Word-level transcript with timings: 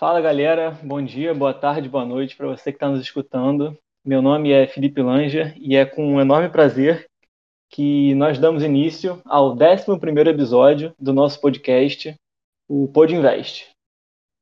Fala 0.00 0.18
galera, 0.18 0.70
bom 0.82 1.02
dia, 1.04 1.34
boa 1.34 1.52
tarde, 1.52 1.86
boa 1.86 2.06
noite 2.06 2.34
para 2.34 2.46
você 2.46 2.72
que 2.72 2.76
está 2.76 2.88
nos 2.88 3.02
escutando. 3.02 3.76
Meu 4.02 4.22
nome 4.22 4.50
é 4.50 4.66
Felipe 4.66 5.02
Langer 5.02 5.54
e 5.58 5.76
é 5.76 5.84
com 5.84 6.14
um 6.14 6.18
enorme 6.18 6.48
prazer 6.48 7.04
que 7.68 8.14
nós 8.14 8.38
damos 8.38 8.62
início 8.62 9.20
ao 9.26 9.50
11 9.50 9.60
episódio 10.26 10.94
do 10.98 11.12
nosso 11.12 11.38
podcast, 11.38 12.14
o 12.66 12.88
Pod 12.88 13.14
Invest. 13.14 13.68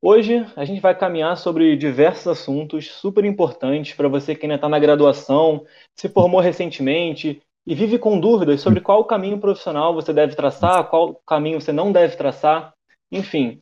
Hoje 0.00 0.46
a 0.54 0.64
gente 0.64 0.80
vai 0.80 0.96
caminhar 0.96 1.36
sobre 1.36 1.74
diversos 1.74 2.28
assuntos 2.28 2.92
super 2.92 3.24
importantes 3.24 3.96
para 3.96 4.06
você 4.06 4.36
que 4.36 4.46
ainda 4.46 4.54
está 4.54 4.68
na 4.68 4.78
graduação, 4.78 5.66
se 5.92 6.08
formou 6.08 6.40
recentemente 6.40 7.42
e 7.66 7.74
vive 7.74 7.98
com 7.98 8.20
dúvidas 8.20 8.60
sobre 8.60 8.80
qual 8.80 9.04
caminho 9.04 9.40
profissional 9.40 9.92
você 9.92 10.12
deve 10.12 10.36
traçar, 10.36 10.88
qual 10.88 11.20
caminho 11.26 11.60
você 11.60 11.72
não 11.72 11.90
deve 11.90 12.14
traçar, 12.14 12.72
enfim. 13.10 13.60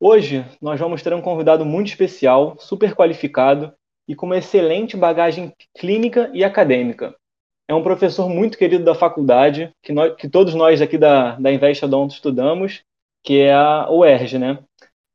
Hoje 0.00 0.46
nós 0.62 0.78
vamos 0.78 1.02
ter 1.02 1.12
um 1.12 1.20
convidado 1.20 1.64
muito 1.64 1.88
especial, 1.88 2.56
super 2.60 2.94
qualificado 2.94 3.72
e 4.06 4.14
com 4.14 4.26
uma 4.26 4.38
excelente 4.38 4.96
bagagem 4.96 5.52
clínica 5.76 6.30
e 6.32 6.44
acadêmica. 6.44 7.16
É 7.66 7.74
um 7.74 7.82
professor 7.82 8.28
muito 8.28 8.56
querido 8.56 8.84
da 8.84 8.94
faculdade, 8.94 9.74
que, 9.82 9.92
nós, 9.92 10.14
que 10.14 10.28
todos 10.28 10.54
nós 10.54 10.80
aqui 10.80 10.96
da, 10.96 11.34
da 11.34 11.52
Invest 11.52 11.84
Odonto 11.84 12.14
estudamos, 12.14 12.84
que 13.24 13.40
é 13.40 13.52
a 13.52 13.90
UERJ, 13.90 14.38
né? 14.38 14.58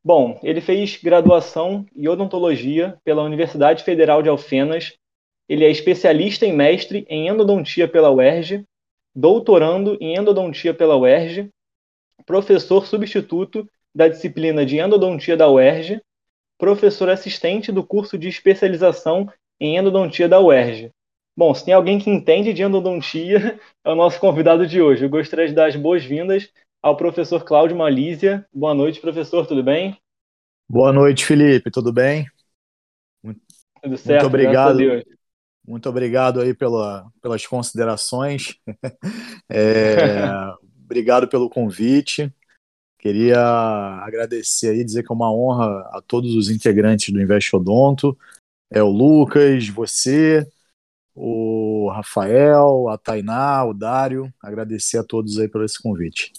Bom, 0.04 0.38
ele 0.44 0.60
fez 0.60 1.00
graduação 1.02 1.86
em 1.96 2.10
odontologia 2.10 3.00
pela 3.06 3.24
Universidade 3.24 3.86
Federal 3.86 4.22
de 4.22 4.28
Alfenas. 4.28 4.98
Ele 5.48 5.64
é 5.64 5.72
especialista 5.72 6.46
em 6.46 6.52
mestre 6.52 7.06
em 7.10 7.30
endodontia 7.30 7.88
pela 7.88 8.12
UERJ, 8.12 8.66
doutorando 9.16 9.98
em 10.02 10.18
endodontia 10.18 10.74
pela 10.74 10.98
UERJ, 10.98 11.50
professor 12.26 12.86
substituto 12.86 13.68
da 13.94 14.08
disciplina 14.08 14.66
de 14.66 14.80
endodontia 14.80 15.38
da 15.38 15.50
UERJ, 15.50 16.02
professor 16.58 17.10
assistente 17.10 17.72
do 17.72 17.84
curso 17.84 18.18
de 18.18 18.28
especialização 18.28 19.32
em 19.60 19.78
endodontia 19.78 20.28
da 20.28 20.40
UERJ. 20.40 20.92
Bom, 21.36 21.54
se 21.54 21.66
tem 21.66 21.74
alguém 21.74 22.00
que 22.00 22.10
entende 22.10 22.54
de 22.54 22.62
endodontia, 22.62 23.60
é 23.84 23.92
o 23.92 23.96
nosso 23.96 24.20
convidado 24.20 24.68
de 24.68 24.82
hoje. 24.82 25.04
Eu 25.04 25.10
gostaria 25.10 25.48
de 25.48 25.54
dar 25.54 25.68
as 25.68 25.76
boas-vindas 25.76 26.50
ao 26.82 26.96
professor 26.96 27.44
Cláudio 27.44 27.76
Malísia. 27.76 28.46
Boa 28.54 28.74
noite, 28.74 29.00
professor, 29.00 29.48
tudo 29.48 29.64
bem? 29.64 29.98
Boa 30.70 30.94
noite, 30.94 31.26
Felipe, 31.26 31.72
tudo 31.72 31.92
bem? 31.92 32.28
Tudo 33.82 33.98
certo, 33.98 34.24
muito 34.24 34.28
obrigado. 34.28 34.80
Muito 35.66 35.90
obrigado 35.90 36.42
aí 36.42 36.54
pela, 36.54 37.08
pelas 37.22 37.46
considerações. 37.46 38.56
É, 39.50 40.30
obrigado 40.84 41.28
pelo 41.28 41.50
convite. 41.50 42.34
Queria 43.04 43.38
agradecer 44.02 44.70
aí, 44.70 44.82
dizer 44.82 45.04
que 45.04 45.12
é 45.12 45.14
uma 45.14 45.30
honra 45.30 45.82
a 45.92 46.02
todos 46.02 46.34
os 46.36 46.50
integrantes 46.50 47.14
do 47.14 47.22
Invest 47.22 47.54
Odonto, 47.54 48.18
é 48.72 48.82
o 48.82 48.88
Lucas, 48.88 49.68
você, 49.68 50.48
o 51.14 51.90
Rafael, 51.94 52.88
a 52.88 52.98
Tainá, 52.98 53.66
o 53.66 53.74
Dário. 53.74 54.34
Agradecer 54.42 54.98
a 54.98 55.04
todos 55.04 55.38
aí 55.38 55.50
por 55.50 55.66
esse 55.66 55.84
convite. 55.84 56.32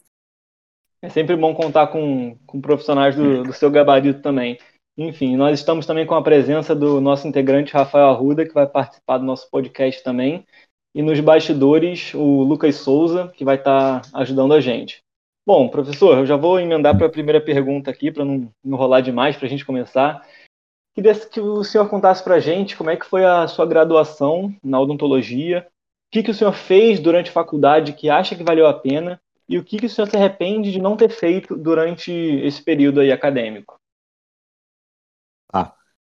É 1.02 1.10
sempre 1.10 1.36
bom 1.36 1.54
contar 1.54 1.88
com, 1.88 2.38
com 2.46 2.62
profissionais 2.62 3.14
do, 3.14 3.42
do 3.42 3.52
seu 3.52 3.70
gabarito 3.70 4.22
também. 4.22 4.58
Enfim, 4.96 5.36
nós 5.36 5.60
estamos 5.60 5.84
também 5.84 6.06
com 6.06 6.14
a 6.14 6.22
presença 6.22 6.74
do 6.74 6.98
nosso 6.98 7.28
integrante 7.28 7.74
Rafael 7.74 8.06
Arruda, 8.06 8.46
que 8.46 8.54
vai 8.54 8.66
participar 8.66 9.18
do 9.18 9.26
nosso 9.26 9.50
podcast 9.50 10.02
também. 10.02 10.46
E 10.94 11.02
nos 11.02 11.20
bastidores, 11.20 12.14
o 12.14 12.42
Lucas 12.42 12.76
Souza, 12.76 13.30
que 13.36 13.44
vai 13.44 13.56
estar 13.56 14.00
ajudando 14.14 14.54
a 14.54 14.62
gente. 14.62 15.03
Bom, 15.46 15.68
professor, 15.68 16.18
eu 16.18 16.26
já 16.26 16.36
vou 16.36 16.58
emendar 16.58 16.96
para 16.96 17.06
a 17.06 17.10
primeira 17.10 17.40
pergunta 17.40 17.90
aqui, 17.90 18.10
para 18.10 18.24
não 18.24 18.50
enrolar 18.64 19.02
demais, 19.02 19.36
para 19.36 19.46
a 19.46 19.48
gente 19.48 19.64
começar. 19.64 20.26
Queria 20.94 21.14
que 21.14 21.40
o 21.40 21.62
senhor 21.62 21.88
contasse 21.90 22.24
para 22.24 22.36
a 22.36 22.40
gente 22.40 22.76
como 22.76 22.88
é 22.88 22.96
que 22.96 23.04
foi 23.04 23.24
a 23.26 23.46
sua 23.46 23.66
graduação 23.66 24.54
na 24.62 24.80
odontologia, 24.80 25.66
o 25.68 26.10
que, 26.10 26.22
que 26.22 26.30
o 26.30 26.34
senhor 26.34 26.52
fez 26.52 26.98
durante 26.98 27.28
a 27.28 27.32
faculdade 27.32 27.92
que 27.92 28.08
acha 28.08 28.34
que 28.34 28.44
valeu 28.44 28.66
a 28.66 28.72
pena 28.72 29.20
e 29.46 29.58
o 29.58 29.64
que, 29.64 29.76
que 29.76 29.86
o 29.86 29.90
senhor 29.90 30.08
se 30.08 30.16
arrepende 30.16 30.72
de 30.72 30.80
não 30.80 30.96
ter 30.96 31.10
feito 31.10 31.56
durante 31.56 32.10
esse 32.12 32.62
período 32.62 33.00
aí 33.00 33.12
acadêmico. 33.12 33.78
Ah, 35.52 35.74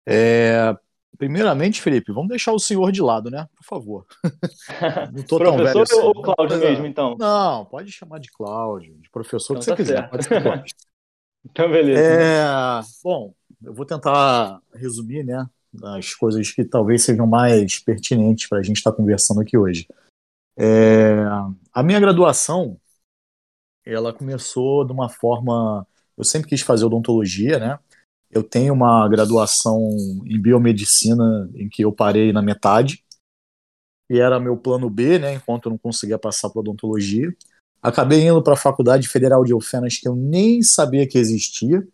é, 0.07 0.77
primeiramente, 1.18 1.81
Felipe, 1.81 2.12
vamos 2.12 2.29
deixar 2.29 2.53
o 2.53 2.59
senhor 2.59 2.91
de 2.91 3.01
lado, 3.01 3.29
né? 3.29 3.47
Por 3.56 3.63
favor. 3.63 4.06
Não 5.13 5.23
tô 5.23 5.38
professor 5.38 5.57
tão 5.57 5.57
velho 5.57 5.81
assim. 5.81 6.00
ou 6.00 6.22
Cláudio 6.22 6.57
mesmo, 6.59 6.85
então? 6.85 7.16
Não, 7.18 7.66
pode 7.66 7.91
chamar 7.91 8.19
de 8.19 8.31
Cláudio, 8.31 8.95
de 8.97 9.09
professor 9.09 9.57
então, 9.57 9.75
que 9.75 9.84
você 9.84 9.94
tá 9.94 10.07
quiser. 10.07 10.09
Pode 10.09 10.25
ser 10.25 10.66
então, 11.45 11.69
beleza. 11.69 12.00
É, 12.00 12.81
bom, 13.03 13.34
eu 13.63 13.73
vou 13.73 13.85
tentar 13.85 14.62
resumir, 14.73 15.23
né, 15.23 15.45
as 15.84 16.13
coisas 16.13 16.51
que 16.51 16.63
talvez 16.63 17.03
sejam 17.03 17.28
mais 17.28 17.79
pertinentes 17.79 18.47
para 18.47 18.59
a 18.59 18.63
gente 18.63 18.78
estar 18.78 18.91
tá 18.91 18.97
conversando 18.97 19.41
aqui 19.41 19.57
hoje. 19.57 19.88
É, 20.57 21.24
a 21.72 21.84
minha 21.84 22.00
graduação, 22.00 22.79
ela 23.85 24.12
começou 24.12 24.84
de 24.85 24.91
uma 24.91 25.07
forma, 25.07 25.85
eu 26.18 26.24
sempre 26.24 26.50
quis 26.50 26.62
fazer 26.62 26.85
odontologia, 26.85 27.59
né? 27.59 27.79
Eu 28.37 28.43
tenho 28.43 28.73
uma 28.73 29.07
graduação 29.09 29.89
em 30.25 30.39
biomedicina 30.39 31.49
em 31.55 31.67
que 31.67 31.83
eu 31.83 31.91
parei 31.91 32.31
na 32.31 32.41
metade, 32.41 33.03
e 34.09 34.19
era 34.19 34.39
meu 34.39 34.55
plano 34.55 34.89
B, 34.89 35.17
né, 35.17 35.33
enquanto 35.33 35.65
eu 35.65 35.71
não 35.71 35.77
conseguia 35.77 36.19
passar 36.19 36.49
para 36.49 36.59
odontologia. 36.59 37.35
Acabei 37.81 38.27
indo 38.27 38.41
para 38.41 38.53
a 38.53 38.57
Faculdade 38.57 39.07
Federal 39.07 39.43
de 39.43 39.53
Alfenas, 39.53 39.97
que 39.97 40.07
eu 40.07 40.15
nem 40.15 40.61
sabia 40.61 41.07
que 41.07 41.17
existia. 41.17 41.85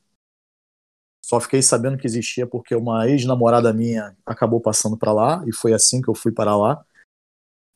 Só 1.26 1.40
fiquei 1.40 1.62
sabendo 1.62 1.98
que 1.98 2.06
existia 2.06 2.46
porque 2.46 2.76
uma 2.76 3.08
ex-namorada 3.08 3.72
minha 3.72 4.16
acabou 4.26 4.60
passando 4.60 4.98
para 4.98 5.14
lá 5.14 5.44
e 5.48 5.54
foi 5.54 5.74
assim 5.74 6.02
que 6.02 6.10
eu 6.10 6.16
fui 6.16 6.32
para 6.32 6.56
lá. 6.58 6.84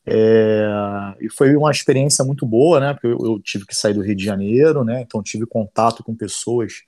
É, 0.06 0.66
e 1.20 1.30
foi 1.30 1.56
uma 1.56 1.70
experiência 1.70 2.24
muito 2.24 2.44
boa, 2.44 2.80
né? 2.80 2.92
Porque 2.92 3.06
eu, 3.06 3.18
eu, 3.18 3.40
tive 3.40 3.66
que 3.66 3.74
sair 3.74 3.94
do 3.94 4.02
Rio 4.02 4.14
de 4.14 4.24
Janeiro, 4.24 4.84
né? 4.84 5.00
Então 5.00 5.22
tive 5.22 5.46
contato 5.46 6.04
com 6.04 6.14
pessoas 6.14 6.82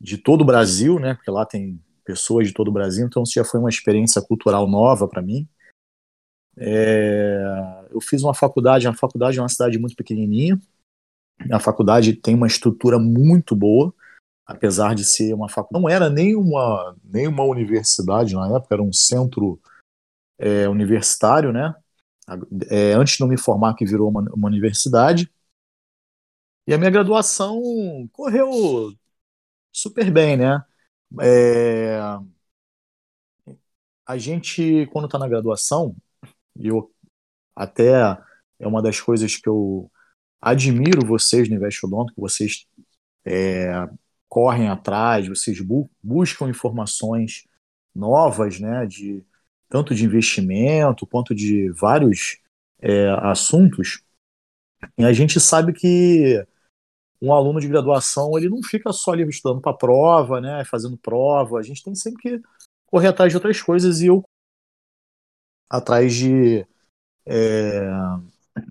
de 0.00 0.16
todo 0.18 0.42
o 0.42 0.44
Brasil, 0.44 0.98
né? 0.98 1.14
Porque 1.14 1.30
lá 1.30 1.44
tem 1.44 1.80
pessoas 2.04 2.48
de 2.48 2.54
todo 2.54 2.68
o 2.68 2.72
Brasil, 2.72 3.06
então 3.06 3.22
isso 3.22 3.34
já 3.34 3.44
foi 3.44 3.60
uma 3.60 3.68
experiência 3.68 4.20
cultural 4.22 4.68
nova 4.68 5.06
para 5.06 5.22
mim. 5.22 5.48
É, 6.56 7.86
eu 7.90 8.00
fiz 8.00 8.22
uma 8.22 8.34
faculdade, 8.34 8.86
a 8.86 8.94
faculdade 8.94 9.38
é 9.38 9.42
uma 9.42 9.48
cidade 9.48 9.78
muito 9.78 9.96
pequenininha. 9.96 10.60
A 11.50 11.58
faculdade 11.58 12.14
tem 12.14 12.34
uma 12.34 12.46
estrutura 12.46 12.98
muito 12.98 13.54
boa 13.56 13.94
apesar 14.50 14.96
de 14.96 15.04
ser 15.04 15.32
uma 15.32 15.48
faculdade. 15.48 15.80
Não 15.80 15.88
era 15.88 16.10
nem 16.10 16.34
uma, 16.34 16.96
nem 17.04 17.28
uma 17.28 17.44
universidade 17.44 18.34
na 18.34 18.48
época, 18.56 18.74
era 18.74 18.82
um 18.82 18.92
centro 18.92 19.60
é, 20.36 20.68
universitário, 20.68 21.52
né? 21.52 21.72
É, 22.68 22.92
antes 22.94 23.14
de 23.14 23.20
não 23.20 23.28
me 23.28 23.38
formar, 23.38 23.74
que 23.74 23.84
virou 23.84 24.08
uma, 24.08 24.22
uma 24.34 24.48
universidade. 24.48 25.32
E 26.66 26.74
a 26.74 26.78
minha 26.78 26.90
graduação 26.90 27.60
correu 28.12 28.92
super 29.72 30.10
bem, 30.10 30.36
né? 30.36 30.64
É, 31.20 31.98
a 34.06 34.18
gente, 34.18 34.86
quando 34.92 35.06
está 35.06 35.18
na 35.18 35.28
graduação, 35.28 35.94
eu 36.58 36.92
até 37.54 38.18
é 38.58 38.66
uma 38.66 38.82
das 38.82 39.00
coisas 39.00 39.36
que 39.36 39.48
eu 39.48 39.90
admiro 40.40 41.06
vocês 41.06 41.48
no 41.48 41.56
Investodonto, 41.56 42.14
que 42.14 42.20
vocês 42.20 42.66
é, 43.24 43.70
correm 44.28 44.68
atrás, 44.68 45.28
vocês 45.28 45.60
bu 45.60 45.90
buscam 46.02 46.48
informações 46.48 47.46
novas, 47.94 48.60
né, 48.60 48.86
de 48.86 49.24
tanto 49.68 49.94
de 49.94 50.04
investimento 50.04 51.06
quanto 51.06 51.34
de 51.34 51.70
vários 51.70 52.38
é, 52.80 53.08
assuntos. 53.22 54.02
E 54.96 55.04
a 55.04 55.12
gente 55.12 55.38
sabe 55.38 55.72
que 55.72 56.44
um 57.20 57.32
aluno 57.32 57.60
de 57.60 57.68
graduação 57.68 58.36
ele 58.36 58.48
não 58.48 58.62
fica 58.62 58.92
só 58.92 59.12
ali 59.12 59.28
estudando 59.28 59.60
para 59.60 59.76
prova, 59.76 60.40
né, 60.40 60.64
fazendo 60.64 60.96
prova. 60.96 61.58
A 61.58 61.62
gente 61.62 61.82
tem 61.82 61.94
sempre 61.94 62.22
que 62.22 62.42
correr 62.86 63.08
atrás 63.08 63.30
de 63.30 63.36
outras 63.36 63.60
coisas 63.60 64.00
e 64.00 64.06
eu 64.06 64.22
atrás 65.68 66.14
de 66.14 66.66
é, 67.26 67.88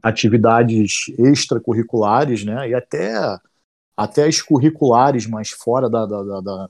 atividades 0.03 1.05
extracurriculares, 1.17 2.43
né, 2.43 2.69
e 2.69 2.73
até 2.73 3.39
até 3.95 4.25
as 4.25 4.41
curriculares, 4.41 5.27
mas 5.27 5.49
fora 5.49 5.89
da, 5.89 6.05
da, 6.05 6.41
da, 6.41 6.69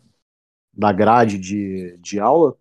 da 0.74 0.92
grade 0.92 1.38
de, 1.38 1.96
de 2.00 2.20
aula. 2.20 2.58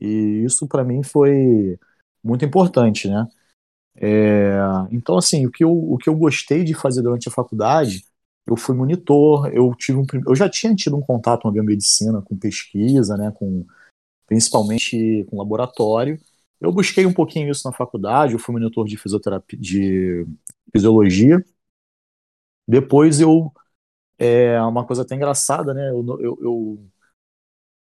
E 0.00 0.44
isso 0.44 0.68
para 0.68 0.84
mim 0.84 1.02
foi 1.02 1.78
muito 2.22 2.44
importante, 2.44 3.08
né? 3.08 3.26
É, 3.96 4.56
então, 4.90 5.16
assim, 5.16 5.46
o 5.46 5.50
que, 5.50 5.64
eu, 5.64 5.70
o 5.70 5.96
que 5.98 6.08
eu 6.08 6.16
gostei 6.16 6.64
de 6.64 6.74
fazer 6.74 7.02
durante 7.02 7.28
a 7.28 7.32
faculdade, 7.32 8.04
eu 8.46 8.56
fui 8.56 8.74
monitor, 8.74 9.48
eu 9.54 9.74
tive 9.74 9.98
um, 9.98 10.06
eu 10.26 10.34
já 10.34 10.48
tinha 10.48 10.74
tido 10.74 10.96
um 10.96 11.00
contato 11.00 11.42
com 11.42 11.48
a 11.48 11.52
biomedicina, 11.52 12.20
com 12.22 12.36
pesquisa, 12.36 13.16
né, 13.16 13.30
com, 13.32 13.64
principalmente 14.26 15.24
com 15.30 15.38
laboratório. 15.38 16.18
Eu 16.60 16.72
busquei 16.72 17.06
um 17.06 17.12
pouquinho 17.12 17.50
isso 17.50 17.68
na 17.68 17.76
faculdade, 17.76 18.32
eu 18.32 18.38
fui 18.38 18.52
monitor 18.52 18.86
de 18.86 18.96
fisioterapia, 18.96 19.58
de 19.58 20.26
fisiologia, 20.72 21.44
depois 22.66 23.20
eu. 23.20 23.52
É 24.18 24.60
uma 24.62 24.86
coisa 24.86 25.02
até 25.02 25.14
engraçada, 25.14 25.74
né? 25.74 25.90
Eu, 25.90 26.06
eu, 26.20 26.38
eu, 26.40 26.86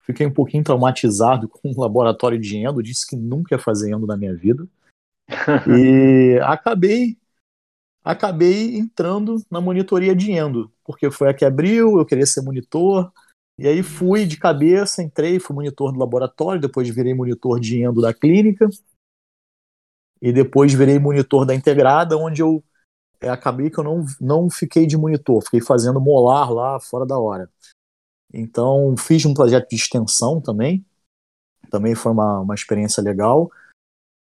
fiquei 0.02 0.26
um 0.28 0.34
pouquinho 0.34 0.64
traumatizado 0.64 1.48
com 1.50 1.72
o 1.72 1.82
laboratório 1.82 2.40
de 2.40 2.58
endo, 2.58 2.84
disse 2.84 3.08
que 3.08 3.16
nunca 3.16 3.56
ia 3.56 3.60
fazer 3.60 3.92
endo 3.92 4.06
na 4.06 4.18
minha 4.18 4.36
vida. 4.36 4.68
e 5.68 6.40
acabei 6.42 7.18
acabei 8.04 8.78
entrando 8.78 9.44
na 9.52 9.60
monitoria 9.60 10.16
de 10.16 10.32
endo, 10.32 10.72
porque 10.84 11.12
foi 11.12 11.30
a 11.30 11.34
que 11.34 11.44
abriu, 11.44 12.00
eu 12.00 12.06
queria 12.06 12.26
ser 12.26 12.42
monitor, 12.42 13.12
e 13.60 13.68
aí 13.68 13.84
fui 13.84 14.26
de 14.26 14.38
cabeça, 14.38 15.04
entrei, 15.04 15.40
fui 15.40 15.54
monitor 15.54 15.92
do 15.92 16.00
laboratório, 16.00 16.62
depois 16.62 16.88
virei 16.88 17.14
monitor 17.14 17.60
de 17.60 17.82
endo 17.82 18.02
da 18.02 18.14
clínica, 18.14 18.70
e 20.22 20.32
depois 20.32 20.74
virei 20.74 20.98
monitor 20.98 21.46
da 21.46 21.54
integrada, 21.54 22.18
onde 22.18 22.42
eu 22.42 22.64
é, 23.20 23.30
acabei 23.30 23.70
que 23.70 23.78
eu 23.78 23.84
não, 23.84 24.06
não 24.22 24.50
fiquei 24.50 24.86
de 24.86 24.96
monitor, 24.96 25.44
fiquei 25.44 25.60
fazendo 25.60 26.00
molar 26.00 26.52
lá 26.52 26.80
fora 26.80 27.06
da 27.06 27.20
hora. 27.20 27.50
Então, 28.34 28.96
fiz 28.98 29.26
um 29.26 29.34
projeto 29.34 29.68
de 29.70 29.76
extensão 29.76 30.40
também, 30.40 30.86
também 31.70 31.94
foi 31.94 32.12
uma, 32.14 32.40
uma 32.40 32.56
experiência 32.56 33.02
legal, 33.04 33.52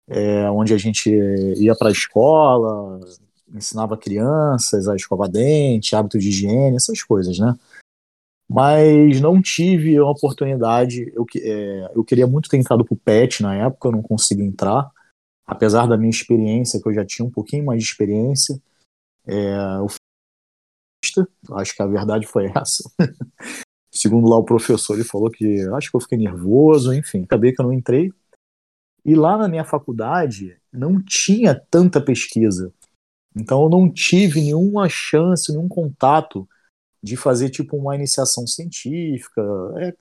é, 0.08 0.50
onde 0.50 0.72
a 0.72 0.78
gente 0.78 1.10
ia 1.10 1.76
para 1.76 1.88
a 1.88 1.92
escola, 1.92 3.00
ensinava 3.54 3.96
crianças 3.96 4.88
a 4.88 4.96
escovar 4.96 5.28
dente, 5.28 5.94
hábito 5.94 6.18
de 6.18 6.28
higiene, 6.28 6.76
essas 6.76 7.02
coisas, 7.02 7.38
né? 7.38 7.54
Mas 8.48 9.20
não 9.20 9.42
tive 9.42 9.96
a 9.98 10.06
oportunidade, 10.06 11.12
eu, 11.14 11.26
é, 11.36 11.92
eu 11.94 12.02
queria 12.02 12.26
muito 12.26 12.48
ter 12.48 12.56
entrado 12.56 12.84
para 12.84 12.94
o 12.94 12.98
PET 12.98 13.42
na 13.42 13.54
época, 13.54 13.88
eu 13.88 13.92
não 13.92 14.02
consegui 14.02 14.42
entrar, 14.42 14.90
apesar 15.46 15.86
da 15.86 15.98
minha 15.98 16.10
experiência, 16.10 16.80
que 16.80 16.88
eu 16.88 16.94
já 16.94 17.04
tinha 17.04 17.26
um 17.26 17.30
pouquinho 17.30 17.66
mais 17.66 17.82
de 17.82 17.90
experiência, 17.90 18.58
é, 19.26 19.54
acho 21.52 21.76
que 21.76 21.82
a 21.82 21.86
verdade 21.86 22.26
foi 22.26 22.50
essa. 22.56 22.90
Segundo 23.92 24.28
lá 24.28 24.38
o 24.38 24.44
professor, 24.44 24.94
ele 24.94 25.04
falou 25.04 25.30
que 25.30 25.60
acho 25.74 25.90
que 25.90 25.96
eu 25.96 26.00
fiquei 26.00 26.18
nervoso, 26.18 26.94
enfim, 26.94 27.24
acabei 27.24 27.52
que 27.52 27.60
eu 27.60 27.66
não 27.66 27.72
entrei. 27.72 28.10
E 29.08 29.14
lá 29.14 29.38
na 29.38 29.48
minha 29.48 29.64
faculdade 29.64 30.60
não 30.70 31.02
tinha 31.02 31.58
tanta 31.58 31.98
pesquisa. 31.98 32.70
Então 33.34 33.62
eu 33.62 33.70
não 33.70 33.90
tive 33.90 34.38
nenhuma 34.38 34.86
chance, 34.86 35.50
nenhum 35.50 35.66
contato 35.66 36.46
de 37.02 37.16
fazer 37.16 37.48
tipo 37.48 37.74
uma 37.74 37.94
iniciação 37.94 38.46
científica, 38.46 39.40
é, 39.78 39.96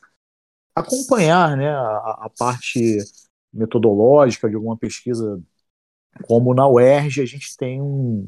acompanhar 0.76 1.56
né, 1.56 1.70
a, 1.70 2.26
a, 2.26 2.32
parte 2.38 2.98
metodológica 3.54 4.50
de 4.50 4.56
alguma 4.56 4.76
pesquisa, 4.76 5.42
como 6.24 6.54
na 6.54 6.68
UERJ 6.68 7.22
a 7.22 7.26
gente 7.26 7.56
tem 7.56 7.82
um, 7.82 8.28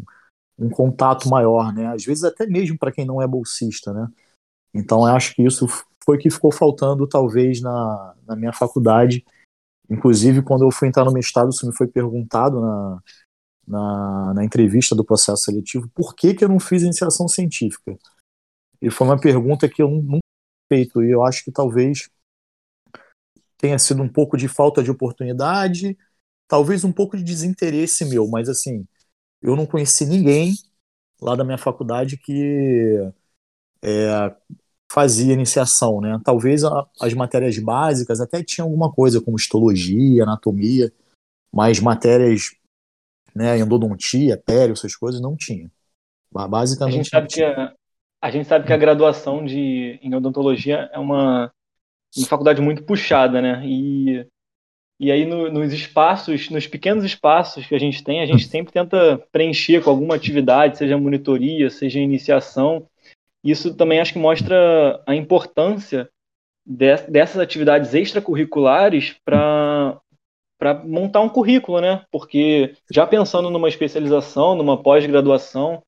um 0.58 0.70
contato 0.70 1.28
maior, 1.28 1.74
né? 1.74 1.88
Às 1.88 2.06
vezes 2.06 2.24
até 2.24 2.48
mesmo 2.48 2.78
para 2.78 2.94
quem 2.94 3.06
não 3.06 3.22
é 3.22 3.28
bolsista, 3.28 3.92
né? 3.92 4.08
Então 4.74 5.00
eu 5.00 5.14
acho 5.14 5.36
que 5.36 5.44
isso 5.44 5.68
foi 6.06 6.18
que 6.18 6.30
ficou 6.30 6.54
faltando 6.54 7.06
talvez 7.06 7.60
na, 7.60 8.16
na 8.26 8.34
minha 8.38 8.54
faculdade. 8.54 9.26
Inclusive 9.89 10.41
quando 10.44 10.63
eu 10.65 10.71
fui 10.71 10.88
entrar 10.88 11.06
no 11.06 11.13
mestrado, 11.13 11.50
isso 11.50 11.65
me 11.68 11.75
foi 11.75 11.88
perguntado 11.88 12.62
na, 12.62 13.00
na, 13.68 14.33
na 14.36 14.45
entrevista 14.45 14.95
do 14.95 15.06
processo 15.06 15.44
seletivo, 15.44 15.89
por 15.95 16.15
que, 16.15 16.33
que 16.33 16.44
eu 16.44 16.50
não 16.50 16.59
fiz 16.59 16.83
iniciação 16.83 17.27
científica? 17.27 17.97
E 18.81 18.89
foi 18.91 19.07
uma 19.07 19.19
pergunta 19.19 19.69
que 19.69 19.81
eu 19.81 19.89
nunca 19.89 20.19
feito, 20.69 21.03
e 21.03 21.12
eu 21.12 21.24
acho 21.24 21.44
que 21.44 21.51
talvez 21.51 22.09
tenha 23.57 23.77
sido 23.77 24.01
um 24.01 24.07
pouco 24.09 24.38
de 24.38 24.47
falta 24.47 24.81
de 24.83 24.91
oportunidade, 24.91 25.97
talvez 26.47 26.83
um 26.83 26.92
pouco 26.92 27.18
de 27.18 27.24
desinteresse 27.24 28.06
meu, 28.06 28.27
mas 28.27 28.50
assim, 28.50 28.85
eu 29.42 29.56
não 29.56 29.65
conheci 29.65 30.06
ninguém 30.06 30.56
lá 31.21 31.35
da 31.35 31.44
minha 31.44 31.57
faculdade 31.57 32.18
que 32.18 33.12
é, 33.81 34.35
fazia 34.91 35.33
iniciação, 35.33 36.01
né? 36.01 36.19
Talvez 36.24 36.63
a, 36.63 36.88
as 37.00 37.13
matérias 37.13 37.57
básicas 37.59 38.19
até 38.19 38.44
tinham 38.44 38.68
alguma 38.68 38.91
coisa 38.91 39.21
como 39.21 39.38
histologia, 39.38 40.24
anatomia, 40.24 40.91
mas 41.53 41.80
matérias 41.80 42.56
né, 43.36 43.57
endodontia, 43.59 44.38
pele, 44.38 44.74
essas 44.74 44.95
coisas, 44.95 45.21
não 45.21 45.36
tinha. 45.36 45.69
Basicamente. 46.31 46.94
A 46.94 46.97
gente 46.97 47.09
sabe, 47.09 47.27
que 47.27 47.44
a, 47.44 47.74
a, 48.21 48.31
gente 48.31 48.47
sabe 48.47 48.65
que 48.65 48.74
a 48.74 48.77
graduação 48.77 49.45
de, 49.45 50.00
em 50.01 50.13
odontologia 50.13 50.89
é 50.92 51.00
uma, 51.00 51.51
uma 52.15 52.27
faculdade 52.27 52.62
muito 52.62 52.83
puxada, 52.83 53.42
né? 53.42 53.62
E, 53.65 54.25
e 55.00 55.12
aí 55.12 55.25
no, 55.25 55.51
nos 55.51 55.71
espaços, 55.71 56.50
nos 56.50 56.68
pequenos 56.68 57.03
espaços 57.03 57.65
que 57.65 57.74
a 57.74 57.80
gente 57.80 58.03
tem, 58.03 58.21
a 58.21 58.25
gente 58.25 58.45
sempre 58.50 58.74
tenta 58.74 59.18
preencher 59.31 59.83
com 59.83 59.89
alguma 59.89 60.15
atividade, 60.15 60.77
seja 60.77 60.97
monitoria, 60.97 61.69
seja 61.69 62.00
iniciação. 62.00 62.88
Isso 63.44 63.74
também 63.74 64.00
acho 64.00 64.13
que 64.13 64.19
mostra 64.19 65.01
a 65.07 65.15
importância 65.15 66.09
dessas 66.65 67.38
atividades 67.38 67.94
extracurriculares 67.94 69.15
para 69.25 70.00
montar 70.86 71.21
um 71.21 71.30
currículo, 71.30 71.81
né? 71.81 72.03
Porque 72.12 72.75
já 72.91 73.07
pensando 73.07 73.50
numa 73.50 73.69
especialização, 73.69 74.56
numa 74.56 74.81
pós-graduação, 74.81 75.81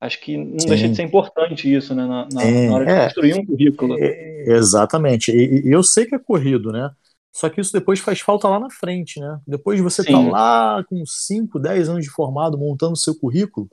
acho 0.00 0.20
que 0.20 0.36
não 0.36 0.60
Sim. 0.60 0.68
deixa 0.68 0.88
de 0.88 0.96
ser 0.96 1.02
importante 1.02 1.72
isso, 1.72 1.94
né? 1.94 2.06
Na, 2.06 2.28
na, 2.32 2.42
é, 2.42 2.66
na 2.66 2.74
hora 2.74 2.86
de 2.86 2.92
é, 2.92 3.04
construir 3.04 3.34
um 3.34 3.44
currículo. 3.44 3.96
É, 3.98 4.44
exatamente. 4.48 5.30
E, 5.32 5.68
e, 5.68 5.70
eu 5.70 5.82
sei 5.82 6.06
que 6.06 6.14
é 6.14 6.18
corrido, 6.18 6.72
né? 6.72 6.90
Só 7.30 7.48
que 7.48 7.60
isso 7.60 7.72
depois 7.72 7.98
faz 7.98 8.20
falta 8.20 8.48
lá 8.48 8.58
na 8.58 8.70
frente, 8.70 9.20
né? 9.20 9.38
Depois 9.46 9.76
de 9.76 9.82
você 9.82 10.02
estar 10.02 10.12
tá 10.12 10.30
lá 10.30 10.84
com 10.84 11.04
5, 11.04 11.58
10 11.58 11.88
anos 11.88 12.04
de 12.04 12.10
formado 12.10 12.58
montando 12.58 12.92
o 12.92 12.96
seu 12.96 13.14
currículo, 13.14 13.68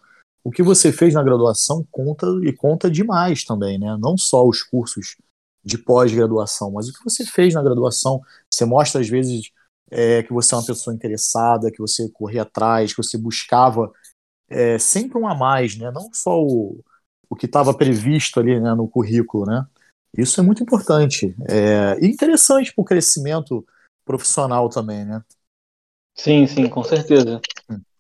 o 0.50 0.52
que 0.52 0.64
você 0.64 0.92
fez 0.92 1.14
na 1.14 1.22
graduação 1.22 1.86
conta 1.92 2.26
e 2.42 2.52
conta 2.52 2.90
demais 2.90 3.44
também, 3.44 3.78
né? 3.78 3.96
Não 4.00 4.18
só 4.18 4.44
os 4.44 4.64
cursos 4.64 5.16
de 5.64 5.78
pós-graduação, 5.78 6.72
mas 6.72 6.90
o 6.90 6.94
que 6.94 7.04
você 7.04 7.24
fez 7.24 7.54
na 7.54 7.62
graduação. 7.62 8.20
Você 8.52 8.66
mostra, 8.66 9.00
às 9.00 9.08
vezes, 9.08 9.52
é, 9.92 10.24
que 10.24 10.34
você 10.34 10.56
é 10.56 10.58
uma 10.58 10.66
pessoa 10.66 10.92
interessada, 10.92 11.70
que 11.72 11.78
você 11.78 12.10
corria 12.10 12.42
atrás, 12.42 12.96
que 12.96 13.04
você 13.04 13.16
buscava 13.16 13.92
é, 14.50 14.80
sempre 14.80 15.20
um 15.20 15.28
a 15.28 15.36
mais, 15.36 15.78
né? 15.78 15.92
Não 15.92 16.10
só 16.12 16.42
o, 16.42 16.84
o 17.30 17.36
que 17.36 17.46
estava 17.46 17.72
previsto 17.72 18.40
ali 18.40 18.60
né, 18.60 18.74
no 18.74 18.88
currículo, 18.88 19.46
né? 19.46 19.68
Isso 20.18 20.40
é 20.40 20.44
muito 20.44 20.64
importante 20.64 21.36
é, 21.48 21.96
e 22.04 22.08
interessante 22.08 22.74
para 22.74 22.82
o 22.82 22.86
crescimento 22.86 23.64
profissional 24.04 24.68
também, 24.68 25.06
né? 25.06 25.22
Sim, 26.16 26.48
sim, 26.48 26.68
com 26.68 26.84
certeza. 26.84 27.40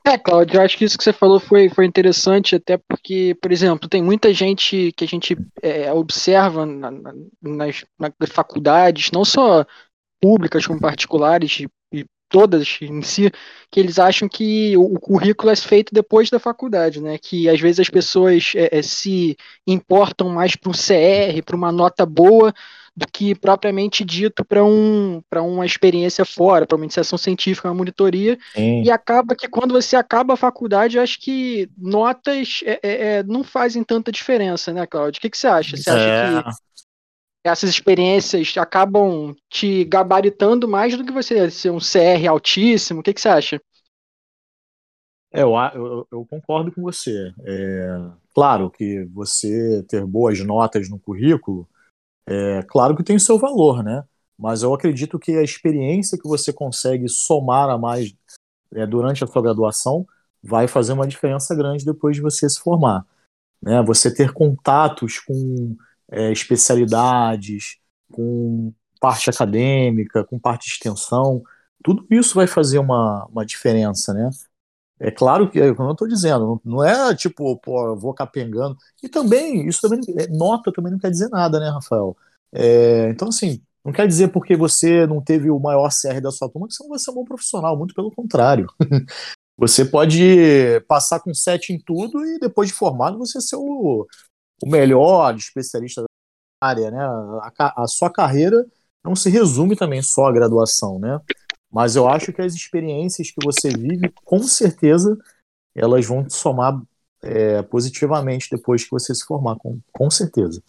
É, 0.09 0.17
Claudio, 0.17 0.57
eu 0.57 0.61
acho 0.63 0.75
que 0.75 0.85
isso 0.85 0.97
que 0.97 1.03
você 1.03 1.13
falou 1.13 1.39
foi, 1.39 1.69
foi 1.69 1.85
interessante, 1.85 2.55
até 2.55 2.77
porque, 2.77 3.37
por 3.39 3.51
exemplo, 3.51 3.87
tem 3.87 4.01
muita 4.01 4.33
gente 4.33 4.91
que 4.93 5.03
a 5.03 5.07
gente 5.07 5.37
é, 5.61 5.93
observa 5.93 6.65
na, 6.65 6.89
na, 6.89 7.13
nas, 7.39 7.85
nas 7.99 8.29
faculdades, 8.31 9.11
não 9.11 9.23
só 9.23 9.63
públicas 10.19 10.65
como 10.65 10.79
particulares, 10.79 11.59
e 11.93 12.05
todas 12.29 12.77
em 12.81 13.01
si, 13.01 13.31
que 13.71 13.79
eles 13.79 13.99
acham 13.99 14.29
que 14.29 14.77
o, 14.77 14.95
o 14.95 14.99
currículo 14.99 15.51
é 15.51 15.55
feito 15.55 15.93
depois 15.93 16.29
da 16.29 16.39
faculdade, 16.39 17.01
né? 17.01 17.17
Que 17.17 17.49
às 17.49 17.59
vezes 17.59 17.79
as 17.79 17.89
pessoas 17.89 18.53
é, 18.55 18.79
é, 18.79 18.81
se 18.81 19.35
importam 19.67 20.29
mais 20.29 20.55
para 20.55 20.69
um 20.69 20.73
CR, 20.73 21.43
para 21.45 21.55
uma 21.55 21.71
nota 21.71 22.05
boa, 22.05 22.53
do 22.95 23.05
que 23.07 23.35
propriamente 23.35 24.03
dito 24.03 24.43
para 24.43 24.63
um, 24.63 25.21
uma 25.35 25.65
experiência 25.65 26.25
fora, 26.25 26.65
para 26.65 26.75
uma 26.75 26.85
iniciação 26.85 27.17
científica, 27.17 27.67
uma 27.67 27.73
monitoria. 27.73 28.37
Sim. 28.53 28.83
E 28.83 28.91
acaba 28.91 29.35
que 29.35 29.47
quando 29.47 29.71
você 29.73 29.95
acaba 29.95 30.33
a 30.33 30.37
faculdade, 30.37 30.97
eu 30.97 31.03
acho 31.03 31.19
que 31.19 31.69
notas 31.77 32.61
é, 32.65 32.79
é, 32.83 33.17
é 33.17 33.23
não 33.23 33.43
fazem 33.43 33.83
tanta 33.83 34.11
diferença, 34.11 34.73
né, 34.73 34.85
Claudio? 34.85 35.19
O 35.19 35.21
que, 35.21 35.29
que 35.29 35.37
você 35.37 35.47
acha? 35.47 35.77
Você 35.77 35.89
acha 35.89 36.03
é. 36.03 36.43
que 36.43 36.49
essas 37.43 37.69
experiências 37.69 38.53
acabam 38.57 39.35
te 39.49 39.85
gabaritando 39.85 40.67
mais 40.67 40.97
do 40.97 41.05
que 41.05 41.11
você 41.11 41.49
ser 41.49 41.71
um 41.71 41.79
CR 41.79 42.27
altíssimo? 42.29 42.99
O 42.99 43.03
que, 43.03 43.13
que 43.13 43.21
você 43.21 43.29
acha? 43.29 43.61
É, 45.31 45.43
eu, 45.43 45.55
eu, 45.55 46.07
eu, 46.11 46.25
concordo 46.25 46.71
com 46.71 46.81
você. 46.81 47.31
É, 47.45 48.09
claro 48.33 48.69
que 48.69 49.05
você 49.05 49.83
ter 49.87 50.03
boas 50.05 50.39
notas 50.43 50.89
no 50.89 50.99
currículo, 50.99 51.67
é 52.29 52.63
claro 52.63 52.95
que 52.95 53.03
tem 53.03 53.15
o 53.15 53.19
seu 53.19 53.37
valor, 53.37 53.83
né? 53.83 54.03
Mas 54.37 54.63
eu 54.63 54.73
acredito 54.73 55.19
que 55.19 55.33
a 55.33 55.43
experiência 55.43 56.17
que 56.17 56.27
você 56.27 56.53
consegue 56.53 57.09
somar 57.09 57.69
a 57.69 57.77
mais 57.77 58.13
é, 58.73 58.85
durante 58.85 59.23
a 59.23 59.27
sua 59.27 59.41
graduação 59.41 60.05
vai 60.41 60.67
fazer 60.67 60.93
uma 60.93 61.07
diferença 61.07 61.53
grande 61.55 61.83
depois 61.83 62.15
de 62.15 62.21
você 62.21 62.49
se 62.49 62.59
formar. 62.59 63.05
Né? 63.61 63.81
Você 63.83 64.13
ter 64.13 64.31
contatos 64.31 65.19
com 65.19 65.75
é, 66.09 66.31
especialidades, 66.31 67.77
com 68.11 68.73
parte 69.01 69.29
acadêmica, 69.29 70.23
com 70.23 70.39
parte 70.39 70.67
de 70.67 70.73
extensão, 70.73 71.43
tudo 71.83 72.05
isso 72.09 72.35
vai 72.35 72.47
fazer 72.47 72.79
uma, 72.79 73.25
uma 73.25 73.45
diferença, 73.45 74.13
né? 74.13 74.29
É 74.99 75.09
claro 75.09 75.49
que, 75.49 75.73
como 75.75 75.89
eu 75.89 75.93
estou 75.93 76.07
dizendo, 76.07 76.61
não 76.63 76.83
é 76.83 77.15
tipo, 77.15 77.55
pô, 77.57 77.95
vou 77.95 78.13
capengando. 78.13 78.77
E 79.01 79.07
também, 79.07 79.67
isso 79.67 79.79
também, 79.81 80.01
é, 80.17 80.27
nota 80.27 80.73
também 80.73 80.91
não 80.91 80.99
quer 80.99 81.09
dizer 81.09 81.29
nada, 81.29 81.59
né, 81.59 81.69
Rafael? 81.69 82.17
É, 82.51 83.09
então, 83.09 83.29
assim, 83.29 83.61
não 83.83 83.93
quer 83.93 84.07
dizer 84.07 84.27
porque 84.29 84.57
você 84.57 85.07
não 85.07 85.21
teve 85.21 85.49
o 85.49 85.59
maior 85.59 85.89
CR 85.89 86.19
da 86.21 86.31
sua 86.31 86.49
turma 86.49 86.67
que 86.67 86.73
você 86.73 86.83
não 86.83 86.89
vai 86.89 86.99
ser 86.99 87.11
um 87.11 87.15
bom 87.15 87.23
profissional, 87.23 87.77
muito 87.77 87.93
pelo 87.95 88.11
contrário. 88.11 88.67
você 89.57 89.85
pode 89.85 90.81
passar 90.87 91.21
com 91.21 91.33
sete 91.33 91.71
em 91.73 91.79
tudo 91.79 92.25
e 92.25 92.39
depois 92.39 92.67
de 92.67 92.73
formado 92.73 93.17
você 93.17 93.39
ser 93.39 93.55
o, 93.55 94.05
o 94.61 94.69
melhor 94.69 95.35
especialista 95.35 96.01
da 96.01 96.07
área, 96.67 96.91
né? 96.91 96.99
A, 97.01 97.83
a, 97.83 97.87
sua 97.87 98.11
carreira 98.11 98.65
não 99.03 99.15
se 99.15 99.29
resume 99.29 99.75
também 99.75 100.01
só 100.01 100.27
à 100.27 100.31
graduação, 100.31 100.99
né? 100.99 101.19
Mas 101.71 101.95
eu 101.95 102.07
acho 102.07 102.33
que 102.33 102.41
as 102.41 102.53
experiências 102.53 103.29
que 103.31 103.43
você 103.43 103.69
vive, 103.69 104.11
com 104.25 104.41
certeza, 104.41 105.17
elas 105.75 106.05
vão 106.05 106.25
te 106.25 106.33
somar 106.33 106.81
é, 107.21 107.61
positivamente 107.61 108.49
depois 108.51 108.83
que 108.83 108.91
você 108.91 109.13
se 109.13 109.25
formar, 109.25 109.55
com, 109.57 109.79
com 109.91 110.09
certeza. 110.09 110.63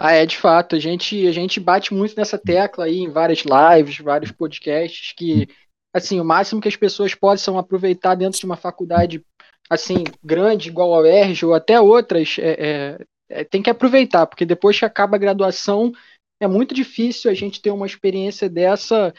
Ah, 0.00 0.12
é, 0.12 0.24
de 0.24 0.36
fato, 0.36 0.76
a 0.76 0.78
gente, 0.78 1.26
a 1.26 1.32
gente 1.32 1.58
bate 1.58 1.92
muito 1.92 2.14
nessa 2.16 2.38
tecla 2.38 2.84
aí 2.84 2.98
em 2.98 3.10
várias 3.10 3.40
lives, 3.40 3.98
vários 3.98 4.30
podcasts, 4.30 5.12
que, 5.12 5.48
assim, 5.92 6.20
o 6.20 6.24
máximo 6.24 6.60
que 6.60 6.68
as 6.68 6.76
pessoas 6.76 7.16
possam 7.16 7.58
aproveitar 7.58 8.14
dentro 8.14 8.38
de 8.38 8.46
uma 8.46 8.56
faculdade, 8.56 9.24
assim, 9.68 10.04
grande, 10.22 10.68
igual 10.68 10.94
a 10.94 11.00
UERJ, 11.00 11.46
ou 11.46 11.52
até 11.52 11.80
outras, 11.80 12.36
é, 12.38 12.52
é, 12.60 12.98
é, 13.28 13.44
tem 13.44 13.60
que 13.60 13.70
aproveitar, 13.70 14.24
porque 14.28 14.46
depois 14.46 14.78
que 14.78 14.84
acaba 14.84 15.16
a 15.16 15.18
graduação, 15.18 15.92
é 16.40 16.46
muito 16.46 16.74
difícil 16.74 17.30
a 17.30 17.34
gente 17.34 17.60
ter 17.60 17.70
uma 17.70 17.86
experiência 17.86 18.48
dessa 18.48 19.12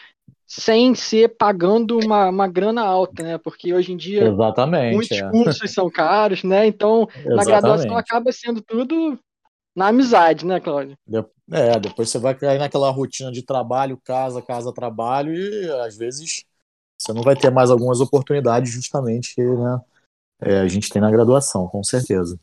sem 0.45 0.95
ser 0.95 1.35
pagando 1.37 1.99
uma, 1.99 2.29
uma 2.29 2.47
grana 2.47 2.81
alta, 2.81 3.21
né? 3.21 3.37
Porque 3.37 3.71
hoje 3.71 3.91
em 3.93 3.97
dia 3.97 4.27
Exatamente, 4.27 4.95
muitos 4.95 5.17
é. 5.17 5.29
cursos 5.29 5.71
são 5.71 5.89
caros, 5.91 6.43
né? 6.43 6.65
Então, 6.65 7.07
na 7.25 7.43
graduação 7.43 7.95
acaba 7.95 8.31
sendo 8.31 8.59
tudo 8.59 9.19
na 9.75 9.87
amizade, 9.87 10.45
né, 10.45 10.59
Cláudio? 10.59 10.97
É, 11.51 11.79
depois 11.79 12.09
você 12.09 12.17
vai 12.17 12.33
cair 12.35 12.57
naquela 12.57 12.89
rotina 12.89 13.31
de 13.31 13.43
trabalho, 13.43 13.99
casa, 14.03 14.41
casa, 14.41 14.73
trabalho, 14.73 15.33
e 15.33 15.69
às 15.81 15.95
vezes 15.95 16.43
você 16.97 17.13
não 17.13 17.21
vai 17.21 17.35
ter 17.35 17.51
mais 17.51 17.69
algumas 17.69 18.01
oportunidades 18.01 18.71
justamente 18.71 19.35
que 19.35 19.43
né, 19.43 19.81
é, 20.41 20.59
a 20.59 20.67
gente 20.67 20.89
tem 20.89 21.01
na 21.01 21.11
graduação, 21.11 21.67
com 21.67 21.83
certeza. 21.83 22.39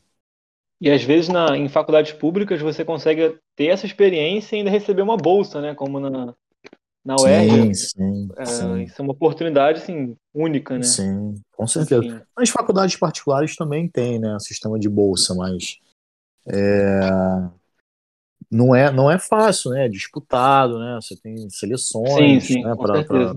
E 0.79 0.91
às 0.91 1.03
vezes 1.03 1.27
na, 1.27 1.57
em 1.57 1.67
faculdades 1.67 2.13
públicas 2.13 2.61
você 2.61 2.85
consegue 2.85 3.37
ter 3.55 3.67
essa 3.67 3.85
experiência 3.85 4.55
e 4.55 4.59
ainda 4.59 4.69
receber 4.69 5.01
uma 5.01 5.17
bolsa, 5.17 5.59
né? 5.59 5.73
Como 5.73 5.99
na, 5.99 6.33
na 7.03 7.15
UERJ. 7.15 7.73
Sim, 7.73 7.73
sim, 7.73 8.29
é, 8.37 8.45
sim. 8.45 8.83
Isso 8.83 9.01
é 9.01 9.03
uma 9.03 9.13
oportunidade 9.13 9.79
assim, 9.79 10.15
única, 10.33 10.77
né? 10.77 10.83
Sim, 10.83 11.33
com 11.51 11.65
certeza. 11.65 12.05
Enfim. 12.05 12.21
As 12.35 12.49
faculdades 12.49 12.95
particulares 12.95 13.55
também 13.55 13.87
têm 13.87 14.19
né, 14.19 14.37
sistema 14.39 14.77
de 14.77 14.87
bolsa, 14.87 15.33
mas 15.33 15.79
é, 16.47 16.99
não, 18.51 18.75
é, 18.75 18.91
não 18.91 19.09
é 19.09 19.17
fácil, 19.17 19.71
né? 19.71 19.85
É 19.85 19.89
disputado, 19.89 20.79
né? 20.79 20.99
Você 21.01 21.15
tem 21.15 21.49
seleções, 21.49 22.43
sim, 22.43 22.53
sim, 22.53 22.63
né? 22.63 22.75
Pra, 22.75 23.03
pra... 23.03 23.35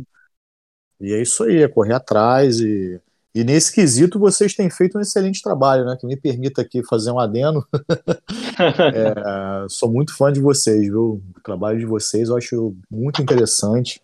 E 1.01 1.15
é 1.15 1.23
isso 1.23 1.45
aí, 1.45 1.63
é 1.63 1.69
correr 1.69 1.95
atrás 1.95 2.61
e 2.61 3.01
e 3.35 3.45
nesse 3.45 3.73
quesito 3.73 4.19
vocês 4.19 4.55
têm 4.55 4.69
feito 4.69 4.99
um 4.99 5.01
excelente 5.01 5.41
trabalho, 5.41 5.85
né? 5.85 5.97
Que 5.99 6.07
me 6.07 6.17
permita 6.17 6.63
aqui 6.63 6.83
fazer 6.85 7.13
um 7.13 7.19
adeno. 7.19 7.65
é, 8.95 9.69
sou 9.69 9.91
muito 9.91 10.17
fã 10.17 10.33
de 10.33 10.41
vocês, 10.41 10.89
viu? 10.89 11.23
O 11.37 11.41
trabalho 11.43 11.79
de 11.79 11.87
vocês 11.87 12.29
eu 12.29 12.37
acho 12.37 12.77
muito 12.91 13.23
interessante. 13.23 14.03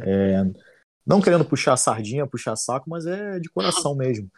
É, 0.00 0.44
não 1.06 1.20
querendo 1.20 1.44
puxar 1.44 1.76
sardinha, 1.76 2.26
puxar 2.26 2.56
saco, 2.56 2.90
mas 2.90 3.06
é 3.06 3.38
de 3.38 3.48
coração 3.48 3.94
mesmo. 3.94 4.28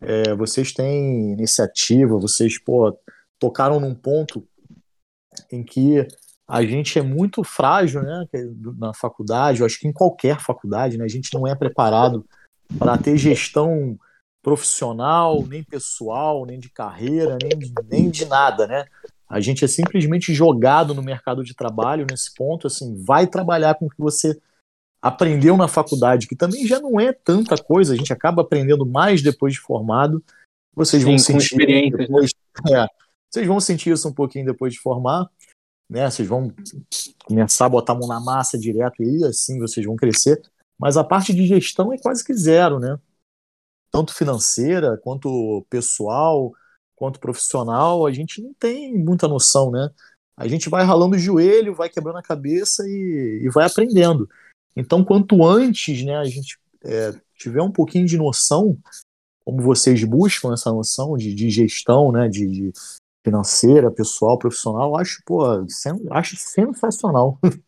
É, 0.00 0.34
vocês 0.34 0.72
têm 0.72 1.32
iniciativa, 1.32 2.18
vocês 2.18 2.58
pô, 2.58 2.96
tocaram 3.38 3.80
num 3.80 3.94
ponto 3.94 4.46
em 5.50 5.64
que 5.64 6.06
a 6.48 6.62
gente 6.62 6.98
é 6.98 7.02
muito 7.02 7.42
frágil, 7.42 8.02
né? 8.02 8.24
Na 8.78 8.94
faculdade, 8.94 9.60
eu 9.60 9.66
acho 9.66 9.80
que 9.80 9.88
em 9.88 9.92
qualquer 9.92 10.40
faculdade, 10.40 10.96
né? 10.96 11.04
A 11.04 11.08
gente 11.08 11.34
não 11.34 11.46
é 11.48 11.54
preparado 11.56 12.24
para 12.78 12.98
ter 12.98 13.16
gestão 13.16 13.98
profissional, 14.42 15.44
nem 15.46 15.62
pessoal, 15.64 16.46
nem 16.46 16.58
de 16.58 16.70
carreira, 16.70 17.36
nem 17.42 17.58
de, 17.58 17.72
nem 17.90 18.10
de 18.10 18.24
nada, 18.26 18.66
né? 18.66 18.84
A 19.28 19.40
gente 19.40 19.64
é 19.64 19.68
simplesmente 19.68 20.32
jogado 20.32 20.94
no 20.94 21.02
mercado 21.02 21.42
de 21.42 21.54
trabalho 21.54 22.06
nesse 22.08 22.32
ponto, 22.32 22.68
assim, 22.68 23.02
vai 23.02 23.26
trabalhar 23.26 23.74
com 23.74 23.86
o 23.86 23.90
que 23.90 23.98
você 23.98 24.40
aprendeu 25.02 25.56
na 25.56 25.66
faculdade, 25.66 26.28
que 26.28 26.36
também 26.36 26.66
já 26.66 26.80
não 26.80 27.00
é 27.00 27.12
tanta 27.12 27.56
coisa, 27.56 27.92
a 27.92 27.96
gente 27.96 28.12
acaba 28.12 28.42
aprendendo 28.42 28.86
mais 28.86 29.22
depois 29.22 29.54
de 29.54 29.60
formado. 29.60 30.22
Vocês 30.74 31.02
Sim, 31.02 31.08
vão 31.08 31.18
sentir 31.18 31.90
depois, 31.90 32.30
é, 32.70 32.86
vocês 33.30 33.46
vão 33.46 33.58
sentir 33.58 33.90
isso 33.90 34.08
um 34.08 34.12
pouquinho 34.12 34.46
depois 34.46 34.72
de 34.72 34.80
formar, 34.80 35.28
né? 35.90 36.08
Vocês 36.08 36.28
vão 36.28 36.52
começar 37.24 37.66
a 37.66 37.70
botar 37.70 37.94
a 37.94 37.96
mão 37.96 38.08
na 38.08 38.20
massa 38.20 38.58
direto 38.58 39.02
e 39.02 39.24
assim 39.24 39.58
vocês 39.58 39.84
vão 39.84 39.96
crescer. 39.96 40.40
Mas 40.78 40.96
a 40.96 41.04
parte 41.04 41.34
de 41.34 41.46
gestão 41.46 41.92
é 41.92 41.98
quase 41.98 42.24
que 42.24 42.34
zero, 42.34 42.78
né? 42.78 42.98
Tanto 43.90 44.14
financeira, 44.14 44.98
quanto 44.98 45.66
pessoal, 45.70 46.52
quanto 46.94 47.20
profissional, 47.20 48.06
a 48.06 48.12
gente 48.12 48.42
não 48.42 48.52
tem 48.54 48.96
muita 48.98 49.28
noção, 49.28 49.70
né? 49.70 49.90
A 50.36 50.46
gente 50.46 50.68
vai 50.68 50.84
ralando 50.84 51.16
o 51.16 51.18
joelho, 51.18 51.74
vai 51.74 51.88
quebrando 51.88 52.18
a 52.18 52.22
cabeça 52.22 52.82
e, 52.86 53.40
e 53.42 53.48
vai 53.50 53.66
aprendendo. 53.66 54.28
Então, 54.76 55.02
quanto 55.02 55.42
antes 55.44 56.04
né, 56.04 56.16
a 56.16 56.24
gente 56.24 56.58
é, 56.84 57.12
tiver 57.34 57.62
um 57.62 57.72
pouquinho 57.72 58.06
de 58.06 58.18
noção, 58.18 58.76
como 59.44 59.62
vocês 59.62 60.04
buscam 60.04 60.52
essa 60.52 60.70
noção 60.70 61.16
de, 61.16 61.34
de 61.34 61.48
gestão, 61.48 62.12
né, 62.12 62.28
de, 62.28 62.46
de 62.46 62.72
financeira, 63.24 63.90
pessoal, 63.90 64.38
profissional, 64.38 64.96
acho, 64.96 65.22
pô, 65.24 65.42
sen, 65.68 65.94
acho 66.10 66.36
sensacional. 66.36 67.38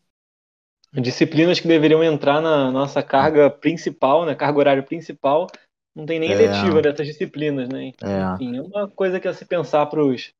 disciplinas 0.92 1.60
que 1.60 1.68
deveriam 1.68 2.02
entrar 2.02 2.40
na 2.40 2.70
nossa 2.70 3.02
carga 3.02 3.50
principal, 3.50 4.24
na 4.24 4.34
carga 4.34 4.58
horária 4.58 4.82
principal, 4.82 5.46
não 5.94 6.06
tem 6.06 6.18
nem 6.18 6.30
é. 6.30 6.32
eletiva 6.32 6.80
dessas 6.80 7.06
disciplinas, 7.06 7.68
né? 7.68 7.92
É. 8.02 8.34
Enfim, 8.34 8.56
é 8.56 8.62
uma 8.62 8.88
coisa 8.88 9.20
que 9.20 9.28
a 9.28 9.34
se 9.34 9.44
pensar 9.44 9.86
para 9.86 10.04
os 10.04 10.32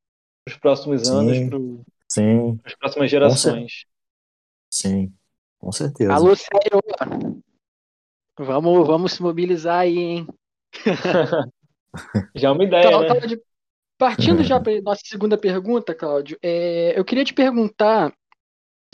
próximos 0.61 1.07
sim, 1.07 1.13
anos, 1.13 1.49
para 2.63 2.71
as 2.71 2.75
próximas 2.75 3.11
gerações. 3.11 3.85
Sim, 4.73 5.13
com 5.59 5.73
certeza. 5.73 6.15
Alô, 6.15 6.35
sério, 6.37 6.81
vamos, 8.39 8.87
vamos 8.87 9.13
se 9.13 9.23
mobilizar 9.23 9.81
aí, 9.81 9.99
hein? 9.99 10.27
já 12.35 12.49
é 12.49 12.51
uma 12.51 12.65
ideia, 12.65 12.87
então, 12.87 13.03
né? 13.03 13.37
partindo 13.99 14.43
já 14.45 14.61
para 14.61 14.81
nossa 14.81 15.03
segunda 15.05 15.37
pergunta, 15.37 15.95
Cláudio, 15.95 16.39
é, 16.43 16.99
eu 16.99 17.05
queria 17.05 17.25
te 17.25 17.35
perguntar 17.35 18.13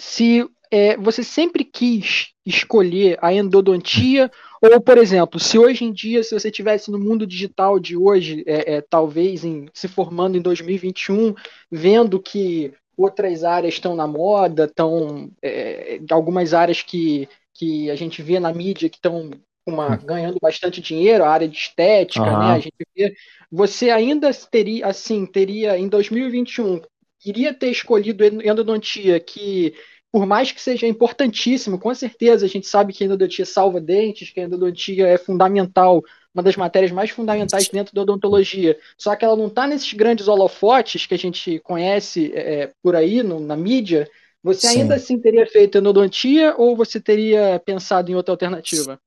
se 0.00 0.48
é, 0.74 0.96
você 0.96 1.22
sempre 1.22 1.62
quis 1.62 2.32
escolher 2.44 3.16
a 3.22 3.32
endodontia? 3.32 4.28
Ou, 4.60 4.80
por 4.80 4.98
exemplo, 4.98 5.38
se 5.38 5.56
hoje 5.56 5.84
em 5.84 5.92
dia, 5.92 6.20
se 6.24 6.34
você 6.34 6.48
estivesse 6.48 6.90
no 6.90 6.98
mundo 6.98 7.24
digital 7.24 7.78
de 7.78 7.96
hoje, 7.96 8.42
é, 8.44 8.74
é, 8.74 8.80
talvez 8.80 9.44
em, 9.44 9.68
se 9.72 9.86
formando 9.86 10.36
em 10.36 10.42
2021, 10.42 11.32
vendo 11.70 12.20
que 12.20 12.74
outras 12.96 13.44
áreas 13.44 13.74
estão 13.74 13.94
na 13.94 14.08
moda, 14.08 14.64
estão 14.64 15.30
é, 15.40 16.00
algumas 16.10 16.52
áreas 16.52 16.82
que, 16.82 17.28
que 17.52 17.88
a 17.88 17.94
gente 17.94 18.20
vê 18.20 18.40
na 18.40 18.52
mídia 18.52 18.88
que 18.88 18.96
estão 18.96 19.30
uma, 19.64 19.94
ganhando 19.94 20.38
bastante 20.42 20.80
dinheiro, 20.80 21.22
a 21.22 21.30
área 21.30 21.46
de 21.46 21.56
estética, 21.56 22.24
uhum. 22.24 22.38
né? 22.40 22.46
A 22.46 22.58
gente 22.58 22.86
vê, 22.96 23.14
você 23.48 23.90
ainda 23.90 24.28
teria, 24.50 24.88
assim, 24.88 25.24
teria 25.24 25.78
em 25.78 25.86
2021, 25.86 26.80
iria 27.24 27.54
ter 27.54 27.70
escolhido 27.70 28.24
endodontia 28.24 29.20
que 29.20 29.72
por 30.14 30.26
mais 30.26 30.52
que 30.52 30.60
seja 30.60 30.86
importantíssimo, 30.86 31.76
com 31.76 31.92
certeza 31.92 32.46
a 32.46 32.48
gente 32.48 32.68
sabe 32.68 32.92
que 32.92 33.02
a 33.02 33.06
endodontia 33.08 33.44
salva 33.44 33.80
dentes, 33.80 34.30
que 34.30 34.38
a 34.38 34.44
endodontia 34.44 35.08
é 35.08 35.18
fundamental, 35.18 36.04
uma 36.32 36.40
das 36.40 36.54
matérias 36.54 36.92
mais 36.92 37.10
fundamentais 37.10 37.68
dentro 37.68 37.92
da 37.92 38.02
odontologia. 38.02 38.78
Só 38.96 39.16
que 39.16 39.24
ela 39.24 39.34
não 39.34 39.48
está 39.48 39.66
nesses 39.66 39.92
grandes 39.92 40.28
holofotes 40.28 41.04
que 41.04 41.14
a 41.14 41.18
gente 41.18 41.58
conhece 41.58 42.30
é, 42.32 42.70
por 42.80 42.94
aí 42.94 43.24
no, 43.24 43.40
na 43.40 43.56
mídia. 43.56 44.08
Você 44.40 44.68
Sim. 44.68 44.82
ainda 44.82 44.94
assim 44.94 45.18
teria 45.18 45.48
feito 45.48 45.78
endodontia 45.78 46.54
ou 46.56 46.76
você 46.76 47.00
teria 47.00 47.60
pensado 47.66 48.08
em 48.08 48.14
outra 48.14 48.34
alternativa? 48.34 49.00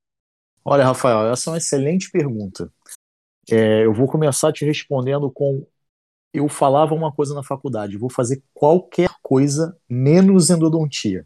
Olha, 0.65 0.83
Rafael, 0.83 1.31
essa 1.31 1.49
é 1.49 1.53
uma 1.53 1.57
excelente 1.57 2.11
pergunta. 2.11 2.69
É, 3.49 3.85
eu 3.85 3.93
vou 3.93 4.07
começar 4.07 4.51
te 4.51 4.65
respondendo 4.65 5.31
com 5.31 5.65
eu 6.33 6.47
falava 6.47 6.93
uma 6.93 7.11
coisa 7.11 7.33
na 7.33 7.43
faculdade, 7.43 7.97
vou 7.97 8.09
fazer 8.09 8.43
qualquer 8.53 9.09
coisa 9.21 9.77
menos 9.89 10.49
endodontia. 10.49 11.25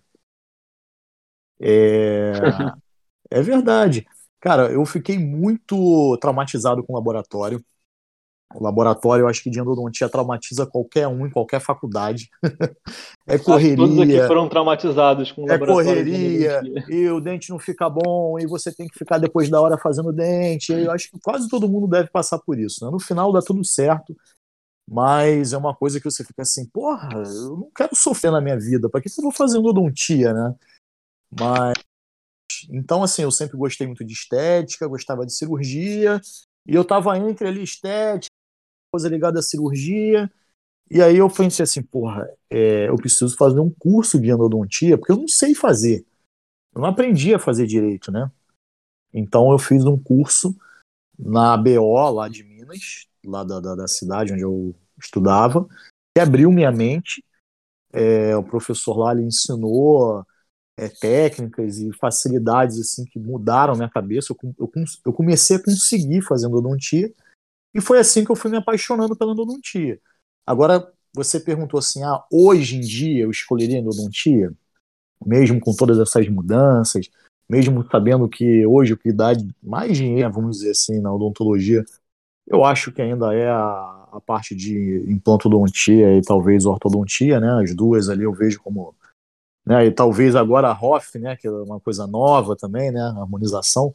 É, 1.60 2.32
é 3.30 3.42
verdade. 3.42 4.06
Cara, 4.40 4.72
eu 4.72 4.84
fiquei 4.86 5.20
muito 5.20 6.18
traumatizado 6.20 6.84
com 6.84 6.94
o 6.94 6.96
laboratório. 6.96 7.64
O 8.54 8.62
laboratório, 8.62 9.24
eu 9.24 9.28
acho 9.30 9.42
que 9.44 9.50
de 9.50 9.60
endodontia 9.60 10.10
traumatiza 10.10 10.66
qualquer 10.66 11.08
um 11.08 11.26
em 11.26 11.30
qualquer 11.30 11.62
faculdade. 11.62 12.30
é 13.26 13.38
correria. 13.38 13.78
Todos 13.78 14.00
aqui 14.00 14.28
foram 14.28 14.50
traumatizados 14.50 15.32
com 15.32 15.44
o 15.44 15.52
É 15.52 15.58
correria, 15.58 16.62
de 16.62 16.94
e 16.94 17.10
o 17.10 17.22
dente 17.22 17.50
não 17.50 17.60
fica 17.60 17.90
bom, 17.90 18.38
e 18.40 18.46
você 18.46 18.74
tem 18.74 18.88
que 18.88 18.98
ficar 18.98 19.20
depois 19.20 19.50
da 19.50 19.62
hora 19.62 19.78
fazendo 19.78 20.12
dente. 20.12 20.74
Eu 20.74 20.92
acho 20.92 21.10
que 21.12 21.20
quase 21.22 21.48
todo 21.48 21.70
mundo 21.70 21.88
deve 21.88 22.10
passar 22.10 22.40
por 22.40 22.60
isso. 22.60 22.84
Né? 22.84 22.92
No 22.92 23.00
final 23.00 23.32
dá 23.32 23.42
tudo 23.42 23.64
certo 23.64 24.14
mas 24.94 25.54
é 25.54 25.58
uma 25.58 25.74
coisa 25.74 26.02
que 26.02 26.04
você 26.04 26.22
fica 26.22 26.42
assim, 26.42 26.66
porra, 26.66 27.08
eu 27.14 27.56
não 27.56 27.72
quero 27.74 27.96
sofrer 27.96 28.30
na 28.30 28.42
minha 28.42 28.60
vida, 28.60 28.90
para 28.90 29.00
que, 29.00 29.08
eu 29.08 29.24
vou 29.24 29.32
fazer 29.32 29.58
odontia, 29.58 30.34
né? 30.34 30.54
Mas 31.40 31.76
então 32.70 33.02
assim, 33.02 33.22
eu 33.22 33.32
sempre 33.32 33.56
gostei 33.56 33.88
muito 33.88 34.04
de 34.04 34.12
estética, 34.12 34.86
gostava 34.90 35.26
de 35.26 35.34
cirurgia, 35.34 36.20
e 36.68 36.76
eu 36.76 36.84
tava 36.84 37.18
entre 37.18 37.48
ali 37.48 37.64
estética, 37.64 38.36
coisa 38.92 39.08
ligada 39.08 39.40
à 39.40 39.42
cirurgia, 39.42 40.30
E 40.90 41.02
aí 41.02 41.16
eu 41.16 41.30
pensei 41.30 41.64
assim, 41.64 41.82
porra, 41.82 42.30
é, 42.50 42.90
eu 42.90 42.98
preciso 42.98 43.38
fazer 43.38 43.62
um 43.62 43.70
curso 43.70 44.20
de 44.20 44.30
endodontia, 44.30 44.98
porque 44.98 45.14
eu 45.14 45.18
não 45.18 45.28
sei 45.28 45.56
fazer. 45.56 46.06
Eu 46.76 46.82
não 46.82 46.90
aprendi 46.90 47.34
a 47.34 47.40
fazer 47.40 47.66
direito, 47.66 48.12
né? 48.12 48.30
Então 49.14 49.54
eu 49.54 49.58
fiz 49.58 49.86
um 49.86 49.98
curso 49.98 50.54
na 51.18 51.56
BO 51.56 52.10
lá 52.10 52.28
de 52.28 52.44
Minas, 52.44 53.08
lá 53.26 53.46
da, 53.46 53.62
da, 53.62 53.76
da 53.76 53.88
cidade 53.88 54.34
onde 54.34 54.42
eu 54.42 54.76
estudava, 55.02 55.68
que 56.16 56.22
abriu 56.22 56.52
minha 56.52 56.72
mente. 56.72 57.24
É, 57.94 58.36
o 58.38 58.44
professor 58.44 58.98
lá 58.98 59.12
ele 59.12 59.24
ensinou 59.24 60.26
é, 60.78 60.88
técnicas 60.88 61.78
e 61.78 61.92
facilidades 61.94 62.80
assim 62.80 63.06
que 63.06 63.20
mudaram 63.20 63.76
minha 63.76 63.90
cabeça. 63.90 64.34
Eu, 64.34 64.56
eu, 64.60 64.72
eu 65.06 65.14
comecei 65.14 65.58
a 65.58 65.64
conseguir 65.64 66.22
fazer 66.22 66.48
endodontia 66.48 67.14
e 67.74 67.82
foi 67.82 68.00
assim 68.00 68.24
que 68.24 68.32
eu 68.32 68.36
fui 68.36 68.52
me 68.52 68.58
apaixonando 68.58 69.16
pela 69.16 69.34
endodontia. 69.34 70.00
Agora, 70.46 70.92
você 71.14 71.40
perguntou 71.40 71.78
assim, 71.78 72.04
ah, 72.04 72.24
hoje 72.32 72.78
em 72.78 72.82
dia 72.82 73.24
eu 73.24 73.32
escolheria 73.32 73.78
endodontia? 73.78 74.54
Mesmo 75.26 75.60
com 75.60 75.76
todas 75.76 76.00
essas 76.00 76.28
mudanças, 76.28 77.10
mesmo 77.48 77.88
sabendo 77.90 78.28
que 78.28 78.66
hoje 78.66 78.94
o 78.94 78.98
que 78.98 79.12
dá 79.12 79.34
mais 79.62 79.98
dinheiro, 79.98 80.32
vamos 80.32 80.58
dizer 80.58 80.72
assim, 80.72 81.00
na 81.00 81.14
odontologia, 81.14 81.86
eu 82.48 82.64
acho 82.66 82.92
que 82.92 83.02
ainda 83.02 83.34
é 83.34 83.50
a, 83.50 84.01
a 84.12 84.22
parte 84.22 84.56
de 84.56 85.04
implantodontia 85.08 86.18
e 86.18 86.22
talvez 86.22 86.66
ortodontia, 86.66 87.40
né? 87.40 87.64
As 87.64 87.76
duas 87.76 88.10
ali 88.10 88.24
eu 88.24 88.34
vejo 88.34 88.62
como 88.62 88.96
né? 89.66 89.86
E 89.86 89.92
talvez 89.92 90.36
agora 90.36 90.70
a 90.70 90.74
ROF, 90.74 91.18
né, 91.20 91.36
que 91.36 91.48
é 91.48 91.52
uma 91.52 91.80
coisa 91.80 92.08
nova 92.08 92.56
também, 92.56 92.92
né, 92.92 93.02
harmonização. 93.02 93.94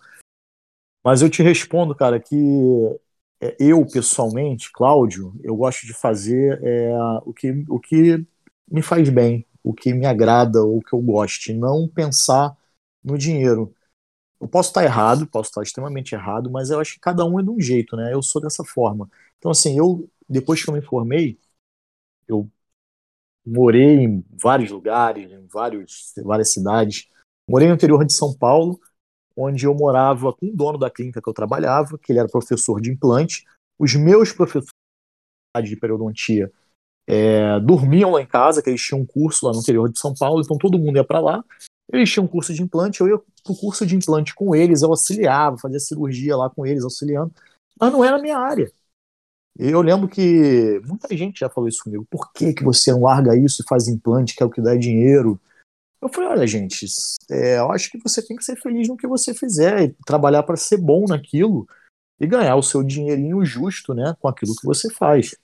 Mas 1.05 1.23
eu 1.23 1.31
te 1.31 1.43
respondo, 1.43 1.95
cara, 1.95 2.19
que 2.21 2.35
é, 3.41 3.57
eu 3.61 3.85
pessoalmente, 3.87 4.73
Cláudio, 4.73 5.35
eu 5.43 5.57
gosto 5.57 5.87
de 5.87 5.93
fazer 5.93 6.61
é, 6.63 6.93
o, 7.25 7.33
que, 7.33 7.65
o 7.69 7.79
que 7.79 8.25
me 8.71 8.83
faz 8.83 9.09
bem, 9.09 9.47
o 9.63 9.73
que 9.75 9.93
me 9.93 10.07
agrada, 10.07 10.65
o 10.65 10.81
que 10.81 10.93
eu 10.93 11.01
gosto, 11.01 11.49
e 11.49 11.55
não 11.55 11.89
pensar 11.89 12.57
no 13.05 13.17
dinheiro. 13.19 13.73
Eu 14.41 14.49
posso 14.49 14.71
estar 14.71 14.85
errado, 14.85 15.27
posso 15.27 15.51
estar 15.51 15.63
extremamente 15.63 16.15
errado, 16.15 16.51
mas 16.51 16.71
eu 16.71 16.81
acho 16.81 16.95
que 16.95 17.01
cada 17.01 17.25
um 17.25 17.41
é 17.41 17.43
de 17.43 17.51
um 17.51 17.61
jeito, 17.61 17.97
né? 17.97 18.13
Eu 18.13 18.23
sou 18.23 18.41
dessa 18.43 18.65
forma. 18.65 19.09
Então, 19.38 19.50
assim, 19.50 19.78
eu, 19.78 20.09
depois 20.28 20.62
que 20.62 20.71
eu 20.71 20.75
me 20.75 20.83
formei, 20.83 21.38
eu 22.28 22.49
morei 23.47 24.00
em 24.00 24.25
vários 24.31 24.71
lugares, 24.71 25.31
em 25.31 25.47
vários, 25.47 26.12
várias 26.25 26.52
cidades. 26.52 27.09
Morei 27.49 27.69
no 27.69 27.75
interior 27.75 28.05
de 28.05 28.12
São 28.12 28.37
Paulo, 28.37 28.81
onde 29.37 29.66
eu 29.66 29.75
morava 29.75 30.33
com 30.33 30.47
o 30.47 30.57
dono 30.57 30.78
da 30.78 30.90
clínica 30.90 31.23
que 31.23 31.28
eu 31.28 31.35
trabalhava, 31.35 31.99
que 31.99 32.11
ele 32.11 32.19
era 32.19 32.28
professor 32.28 32.81
de 32.81 32.90
implante. 32.90 33.45
Os 33.78 33.95
meus 33.95 34.33
professores 34.33 34.73
de 35.64 35.76
periodontia 35.76 36.50
é, 37.07 37.61
dormiam 37.61 38.11
lá 38.11 38.21
em 38.21 38.26
casa, 38.26 38.62
que 38.62 38.69
eles 38.69 38.83
tinham 38.83 39.02
um 39.02 39.07
curso 39.07 39.47
lá 39.47 39.52
no 39.52 39.61
interior 39.61 39.90
de 39.90 39.99
São 39.99 40.12
Paulo, 40.14 40.43
então 40.43 40.59
todo 40.59 40.78
mundo 40.78 40.97
ia 40.97 41.05
para 41.05 41.21
lá. 41.21 41.45
Eles 41.93 42.11
tinham 42.11 42.25
um 42.25 42.28
curso 42.28 42.52
de 42.52 42.62
implante, 42.62 43.00
eu 43.00 43.09
ia 43.09 43.19
para 43.19 43.52
o 43.52 43.57
curso 43.57 43.87
de 43.87 43.95
implante 43.95 44.35
com 44.35 44.55
eles, 44.55 44.83
eu 44.83 44.90
auxiliava, 44.90 45.57
fazia 45.57 45.78
cirurgia 45.78 46.37
lá 46.37 46.50
com 46.50 46.66
eles, 46.66 46.83
auxiliando, 46.83 47.33
mas 47.78 47.93
não 47.93 48.05
era 48.05 48.16
a 48.16 48.21
minha 48.21 48.37
área. 48.37 48.71
Eu 49.58 49.80
lembro 49.80 50.06
que 50.06 50.80
muita 50.84 51.16
gente 51.16 51.40
já 51.40 51.49
falou 51.49 51.69
isso 51.69 51.82
comigo. 51.82 52.06
Por 52.10 52.30
que, 52.32 52.52
que 52.52 52.62
você 52.62 52.92
não 52.92 53.02
larga 53.02 53.34
isso 53.36 53.62
e 53.62 53.69
faz 53.69 53.88
implante, 53.88 54.34
que 54.34 54.42
é 54.42 54.47
o 54.47 54.50
que 54.50 54.60
dá 54.60 54.76
dinheiro? 54.76 55.40
Eu 56.00 56.10
falei, 56.10 56.28
olha, 56.28 56.47
gente, 56.47 56.86
é, 57.30 57.58
eu 57.58 57.73
acho 57.73 57.90
que 57.90 57.99
você 57.99 58.21
tem 58.21 58.36
que 58.36 58.45
ser 58.45 58.56
feliz 58.56 58.86
no 58.86 58.97
que 58.97 59.06
você 59.06 59.32
fizer 59.32 59.82
e 59.82 59.97
trabalhar 60.04 60.42
para 60.42 60.56
ser 60.56 60.76
bom 60.76 61.06
naquilo 61.08 61.66
e 62.21 62.26
ganhar 62.26 62.56
o 62.56 62.62
seu 62.62 62.82
dinheirinho 62.82 63.45
justo, 63.45 63.95
né, 63.95 64.14
com 64.21 64.28
aquilo 64.28 64.54
que 64.54 64.66
você 64.66 64.92
faz, 64.92 65.34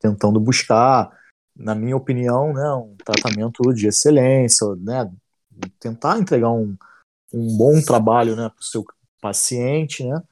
tentando 0.00 0.40
buscar, 0.40 1.16
na 1.54 1.74
minha 1.74 1.96
opinião, 1.96 2.52
né, 2.52 2.72
um 2.72 2.96
tratamento 2.96 3.62
de 3.74 3.88
excelência, 3.88 4.66
né, 4.76 5.10
tentar 5.78 6.18
entregar 6.18 6.50
um, 6.50 6.76
um 7.32 7.56
bom 7.56 7.80
trabalho, 7.80 8.36
né, 8.36 8.48
para 8.48 8.60
o 8.60 8.64
seu 8.64 8.84
paciente, 9.20 10.04
né, 10.04 10.22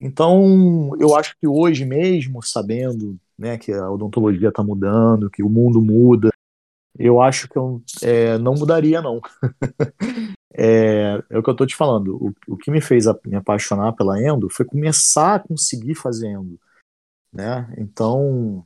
então, 0.00 0.92
eu 0.98 1.16
acho 1.16 1.36
que 1.38 1.46
hoje 1.46 1.84
mesmo, 1.84 2.42
sabendo 2.42 3.18
né, 3.36 3.58
que 3.58 3.72
a 3.72 3.90
odontologia 3.90 4.48
está 4.48 4.62
mudando, 4.62 5.30
que 5.30 5.42
o 5.42 5.48
mundo 5.48 5.82
muda, 5.82 6.30
eu 6.98 7.20
acho 7.20 7.48
que 7.48 7.56
eu 7.56 7.82
é, 8.02 8.38
não 8.38 8.54
mudaria, 8.54 9.02
não. 9.02 9.20
é, 10.54 11.22
é, 11.30 11.38
o 11.38 11.42
que 11.42 11.50
eu 11.50 11.52
estou 11.52 11.66
te 11.66 11.76
falando. 11.76 12.16
O, 12.16 12.54
o 12.54 12.56
que 12.56 12.70
me 12.70 12.80
fez 12.80 13.06
a, 13.06 13.18
me 13.24 13.36
apaixonar 13.36 13.92
pela 13.92 14.20
endo 14.20 14.48
foi 14.50 14.64
começar 14.64 15.36
a 15.36 15.40
conseguir 15.40 15.94
fazer 15.94 16.28
endo. 16.28 16.58
Né? 17.32 17.72
Então, 17.78 18.64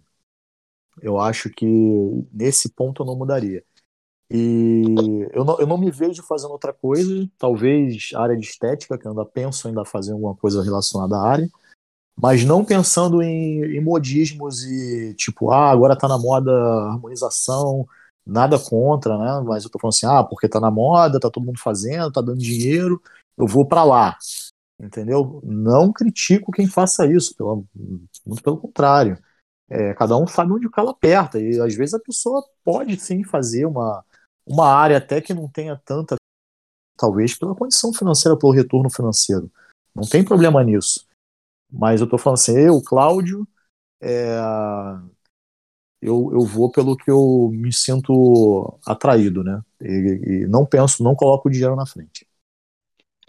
eu 1.01 1.19
acho 1.19 1.51
que 1.51 1.67
nesse 2.33 2.71
ponto 2.71 3.03
eu 3.03 3.07
não 3.07 3.17
mudaria. 3.17 3.65
E 4.35 5.29
eu 5.31 5.45
não, 5.45 5.61
eu 5.61 5.67
não 5.67 5.77
me 5.77 5.91
vejo 5.91 6.23
fazendo 6.23 6.53
outra 6.53 6.73
coisa, 6.73 7.29
talvez 7.37 8.13
área 8.15 8.35
de 8.35 8.47
estética, 8.47 8.97
que 8.97 9.07
eu 9.07 9.11
ainda 9.11 9.27
penso 9.27 9.69
ainda 9.69 9.85
fazer 9.85 10.13
alguma 10.13 10.35
coisa 10.35 10.63
relacionada 10.63 11.17
à 11.17 11.29
área, 11.29 11.51
mas 12.19 12.43
não 12.43 12.65
pensando 12.65 13.23
em, 13.23 13.63
em 13.77 13.81
modismos 13.81 14.65
e 14.65 15.15
tipo, 15.17 15.51
ah, 15.51 15.71
agora 15.71 15.95
tá 15.95 16.09
na 16.09 16.17
moda 16.17 16.51
harmonização, 16.51 17.87
nada 18.25 18.59
contra, 18.59 19.19
né? 19.19 19.45
Mas 19.45 19.65
eu 19.65 19.71
tô 19.71 19.79
falando 19.79 19.95
assim, 19.95 20.07
ah, 20.07 20.25
porque 20.25 20.49
tá 20.49 20.59
na 20.59 20.71
moda, 20.71 21.21
tá 21.21 21.29
todo 21.29 21.45
mundo 21.45 21.61
fazendo, 21.61 22.11
tá 22.11 22.23
dando 22.23 22.39
dinheiro, 22.39 23.03
eu 23.37 23.47
vou 23.47 23.67
para 23.67 23.85
lá. 23.85 24.17
Entendeu? 24.81 25.43
Não 25.45 25.93
critico 25.93 26.51
quem 26.53 26.67
faça 26.67 27.07
isso, 27.07 27.37
pelo, 27.37 27.67
muito 28.27 28.43
pelo 28.43 28.57
contrário. 28.57 29.19
É, 29.69 29.93
cada 29.93 30.17
um 30.17 30.27
sabe 30.27 30.53
onde 30.53 30.67
o 30.67 30.71
calo 30.71 30.89
aperta, 30.89 31.39
e 31.39 31.61
às 31.61 31.75
vezes 31.75 31.95
a 31.95 32.01
pessoa 32.01 32.43
pode 32.65 32.97
sim 32.99 33.25
fazer 33.25 33.67
uma, 33.67 34.05
uma 34.47 34.69
área 34.69 34.99
até 34.99 35.21
que 35.21 35.35
não 35.35 35.49
tenha 35.49 35.77
tanta, 35.77 36.17
talvez 36.97 37.37
pela 37.37 37.55
condição 37.55 37.93
financeira, 37.93 38.39
pelo 38.39 38.53
retorno 38.53 38.91
financeiro. 38.91 39.51
Não 39.95 40.09
tem 40.09 40.25
problema 40.25 40.63
nisso. 40.63 41.07
Mas 41.71 42.01
eu 42.01 42.05
estou 42.05 42.19
falando 42.19 42.39
assim, 42.39 42.59
eu, 42.59 42.83
Cláudio, 42.83 43.47
é, 44.01 44.37
eu, 46.01 46.31
eu 46.33 46.41
vou 46.41 46.71
pelo 46.71 46.97
que 46.97 47.11
eu 47.11 47.51
me 47.53 47.73
sinto 47.73 48.79
atraído, 48.85 49.45
né? 49.45 49.63
E, 49.81 50.43
e 50.45 50.47
não 50.49 50.67
penso, 50.67 51.03
não 51.03 51.15
coloco 51.15 51.49
o 51.49 51.51
dinheiro 51.51 51.77
na 51.77 51.87
frente. 51.87 52.27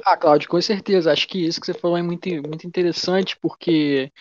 Ah, 0.03 0.17
Cláudio, 0.17 0.49
com 0.49 0.59
certeza. 0.59 1.11
Acho 1.11 1.27
que 1.27 1.45
isso 1.45 1.61
que 1.61 1.67
você 1.67 1.73
falou 1.73 1.97
é 1.97 2.01
muito, 2.01 2.27
muito 2.47 2.65
interessante, 2.67 3.37
porque 3.39 4.11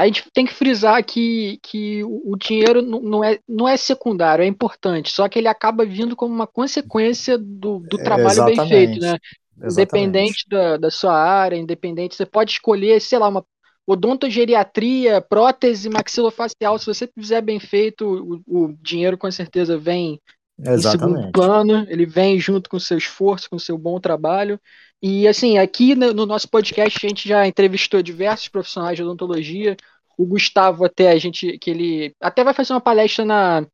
a 0.00 0.06
gente 0.06 0.24
tem 0.32 0.46
que 0.46 0.54
frisar 0.54 1.04
que, 1.04 1.58
que 1.62 2.02
o 2.02 2.34
dinheiro 2.34 2.80
não 2.80 3.22
é, 3.22 3.38
não 3.46 3.68
é 3.68 3.76
secundário, 3.76 4.42
é 4.42 4.46
importante, 4.46 5.12
só 5.12 5.28
que 5.28 5.38
ele 5.38 5.46
acaba 5.46 5.84
vindo 5.84 6.16
como 6.16 6.34
uma 6.34 6.46
consequência 6.46 7.36
do, 7.36 7.80
do 7.80 8.00
é, 8.00 8.02
trabalho 8.02 8.44
bem 8.46 8.66
feito, 8.66 8.98
né? 8.98 9.18
Exatamente. 9.62 9.74
Independente 9.74 10.44
da, 10.48 10.76
da 10.78 10.90
sua 10.90 11.12
área, 11.12 11.56
independente, 11.56 12.14
você 12.14 12.24
pode 12.24 12.52
escolher, 12.52 12.98
sei 12.98 13.18
lá, 13.18 13.28
uma 13.28 13.44
odontogeriatria, 13.86 15.20
prótese 15.20 15.90
maxilofacial, 15.90 16.78
se 16.78 16.86
você 16.86 17.06
fizer 17.06 17.42
bem 17.42 17.60
feito, 17.60 18.42
o, 18.46 18.64
o 18.64 18.74
dinheiro 18.80 19.18
com 19.18 19.30
certeza 19.30 19.76
vem 19.76 20.18
Exatamente. 20.58 20.86
em 20.86 20.90
segundo 20.90 21.32
plano, 21.32 21.86
ele 21.90 22.06
vem 22.06 22.40
junto 22.40 22.70
com 22.70 22.78
o 22.78 22.80
seu 22.80 22.96
esforço, 22.96 23.50
com 23.50 23.56
o 23.56 23.60
seu 23.60 23.76
bom 23.76 24.00
trabalho. 24.00 24.58
E 25.02 25.26
assim, 25.26 25.58
aqui 25.58 25.94
no 25.94 26.26
nosso 26.26 26.48
podcast 26.48 26.98
a 27.04 27.08
gente 27.08 27.28
já 27.28 27.46
entrevistou 27.46 28.02
diversos 28.02 28.48
profissionais 28.48 28.96
de 28.96 29.02
odontologia. 29.02 29.76
O 30.18 30.26
Gustavo 30.26 30.84
até 30.84 31.10
a 31.10 31.18
gente 31.18 31.58
que 31.58 31.70
ele 31.70 32.14
até 32.20 32.44
vai 32.44 32.52
fazer 32.52 32.74
uma 32.74 32.80
palestra 32.80 33.24
na 33.24 33.66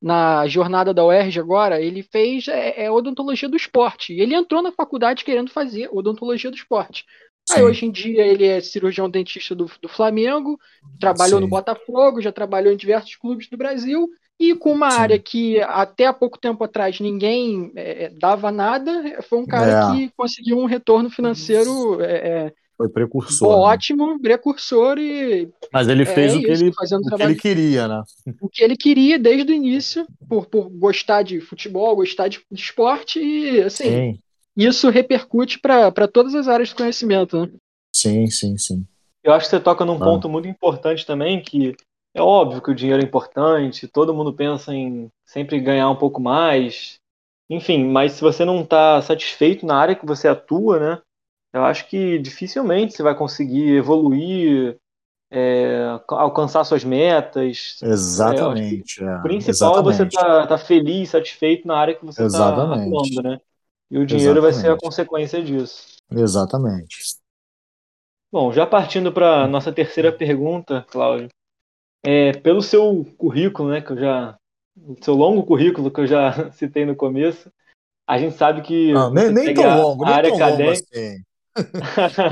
na 0.00 0.48
jornada 0.48 0.92
da 0.92 1.04
UERJ 1.04 1.38
agora, 1.38 1.80
ele 1.80 2.02
fez 2.02 2.48
é, 2.48 2.86
é 2.86 2.90
odontologia 2.90 3.48
do 3.48 3.56
esporte. 3.56 4.12
E 4.12 4.20
ele 4.20 4.34
entrou 4.34 4.60
na 4.60 4.72
faculdade 4.72 5.24
querendo 5.24 5.48
fazer 5.48 5.88
odontologia 5.92 6.50
do 6.50 6.56
esporte. 6.56 7.04
Sim. 7.48 7.58
Aí 7.58 7.62
hoje 7.62 7.86
em 7.86 7.90
dia 7.90 8.26
ele 8.26 8.44
é 8.44 8.60
cirurgião 8.60 9.08
dentista 9.08 9.54
do, 9.54 9.70
do 9.80 9.88
Flamengo, 9.88 10.58
trabalhou 10.98 11.38
Sim. 11.38 11.44
no 11.44 11.48
Botafogo, 11.48 12.20
já 12.20 12.32
trabalhou 12.32 12.72
em 12.72 12.76
diversos 12.76 13.14
clubes 13.14 13.48
do 13.48 13.56
Brasil 13.56 14.08
e 14.42 14.56
com 14.56 14.72
uma 14.72 14.90
Sim. 14.90 14.98
área 14.98 15.18
que 15.18 15.60
até 15.60 16.06
há 16.06 16.12
pouco 16.12 16.36
tempo 16.36 16.64
atrás 16.64 16.98
ninguém 16.98 17.70
é, 17.76 18.04
é 18.04 18.08
dava 18.10 18.50
nada, 18.50 19.22
foi 19.22 19.38
um 19.38 19.46
cara 19.46 19.92
é. 19.92 19.96
que 19.96 20.12
conseguiu 20.16 20.58
um 20.58 20.64
retorno 20.64 21.08
financeiro. 21.08 22.02
É, 22.02 22.46
é 22.46 22.52
foi 22.76 22.88
precursor. 22.88 23.48
Né? 23.48 23.54
Ótimo, 23.54 24.20
precursor 24.20 24.98
e. 24.98 25.48
Mas 25.72 25.86
ele 25.86 26.04
fez 26.04 26.34
o, 26.34 26.40
que 26.40 26.46
ele, 26.46 26.70
o 26.70 27.16
que 27.16 27.22
ele 27.22 27.34
queria, 27.36 27.86
né? 27.86 28.02
O 28.40 28.48
que 28.48 28.64
ele 28.64 28.76
queria 28.76 29.18
desde 29.18 29.52
o 29.52 29.54
início, 29.54 30.04
por, 30.28 30.46
por 30.46 30.68
gostar 30.68 31.22
de 31.22 31.40
futebol, 31.40 31.94
gostar 31.94 32.26
de, 32.26 32.40
de 32.50 32.60
esporte, 32.60 33.20
e 33.20 33.60
assim, 33.62 33.84
sim. 33.84 34.18
isso 34.56 34.88
repercute 34.88 35.60
para 35.60 36.08
todas 36.08 36.34
as 36.34 36.48
áreas 36.48 36.70
de 36.70 36.74
conhecimento, 36.74 37.42
né? 37.42 37.52
Sim, 37.94 38.26
sim, 38.28 38.58
sim. 38.58 38.84
Eu 39.22 39.32
acho 39.32 39.46
que 39.46 39.50
você 39.50 39.60
toca 39.60 39.84
num 39.84 39.96
ah. 39.96 40.04
ponto 40.04 40.28
muito 40.28 40.48
importante 40.48 41.06
também, 41.06 41.40
que 41.40 41.76
é 42.14 42.20
óbvio 42.20 42.60
que 42.60 42.70
o 42.70 42.74
dinheiro 42.74 43.02
é 43.02 43.04
importante, 43.04 43.88
todo 43.88 44.14
mundo 44.14 44.32
pensa 44.32 44.74
em 44.74 45.10
sempre 45.24 45.60
ganhar 45.60 45.88
um 45.88 45.96
pouco 45.96 46.20
mais, 46.20 46.98
enfim, 47.48 47.84
mas 47.84 48.12
se 48.12 48.20
você 48.20 48.44
não 48.44 48.62
está 48.62 49.00
satisfeito 49.02 49.64
na 49.64 49.76
área 49.76 49.94
que 49.94 50.06
você 50.06 50.28
atua, 50.28 50.78
né, 50.78 51.02
eu 51.52 51.64
acho 51.64 51.88
que 51.88 52.18
dificilmente 52.18 52.94
você 52.94 53.02
vai 53.02 53.14
conseguir 53.14 53.76
evoluir 53.76 54.78
é, 55.30 55.98
alcançar 56.08 56.62
suas 56.64 56.84
metas. 56.84 57.78
Exatamente. 57.82 59.02
É, 59.02 59.16
o 59.16 59.22
principal 59.22 59.78
é 59.78 59.82
você 59.82 60.02
estar 60.04 60.22
tá, 60.22 60.46
tá 60.46 60.58
feliz, 60.58 61.10
satisfeito 61.10 61.66
na 61.66 61.76
área 61.76 61.94
que 61.94 62.04
você 62.04 62.24
está 62.26 62.48
atuando, 62.48 63.22
né? 63.22 63.40
E 63.90 63.98
o 63.98 64.06
dinheiro 64.06 64.38
Exatamente. 64.38 64.42
vai 64.42 64.52
ser 64.52 64.70
a 64.70 64.78
consequência 64.78 65.42
disso. 65.42 65.96
Exatamente. 66.10 66.98
Bom, 68.30 68.52
já 68.52 68.66
partindo 68.66 69.12
para 69.12 69.46
nossa 69.46 69.72
terceira 69.72 70.10
pergunta, 70.12 70.86
Cláudio. 70.90 71.28
É, 72.04 72.32
pelo 72.32 72.60
seu 72.60 73.06
currículo, 73.16 73.70
né, 73.70 73.80
que 73.80 73.92
eu 73.92 73.96
já, 73.96 74.36
seu 75.00 75.14
longo 75.14 75.44
currículo 75.44 75.90
que 75.90 76.00
eu 76.00 76.06
já 76.06 76.50
citei 76.52 76.84
no 76.84 76.96
começo, 76.96 77.50
a 78.08 78.18
gente 78.18 78.34
sabe 78.34 78.62
que 78.62 78.92
não, 78.92 79.12
nem, 79.12 79.30
nem 79.32 79.54
tão 79.54 79.82
longo, 79.82 80.04
nem 80.04 80.22
tão 80.22 80.38
longo 80.38 80.70
assim. 80.70 81.22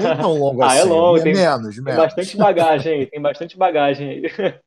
Nem 0.03 0.17
tão 0.17 0.39
longo 0.39 0.63
assim. 0.63 0.73
Ah, 0.73 0.77
é 0.77 0.81
assim. 0.81 0.89
longo, 0.89 1.23
tem, 1.23 1.35
menos, 1.35 1.75
tem 1.75 1.85
menos. 1.85 2.03
bastante 2.03 2.37
bagagem 2.37 2.93
aí, 2.93 3.07
tem 3.07 3.21
bastante 3.21 3.57
bagagem 3.57 4.09
aí. 4.09 4.23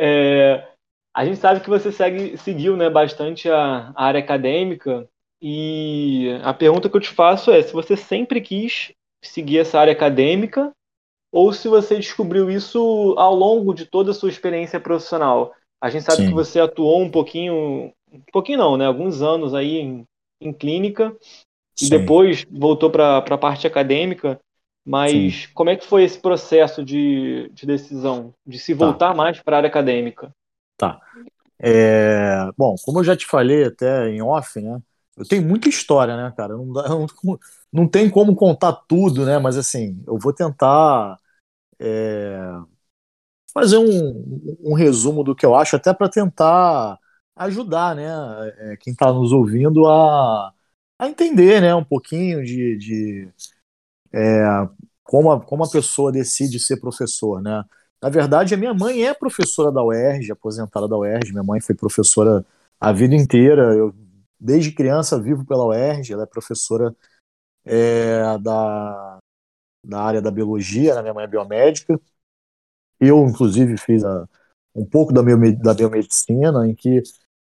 É, 0.00 0.64
a 1.12 1.24
gente 1.24 1.38
sabe 1.38 1.58
que 1.58 1.68
você 1.68 1.90
segue, 1.90 2.36
seguiu 2.36 2.76
né, 2.76 2.88
bastante 2.88 3.50
a, 3.50 3.92
a, 3.96 4.04
área 4.04 4.20
acadêmica 4.20 5.08
e 5.42 6.38
a 6.44 6.54
pergunta 6.54 6.88
que 6.88 6.96
eu 6.96 7.00
te 7.00 7.08
faço 7.08 7.50
é 7.50 7.60
se 7.60 7.72
você 7.72 7.96
sempre 7.96 8.40
quis 8.40 8.92
seguir 9.20 9.58
essa 9.58 9.80
área 9.80 9.92
acadêmica 9.92 10.70
ou 11.32 11.52
se 11.52 11.68
você 11.68 11.96
descobriu 11.96 12.50
isso 12.50 13.14
ao 13.18 13.34
longo 13.34 13.74
de 13.74 13.84
toda 13.84 14.10
a 14.10 14.14
sua 14.14 14.28
experiência 14.28 14.80
profissional. 14.80 15.54
A 15.80 15.90
gente 15.90 16.04
sabe 16.04 16.22
Sim. 16.22 16.28
que 16.28 16.34
você 16.34 16.58
atuou 16.60 17.00
um 17.00 17.10
pouquinho, 17.10 17.92
um 18.12 18.20
pouquinho 18.32 18.58
não, 18.58 18.76
né, 18.76 18.86
alguns 18.86 19.22
anos 19.22 19.54
aí 19.54 19.78
em, 19.78 20.04
em 20.40 20.52
clínica 20.52 21.14
Sim. 21.76 21.86
e 21.86 21.90
depois 21.90 22.44
voltou 22.50 22.90
para 22.90 23.18
a 23.18 23.38
parte 23.38 23.66
acadêmica. 23.66 24.40
Mas 24.86 25.42
Sim. 25.42 25.48
como 25.52 25.68
é 25.68 25.76
que 25.76 25.86
foi 25.86 26.02
esse 26.02 26.18
processo 26.18 26.82
de, 26.82 27.50
de 27.52 27.66
decisão, 27.66 28.32
de 28.46 28.58
se 28.58 28.74
tá. 28.74 28.86
voltar 28.86 29.08
tá. 29.10 29.14
mais 29.14 29.38
para 29.40 29.56
a 29.56 29.58
área 29.58 29.68
acadêmica? 29.68 30.30
Tá. 30.78 30.98
É, 31.58 32.48
bom, 32.56 32.74
como 32.82 33.00
eu 33.00 33.04
já 33.04 33.14
te 33.14 33.26
falei 33.26 33.64
até 33.64 34.08
em 34.08 34.22
off, 34.22 34.58
né? 34.60 34.80
Eu 35.18 35.26
tenho 35.26 35.42
muita 35.42 35.68
história, 35.68 36.16
né, 36.16 36.32
cara? 36.36 36.56
Não, 36.56 36.72
dá, 36.72 36.88
não, 36.88 37.06
não 37.72 37.88
tem 37.88 38.08
como 38.10 38.34
contar 38.36 38.72
tudo, 38.72 39.24
né? 39.26 39.38
Mas 39.38 39.56
assim, 39.56 40.02
eu 40.06 40.18
vou 40.18 40.32
tentar 40.32 41.18
é, 41.80 42.38
fazer 43.52 43.78
um, 43.78 44.58
um 44.62 44.74
resumo 44.74 45.24
do 45.24 45.34
que 45.34 45.46
eu 45.46 45.54
acho, 45.54 45.76
até 45.76 45.92
para 45.94 46.08
tentar 46.08 46.98
ajudar, 47.36 47.94
né? 47.96 48.06
É, 48.72 48.76
quem 48.78 48.92
está 48.92 49.12
nos 49.12 49.32
ouvindo 49.32 49.86
a 49.86 50.52
a 50.98 51.08
entender 51.08 51.60
né, 51.60 51.74
um 51.74 51.84
pouquinho 51.84 52.44
de, 52.44 52.76
de 52.76 53.28
é, 54.12 54.42
como, 55.04 55.30
a, 55.30 55.40
como 55.40 55.64
a 55.64 55.70
pessoa 55.70 56.12
decide 56.12 56.58
ser 56.58 56.78
professor. 56.80 57.40
Né? 57.40 57.64
Na 58.02 58.08
verdade, 58.08 58.54
a 58.54 58.56
minha 58.56 58.74
mãe 58.74 59.06
é 59.06 59.14
professora 59.14 59.70
da 59.72 59.82
UERJ, 59.82 60.32
aposentada 60.32 60.88
da 60.88 60.96
UERJ. 60.96 61.32
Minha 61.32 61.44
mãe 61.44 61.60
foi 61.60 61.74
professora 61.74 62.44
a 62.80 62.92
vida 62.92 63.14
inteira. 63.14 63.74
Eu, 63.74 63.94
desde 64.40 64.72
criança, 64.72 65.20
vivo 65.20 65.44
pela 65.44 65.66
UERJ. 65.66 66.12
Ela 66.12 66.22
é 66.24 66.26
professora 66.26 66.94
é, 67.64 68.38
da, 68.38 69.18
da 69.84 70.00
área 70.02 70.22
da 70.22 70.30
biologia. 70.30 70.94
Né? 70.94 71.02
Minha 71.02 71.14
mãe 71.14 71.24
é 71.24 71.28
biomédica. 71.28 72.00
Eu, 73.00 73.24
inclusive, 73.26 73.76
fiz 73.76 74.04
a, 74.04 74.28
um 74.74 74.84
pouco 74.84 75.12
da, 75.12 75.22
da 75.62 75.74
biomedicina, 75.74 76.66
em 76.68 76.74
que 76.74 77.02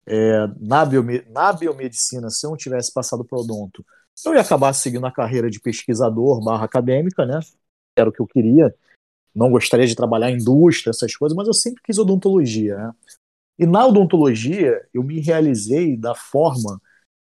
é, 0.07 0.47
na, 0.61 0.85
biome 0.85 1.23
na 1.31 1.53
biomedicina, 1.53 2.29
se 2.31 2.47
eu 2.47 2.51
não 2.51 2.57
tivesse 2.57 2.93
passado 2.93 3.25
para 3.25 3.39
odonto, 3.39 3.85
eu 4.25 4.35
ia 4.35 4.41
acabar 4.41 4.73
seguindo 4.73 5.07
a 5.07 5.13
carreira 5.13 5.51
de 5.51 5.61
pesquisador 5.61 6.43
barra 6.45 6.65
acadêmica, 6.65 7.27
né? 7.27 7.41
Era 7.97 8.09
o 8.09 8.13
que 8.13 8.21
eu 8.21 8.27
queria. 8.27 8.75
Não 9.35 9.51
gostaria 9.51 9.87
de 9.87 9.97
trabalhar 9.97 10.31
em 10.31 10.37
indústria, 10.37 10.91
essas 10.91 11.17
coisas, 11.17 11.37
mas 11.37 11.49
eu 11.49 11.55
sempre 11.55 11.83
quis 11.83 11.99
odontologia, 11.99 12.77
né? 12.77 12.93
E 13.59 13.67
na 13.67 13.87
odontologia, 13.87 14.85
eu 14.93 15.03
me 15.03 15.21
realizei 15.21 15.97
da 15.97 16.15
forma 16.15 16.81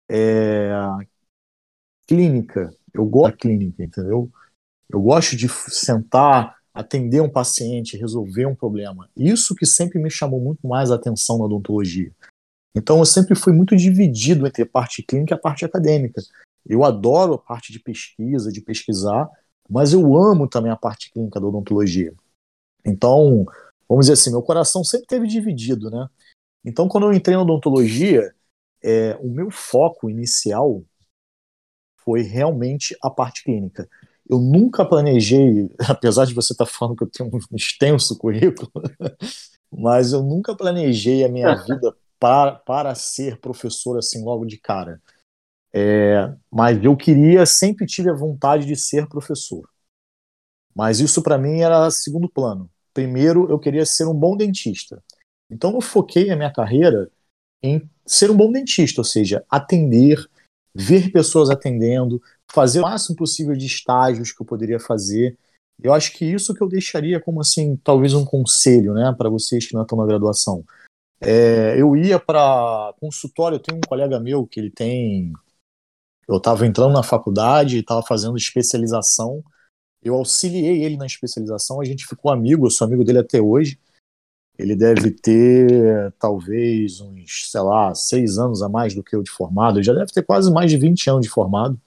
é, 0.08 0.70
clínica. 2.06 2.74
Eu 2.92 3.04
gosto 3.06 3.32
da 3.32 3.36
clínica, 3.38 3.82
entendeu? 3.84 4.30
Eu 4.88 5.00
gosto 5.00 5.36
de 5.36 5.48
sentar, 5.48 6.56
atender 6.72 7.20
um 7.20 7.30
paciente, 7.30 7.96
resolver 7.96 8.46
um 8.46 8.54
problema. 8.54 9.08
Isso 9.16 9.54
que 9.54 9.66
sempre 9.66 9.98
me 9.98 10.10
chamou 10.10 10.40
muito 10.40 10.66
mais 10.66 10.90
a 10.90 10.94
atenção 10.94 11.38
na 11.38 11.44
odontologia. 11.44 12.12
Então 12.74 12.98
eu 12.98 13.04
sempre 13.04 13.34
fui 13.34 13.52
muito 13.52 13.76
dividido 13.76 14.46
entre 14.46 14.62
a 14.62 14.66
parte 14.66 15.02
clínica 15.02 15.34
e 15.34 15.36
a 15.36 15.40
parte 15.40 15.64
acadêmica. 15.64 16.22
Eu 16.66 16.84
adoro 16.84 17.34
a 17.34 17.38
parte 17.38 17.72
de 17.72 17.78
pesquisa, 17.78 18.50
de 18.50 18.60
pesquisar, 18.60 19.28
mas 19.68 19.92
eu 19.92 20.16
amo 20.16 20.48
também 20.48 20.70
a 20.70 20.76
parte 20.76 21.10
clínica 21.10 21.40
da 21.40 21.46
odontologia. 21.46 22.14
Então, 22.84 23.44
vamos 23.88 24.06
dizer 24.06 24.14
assim, 24.14 24.30
meu 24.30 24.42
coração 24.42 24.82
sempre 24.84 25.06
teve 25.06 25.26
dividido, 25.26 25.90
né? 25.90 26.08
Então, 26.64 26.88
quando 26.88 27.06
eu 27.06 27.12
entrei 27.12 27.36
na 27.36 27.42
odontologia, 27.42 28.34
é, 28.82 29.16
o 29.20 29.28
meu 29.28 29.50
foco 29.50 30.08
inicial 30.08 30.82
foi 32.04 32.22
realmente 32.22 32.96
a 33.02 33.10
parte 33.10 33.44
clínica. 33.44 33.88
Eu 34.28 34.38
nunca 34.38 34.84
planejei, 34.84 35.70
apesar 35.88 36.26
de 36.26 36.34
você 36.34 36.52
estar 36.52 36.64
tá 36.64 36.70
falando 36.70 36.96
que 36.96 37.04
eu 37.04 37.10
tenho 37.10 37.30
um 37.30 37.56
extenso 37.56 38.16
currículo, 38.16 38.70
mas 39.70 40.12
eu 40.12 40.22
nunca 40.22 40.54
planejei 40.54 41.24
a 41.24 41.28
minha 41.28 41.54
vida 41.66 41.94
para, 42.18 42.52
para 42.52 42.94
ser 42.94 43.40
professor 43.40 43.98
assim 43.98 44.22
logo 44.24 44.44
de 44.44 44.58
cara. 44.58 45.00
É, 45.74 46.32
mas 46.50 46.82
eu 46.84 46.96
queria, 46.96 47.46
sempre 47.46 47.86
tive 47.86 48.10
a 48.10 48.14
vontade 48.14 48.66
de 48.66 48.76
ser 48.76 49.08
professor. 49.08 49.68
Mas 50.74 51.00
isso 51.00 51.22
para 51.22 51.38
mim 51.38 51.60
era 51.60 51.90
segundo 51.90 52.28
plano. 52.28 52.70
Primeiro, 52.94 53.50
eu 53.50 53.58
queria 53.58 53.86
ser 53.86 54.06
um 54.06 54.14
bom 54.14 54.36
dentista. 54.36 55.02
Então 55.52 55.74
eu 55.74 55.80
foquei 55.80 56.30
a 56.30 56.36
minha 56.36 56.52
carreira 56.52 57.10
em 57.62 57.88
ser 58.06 58.30
um 58.30 58.36
bom 58.36 58.50
dentista, 58.50 59.00
ou 59.00 59.04
seja, 59.04 59.44
atender, 59.48 60.18
ver 60.74 61.12
pessoas 61.12 61.50
atendendo, 61.50 62.20
fazer 62.50 62.80
o 62.80 62.82
máximo 62.82 63.16
possível 63.16 63.54
de 63.54 63.66
estágios 63.66 64.32
que 64.32 64.42
eu 64.42 64.46
poderia 64.46 64.80
fazer. 64.80 65.38
Eu 65.82 65.92
acho 65.92 66.12
que 66.12 66.24
isso 66.24 66.54
que 66.54 66.62
eu 66.62 66.68
deixaria 66.68 67.20
como 67.20 67.40
assim, 67.40 67.76
talvez 67.76 68.14
um 68.14 68.24
conselho, 68.24 68.94
né, 68.94 69.14
para 69.16 69.28
vocês 69.28 69.66
que 69.66 69.74
não 69.74 69.82
estão 69.82 69.98
na 69.98 70.06
graduação. 70.06 70.64
É, 71.20 71.80
eu 71.80 71.96
ia 71.96 72.18
para 72.18 72.94
consultório, 73.00 73.56
eu 73.56 73.60
tenho 73.60 73.78
um 73.78 73.88
colega 73.88 74.18
meu 74.18 74.46
que 74.46 74.58
ele 74.58 74.70
tem. 74.70 75.32
Eu 76.26 76.38
estava 76.38 76.66
entrando 76.66 76.92
na 76.92 77.02
faculdade, 77.02 77.78
estava 77.78 78.02
fazendo 78.02 78.36
especialização. 78.36 79.42
Eu 80.02 80.14
auxiliei 80.14 80.82
ele 80.82 80.96
na 80.96 81.06
especialização, 81.06 81.80
a 81.80 81.84
gente 81.84 82.06
ficou 82.06 82.32
amigo, 82.32 82.66
eu 82.66 82.70
sou 82.70 82.86
amigo 82.86 83.04
dele 83.04 83.18
até 83.18 83.40
hoje. 83.40 83.78
Ele 84.58 84.76
deve 84.76 85.10
ter 85.10 86.12
talvez 86.18 87.00
uns, 87.00 87.50
sei 87.50 87.60
lá, 87.60 87.94
seis 87.94 88.38
anos 88.38 88.62
a 88.62 88.68
mais 88.68 88.94
do 88.94 89.02
que 89.02 89.16
eu 89.16 89.22
de 89.22 89.30
formado. 89.30 89.78
Ele 89.78 89.84
já 89.84 89.94
deve 89.94 90.12
ter 90.12 90.22
quase 90.22 90.52
mais 90.52 90.70
de 90.70 90.76
20 90.76 91.10
anos 91.10 91.22
de 91.22 91.30
formado. 91.30 91.80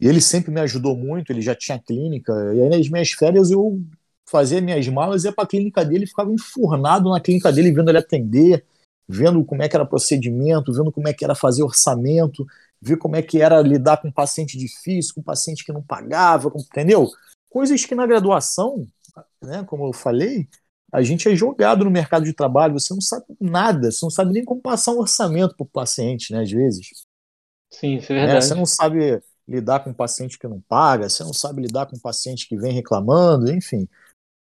E 0.00 0.08
ele 0.08 0.20
sempre 0.20 0.50
me 0.50 0.60
ajudou 0.60 0.96
muito, 0.96 1.30
ele 1.30 1.42
já 1.42 1.54
tinha 1.54 1.78
clínica. 1.78 2.32
E 2.54 2.62
aí 2.62 2.68
nas 2.70 2.88
minhas 2.88 3.10
férias 3.10 3.50
eu 3.50 3.80
fazia 4.26 4.60
minhas 4.60 4.86
malas, 4.88 5.24
ia 5.24 5.32
para 5.32 5.44
a 5.44 5.46
clínica 5.46 5.84
dele, 5.84 6.06
ficava 6.06 6.32
enfurnado 6.32 7.10
na 7.10 7.20
clínica 7.20 7.52
dele, 7.52 7.72
vendo 7.72 7.90
ele 7.90 7.98
atender, 7.98 8.64
vendo 9.06 9.44
como 9.44 9.62
é 9.62 9.68
que 9.68 9.76
era 9.76 9.84
procedimento, 9.84 10.72
vendo 10.72 10.90
como 10.90 11.08
é 11.08 11.12
que 11.12 11.24
era 11.24 11.34
fazer 11.34 11.64
orçamento, 11.64 12.46
ver 12.80 12.96
como 12.96 13.16
é 13.16 13.22
que 13.22 13.42
era 13.42 13.60
lidar 13.60 14.00
com 14.00 14.10
paciente 14.10 14.56
difícil, 14.56 15.14
com 15.14 15.22
paciente 15.22 15.64
que 15.64 15.72
não 15.72 15.82
pagava, 15.82 16.50
entendeu? 16.56 17.10
Coisas 17.50 17.84
que 17.84 17.94
na 17.94 18.06
graduação, 18.06 18.86
né, 19.42 19.64
como 19.64 19.86
eu 19.86 19.92
falei, 19.92 20.48
a 20.92 21.02
gente 21.02 21.28
é 21.28 21.34
jogado 21.34 21.84
no 21.84 21.90
mercado 21.90 22.24
de 22.24 22.32
trabalho, 22.32 22.78
você 22.78 22.92
não 22.92 23.00
sabe 23.00 23.24
nada, 23.40 23.90
você 23.90 24.04
não 24.04 24.10
sabe 24.10 24.32
nem 24.32 24.44
como 24.44 24.60
passar 24.60 24.92
um 24.92 24.98
orçamento 24.98 25.54
para 25.56 25.64
o 25.64 25.68
paciente, 25.68 26.32
né, 26.32 26.42
às 26.42 26.50
vezes. 26.50 27.06
Sim, 27.70 27.96
isso 27.96 28.12
é 28.12 28.16
verdade. 28.16 28.38
É, 28.38 28.40
você 28.40 28.54
não 28.54 28.66
sabe 28.66 29.22
lidar 29.46 29.80
com 29.80 29.90
um 29.90 29.94
paciente 29.94 30.38
que 30.38 30.48
não 30.48 30.60
paga, 30.60 31.08
você 31.08 31.22
não 31.22 31.32
sabe 31.32 31.62
lidar 31.62 31.86
com 31.86 31.96
um 31.96 32.00
paciente 32.00 32.48
que 32.48 32.56
vem 32.56 32.72
reclamando, 32.72 33.52
enfim. 33.52 33.88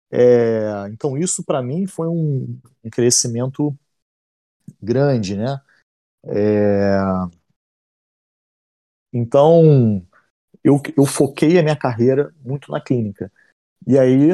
É, 0.09 0.87
então, 0.89 1.17
isso 1.17 1.43
para 1.43 1.61
mim 1.61 1.85
foi 1.85 2.07
um, 2.07 2.59
um, 2.83 2.89
crescimento 2.89 3.77
grande, 4.81 5.35
né? 5.35 5.59
É, 6.25 6.97
então, 9.13 10.05
eu, 10.63 10.81
eu 10.97 11.05
foquei 11.05 11.57
a 11.59 11.63
minha 11.63 11.75
carreira 11.75 12.33
muito 12.43 12.71
na 12.71 12.81
clínica. 12.81 13.31
E 13.85 13.97
aí, 13.97 14.29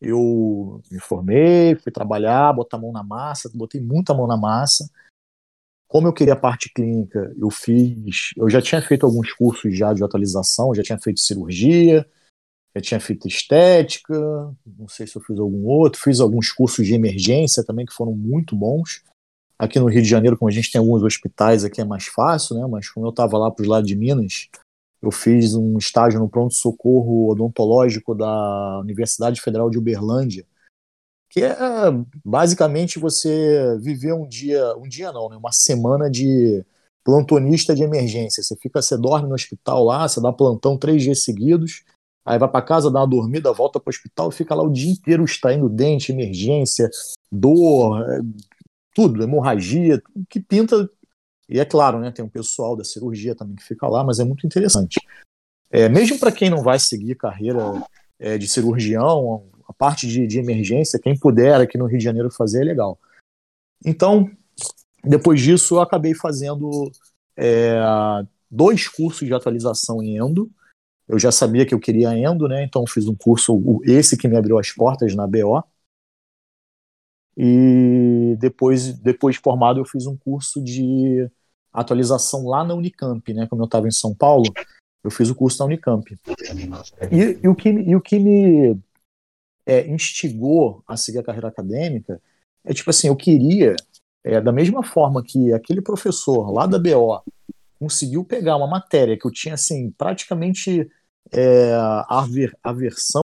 eu 0.00 0.82
me 0.90 1.00
formei, 1.00 1.74
fui 1.76 1.90
trabalhar, 1.90 2.52
botar 2.52 2.76
a 2.76 2.80
mão 2.80 2.92
na 2.92 3.02
massa, 3.02 3.50
botei 3.54 3.80
muita 3.80 4.14
mão 4.14 4.26
na 4.26 4.36
massa. 4.36 4.88
Como 5.88 6.08
eu 6.08 6.12
queria 6.12 6.34
a 6.34 6.38
parte 6.38 6.72
clínica, 6.72 7.32
eu 7.38 7.50
fiz. 7.50 8.30
Eu 8.36 8.50
já 8.50 8.60
tinha 8.60 8.82
feito 8.82 9.06
alguns 9.06 9.32
cursos 9.32 9.76
já 9.76 9.92
de 9.92 10.02
atualização, 10.02 10.74
já 10.74 10.82
tinha 10.82 10.98
feito 10.98 11.20
cirurgia, 11.20 12.06
eu 12.74 12.82
tinha 12.82 13.00
feito 13.00 13.26
estética, 13.26 14.14
não 14.66 14.88
sei 14.88 15.06
se 15.06 15.16
eu 15.16 15.22
fiz 15.22 15.38
algum 15.38 15.64
outro, 15.64 16.00
fiz 16.00 16.20
alguns 16.20 16.52
cursos 16.52 16.86
de 16.86 16.94
emergência 16.94 17.64
também 17.64 17.86
que 17.86 17.94
foram 17.94 18.12
muito 18.12 18.54
bons. 18.54 19.02
Aqui 19.58 19.78
no 19.78 19.86
Rio 19.86 20.02
de 20.02 20.08
Janeiro, 20.08 20.36
como 20.36 20.50
a 20.50 20.52
gente 20.52 20.70
tem 20.70 20.78
alguns 20.78 21.02
hospitais 21.02 21.64
aqui 21.64 21.80
é 21.80 21.84
mais 21.84 22.06
fácil, 22.06 22.56
né? 22.58 22.66
Mas 22.66 22.90
como 22.90 23.06
eu 23.06 23.10
estava 23.10 23.38
lá 23.38 23.50
para 23.50 23.62
os 23.62 23.68
lados 23.68 23.88
de 23.88 23.96
Minas, 23.96 24.50
eu 25.06 25.10
fiz 25.10 25.54
um 25.54 25.78
estágio 25.78 26.18
no 26.18 26.28
pronto-socorro 26.28 27.30
odontológico 27.30 28.14
da 28.14 28.80
Universidade 28.80 29.40
Federal 29.40 29.70
de 29.70 29.78
Uberlândia, 29.78 30.44
que 31.30 31.42
é 31.42 31.56
basicamente 32.24 32.98
você 32.98 33.78
viver 33.80 34.12
um 34.12 34.26
dia, 34.26 34.76
um 34.76 34.88
dia 34.88 35.12
não, 35.12 35.28
né, 35.28 35.36
uma 35.36 35.52
semana 35.52 36.10
de 36.10 36.64
plantonista 37.04 37.74
de 37.74 37.82
emergência. 37.82 38.42
Você 38.42 38.56
fica, 38.56 38.82
você 38.82 38.96
dorme 38.96 39.28
no 39.28 39.34
hospital 39.34 39.84
lá, 39.84 40.08
você 40.08 40.20
dá 40.20 40.32
plantão 40.32 40.76
três 40.76 41.02
dias 41.02 41.22
seguidos, 41.22 41.84
aí 42.24 42.38
vai 42.38 42.48
para 42.48 42.62
casa, 42.62 42.90
dá 42.90 43.00
uma 43.00 43.06
dormida, 43.06 43.52
volta 43.52 43.78
para 43.78 43.90
o 43.90 43.94
hospital 43.94 44.30
fica 44.30 44.54
lá 44.54 44.62
o 44.62 44.72
dia 44.72 44.90
inteiro 44.90 45.24
extraindo 45.24 45.68
dente, 45.68 46.10
emergência, 46.10 46.90
dor, 47.30 48.02
é, 48.10 48.20
tudo, 48.94 49.22
hemorragia, 49.22 50.02
que 50.28 50.40
pinta. 50.40 50.88
E 51.48 51.60
é 51.60 51.64
claro, 51.64 52.00
né, 52.00 52.10
tem 52.10 52.24
um 52.24 52.28
pessoal 52.28 52.76
da 52.76 52.84
cirurgia 52.84 53.34
também 53.34 53.56
que 53.56 53.64
fica 53.64 53.86
lá, 53.86 54.02
mas 54.02 54.18
é 54.18 54.24
muito 54.24 54.46
interessante. 54.46 55.00
É, 55.70 55.88
mesmo 55.88 56.18
para 56.18 56.32
quem 56.32 56.50
não 56.50 56.62
vai 56.62 56.78
seguir 56.78 57.14
carreira 57.14 57.60
é, 58.18 58.36
de 58.38 58.48
cirurgião, 58.48 59.48
a 59.68 59.72
parte 59.72 60.06
de, 60.06 60.26
de 60.26 60.38
emergência, 60.38 60.98
quem 60.98 61.18
puder 61.18 61.60
aqui 61.60 61.76
no 61.76 61.86
Rio 61.86 61.98
de 61.98 62.04
Janeiro 62.04 62.30
fazer 62.30 62.62
é 62.62 62.64
legal. 62.64 62.98
Então, 63.84 64.30
depois 65.04 65.40
disso, 65.40 65.76
eu 65.76 65.80
acabei 65.80 66.14
fazendo 66.14 66.90
é, 67.36 67.76
dois 68.50 68.88
cursos 68.88 69.26
de 69.26 69.34
atualização 69.34 70.02
em 70.02 70.16
Endo. 70.16 70.50
Eu 71.08 71.18
já 71.18 71.30
sabia 71.30 71.64
que 71.64 71.74
eu 71.74 71.78
queria 71.78 72.16
Endo, 72.16 72.48
né? 72.48 72.64
Então 72.64 72.84
fiz 72.86 73.06
um 73.06 73.14
curso, 73.14 73.80
esse 73.84 74.16
que 74.16 74.26
me 74.26 74.36
abriu 74.36 74.58
as 74.58 74.72
portas 74.72 75.14
na 75.14 75.26
BO. 75.26 75.62
E 77.36 78.36
depois, 78.38 78.92
depois 78.98 79.36
de 79.36 79.42
formado, 79.42 79.78
eu 79.80 79.84
fiz 79.84 80.06
um 80.06 80.16
curso 80.16 80.62
de 80.62 81.28
atualização 81.72 82.46
lá 82.46 82.64
na 82.64 82.74
Unicamp, 82.74 83.34
né? 83.34 83.46
Como 83.46 83.62
eu 83.62 83.66
estava 83.66 83.86
em 83.86 83.92
São 83.92 84.14
Paulo, 84.14 84.50
eu 85.04 85.10
fiz 85.10 85.28
o 85.28 85.34
curso 85.34 85.58
na 85.58 85.66
Unicamp. 85.66 86.16
E, 87.12 87.38
e 87.42 87.48
o, 87.48 87.54
que, 87.54 87.68
e 87.68 87.94
o 87.94 88.00
que 88.00 88.18
me 88.18 88.78
é, 89.66 89.86
instigou 89.86 90.82
a 90.86 90.96
seguir 90.96 91.18
a 91.18 91.22
carreira 91.22 91.48
acadêmica 91.48 92.20
é 92.64 92.72
tipo 92.72 92.90
assim, 92.90 93.08
eu 93.08 93.16
queria 93.16 93.76
é, 94.24 94.40
da 94.40 94.50
mesma 94.50 94.82
forma 94.82 95.22
que 95.22 95.52
aquele 95.52 95.80
professor 95.80 96.50
lá 96.50 96.66
da 96.66 96.78
BO 96.78 97.22
conseguiu 97.78 98.24
pegar 98.24 98.56
uma 98.56 98.66
matéria 98.66 99.16
que 99.18 99.26
eu 99.26 99.30
tinha 99.30 99.54
assim 99.54 99.90
praticamente 99.90 100.90
é, 101.32 101.72
aver, 102.08 102.56
aversão, 102.62 103.20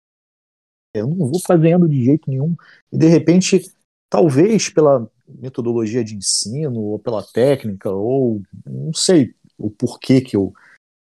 eu 0.93 1.07
não 1.07 1.27
vou 1.27 1.39
fazendo 1.45 1.87
de 1.87 2.05
jeito 2.05 2.29
nenhum, 2.29 2.55
e 2.91 2.97
de 2.97 3.07
repente, 3.07 3.61
talvez 4.09 4.69
pela 4.69 5.09
metodologia 5.27 6.03
de 6.03 6.15
ensino, 6.15 6.79
ou 6.79 6.99
pela 6.99 7.23
técnica, 7.23 7.89
ou 7.89 8.41
não 8.65 8.93
sei 8.93 9.35
o 9.57 9.69
porquê 9.69 10.21
que 10.21 10.35
eu, 10.35 10.53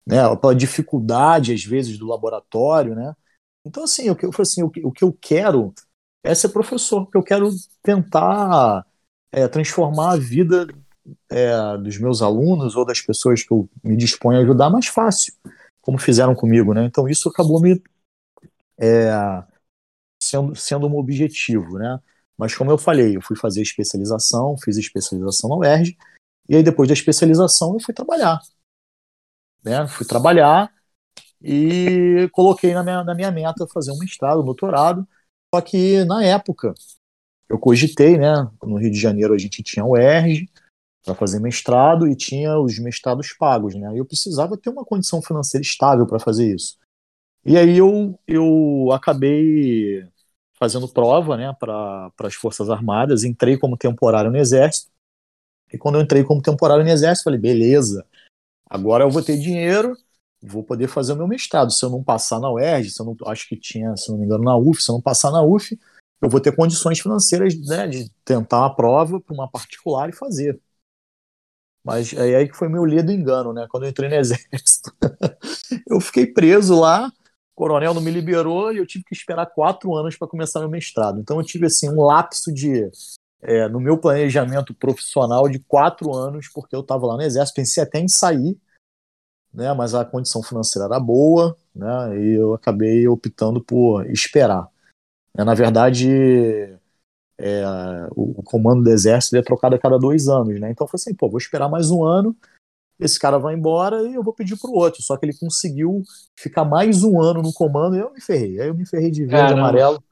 né, 0.06 0.22
pela 0.36 0.54
dificuldade 0.54 1.52
às 1.52 1.64
vezes 1.64 1.98
do 1.98 2.06
laboratório, 2.06 2.94
né, 2.94 3.14
então 3.64 3.84
assim, 3.84 4.10
o 4.10 4.16
que 4.16 4.26
eu 4.26 4.30
assim, 4.38 4.62
o 4.62 4.70
que, 4.70 4.84
o 4.84 4.90
que 4.90 5.04
eu 5.04 5.16
quero 5.20 5.72
é 6.24 6.34
ser 6.34 6.48
professor, 6.48 7.04
porque 7.04 7.18
eu 7.18 7.22
quero 7.22 7.48
tentar 7.82 8.84
é, 9.30 9.46
transformar 9.46 10.12
a 10.12 10.16
vida 10.16 10.66
é, 11.30 11.76
dos 11.78 11.98
meus 11.98 12.22
alunos 12.22 12.76
ou 12.76 12.84
das 12.84 13.00
pessoas 13.00 13.42
que 13.42 13.52
eu 13.52 13.68
me 13.82 13.96
disponho 13.96 14.38
a 14.38 14.42
ajudar 14.42 14.70
mais 14.70 14.86
fácil, 14.86 15.34
como 15.80 15.98
fizeram 15.98 16.34
comigo, 16.34 16.74
né? 16.74 16.84
Então 16.84 17.08
isso 17.08 17.28
acabou 17.28 17.60
me 17.60 17.82
é, 18.78 19.10
sendo, 20.22 20.54
sendo 20.54 20.86
um 20.86 20.96
objetivo, 20.96 21.78
né? 21.78 22.00
Mas 22.38 22.54
como 22.54 22.70
eu 22.70 22.78
falei, 22.78 23.16
eu 23.16 23.20
fui 23.20 23.36
fazer 23.36 23.60
especialização, 23.60 24.56
fiz 24.56 24.76
especialização 24.76 25.50
na 25.50 25.56
UERJ, 25.56 25.98
e 26.48 26.56
aí 26.56 26.62
depois 26.62 26.88
da 26.88 26.94
especialização 26.94 27.74
eu 27.74 27.80
fui 27.80 27.92
trabalhar. 27.92 28.40
Né? 29.64 29.86
Fui 29.88 30.06
trabalhar 30.06 30.72
e 31.42 32.28
coloquei 32.32 32.72
na 32.72 32.82
minha, 32.82 33.02
na 33.02 33.14
minha 33.14 33.30
meta 33.30 33.66
fazer 33.66 33.90
um 33.90 33.98
mestrado, 33.98 34.40
um 34.40 34.44
doutorado, 34.44 35.06
só 35.52 35.60
que 35.60 36.04
na 36.04 36.24
época 36.24 36.72
eu 37.48 37.58
cogitei, 37.58 38.18
né? 38.18 38.48
No 38.62 38.76
Rio 38.76 38.90
de 38.90 38.98
Janeiro 38.98 39.34
a 39.34 39.38
gente 39.38 39.62
tinha 39.62 39.84
o 39.84 39.96
ERG 39.96 40.48
para 41.04 41.14
fazer 41.14 41.40
mestrado 41.40 42.06
e 42.06 42.14
tinha 42.14 42.58
os 42.58 42.78
mestrados 42.78 43.32
pagos, 43.32 43.74
né? 43.74 43.94
E 43.94 43.98
eu 43.98 44.04
precisava 44.04 44.56
ter 44.56 44.68
uma 44.68 44.84
condição 44.84 45.22
financeira 45.22 45.62
estável 45.62 46.06
para 46.06 46.18
fazer 46.18 46.54
isso. 46.54 46.76
E 47.44 47.56
aí 47.56 47.78
eu, 47.78 48.18
eu 48.26 48.92
acabei 48.92 50.06
fazendo 50.58 50.88
prova, 50.88 51.36
né, 51.36 51.54
para 51.58 52.10
as 52.20 52.34
Forças 52.34 52.68
Armadas, 52.68 53.24
entrei 53.24 53.56
como 53.56 53.76
temporário 53.76 54.30
no 54.30 54.36
Exército. 54.36 54.90
E 55.72 55.78
quando 55.78 55.96
eu 55.96 56.02
entrei 56.02 56.24
como 56.24 56.42
temporário 56.42 56.84
no 56.84 56.90
Exército, 56.90 57.24
falei, 57.24 57.38
beleza, 57.38 58.04
agora 58.68 59.04
eu 59.04 59.10
vou 59.10 59.22
ter 59.22 59.38
dinheiro, 59.38 59.96
vou 60.42 60.64
poder 60.64 60.88
fazer 60.88 61.12
o 61.12 61.16
meu 61.16 61.28
mestrado. 61.28 61.70
Se 61.70 61.84
eu 61.84 61.90
não 61.90 62.02
passar 62.02 62.40
na 62.40 62.50
UERJ, 62.50 62.90
se 62.90 63.00
eu 63.00 63.06
não, 63.06 63.16
acho 63.26 63.48
que 63.48 63.56
tinha, 63.56 63.96
se 63.96 64.10
não 64.10 64.18
me 64.18 64.24
engano, 64.24 64.44
na 64.44 64.56
UF, 64.56 64.82
se 64.82 64.90
eu 64.90 64.94
não 64.94 65.02
passar 65.02 65.30
na 65.30 65.42
UF, 65.42 65.78
eu 66.20 66.28
vou 66.28 66.40
ter 66.40 66.54
condições 66.54 66.98
financeiras 66.98 67.54
né, 67.66 67.86
de 67.86 68.10
tentar 68.24 68.66
a 68.66 68.70
prova 68.70 69.20
para 69.20 69.34
uma 69.34 69.48
particular 69.48 70.08
e 70.08 70.12
fazer. 70.12 70.60
Mas 71.84 72.12
é 72.12 72.36
aí 72.36 72.48
que 72.48 72.56
foi 72.56 72.68
meu 72.68 72.84
ledo 72.84 73.12
engano, 73.12 73.52
né? 73.52 73.66
Quando 73.70 73.84
eu 73.84 73.90
entrei 73.90 74.08
no 74.08 74.16
exército. 74.16 74.92
eu 75.88 76.00
fiquei 76.00 76.26
preso 76.26 76.78
lá, 76.78 77.10
coronel 77.58 77.92
não 77.92 78.00
me 78.00 78.12
liberou 78.12 78.72
e 78.72 78.78
eu 78.78 78.86
tive 78.86 79.02
que 79.02 79.12
esperar 79.12 79.46
quatro 79.46 79.92
anos 79.96 80.16
para 80.16 80.28
começar 80.28 80.60
meu 80.60 80.68
mestrado. 80.68 81.18
Então 81.18 81.38
eu 81.38 81.44
tive 81.44 81.66
assim 81.66 81.90
um 81.90 82.04
lapso 82.04 82.54
de 82.54 82.88
é, 83.42 83.68
no 83.68 83.80
meu 83.80 83.98
planejamento 83.98 84.72
profissional 84.72 85.48
de 85.48 85.58
quatro 85.58 86.14
anos, 86.14 86.48
porque 86.48 86.76
eu 86.76 86.80
estava 86.80 87.04
lá 87.06 87.16
no 87.16 87.22
exército, 87.22 87.56
pensei 87.56 87.82
até 87.82 87.98
em 87.98 88.06
sair, 88.06 88.56
né? 89.52 89.74
Mas 89.74 89.92
a 89.92 90.04
condição 90.04 90.40
financeira 90.40 90.86
era 90.86 91.00
boa, 91.00 91.56
né? 91.74 92.16
E 92.20 92.34
eu 92.34 92.54
acabei 92.54 93.08
optando 93.08 93.60
por 93.60 94.08
esperar. 94.08 94.68
É, 95.36 95.42
na 95.42 95.54
verdade, 95.54 96.08
é, 97.36 97.64
o, 98.14 98.40
comando 98.44 98.84
do 98.84 98.90
exército 98.90 99.36
é 99.36 99.42
trocado 99.42 99.74
a 99.74 99.80
cada 99.80 99.98
dois 99.98 100.28
anos, 100.28 100.60
né? 100.60 100.70
Então 100.70 100.84
eu 100.84 100.88
falei 100.88 101.02
assim, 101.02 101.14
pô, 101.14 101.28
vou 101.28 101.38
esperar 101.38 101.68
mais 101.68 101.90
um 101.90 102.04
ano, 102.04 102.36
esse 102.98 103.18
cara 103.18 103.38
vai 103.38 103.54
embora 103.54 104.02
e 104.02 104.14
eu 104.14 104.22
vou 104.22 104.32
pedir 104.32 104.58
pro 104.58 104.72
outro. 104.72 105.02
Só 105.02 105.16
que 105.16 105.26
ele 105.26 105.36
conseguiu 105.36 106.02
ficar 106.36 106.64
mais 106.64 107.04
um 107.04 107.20
ano 107.20 107.42
no 107.42 107.52
comando 107.52 107.96
e 107.96 108.00
eu 108.00 108.12
me 108.12 108.20
ferrei. 108.20 108.60
Aí 108.60 108.68
eu 108.68 108.74
me 108.74 108.86
ferrei 108.86 109.10
de 109.10 109.24
verde 109.24 109.52
e 109.52 109.58
amarelo. 109.58 110.02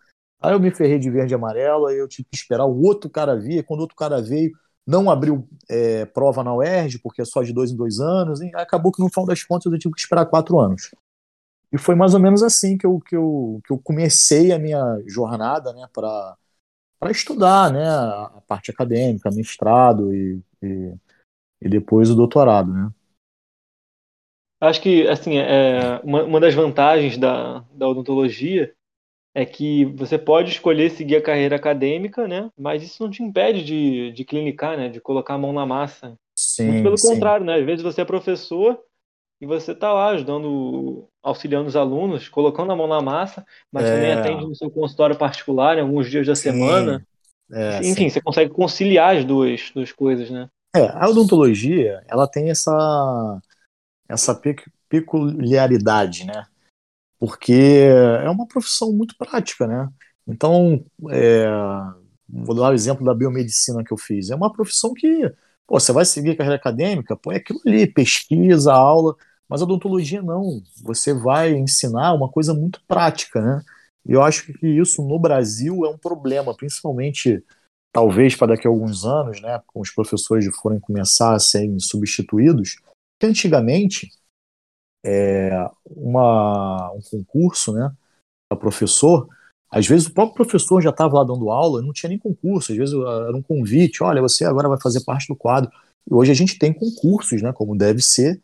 Aí 0.41 0.53
eu 0.53 0.61
me 0.61 0.71
ferrei 0.71 0.99
de 0.99 1.11
verde 1.11 1.33
e 1.33 1.35
amarelo, 1.35 1.87
aí 1.87 1.99
eu 1.99 2.07
tive 2.07 2.29
que 2.31 2.37
esperar 2.37 2.67
o 2.67 2.83
outro 2.83 3.11
cara 3.11 3.35
vir. 3.37 3.65
Quando 3.65 3.81
o 3.81 3.83
outro 3.83 3.97
cara 3.97 4.21
veio, 4.21 4.53
não 4.87 5.11
abriu 5.11 5.49
é, 5.69 6.05
prova 6.05 6.45
na 6.45 6.55
UERJ, 6.55 7.01
porque 7.01 7.23
é 7.23 7.25
só 7.25 7.43
de 7.43 7.53
dois 7.53 7.73
em 7.73 7.77
dois 7.77 7.99
anos. 7.99 8.41
E 8.41 8.51
acabou 8.55 8.93
que 8.93 9.03
no 9.03 9.09
final 9.09 9.27
das 9.27 9.43
contas 9.43 9.73
eu 9.73 9.79
tive 9.79 9.95
que 9.95 10.01
esperar 10.01 10.27
quatro 10.27 10.61
anos. 10.61 10.91
E 11.73 11.79
foi 11.79 11.95
mais 11.95 12.15
ou 12.15 12.21
menos 12.21 12.43
assim 12.43 12.79
que 12.79 12.87
eu, 12.87 13.01
que 13.01 13.17
eu, 13.17 13.61
que 13.67 13.73
eu 13.73 13.79
comecei 13.79 14.53
a 14.53 14.59
minha 14.59 15.03
jornada 15.07 15.73
né, 15.73 15.89
para 15.93 16.37
estudar 17.11 17.73
né, 17.73 17.89
a 17.89 18.41
parte 18.47 18.71
acadêmica, 18.71 19.31
mestrado 19.31 20.15
e, 20.15 20.41
e, 20.63 20.95
e, 21.61 21.69
depois 21.69 22.11
o 22.11 22.15
doutorado. 22.15 22.73
Né. 22.73 22.91
Acho 24.61 24.81
que 24.81 25.07
assim, 25.09 25.39
é, 25.39 26.01
uma, 26.03 26.23
uma 26.25 26.41
das 26.41 26.55
vantagens 26.55 27.19
da, 27.19 27.65
da 27.73 27.89
odontologia 27.89 28.73
é 29.35 29.45
que 29.45 29.85
você 29.85 30.17
pode 30.17 30.51
escolher 30.51 30.91
seguir 30.91 31.17
a 31.17 31.23
carreira 31.23 31.57
acadêmica, 31.57 32.27
né? 32.27 32.51
Mas 32.59 32.83
isso 32.83 33.03
não 33.03 33.11
te 33.11 33.23
impede 33.23 33.63
de, 33.63 34.11
de 34.13 34.25
clinicar, 34.25 34.79
né? 34.79 34.89
De 34.89 34.99
colocar 34.99 35.35
a 35.35 35.39
mão 35.39 35.53
na 35.53 35.67
massa. 35.67 36.17
Sim, 36.35 36.69
Muito 36.69 36.83
pelo 36.85 36.97
sim. 36.97 37.09
contrário, 37.09 37.45
né? 37.45 37.57
Às 37.57 37.65
vezes 37.67 37.83
você 37.83 38.01
é 38.01 38.05
professor 38.07 38.81
e 39.39 39.45
você 39.45 39.73
está 39.73 39.93
lá 39.93 40.09
ajudando, 40.09 41.07
auxiliando 41.23 41.69
os 41.69 41.77
alunos, 41.77 42.31
colocando 42.31 42.73
a 42.73 42.77
mão 42.77 42.87
na 42.87 43.03
massa, 43.03 43.45
mas 43.71 43.85
é. 43.85 43.95
também 43.95 44.13
atende 44.13 44.47
no 44.47 44.55
seu 44.55 44.71
consultório 44.71 45.17
particular 45.17 45.77
em 45.77 45.83
alguns 45.83 46.11
dias 46.11 46.27
da 46.27 46.35
sim. 46.35 46.53
semana. 46.53 47.07
É, 47.53 47.79
Enfim, 47.81 48.09
sim. 48.09 48.09
você 48.09 48.23
consegue 48.23 48.51
conciliar 48.51 49.17
as 49.17 49.25
duas, 49.25 49.71
duas 49.75 49.93
coisas, 49.93 50.31
né? 50.31 50.49
É, 50.77 50.91
a 50.95 51.09
odontologia, 51.09 52.05
ela 52.09 52.27
tem 52.29 52.51
essa, 52.51 53.41
essa 54.09 54.41
peculiaridade, 54.89 56.25
né? 56.25 56.47
Porque 57.19 57.89
é 58.23 58.29
uma 58.29 58.47
profissão 58.47 58.93
muito 58.93 59.17
prática, 59.17 59.67
né? 59.67 59.89
Então, 60.27 60.85
é, 61.11 61.47
vou 62.29 62.55
dar 62.55 62.71
o 62.71 62.75
exemplo 62.75 63.05
da 63.05 63.15
biomedicina 63.15 63.83
que 63.85 63.93
eu 63.93 63.97
fiz. 63.97 64.31
É 64.31 64.35
uma 64.37 64.53
profissão 64.53 64.93
que 64.93 65.33
Pô, 65.67 65.81
você 65.81 65.93
vai 65.93 66.05
seguir 66.05 66.37
carreira 66.37 66.57
acadêmica? 66.57 67.17
Pô, 67.17 67.33
é 67.33 67.37
aquilo 67.37 67.61
ali, 67.67 67.87
pesquisa, 67.87 68.73
aula. 68.73 69.17
Mas 69.49 69.61
a 69.61 69.65
odontologia 69.65 70.23
não. 70.23 70.63
Você 70.83 71.13
vai 71.13 71.53
ensinar 71.55 72.15
uma 72.15 72.31
coisa 72.31 72.55
muito 72.55 72.81
prática, 72.87 73.41
né? 73.41 73.63
E 74.07 74.13
eu 74.13 74.23
acho 74.23 74.53
que 74.53 74.67
isso 74.67 75.03
no 75.03 75.19
Brasil 75.19 75.85
é 75.85 75.89
um 75.91 75.99
problema, 75.99 76.57
principalmente 76.57 77.45
talvez 77.97 78.37
para 78.37 78.49
daqui 78.49 78.67
a 78.67 78.71
alguns 78.71 79.07
anos, 79.07 79.41
né, 79.41 79.59
com 79.67 79.81
os 79.81 79.91
professores 79.91 80.47
forem 80.61 80.79
começar 80.79 81.35
a 81.35 81.39
serem 81.39 81.81
substituídos, 81.81 82.77
que 83.19 83.27
antigamente 83.27 84.11
é, 85.03 85.67
uma, 85.87 86.93
um 86.93 87.01
concurso, 87.01 87.73
né, 87.73 87.91
para 88.51 88.61
professor, 88.61 89.27
às 89.71 89.87
vezes 89.87 90.09
o 90.09 90.13
próprio 90.13 90.45
professor 90.45 90.83
já 90.83 90.91
estava 90.91 91.17
lá 91.17 91.25
dando 91.25 91.51
aula, 91.51 91.81
não 91.81 91.91
tinha 91.91 92.11
nem 92.11 92.19
concurso, 92.19 92.71
às 92.71 92.77
vezes 92.77 92.95
era 92.95 93.35
um 93.35 93.43
convite, 93.43 94.03
olha, 94.03 94.21
você 94.21 94.45
agora 94.45 94.69
vai 94.69 94.79
fazer 94.79 95.03
parte 95.03 95.27
do 95.29 95.35
quadro. 95.35 95.71
E 96.07 96.13
hoje 96.13 96.31
a 96.31 96.35
gente 96.35 96.59
tem 96.59 96.75
concursos, 96.75 97.41
né, 97.41 97.51
como 97.51 97.75
deve 97.75 98.03
ser, 98.03 98.43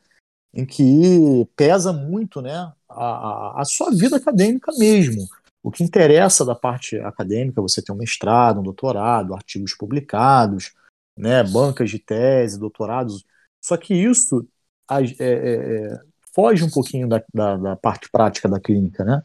em 0.55 0.65
que 0.65 1.47
pesa 1.55 1.93
muito 1.93 2.41
né, 2.41 2.73
a, 2.89 3.61
a 3.61 3.65
sua 3.67 3.91
vida 3.91 4.17
acadêmica 4.17 4.73
mesmo. 4.79 5.29
O 5.63 5.71
que 5.71 5.85
interessa 5.85 6.45
da 6.45 6.55
parte 6.55 6.99
acadêmica 6.99 7.61
é 7.61 7.63
você 7.63 7.81
ter 7.81 7.93
um 7.93 7.97
mestrado, 7.97 8.61
um 8.61 8.65
doutorado, 8.65 9.35
artigos 9.35 9.75
publicados, 9.75 10.73
né, 11.17 11.43
bancas 11.45 11.91
de 11.91 11.99
tese, 11.99 12.59
doutorados. 12.59 13.25
Só 13.63 13.77
que 13.77 13.95
isso 13.95 14.47
é, 14.91 15.05
é, 15.21 15.95
é, 15.95 16.01
foge 16.35 16.65
um 16.65 16.71
pouquinho 16.71 17.09
da, 17.09 17.23
da, 17.33 17.57
da, 17.57 17.77
parte 17.77 18.11
prática 18.11 18.49
da 18.49 18.59
clínica, 18.59 19.05
né? 19.05 19.23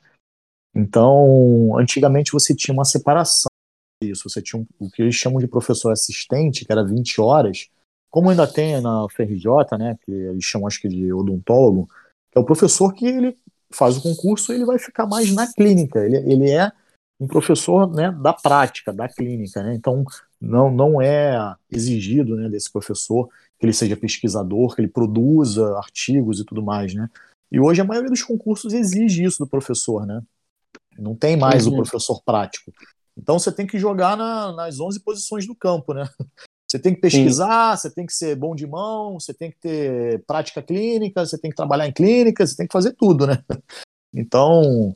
Então, 0.76 1.76
antigamente 1.78 2.32
você 2.32 2.56
tinha 2.56 2.74
uma 2.74 2.86
separação 2.86 3.50
disso, 4.02 4.30
você 4.30 4.42
tinha 4.42 4.62
um, 4.62 4.68
o 4.80 4.92
que 4.92 5.02
eles 5.02 5.16
chamam 5.16 5.40
de 5.40 5.48
professor 5.48 5.92
assistente, 5.92 6.64
que 6.64 6.72
era 6.72 6.86
20 6.86 7.20
horas, 7.20 7.68
como 8.12 8.30
ainda 8.30 8.46
tem 8.46 8.80
na 8.80 9.08
FRJ, 9.10 9.78
né, 9.80 9.98
que 10.06 10.12
eles 10.12 10.44
chamam 10.44 10.68
acho 10.68 10.80
que 10.80 10.88
de 10.88 11.12
odontólogo, 11.12 11.88
que 12.32 12.38
é 12.38 12.40
o 12.40 12.46
professor 12.46 12.94
que 12.94 13.08
ele 13.08 13.38
faz 13.72 13.98
o 13.98 14.02
concurso 14.02 14.54
ele 14.54 14.66
vai 14.66 14.80
ficar 14.80 15.06
mais 15.06 15.34
na 15.34 15.52
clínica, 15.52 16.00
ele, 16.00 16.18
ele 16.18 16.50
é 16.50 16.72
um 17.20 17.28
professor 17.28 17.92
né, 17.92 18.12
da 18.12 18.34
prática, 18.34 18.94
da 18.94 19.10
clínica, 19.10 19.64
né? 19.64 19.74
então 19.74 20.04
não, 20.40 20.72
não 20.72 21.02
é 21.02 21.56
exigido 21.72 22.36
né, 22.36 22.48
desse 22.48 22.72
professor 22.72 23.28
que 23.60 23.66
ele 23.66 23.74
seja 23.74 23.98
pesquisador, 23.98 24.76
que 24.76 24.82
ele 24.82 24.88
produza 24.88 25.78
artigos 25.78 26.40
e 26.40 26.46
tudo 26.46 26.62
mais, 26.62 26.94
né? 26.94 27.10
E 27.52 27.60
hoje 27.60 27.82
a 27.82 27.86
maioria 27.86 28.10
dos 28.10 28.22
concursos 28.22 28.74
exige 28.74 29.24
isso 29.24 29.40
do 29.40 29.48
professor, 29.48 30.06
né? 30.06 30.22
Não 30.98 31.16
tem 31.16 31.36
mais 31.36 31.66
o 31.66 31.76
professor 31.76 32.22
prático. 32.24 32.72
Então 33.18 33.40
você 33.40 33.52
tem 33.52 33.66
que 33.66 33.80
jogar 33.80 34.16
na, 34.16 34.52
nas 34.52 34.80
11 34.80 35.00
posições 35.00 35.48
do 35.48 35.56
campo, 35.56 35.94
né? 35.94 36.08
Você 36.68 36.78
tem 36.78 36.94
que 36.94 37.00
pesquisar, 37.00 37.78
Sim. 37.78 37.82
você 37.82 37.96
tem 37.96 38.06
que 38.06 38.14
ser 38.14 38.36
bom 38.36 38.54
de 38.54 38.68
mão, 38.68 39.18
você 39.18 39.34
tem 39.34 39.50
que 39.50 39.58
ter 39.58 40.22
prática 40.26 40.62
clínica, 40.62 41.26
você 41.26 41.38
tem 41.38 41.50
que 41.50 41.56
trabalhar 41.56 41.88
em 41.88 41.94
clínica, 41.94 42.46
você 42.46 42.58
tem 42.58 42.68
que 42.68 42.74
fazer 42.74 42.94
tudo, 42.94 43.26
né? 43.26 43.44
Então, 44.14 44.96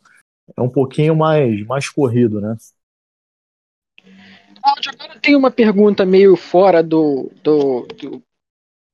é 0.58 0.62
um 0.62 0.70
pouquinho 0.70 1.16
mais, 1.16 1.64
mais 1.68 1.88
corrido, 1.90 2.42
né? 2.42 2.56
Cláudio, 4.62 4.92
agora 4.94 5.20
tem 5.20 5.36
uma 5.36 5.52
pergunta 5.52 6.06
meio 6.06 6.36
fora 6.36 6.82
do, 6.82 7.32
do, 7.44 7.86
do, 7.88 8.24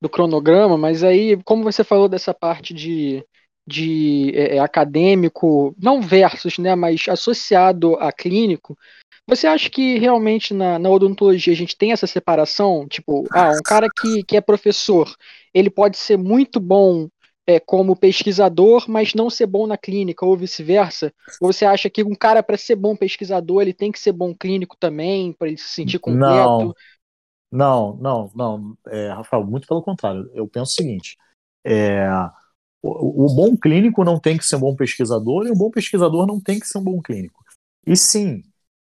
do, 0.02 0.10
cronograma, 0.10 0.78
mas 0.78 1.04
aí, 1.04 1.42
como 1.44 1.64
você 1.64 1.84
falou 1.84 2.10
dessa 2.10 2.34
parte 2.34 2.74
de, 2.74 3.24
de 3.68 4.32
é, 4.34 4.56
é 4.56 4.60
acadêmico, 4.60 5.76
não 5.78 6.02
versus, 6.02 6.58
né, 6.58 6.74
mas 6.74 7.06
associado 7.10 7.96
a 7.96 8.12
clínico, 8.12 8.78
você 9.28 9.46
acha 9.46 9.70
que 9.70 10.00
realmente 10.00 10.54
na, 10.54 10.80
na, 10.80 10.90
odontologia 10.90 11.52
a 11.52 11.56
gente 11.56 11.76
tem 11.76 11.92
essa 11.92 12.08
separação? 12.08 12.88
Tipo, 12.88 13.26
ah, 13.32 13.52
um 13.52 13.62
cara 13.62 13.90
que, 13.90 14.24
que 14.24 14.38
é 14.38 14.42
professor, 14.42 15.14
ele 15.54 15.70
pode 15.70 15.98
ser 15.98 16.18
muito 16.18 16.62
bom 16.62 17.10
é, 17.46 17.60
como 17.60 17.96
pesquisador, 17.96 18.86
mas 18.88 19.14
não 19.14 19.30
ser 19.30 19.48
bom 19.48 19.68
na 19.68 19.78
clínica, 19.78 20.26
ou 20.26 20.38
vice-versa? 20.38 21.14
Ou 21.42 21.52
você 21.52 21.66
acha 21.66 21.90
que 21.90 22.04
um 22.04 22.16
cara, 22.16 22.42
para 22.42 22.58
ser 22.58 22.76
bom 22.76 22.96
pesquisador, 22.96 23.62
ele 23.62 23.74
tem 23.74 23.92
que 23.92 24.00
ser 24.00 24.14
bom 24.14 24.34
clínico 24.34 24.78
também, 24.80 25.34
para 25.34 25.50
ele 25.50 25.58
se 25.58 25.70
sentir 25.70 26.00
completo? 26.00 26.74
Não, 27.52 27.98
não, 27.98 27.98
não, 28.02 28.32
não. 28.34 28.78
É, 28.88 29.10
Rafael, 29.10 29.46
muito 29.46 29.68
pelo 29.68 29.82
contrário. 29.82 30.30
Eu 30.34 30.48
penso 30.48 30.72
o 30.72 30.76
seguinte: 30.76 31.18
é, 31.66 32.08
o, 32.82 33.34
bom 33.36 33.56
clínico 33.58 34.04
não 34.04 34.20
tem 34.20 34.38
que 34.38 34.46
ser 34.46 34.56
um 34.58 34.62
bom 34.62 34.76
pesquisador, 34.76 35.48
e 35.48 35.52
o 35.52 35.56
bom 35.56 35.70
pesquisador 35.70 36.26
não 36.26 36.40
tem 36.40 36.60
que 36.60 36.68
ser 36.68 36.78
um 36.78 36.84
bom 36.84 37.02
clínico. 37.02 37.44
E 37.86 37.96
sim, 37.96 38.44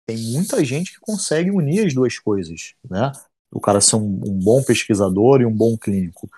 tem 0.08 0.18
muita 0.18 0.64
gente 0.64 0.94
que 0.94 1.00
consegue 1.00 1.52
unir 1.52 1.86
as 1.86 1.94
duas 1.94 2.18
coisas, 2.20 2.74
né? 2.90 3.12
O 3.52 3.60
cara 3.60 3.80
ser 3.80 3.96
um, 3.96 4.22
um 4.26 4.40
bom 4.40 4.64
pesquisador 4.64 5.42
e 5.42 5.46
um 5.46 5.56
bom 5.56 5.78
clínico. 5.78 6.30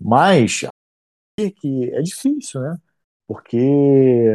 Mas 0.00 0.64
que 1.56 1.90
é 1.92 2.02
difícil, 2.02 2.60
né? 2.60 2.78
Porque, 3.26 4.28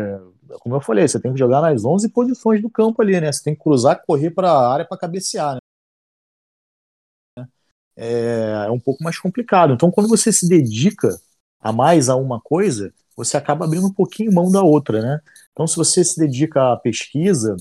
como 0.59 0.75
eu 0.75 0.81
falei, 0.81 1.07
você 1.07 1.19
tem 1.19 1.31
que 1.31 1.39
jogar 1.39 1.61
nas 1.61 1.85
11 1.85 2.09
posições 2.09 2.61
do 2.61 2.69
campo 2.69 3.01
ali, 3.01 3.19
né? 3.19 3.31
Você 3.31 3.43
tem 3.43 3.55
que 3.55 3.61
cruzar, 3.61 4.03
correr 4.05 4.31
para 4.31 4.51
a 4.51 4.73
área 4.73 4.85
para 4.85 4.97
cabecear, 4.97 5.55
né? 5.55 7.47
É, 7.95 8.65
é 8.67 8.71
um 8.71 8.79
pouco 8.79 9.03
mais 9.03 9.19
complicado. 9.19 9.73
Então, 9.73 9.91
quando 9.91 10.07
você 10.07 10.31
se 10.31 10.47
dedica 10.47 11.19
a 11.67 11.73
mais 11.73 12.07
a 12.07 12.15
uma 12.15 12.39
coisa, 12.39 12.93
você 13.15 13.35
acaba 13.35 13.65
abrindo 13.65 13.87
um 13.87 13.93
pouquinho 13.93 14.33
mão 14.33 14.49
da 14.49 14.61
outra, 14.61 15.01
né? 15.01 15.21
Então, 15.51 15.67
se 15.67 15.75
você 15.75 16.01
se 16.01 16.17
dedica 16.17 16.71
à 16.71 16.77
pesquisa, 16.77 17.57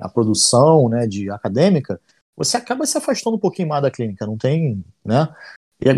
a 0.00 0.08
produção 0.08 0.88
né, 0.88 1.06
de 1.06 1.30
acadêmica, 1.30 2.00
você 2.36 2.56
acaba 2.56 2.84
se 2.84 2.98
afastando 2.98 3.36
um 3.36 3.38
pouquinho 3.40 3.68
mais 3.68 3.80
da 3.80 3.92
clínica, 3.92 4.26
não 4.26 4.36
tem, 4.36 4.84
né? 5.04 5.32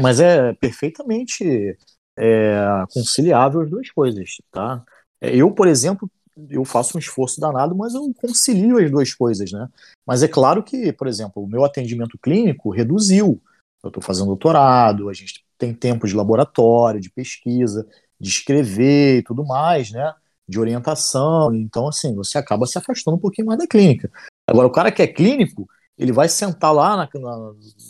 Mas 0.03 0.21
é 0.21 0.53
perfeitamente 0.55 1.79
é, 2.19 2.59
conciliável 2.93 3.63
as 3.63 3.71
duas 3.71 3.91
coisas, 3.91 4.37
tá? 4.51 4.85
É, 5.19 5.35
eu, 5.35 5.51
por 5.51 5.67
exemplo, 5.67 6.11
eu 6.51 6.65
faço 6.65 6.99
um 6.99 7.01
esforço 7.01 7.41
danado, 7.41 7.75
mas 7.75 7.95
eu 7.95 8.13
concilio 8.15 8.77
as 8.77 8.91
duas 8.91 9.15
coisas, 9.15 9.51
né? 9.51 9.67
Mas 10.07 10.23
é 10.23 10.29
claro 10.29 10.63
que, 10.63 10.93
por 10.93 11.07
exemplo, 11.07 11.43
o 11.43 11.47
meu 11.47 11.65
atendimento 11.65 12.19
clínico 12.19 12.69
reduziu. 12.69 13.41
Eu 13.83 13.89
estou 13.89 14.03
fazendo 14.03 14.27
doutorado, 14.27 15.09
a 15.09 15.15
gente 15.15 15.46
tem 15.59 15.75
tempo 15.75 16.07
de 16.07 16.15
laboratório, 16.15 17.01
de 17.01 17.11
pesquisa, 17.11 17.87
de 18.21 18.29
escrever 18.29 19.19
e 19.19 19.23
tudo 19.23 19.45
mais, 19.45 19.91
né? 19.91 20.15
de 20.49 20.61
orientação. 20.61 21.55
Então, 21.55 21.89
assim, 21.89 22.15
você 22.15 22.39
acaba 22.39 22.67
se 22.67 22.79
afastando 22.79 23.17
um 23.17 23.21
pouquinho 23.21 23.49
mais 23.49 23.59
da 23.59 23.67
clínica. 23.67 24.11
Agora, 24.47 24.67
o 24.67 24.73
cara 24.73 24.93
que 24.93 25.03
é 25.03 25.07
clínico, 25.07 25.69
ele 25.99 26.13
vai 26.13 26.29
sentar 26.29 26.73
lá 26.73 26.97
na, 26.97 27.21
na, 27.21 27.37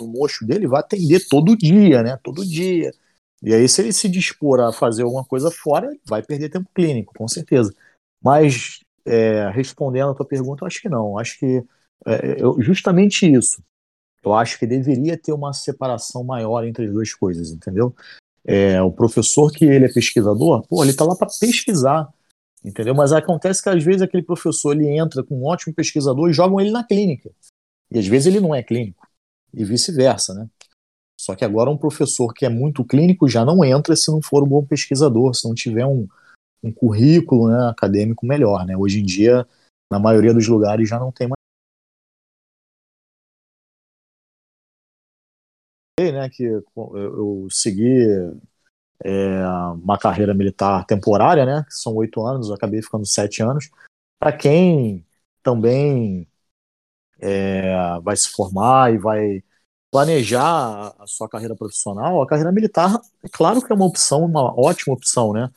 no 0.00 0.06
mocho 0.06 0.46
dele, 0.46 0.66
vai 0.66 0.80
atender 0.80 1.26
todo 1.28 1.56
dia, 1.56 2.02
né? 2.02 2.18
Todo 2.22 2.46
dia. 2.46 2.92
E 3.42 3.52
aí, 3.52 3.68
se 3.68 3.82
ele 3.82 3.92
se 3.92 4.08
dispor 4.08 4.60
a 4.60 4.72
fazer 4.72 5.02
alguma 5.02 5.24
coisa 5.24 5.50
fora, 5.50 5.88
ele 5.88 6.00
vai 6.06 6.22
perder 6.22 6.48
tempo 6.48 6.70
clínico, 6.74 7.12
com 7.16 7.28
certeza. 7.28 7.74
Mas, 8.22 8.80
é, 9.04 9.50
respondendo 9.50 10.10
a 10.10 10.14
tua 10.14 10.26
pergunta, 10.26 10.64
eu 10.64 10.66
acho 10.66 10.80
que 10.80 10.88
não. 10.88 11.18
Acho 11.18 11.38
que 11.38 11.62
é, 12.06 12.42
eu, 12.42 12.60
justamente 12.62 13.30
isso. 13.30 13.62
Eu 14.24 14.34
acho 14.34 14.58
que 14.58 14.66
deveria 14.66 15.16
ter 15.16 15.32
uma 15.32 15.52
separação 15.52 16.24
maior 16.24 16.64
entre 16.64 16.86
as 16.86 16.92
duas 16.92 17.14
coisas, 17.14 17.50
entendeu? 17.50 17.94
É, 18.44 18.80
o 18.82 18.90
professor 18.90 19.50
que 19.52 19.64
ele 19.64 19.86
é 19.86 19.92
pesquisador, 19.92 20.66
pô, 20.66 20.82
ele 20.82 20.90
está 20.90 21.04
lá 21.04 21.14
para 21.16 21.28
pesquisar 21.40 22.08
entendeu? 22.66 22.94
Mas 22.94 23.12
acontece 23.12 23.62
que 23.62 23.68
às 23.68 23.82
vezes 23.82 24.02
aquele 24.02 24.24
professor 24.24 24.72
ele 24.74 24.88
entra 24.88 25.22
com 25.22 25.38
um 25.38 25.44
ótimo 25.44 25.72
pesquisador 25.72 26.28
e 26.28 26.32
jogam 26.32 26.60
ele 26.60 26.72
na 26.72 26.82
clínica. 26.82 27.30
E 27.90 27.98
às 27.98 28.06
vezes 28.06 28.26
ele 28.26 28.40
não 28.40 28.54
é 28.54 28.62
clínico. 28.62 29.06
E 29.54 29.64
vice-versa, 29.64 30.34
né? 30.34 30.48
Só 31.18 31.34
que 31.34 31.44
agora 31.44 31.70
um 31.70 31.78
professor 31.78 32.34
que 32.34 32.44
é 32.44 32.48
muito 32.48 32.84
clínico 32.84 33.28
já 33.28 33.44
não 33.44 33.64
entra 33.64 33.94
se 33.96 34.10
não 34.10 34.20
for 34.20 34.42
um 34.42 34.48
bom 34.48 34.64
pesquisador, 34.64 35.34
se 35.34 35.46
não 35.46 35.54
tiver 35.54 35.86
um, 35.86 36.06
um 36.62 36.72
currículo 36.72 37.48
né, 37.48 37.68
acadêmico 37.70 38.26
melhor, 38.26 38.66
né? 38.66 38.76
Hoje 38.76 39.00
em 39.00 39.04
dia, 39.04 39.46
na 39.90 39.98
maioria 39.98 40.34
dos 40.34 40.46
lugares 40.48 40.88
já 40.88 40.98
não 40.98 41.12
tem 41.12 41.28
mais 41.28 41.35
né, 45.98 46.28
que 46.28 46.44
eu, 46.44 47.48
segui 47.50 48.06
é, 49.02 49.46
uma 49.82 49.98
carreira 49.98 50.34
militar 50.34 50.84
temporária, 50.84 51.46
né? 51.46 51.64
Que 51.66 51.74
são 51.74 51.94
oito 51.94 52.24
anos, 52.24 52.50
acabei 52.50 52.82
ficando 52.82 53.06
sete 53.06 53.42
anos. 53.42 53.70
Para 54.18 54.32
quem 54.32 55.06
também 55.42 56.28
é, 57.18 57.98
vai 58.02 58.16
se 58.16 58.28
formar 58.28 58.92
e 58.92 58.98
vai 58.98 59.42
planejar 59.90 60.94
a 60.98 61.06
sua 61.06 61.28
carreira 61.28 61.56
profissional, 61.56 62.20
a 62.20 62.26
carreira 62.26 62.52
militar, 62.52 63.00
é 63.22 63.28
claro 63.28 63.62
que 63.64 63.72
é 63.72 63.74
uma 63.74 63.86
opção, 63.86 64.24
uma 64.24 64.52
ótima 64.58 64.94
opção, 64.94 65.32
né? 65.32 65.50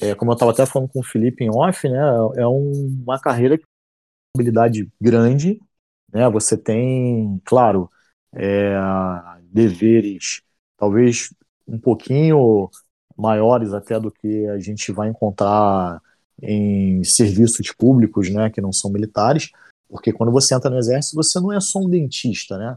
É, 0.00 0.14
como 0.14 0.30
eu 0.30 0.34
estava 0.34 0.52
até 0.52 0.66
falando 0.66 0.90
com 0.90 1.00
o 1.00 1.04
Felipe 1.04 1.44
em 1.44 1.50
off, 1.50 1.88
né? 1.88 1.98
É 2.36 2.46
um, 2.46 3.02
uma 3.02 3.18
carreira 3.18 3.56
que 3.56 3.64
tem 3.64 3.70
uma 4.36 4.42
habilidade 4.42 4.92
grande, 5.00 5.60
né? 6.12 6.28
Você 6.28 6.56
tem, 6.56 7.40
claro, 7.44 7.90
é, 8.34 8.76
deveres 9.42 10.42
talvez 10.76 11.32
um 11.66 11.78
pouquinho 11.78 12.70
maiores 13.16 13.72
até 13.72 13.98
do 13.98 14.10
que 14.10 14.46
a 14.46 14.58
gente 14.58 14.92
vai 14.92 15.08
encontrar 15.08 16.00
em 16.40 17.02
serviços 17.02 17.72
públicos, 17.72 18.30
né, 18.30 18.48
que 18.48 18.60
não 18.60 18.72
são 18.72 18.90
militares, 18.90 19.50
porque 19.88 20.12
quando 20.12 20.30
você 20.30 20.54
entra 20.54 20.70
no 20.70 20.78
exército, 20.78 21.16
você 21.16 21.40
não 21.40 21.52
é 21.52 21.60
só 21.60 21.80
um 21.80 21.88
dentista, 21.88 22.56
né? 22.56 22.76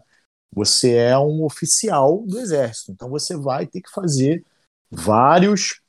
Você 0.53 0.95
é 0.95 1.17
um 1.17 1.43
oficial 1.43 2.23
do 2.25 2.39
exército. 2.39 2.91
Então 2.91 3.09
você 3.09 3.35
vai 3.35 3.67
ter 3.67 3.81
que 3.81 3.91
fazer 3.91 4.43
vários, 4.89 5.81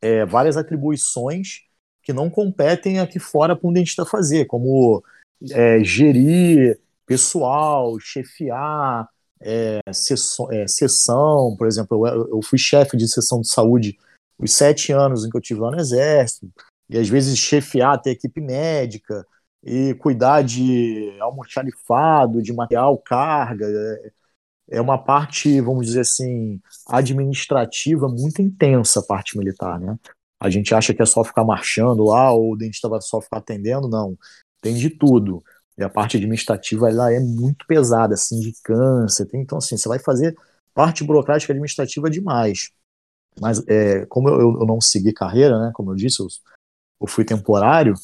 é, 0.00 0.24
várias 0.24 0.56
atribuições 0.56 1.62
que 2.02 2.12
não 2.12 2.30
competem 2.30 3.00
aqui 3.00 3.18
fora 3.18 3.56
para 3.56 3.68
um 3.68 3.72
dentista 3.72 4.04
fazer, 4.04 4.46
como 4.46 5.02
é, 5.50 5.82
gerir 5.82 6.80
pessoal, 7.06 7.98
chefiar, 8.00 9.08
é, 9.40 9.80
sessão, 9.92 10.52
é, 10.52 10.66
sessão, 10.66 11.54
por 11.56 11.66
exemplo, 11.66 12.06
eu, 12.06 12.28
eu 12.28 12.40
fui 12.42 12.58
chefe 12.58 12.96
de 12.96 13.08
sessão 13.08 13.40
de 13.40 13.48
saúde 13.48 13.96
os 14.38 14.52
sete 14.52 14.92
anos 14.92 15.24
em 15.24 15.30
que 15.30 15.36
eu 15.36 15.40
tive 15.40 15.60
lá 15.60 15.70
no 15.70 15.80
Exército, 15.80 16.50
e 16.90 16.98
às 16.98 17.08
vezes 17.08 17.38
chefiar 17.38 17.94
até 17.94 18.10
equipe 18.10 18.40
médica, 18.40 19.26
e 19.66 19.94
cuidar 19.94 20.42
de 20.42 21.16
almoxarifado, 21.20 22.40
de 22.40 22.52
material, 22.52 22.96
carga. 22.98 23.66
É, 23.66 24.12
é 24.78 24.80
uma 24.80 24.96
parte, 24.96 25.60
vamos 25.60 25.86
dizer 25.86 26.00
assim, 26.00 26.60
administrativa 26.86 28.08
muito 28.08 28.40
intensa, 28.40 29.00
a 29.00 29.02
parte 29.02 29.36
militar, 29.36 29.80
né? 29.80 29.98
A 30.40 30.48
gente 30.50 30.74
acha 30.74 30.94
que 30.94 31.02
é 31.02 31.06
só 31.06 31.24
ficar 31.24 31.44
marchando 31.44 32.04
lá, 32.04 32.30
ou 32.32 32.52
o 32.52 32.56
dentista 32.56 32.88
vai 32.88 33.00
só 33.00 33.20
ficar 33.20 33.38
atendendo, 33.38 33.88
não. 33.88 34.16
Tem 34.60 34.74
de 34.74 34.90
tudo. 34.90 35.42
E 35.78 35.84
a 35.84 35.90
parte 35.90 36.16
administrativa 36.16 36.88
ela 36.88 37.12
é 37.12 37.20
muito 37.20 37.66
pesada, 37.66 38.16
sindicância, 38.16 39.26
tem, 39.26 39.42
então 39.42 39.58
assim, 39.58 39.76
você 39.76 39.88
vai 39.88 39.98
fazer 39.98 40.36
parte 40.74 41.04
burocrática 41.04 41.52
administrativa 41.52 42.08
demais. 42.08 42.70
Mas 43.40 43.62
é, 43.68 44.06
como 44.06 44.28
eu, 44.28 44.40
eu, 44.60 44.66
não 44.66 44.80
segui 44.80 45.12
carreira, 45.12 45.58
né, 45.58 45.70
como 45.74 45.90
eu 45.92 45.94
disse, 45.94 46.20
eu, 46.20 46.28
eu 47.00 47.06
fui 47.06 47.24
temporário, 47.24 47.94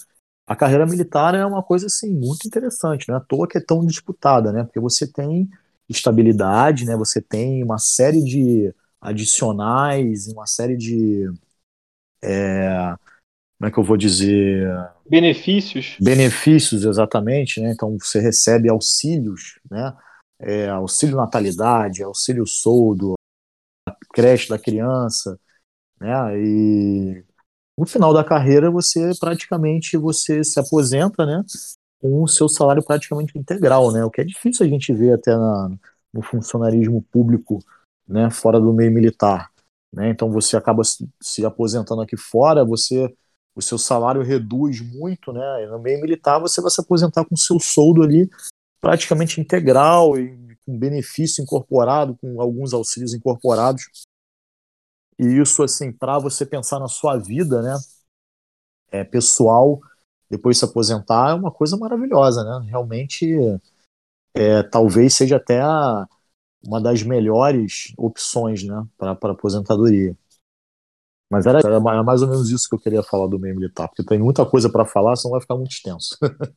a 0.47 0.57
carreira 0.57 0.87
militar 0.87 1.35
é 1.35 1.45
uma 1.47 1.63
coisa 1.63 1.87
assim 1.87 2.13
muito 2.13 2.47
interessante, 2.47 3.09
não 3.09 3.15
é 3.15 3.19
à 3.19 3.21
toa 3.21 3.49
que 3.49 3.59
é 3.59 3.61
tão 3.61 3.85
disputada, 3.87 4.53
né? 4.53 4.65
Porque 4.65 4.81
você 4.81 5.07
tem 5.07 5.49
estabilidade, 5.89 6.85
né? 6.85 6.97
Você 6.97 7.21
tem 7.21 7.63
uma 7.63 7.79
série 7.79 8.23
de 8.23 8.75
adicionais, 9.01 10.29
uma 10.29 10.47
série 10.47 10.77
de 10.77 11.33
é, 12.23 12.97
como 13.63 13.69
é 13.69 13.71
que 13.71 13.79
eu 13.79 13.85
vou 13.85 13.97
dizer 13.97 14.69
benefícios 15.09 15.97
benefícios 16.01 16.85
exatamente, 16.85 17.61
né? 17.61 17.71
Então 17.71 17.97
você 17.97 18.19
recebe 18.19 18.69
auxílios, 18.69 19.61
né? 19.71 19.97
É, 20.41 20.69
auxílio 20.69 21.17
natalidade, 21.17 22.03
auxílio 22.03 22.45
soldo, 22.45 23.15
creche 24.13 24.49
da 24.49 24.59
criança, 24.59 25.39
né? 26.01 26.11
E 26.41 27.25
no 27.79 27.87
final 27.87 28.13
da 28.13 28.25
carreira 28.25 28.69
você 28.69 29.13
praticamente 29.21 29.97
você 29.97 30.43
se 30.43 30.59
aposenta, 30.59 31.25
né? 31.25 31.45
Com 32.01 32.21
o 32.21 32.27
seu 32.27 32.49
salário 32.49 32.83
praticamente 32.83 33.39
integral, 33.39 33.93
né? 33.93 34.05
O 34.05 34.11
que 34.11 34.23
é 34.23 34.25
difícil 34.25 34.67
a 34.67 34.69
gente 34.69 34.93
ver 34.93 35.13
até 35.13 35.37
na, 35.37 35.71
no 36.13 36.21
funcionarismo 36.21 37.01
público, 37.13 37.61
né? 38.09 38.29
Fora 38.29 38.59
do 38.59 38.73
meio 38.73 38.91
militar, 38.91 39.53
né? 39.93 40.11
Então 40.11 40.33
você 40.33 40.57
acaba 40.57 40.83
se 41.21 41.47
aposentando 41.47 42.03
aqui 42.03 42.17
fora, 42.17 42.65
você 42.65 43.15
o 43.55 43.63
seu 43.63 43.79
salário 43.79 44.23
reduz 44.23 44.81
muito, 44.81 45.33
né? 45.33 45.67
No 45.67 45.79
meio 45.79 46.01
militar 46.01 46.39
você 46.39 46.61
vai 46.61 46.71
se 46.71 46.81
aposentar 46.81 47.25
com 47.25 47.35
o 47.35 47.39
seu 47.39 47.59
soldo 47.61 48.03
ali 48.03 48.31
praticamente 48.81 49.41
integral 49.41 50.19
e 50.19 50.57
com 50.65 50.79
benefício 50.79 51.43
incorporado, 51.43 52.17
com 52.17 52.41
alguns 52.41 52.73
auxílios 52.73 53.15
incorporados. 53.15 53.85
E 55.19 55.25
isso, 55.25 55.63
assim, 55.63 55.93
para 55.93 56.19
você 56.19 56.45
pensar 56.47 56.81
na 56.81 56.89
sua 56.89 57.17
vida, 57.17 57.63
né, 57.63 57.79
é, 58.91 59.05
pessoal, 59.05 59.81
depois 60.29 60.57
de 60.57 60.61
se 60.61 60.65
aposentar, 60.65 61.31
é 61.31 61.35
uma 61.35 61.51
coisa 61.51 61.77
maravilhosa, 61.77 62.43
né? 62.43 62.67
Realmente, 62.69 63.37
é, 64.35 64.63
talvez 64.63 65.15
seja 65.15 65.37
até 65.37 65.61
a, 65.61 66.07
uma 66.67 66.81
das 66.81 67.03
melhores 67.03 67.93
opções, 67.97 68.65
né, 68.65 68.87
para 68.97 69.13
aposentadoria. 69.13 70.17
Mas 71.33 71.47
era, 71.47 71.61
era, 71.61 71.81
mais 71.81 72.21
ou 72.21 72.29
menos 72.29 72.51
isso 72.51 72.69
que 72.69 72.75
eu 72.75 72.79
queria 72.79 73.03
falar 73.03 73.27
do 73.27 73.39
meio 73.39 73.55
militar, 73.55 73.89
porque 73.89 74.05
tem 74.05 74.19
muita 74.19 74.45
coisa 74.45 74.69
para 74.71 74.85
falar, 74.85 75.17
senão 75.17 75.33
vai 75.33 75.41
ficar 75.41 75.57
muito 75.57 75.71
extenso. 75.71 76.15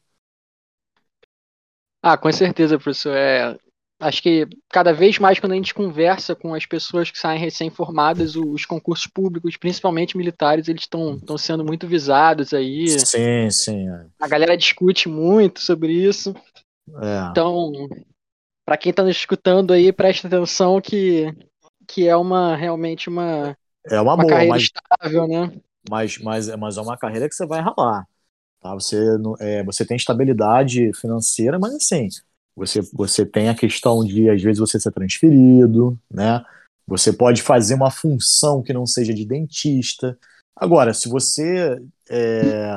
ah, 2.04 2.18
com 2.18 2.30
certeza, 2.30 2.78
professor. 2.78 3.16
É, 3.16 3.58
acho 4.02 4.22
que 4.22 4.46
cada 4.70 4.92
vez 4.92 5.18
mais 5.18 5.40
quando 5.40 5.54
a 5.54 5.56
gente 5.56 5.74
conversa 5.74 6.36
com 6.36 6.54
as 6.54 6.66
pessoas 6.66 7.10
que 7.10 7.18
saem 7.18 7.40
recém-formadas, 7.40 8.36
os 8.36 8.66
concursos 8.66 9.08
públicos, 9.08 9.56
principalmente 9.56 10.18
militares, 10.18 10.68
eles 10.68 10.82
estão 10.82 11.38
sendo 11.38 11.64
muito 11.64 11.88
visados 11.88 12.54
aí. 12.54 12.90
Sim, 13.00 13.50
sim. 13.50 13.90
É. 13.90 14.08
A 14.20 14.28
galera 14.28 14.58
discute 14.58 15.08
muito 15.08 15.62
sobre 15.62 15.94
isso. 15.94 16.36
É. 17.02 17.30
Então, 17.32 17.72
para 18.66 18.76
quem 18.76 18.90
está 18.90 19.04
nos 19.04 19.16
escutando 19.16 19.72
aí, 19.72 19.94
presta 19.94 20.28
atenção 20.28 20.82
que, 20.82 21.34
que 21.88 22.10
é 22.10 22.18
uma 22.18 22.58
realmente 22.58 23.08
uma, 23.08 23.56
é 23.90 24.02
uma, 24.02 24.14
uma 24.14 24.24
boa, 24.24 24.30
carreira 24.30 24.54
mas, 24.54 24.64
estável, 24.64 25.28
né? 25.28 25.52
Mas, 25.90 26.18
mas, 26.18 26.48
mas 26.56 26.78
é 26.78 26.82
uma 26.82 26.98
carreira 26.98 27.30
que 27.30 27.36
você 27.36 27.46
vai 27.46 27.62
ralar. 27.62 28.08
Tá? 28.62 28.74
Você, 28.74 28.98
é, 29.40 29.64
você 29.64 29.86
tem 29.86 29.98
estabilidade 29.98 30.92
financeira, 30.94 31.60
mas 31.60 31.76
assim, 31.76 32.10
você, 32.56 32.82
você 32.94 33.26
tem 33.26 33.50
a 33.50 33.56
questão 33.56 34.04
de, 34.04 34.30
às 34.30 34.42
vezes, 34.42 34.60
você 34.60 34.80
ser 34.80 34.92
transferido, 34.92 36.00
né? 36.12 36.44
Você 36.88 37.12
pode 37.12 37.42
fazer 37.42 37.76
uma 37.76 37.92
função 37.92 38.62
que 38.62 38.74
não 38.74 38.86
seja 38.86 39.14
de 39.14 39.26
dentista. 39.26 40.18
Agora, 40.56 40.94
se 40.94 41.10
você. 41.10 41.82
É, 42.10 42.76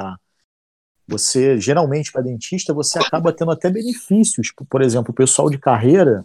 você, 1.07 1.59
geralmente, 1.59 2.13
para 2.13 2.23
dentista, 2.23 2.75
você 2.75 2.99
acaba 2.99 3.33
tendo 3.33 3.51
até 3.51 3.71
benefícios. 3.71 4.53
Por 4.69 4.83
exemplo, 4.83 5.11
o 5.11 5.15
pessoal 5.15 5.49
de 5.49 5.59
carreira 5.59 6.25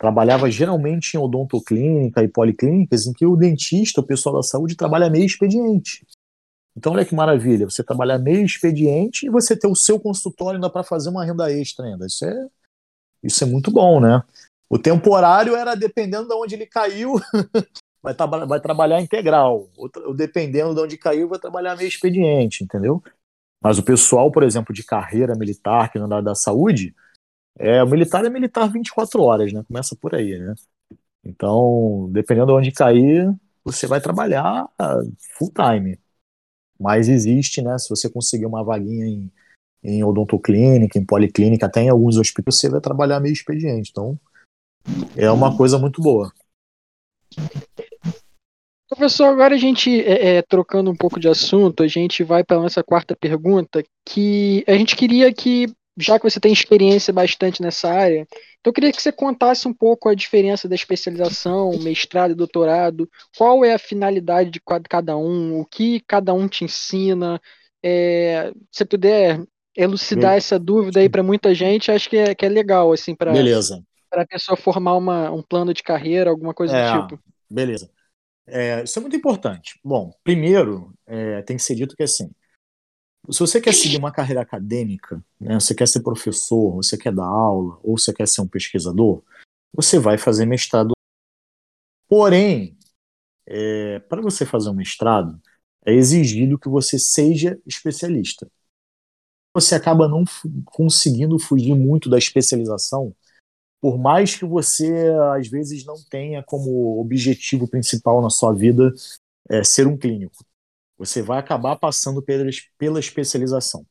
trabalhava 0.00 0.50
geralmente 0.50 1.14
em 1.14 1.20
odontoclínica 1.20 2.24
e 2.24 2.28
policlínicas, 2.28 3.06
em 3.06 3.12
que 3.12 3.26
o 3.26 3.36
dentista, 3.36 4.00
o 4.00 4.06
pessoal 4.06 4.36
da 4.36 4.42
saúde, 4.42 4.74
trabalha 4.74 5.10
meio 5.10 5.26
expediente. 5.26 6.06
Então, 6.74 6.94
olha 6.94 7.04
que 7.04 7.14
maravilha, 7.14 7.68
você 7.68 7.84
trabalhar 7.84 8.18
meio 8.18 8.42
expediente 8.42 9.26
e 9.26 9.28
você 9.28 9.54
ter 9.54 9.66
o 9.66 9.74
seu 9.76 10.00
consultório 10.00 10.56
ainda 10.56 10.70
para 10.70 10.82
fazer 10.82 11.10
uma 11.10 11.22
renda 11.22 11.52
extra 11.52 11.84
ainda. 11.84 12.06
Isso 12.06 12.24
é 12.24 12.48
isso 13.22 13.44
é 13.44 13.46
muito 13.46 13.70
bom, 13.70 14.00
né? 14.00 14.22
O 14.70 14.78
temporário 14.78 15.54
era 15.54 15.74
dependendo 15.74 16.28
de 16.28 16.34
onde 16.34 16.54
ele 16.54 16.64
caiu, 16.64 17.16
vai, 18.02 18.14
tra 18.14 18.26
vai 18.26 18.58
trabalhar 18.58 19.02
integral. 19.02 19.68
O, 19.76 20.14
dependendo 20.14 20.74
de 20.74 20.80
onde 20.80 20.96
caiu, 20.96 21.28
vai 21.28 21.38
trabalhar 21.38 21.76
meio 21.76 21.88
expediente, 21.88 22.64
entendeu? 22.64 23.02
Mas 23.62 23.76
o 23.76 23.82
pessoal, 23.82 24.32
por 24.32 24.42
exemplo, 24.42 24.74
de 24.74 24.82
carreira 24.82 25.34
militar, 25.34 25.92
que 25.92 25.98
não 25.98 26.08
dá 26.08 26.22
da 26.22 26.34
saúde, 26.34 26.94
é, 27.60 27.82
o 27.82 27.86
militar 27.86 28.24
é 28.24 28.30
militar 28.30 28.70
24 28.70 29.22
horas, 29.22 29.52
né? 29.52 29.62
Começa 29.66 29.94
por 29.96 30.14
aí, 30.14 30.38
né? 30.38 30.54
Então, 31.24 32.08
dependendo 32.10 32.46
de 32.46 32.52
onde 32.52 32.72
cair, 32.72 33.32
você 33.62 33.86
vai 33.86 34.00
trabalhar 34.00 34.66
full 35.36 35.52
time. 35.52 35.98
Mas 36.78 37.08
existe, 37.08 37.60
né? 37.60 37.76
Se 37.78 37.90
você 37.90 38.08
conseguir 38.08 38.46
uma 38.46 38.64
vaguinha 38.64 39.06
em 39.06 39.30
em 39.82 40.04
odontoclínica, 40.04 40.98
em 40.98 41.04
policlínica, 41.04 41.66
até 41.66 41.82
em 41.82 41.88
alguns 41.88 42.16
hospitais 42.16 42.56
você 42.56 42.68
vai 42.68 42.80
trabalhar 42.80 43.20
meio 43.20 43.32
expediente. 43.32 43.90
Então, 43.90 44.18
é 45.16 45.30
uma 45.30 45.56
coisa 45.56 45.78
muito 45.78 46.02
boa. 46.02 46.32
Professor, 48.88 49.26
agora 49.26 49.54
a 49.54 49.58
gente, 49.58 50.00
é, 50.02 50.36
é, 50.36 50.42
trocando 50.42 50.90
um 50.90 50.96
pouco 50.96 51.20
de 51.20 51.28
assunto, 51.28 51.82
a 51.82 51.86
gente 51.86 52.24
vai 52.24 52.42
para 52.42 52.56
a 52.56 52.60
nossa 52.60 52.82
quarta 52.82 53.14
pergunta, 53.14 53.82
que 54.04 54.64
a 54.66 54.72
gente 54.72 54.96
queria 54.96 55.32
que, 55.32 55.72
já 55.96 56.18
que 56.18 56.28
você 56.28 56.40
tem 56.40 56.52
experiência 56.52 57.12
bastante 57.12 57.60
nessa 57.62 57.90
área, 57.90 58.26
então 58.60 58.70
eu 58.70 58.72
queria 58.72 58.92
que 58.92 59.00
você 59.00 59.12
contasse 59.12 59.66
um 59.66 59.74
pouco 59.74 60.08
a 60.08 60.14
diferença 60.14 60.68
da 60.68 60.74
especialização, 60.74 61.78
mestrado 61.78 62.32
e 62.32 62.36
doutorado, 62.36 63.08
qual 63.36 63.64
é 63.64 63.74
a 63.74 63.78
finalidade 63.78 64.50
de 64.50 64.60
cada 64.88 65.16
um, 65.16 65.60
o 65.60 65.64
que 65.64 66.00
cada 66.06 66.32
um 66.32 66.46
te 66.46 66.64
ensina, 66.64 67.40
é, 67.82 68.52
se 68.70 68.84
puder 68.84 69.42
elucidar 69.76 70.36
essa 70.36 70.58
dúvida 70.58 71.00
aí 71.00 71.08
para 71.08 71.22
muita 71.22 71.54
gente, 71.54 71.90
acho 71.90 72.08
que 72.10 72.16
é, 72.16 72.34
que 72.34 72.44
é 72.44 72.48
legal, 72.48 72.92
assim, 72.92 73.14
para 73.14 73.32
a 74.12 74.26
pessoa 74.26 74.56
formar 74.56 74.96
uma, 74.96 75.30
um 75.30 75.42
plano 75.42 75.72
de 75.72 75.82
carreira, 75.82 76.30
alguma 76.30 76.52
coisa 76.52 76.76
é, 76.76 76.92
do 76.92 77.02
tipo. 77.02 77.22
Beleza. 77.48 77.90
É, 78.46 78.82
isso 78.82 78.98
é 78.98 79.02
muito 79.02 79.16
importante. 79.16 79.78
Bom, 79.84 80.12
primeiro, 80.24 80.92
é, 81.06 81.42
tem 81.42 81.56
que 81.56 81.62
ser 81.62 81.74
dito 81.74 81.94
que 81.96 82.02
assim, 82.02 82.30
se 83.28 83.40
você 83.40 83.60
quer 83.60 83.74
seguir 83.74 83.96
uma 83.98 84.12
carreira 84.12 84.40
acadêmica, 84.40 85.22
né, 85.38 85.58
você 85.58 85.74
quer 85.74 85.86
ser 85.86 86.02
professor, 86.02 86.74
você 86.74 86.96
quer 86.96 87.12
dar 87.12 87.26
aula, 87.26 87.78
ou 87.82 87.98
você 87.98 88.12
quer 88.12 88.26
ser 88.28 88.40
um 88.40 88.48
pesquisador, 88.48 89.22
você 89.72 89.98
vai 89.98 90.16
fazer 90.16 90.46
mestrado. 90.46 90.92
Porém, 92.08 92.76
é, 93.46 93.98
para 94.00 94.20
você 94.20 94.44
fazer 94.44 94.70
um 94.70 94.74
mestrado, 94.74 95.40
é 95.84 95.92
exigido 95.92 96.58
que 96.58 96.68
você 96.68 96.98
seja 96.98 97.60
especialista 97.66 98.50
você 99.54 99.74
acaba 99.74 100.08
não 100.08 100.24
conseguindo 100.64 101.38
fugir 101.38 101.74
muito 101.74 102.08
da 102.08 102.18
especialização, 102.18 103.14
por 103.80 103.98
mais 103.98 104.34
que 104.34 104.44
você 104.44 105.08
às 105.36 105.48
vezes 105.48 105.84
não 105.84 105.96
tenha 106.10 106.42
como 106.42 107.00
objetivo 107.00 107.66
principal 107.68 108.22
na 108.22 108.30
sua 108.30 108.52
vida 108.52 108.92
é, 109.48 109.64
ser 109.64 109.86
um 109.86 109.96
clínico. 109.96 110.44
Você 111.00 111.22
vai 111.22 111.38
acabar 111.38 111.76
passando 111.76 112.20
pela, 112.20 112.44
pela 112.76 113.00
especialização. 113.00 113.86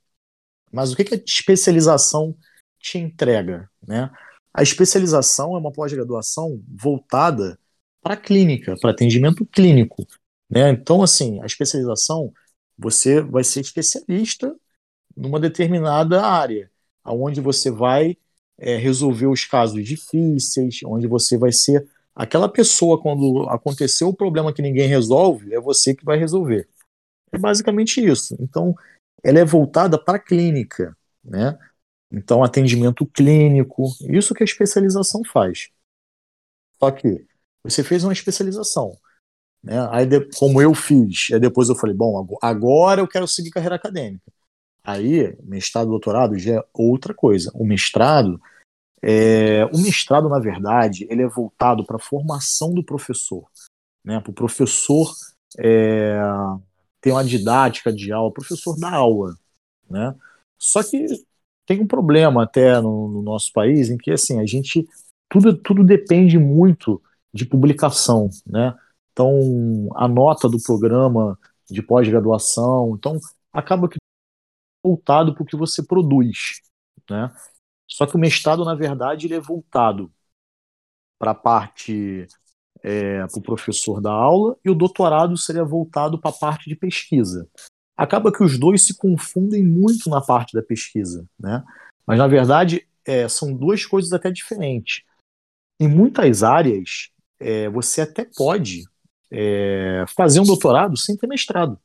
Mas 0.71 0.91
o 0.91 0.95
que, 0.95 1.11
a 1.11 1.17
especialização 1.17 2.37
te 2.79 2.99
entrega? 2.99 3.67
Né? 3.85 4.11
A 4.53 4.61
especialização 4.61 5.55
é 5.55 5.59
uma 5.59 5.71
pós-graduação 5.71 6.61
voltada 6.67 7.57
para 7.99 8.15
clínica, 8.15 8.75
para 8.79 8.91
atendimento 8.91 9.43
clínico. 9.43 10.05
Né? 10.47 10.69
Então, 10.69 11.01
assim, 11.01 11.41
a 11.41 11.47
especialização, 11.47 12.31
você 12.77 13.21
vai 13.21 13.43
ser 13.43 13.61
especialista 13.61 14.55
numa 15.17 15.39
determinada 15.39 16.23
área, 16.23 16.69
aonde 17.03 17.41
você 17.41 17.71
vai 17.71 18.15
é, 18.55 18.75
resolver 18.77 19.25
os 19.25 19.45
casos 19.45 19.83
difíceis, 19.83 20.81
onde 20.85 21.07
você 21.07 21.39
vai 21.39 21.51
ser 21.51 21.89
aquela 22.13 22.47
pessoa 22.47 23.01
quando 23.01 23.49
aconteceu 23.49 24.09
o 24.09 24.15
problema 24.15 24.53
que 24.53 24.61
ninguém 24.61 24.87
resolve, 24.87 25.55
é 25.55 25.59
você 25.59 25.95
que 25.95 26.05
vai 26.05 26.19
resolver. 26.19 26.69
É 27.31 27.37
basicamente 27.37 28.03
isso. 28.03 28.35
Então, 28.39 28.75
ela 29.23 29.39
é 29.39 29.45
voltada 29.45 29.97
para 29.97 30.17
a 30.17 30.21
clínica, 30.21 30.95
né? 31.23 31.57
Então, 32.11 32.43
atendimento 32.43 33.05
clínico, 33.05 33.85
isso 34.01 34.33
que 34.33 34.43
a 34.43 34.45
especialização 34.45 35.21
faz. 35.23 35.69
Só 36.79 36.89
que 36.91 37.25
você 37.63 37.83
fez 37.83 38.03
uma 38.03 38.13
especialização. 38.13 38.97
Né? 39.63 39.75
Aí, 39.91 40.07
como 40.37 40.61
eu 40.61 40.73
fiz, 40.73 41.27
aí 41.31 41.39
depois 41.39 41.69
eu 41.69 41.75
falei, 41.75 41.95
bom, 41.95 42.25
agora 42.41 43.01
eu 43.01 43.07
quero 43.07 43.27
seguir 43.27 43.51
carreira 43.51 43.75
acadêmica. 43.75 44.31
Aí, 44.83 45.37
mestrado, 45.43 45.89
doutorado 45.89 46.39
já 46.39 46.55
é 46.55 46.65
outra 46.73 47.13
coisa. 47.13 47.51
O 47.53 47.65
mestrado, 47.65 48.41
é, 49.03 49.65
o 49.65 49.77
mestrado, 49.77 50.27
na 50.29 50.39
verdade, 50.39 51.05
ele 51.09 51.21
é 51.21 51.27
voltado 51.27 51.85
para 51.85 51.97
a 51.97 52.01
formação 52.01 52.73
do 52.73 52.83
professor, 52.83 53.47
né? 54.03 54.19
Para 54.19 54.31
o 54.31 54.33
professor 54.33 55.13
é, 55.59 56.17
ter 57.01 57.11
uma 57.11 57.23
didática 57.23 57.91
de 57.91 58.11
aula, 58.11 58.33
professor 58.33 58.77
da 58.77 58.91
aula, 58.91 59.35
né? 59.89 60.15
Só 60.57 60.83
que 60.83 61.05
tem 61.65 61.81
um 61.81 61.87
problema 61.87 62.43
até 62.43 62.79
no, 62.81 63.07
no, 63.07 63.21
nosso 63.21 63.51
país 63.53 63.89
em 63.89 63.97
que 63.97 64.11
assim 64.11 64.39
a 64.39 64.45
gente 64.45 64.87
tudo 65.29 65.55
tudo 65.55 65.83
depende 65.83 66.37
muito 66.37 67.01
de 67.33 67.45
publicação, 67.45 68.29
né? 68.45 68.77
Então 69.11 69.89
a 69.95 70.07
nota 70.07 70.49
do 70.49 70.61
programa 70.61 71.37
de 71.69 71.81
pós-graduação, 71.81 72.95
então 72.97 73.19
acaba 73.53 73.87
que 73.87 73.97
voltado 74.83 75.33
para 75.33 75.43
o 75.43 75.45
que 75.45 75.55
você 75.55 75.83
produz, 75.83 76.61
né? 77.09 77.33
Só 77.87 78.05
que 78.05 78.15
o 78.15 78.19
mestrado 78.19 78.65
na 78.65 78.75
verdade 78.75 79.27
ele 79.27 79.35
é 79.35 79.39
voltado 79.39 80.11
para 81.19 81.31
a 81.31 81.35
parte 81.35 82.27
é, 82.83 83.25
para 83.27 83.39
o 83.39 83.43
professor 83.43 84.01
da 84.01 84.11
aula 84.11 84.55
e 84.63 84.69
o 84.69 84.75
doutorado 84.75 85.35
seria 85.37 85.63
voltado 85.63 86.19
para 86.19 86.31
a 86.31 86.33
parte 86.33 86.69
de 86.69 86.75
pesquisa 86.75 87.47
acaba 87.99 88.31
que 88.31 88.41
os 88.41 88.57
dois 88.57 88.81
se 88.83 88.95
confundem 88.95 89.61
muito 89.61 90.09
na 90.09 90.21
parte 90.21 90.53
da 90.53 90.63
pesquisa, 90.63 91.27
né? 91.37 91.65
Mas 92.07 92.17
na 92.17 92.27
verdade 92.27 92.87
é, 93.05 93.27
são 93.27 93.53
duas 93.53 93.85
coisas 93.85 94.13
até 94.13 94.31
diferentes. 94.31 95.03
Em 95.77 95.89
muitas 95.89 96.41
áreas 96.41 97.09
é, 97.37 97.67
você 97.69 97.99
até 97.99 98.23
pode 98.23 98.85
é, 99.29 100.05
fazer 100.15 100.39
um 100.39 100.45
doutorado 100.45 100.95
sem 100.95 101.17
ter 101.17 101.27
mestrado, 101.27 101.77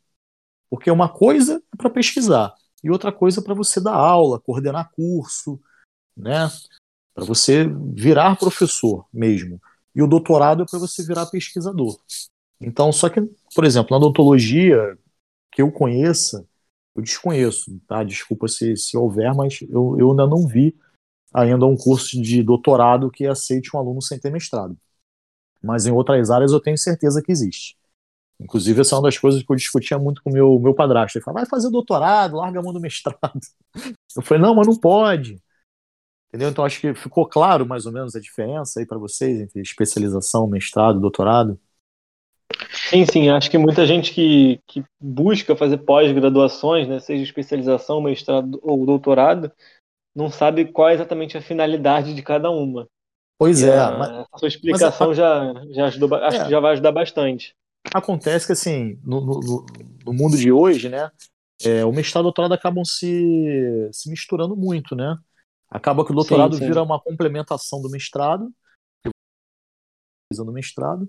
porque 0.70 0.88
uma 0.88 1.08
coisa 1.08 1.60
é 1.72 1.76
para 1.76 1.90
pesquisar 1.90 2.54
e 2.82 2.92
outra 2.92 3.10
coisa 3.10 3.40
é 3.40 3.42
para 3.42 3.54
você 3.54 3.80
dar 3.80 3.94
aula, 3.94 4.40
coordenar 4.40 4.92
curso, 4.92 5.60
né? 6.16 6.48
Para 7.12 7.24
você 7.24 7.66
virar 7.92 8.36
professor 8.36 9.04
mesmo. 9.12 9.60
E 9.94 10.02
o 10.02 10.06
doutorado 10.06 10.62
é 10.62 10.66
para 10.66 10.78
você 10.78 11.04
virar 11.04 11.26
pesquisador. 11.26 11.98
Então, 12.60 12.92
só 12.92 13.08
que, 13.08 13.20
por 13.54 13.64
exemplo, 13.64 13.90
na 13.90 13.96
odontologia, 13.98 14.98
que 15.52 15.62
eu 15.62 15.70
conheça, 15.70 16.46
eu 16.94 17.02
desconheço, 17.02 17.78
tá? 17.86 18.02
Desculpa 18.02 18.48
se, 18.48 18.76
se 18.76 18.96
houver, 18.96 19.34
mas 19.34 19.60
eu, 19.62 19.96
eu 19.98 20.10
ainda 20.10 20.26
não 20.26 20.46
vi 20.46 20.76
ainda 21.32 21.66
um 21.66 21.76
curso 21.76 22.20
de 22.20 22.42
doutorado 22.42 23.10
que 23.10 23.26
aceite 23.26 23.70
um 23.74 23.78
aluno 23.78 24.00
sem 24.00 24.18
ter 24.18 24.30
mestrado. 24.30 24.76
Mas 25.62 25.86
em 25.86 25.92
outras 25.92 26.30
áreas 26.30 26.52
eu 26.52 26.60
tenho 26.60 26.78
certeza 26.78 27.22
que 27.22 27.32
existe. 27.32 27.76
Inclusive, 28.40 28.80
essa 28.80 28.94
é 28.94 28.98
uma 28.98 29.04
das 29.04 29.18
coisas 29.18 29.42
que 29.42 29.50
eu 29.50 29.56
discutia 29.56 29.98
muito 29.98 30.22
com 30.22 30.30
o 30.30 30.32
meu, 30.32 30.58
meu 30.58 30.74
padrasto. 30.74 31.18
Ele 31.18 31.24
falava, 31.24 31.40
vai 31.40 31.48
fazer 31.48 31.70
doutorado, 31.70 32.36
larga 32.36 32.58
a 32.60 32.62
mão 32.62 32.72
do 32.72 32.80
mestrado. 32.80 33.18
Eu 34.16 34.22
falei, 34.22 34.42
não, 34.42 34.54
mas 34.54 34.66
não 34.66 34.76
pode. 34.76 35.42
Entendeu? 36.34 36.48
Então, 36.48 36.64
acho 36.64 36.80
que 36.80 36.92
ficou 36.94 37.28
claro 37.28 37.64
mais 37.64 37.86
ou 37.86 37.92
menos 37.92 38.16
a 38.16 38.20
diferença 38.20 38.80
aí 38.80 38.86
para 38.86 38.98
vocês 38.98 39.40
entre 39.40 39.60
especialização, 39.60 40.48
mestrado, 40.48 40.98
doutorado. 40.98 41.56
Sim, 42.72 43.06
sim, 43.06 43.28
acho 43.28 43.48
que 43.48 43.56
muita 43.56 43.86
gente 43.86 44.12
que, 44.12 44.58
que 44.66 44.84
busca 45.00 45.54
fazer 45.54 45.78
pós-graduações, 45.78 46.88
né, 46.88 46.98
seja 46.98 47.22
especialização, 47.22 48.00
mestrado 48.00 48.58
ou 48.64 48.84
doutorado, 48.84 49.48
não 50.12 50.28
sabe 50.28 50.64
qual 50.64 50.88
é 50.88 50.94
exatamente 50.94 51.38
a 51.38 51.40
finalidade 51.40 52.12
de 52.12 52.20
cada 52.20 52.50
uma. 52.50 52.88
Pois 53.38 53.62
e 53.62 53.70
é. 53.70 53.78
A, 53.78 53.92
mas, 53.92 54.26
a 54.32 54.38
sua 54.38 54.48
explicação 54.48 55.10
a, 55.12 55.14
já, 55.14 55.54
já 55.70 55.86
ajudou, 55.86 56.16
acho 56.16 56.38
é, 56.38 56.44
que 56.46 56.50
já 56.50 56.58
vai 56.58 56.72
ajudar 56.72 56.90
bastante. 56.90 57.54
Acontece 57.94 58.46
que 58.46 58.52
assim, 58.52 58.98
no, 59.04 59.20
no, 59.20 59.66
no 60.04 60.12
mundo 60.12 60.36
de 60.36 60.50
hoje, 60.50 60.88
né, 60.88 61.12
é, 61.64 61.84
o 61.84 61.92
mestrado 61.92 62.22
e 62.22 62.26
o 62.26 62.30
doutorado 62.30 62.54
acabam 62.54 62.84
se, 62.84 63.88
se 63.92 64.10
misturando 64.10 64.56
muito, 64.56 64.96
né? 64.96 65.16
Acaba 65.70 66.04
que 66.04 66.12
o 66.12 66.14
doutorado 66.14 66.54
sim, 66.54 66.60
sim. 66.60 66.66
vira 66.68 66.82
uma 66.82 67.00
complementação 67.00 67.80
do 67.80 67.90
mestrado, 67.90 68.52
do 70.32 70.52
mestrado, 70.52 71.08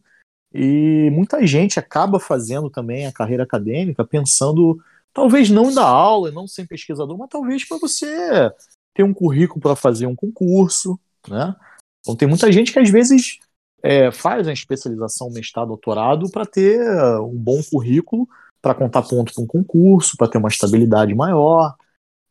e 0.53 1.10
muita 1.12 1.45
gente 1.45 1.80
acaba 1.80 2.20
fazendo 2.20 2.70
também 2.70 3.08
a 3.08 3.12
carreira 3.12 3.43
acadêmica 3.43 4.06
pensando, 4.06 4.80
talvez 5.12 5.49
não 5.49 5.74
da 5.74 5.86
aula, 5.86 6.32
não 6.32 6.47
ser 6.47 6.68
pesquisador, 6.68 7.18
mas 7.18 7.30
talvez 7.30 7.68
para 7.68 7.78
você 7.78 8.51
ter 8.93 9.03
um 9.03 9.14
currículo 9.14 9.60
para 9.60 9.76
fazer 9.76 10.08
um 10.08 10.16
concurso, 10.16 10.99
né? 11.28 11.56
Então 12.01 12.16
tem 12.16 12.28
muita 12.28 12.51
gente 12.51 12.72
que 12.72 12.80
às 12.80 12.89
vezes 12.89 13.39
é, 13.84 14.12
faz 14.12 14.47
a 14.47 14.53
especialização, 14.53 15.30
mestrado, 15.30 15.68
doutorado 15.68 16.30
para 16.32 16.45
ter 16.45 16.80
um 17.20 17.36
bom 17.36 17.62
currículo, 17.64 18.28
para 18.62 18.74
contar 18.74 19.01
ponto 19.01 19.34
para 19.34 19.43
um 19.43 19.47
concurso, 19.47 20.16
para 20.18 20.28
ter 20.28 20.38
uma 20.38 20.49
estabilidade 20.49 21.14
maior. 21.14 21.76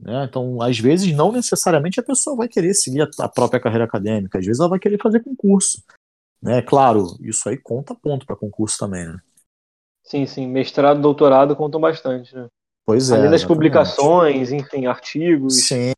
Né? 0.05 0.27
Então, 0.29 0.61
às 0.61 0.79
vezes, 0.79 1.17
não 1.17 1.33
necessariamente 1.33 1.99
a 1.99 2.03
pessoa 2.03 2.37
vai 2.37 2.47
querer 2.47 2.75
seguir 2.75 3.09
a 3.19 3.29
própria 3.29 3.59
carreira 3.59 3.87
acadêmica, 3.87 4.39
às 4.39 4.45
vezes 4.45 4.61
ela 4.61 4.69
vai 4.69 4.79
querer 4.79 5.01
fazer 5.01 5.21
concurso. 5.21 5.83
Né? 6.43 6.61
Claro, 6.61 7.17
isso 7.21 7.49
aí 7.49 7.57
conta 7.57 7.95
ponto 7.95 8.27
para 8.27 8.37
concurso 8.37 8.79
também, 8.79 9.07
né? 9.07 9.19
Sim, 10.03 10.27
sim. 10.27 10.47
Mestrado, 10.47 11.01
doutorado 11.01 11.57
contam 11.57 11.81
bastante, 11.81 12.35
né? 12.35 12.47
Pois 12.85 13.11
é. 13.11 13.15
Além 13.15 13.31
das 13.31 13.41
exatamente. 13.41 13.49
publicações, 13.49 14.53
enfim, 14.53 14.85
artigos. 14.85 15.67
Sim, 15.67 15.93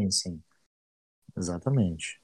sim, 0.00 0.10
sim. 0.10 0.40
Exatamente. 1.36 2.20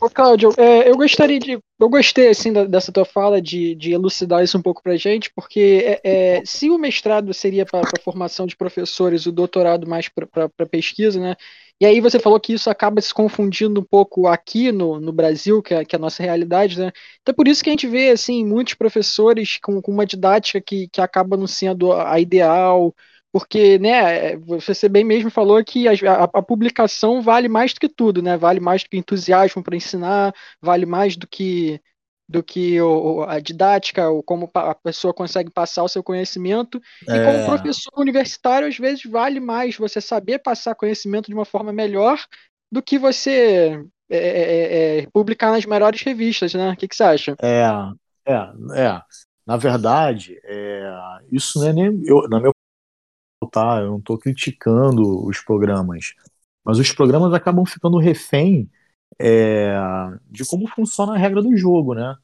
Ô, 0.00 0.08
Cláudio, 0.08 0.50
é, 0.56 0.88
eu 0.88 0.96
gostaria 0.96 1.40
de. 1.40 1.58
Eu 1.80 1.88
gostei 1.88 2.28
assim 2.28 2.52
da, 2.52 2.64
dessa 2.64 2.92
tua 2.92 3.04
fala 3.04 3.42
de, 3.42 3.74
de 3.74 3.92
elucidar 3.92 4.44
isso 4.44 4.56
um 4.56 4.62
pouco 4.62 4.80
pra 4.82 4.96
gente, 4.96 5.30
porque 5.34 6.00
é, 6.04 6.36
é, 6.38 6.42
se 6.44 6.70
o 6.70 6.78
mestrado 6.78 7.34
seria 7.34 7.66
para 7.66 7.82
formação 8.04 8.46
de 8.46 8.56
professores, 8.56 9.26
o 9.26 9.32
doutorado 9.32 9.88
mais 9.88 10.08
para 10.08 10.66
pesquisa, 10.70 11.18
né? 11.20 11.34
E 11.80 11.86
aí 11.86 12.00
você 12.00 12.18
falou 12.18 12.38
que 12.38 12.52
isso 12.52 12.70
acaba 12.70 13.00
se 13.00 13.12
confundindo 13.12 13.80
um 13.80 13.84
pouco 13.84 14.26
aqui 14.28 14.70
no, 14.70 15.00
no 15.00 15.12
Brasil, 15.12 15.62
que 15.62 15.74
é, 15.74 15.84
que 15.84 15.96
é 15.96 15.98
a 15.98 16.00
nossa 16.00 16.22
realidade, 16.22 16.78
né? 16.78 16.92
Então 17.20 17.34
por 17.34 17.48
isso 17.48 17.62
que 17.62 17.70
a 17.70 17.72
gente 17.72 17.86
vê, 17.86 18.10
assim, 18.10 18.44
muitos 18.44 18.74
professores 18.74 19.58
com, 19.60 19.80
com 19.82 19.92
uma 19.92 20.06
didática 20.06 20.60
que, 20.60 20.88
que 20.88 21.00
acaba 21.00 21.36
não 21.36 21.46
sendo 21.46 21.92
a 21.92 22.18
ideal, 22.20 22.94
porque, 23.32 23.78
né, 23.78 24.36
você 24.36 24.88
bem 24.88 25.04
mesmo 25.04 25.30
falou 25.30 25.62
que 25.62 25.86
a, 25.86 25.92
a, 25.92 26.24
a, 26.24 26.42
publicação 26.42 27.20
vale 27.20 27.48
mais 27.48 27.74
do 27.74 27.80
que 27.80 27.88
tudo, 27.88 28.22
né? 28.22 28.36
Vale 28.36 28.58
mais 28.58 28.82
do 28.82 28.88
que 28.88 28.96
entusiasmo 28.96 29.62
para 29.62 29.76
ensinar, 29.76 30.34
vale 30.60 30.86
mais 30.86 31.16
do 31.16 31.26
que 31.26 31.80
do 32.28 32.42
que 32.42 32.78
o, 32.80 33.22
a 33.22 33.40
didática, 33.40 34.10
ou 34.10 34.22
como 34.22 34.50
a 34.52 34.74
pessoa 34.74 35.14
consegue 35.14 35.50
passar 35.50 35.82
o 35.82 35.88
seu 35.88 36.02
conhecimento. 36.02 36.78
E 37.08 37.10
é... 37.10 37.24
como 37.24 37.46
professor 37.46 37.90
universitário, 37.96 38.68
às 38.68 38.76
vezes 38.76 39.02
vale 39.04 39.40
mais 39.40 39.76
você 39.76 39.98
saber 39.98 40.38
passar 40.38 40.74
conhecimento 40.74 41.28
de 41.28 41.34
uma 41.34 41.46
forma 41.46 41.72
melhor 41.72 42.22
do 42.70 42.82
que 42.82 42.98
você 42.98 43.82
é, 44.10 44.18
é, 44.18 44.18
é, 44.18 44.98
é 44.98 45.06
publicar 45.10 45.52
nas 45.52 45.64
melhores 45.64 46.02
revistas, 46.02 46.52
né? 46.52 46.70
O 46.70 46.76
que, 46.76 46.86
que 46.86 46.94
você 46.94 47.02
acha? 47.02 47.36
É, 47.40 47.64
é, 48.26 48.32
é. 48.76 49.02
Na 49.46 49.56
verdade, 49.56 50.38
é, 50.44 50.92
isso 51.32 51.58
não 51.58 51.68
é 51.68 51.72
nem. 51.72 52.02
Eu, 52.04 52.28
na 52.28 52.38
tá, 53.46 53.80
eu 53.80 53.90
não 53.90 53.98
estou 53.98 54.18
criticando 54.18 55.24
os 55.26 55.40
programas, 55.40 56.14
mas 56.64 56.78
os 56.78 56.92
programas 56.92 57.32
acabam 57.32 57.64
ficando 57.64 57.98
refém 57.98 58.68
é, 59.20 59.74
de 60.28 60.44
como 60.44 60.68
funciona 60.68 61.14
a 61.14 61.18
regra 61.18 61.42
do 61.42 61.56
jogo, 61.56 61.94
né? 61.94 62.16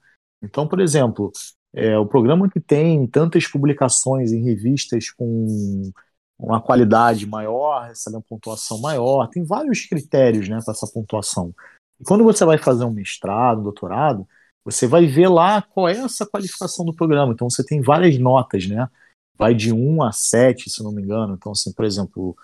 Então, 0.43 0.67
por 0.67 0.81
exemplo, 0.81 1.33
é, 1.75 1.99
o 1.99 2.07
programa 2.07 2.49
que 2.49 2.61
tem 2.61 3.07
tantas 3.07 3.47
publicações 3.47 4.33
em 4.33 4.43
revistas 4.45 5.11
com 5.11 5.91
uma 6.39 6.61
qualidade 6.61 7.27
maior, 7.27 7.87
recebe 7.87 8.17
uma 8.17 8.23
pontuação 8.23 8.81
maior, 8.81 9.29
tem 9.29 9.45
vários 9.45 9.87
critérios 9.87 10.49
né, 10.49 10.59
para 10.65 10.73
essa 10.73 10.87
pontuação. 10.93 11.55
E 12.01 12.05
quando 12.05 12.25
você 12.25 12.45
vai 12.45 12.59
fazer 12.59 12.85
um 12.85 12.91
mestrado, 12.93 13.61
um 13.61 13.65
doutorado, 13.65 14.27
você 14.65 14.87
vai 14.87 15.07
ver 15.07 15.29
lá 15.29 15.63
qual 15.63 15.89
é 15.89 15.97
essa 15.99 16.27
qualificação 16.27 16.85
do 16.85 16.95
programa. 16.95 17.33
Então 17.33 17.49
você 17.49 17.65
tem 17.65 17.81
várias 17.81 18.19
notas, 18.19 18.67
né? 18.69 18.89
Vai 19.37 19.55
de 19.55 19.73
1 19.73 20.03
a 20.03 20.13
7, 20.13 20.71
se 20.71 20.83
não 20.83 20.93
me 20.93 21.03
engano. 21.03 21.35
Então, 21.35 21.53
assim, 21.53 21.73
por 21.73 21.85
exemplo, 21.85 22.37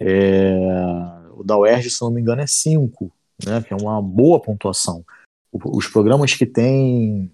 é... 0.00 0.54
o 1.32 1.42
da 1.44 1.58
UERJ, 1.58 1.90
se 1.90 2.02
não 2.02 2.10
me 2.10 2.20
engano, 2.20 2.42
é 2.42 2.46
5 2.46 3.12
né, 3.44 3.62
que 3.62 3.72
é 3.72 3.76
uma 3.76 4.00
boa 4.00 4.40
pontuação. 4.40 5.04
Os 5.52 5.86
programas 5.86 6.34
que 6.34 6.46
têm 6.46 7.30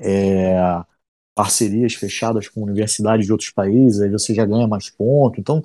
é, 0.00 0.54
parcerias 1.34 1.94
fechadas 1.94 2.48
com 2.48 2.62
universidades 2.62 3.26
de 3.26 3.32
outros 3.32 3.50
países, 3.50 4.00
aí 4.00 4.10
você 4.10 4.34
já 4.34 4.44
ganha 4.44 4.66
mais 4.66 4.90
pontos. 4.90 5.38
Então, 5.38 5.60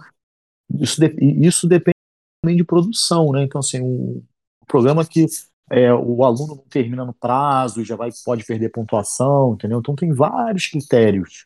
isso, 0.80 1.00
de, 1.00 1.16
isso 1.20 1.68
depende 1.68 1.96
também 2.42 2.58
de 2.58 2.64
produção, 2.64 3.32
né? 3.32 3.44
Então, 3.44 3.60
assim, 3.60 3.82
um 3.82 4.24
programa 4.68 5.06
que 5.06 5.26
é, 5.70 5.94
o 5.94 6.24
aluno 6.24 6.56
não 6.56 6.64
termina 6.64 7.06
no 7.06 7.14
prazo, 7.14 7.84
já 7.84 7.96
vai, 7.96 8.10
pode 8.26 8.44
perder 8.44 8.70
pontuação, 8.70 9.54
entendeu? 9.54 9.80
Então, 9.80 9.96
tem 9.96 10.12
vários 10.14 10.68
critérios, 10.68 11.46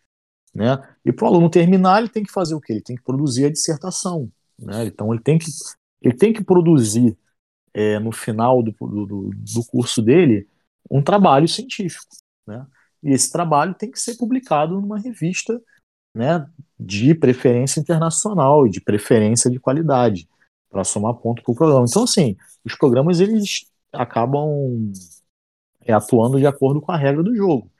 né? 0.53 0.77
E 1.03 1.11
para 1.11 1.25
o 1.25 1.27
aluno 1.29 1.49
terminar, 1.49 1.99
ele 1.99 2.09
tem 2.09 2.23
que 2.23 2.31
fazer 2.31 2.55
o 2.55 2.61
quê? 2.61 2.73
Ele 2.73 2.81
tem 2.81 2.95
que 2.95 3.03
produzir 3.03 3.45
a 3.45 3.51
dissertação, 3.51 4.29
né? 4.59 4.85
Então, 4.85 5.13
ele 5.13 5.21
tem 5.21 5.37
que, 5.37 5.45
ele 6.01 6.15
tem 6.15 6.33
que 6.33 6.43
produzir 6.43 7.17
é, 7.73 7.99
no 7.99 8.11
final 8.11 8.61
do, 8.61 8.71
do, 8.71 9.29
do 9.33 9.65
curso 9.67 10.01
dele 10.01 10.47
um 10.89 11.01
trabalho 11.01 11.47
científico, 11.47 12.05
né? 12.45 12.65
E 13.03 13.11
esse 13.11 13.31
trabalho 13.31 13.73
tem 13.73 13.89
que 13.89 13.99
ser 13.99 14.15
publicado 14.15 14.79
numa 14.79 14.99
revista, 14.99 15.59
né, 16.13 16.45
de 16.79 17.15
preferência 17.15 17.79
internacional 17.79 18.67
e 18.67 18.69
de 18.69 18.81
preferência 18.81 19.49
de 19.49 19.59
qualidade 19.59 20.27
para 20.69 20.83
somar 20.83 21.13
ponto 21.15 21.41
para 21.41 21.51
o 21.51 21.55
programa. 21.55 21.85
Então, 21.87 22.03
assim, 22.03 22.35
os 22.63 22.75
programas 22.75 23.19
eles 23.19 23.65
acabam 23.91 24.91
é, 25.81 25.93
atuando 25.93 26.37
de 26.37 26.45
acordo 26.45 26.81
com 26.81 26.91
a 26.91 26.97
regra 26.97 27.23
do 27.23 27.35
jogo. 27.35 27.71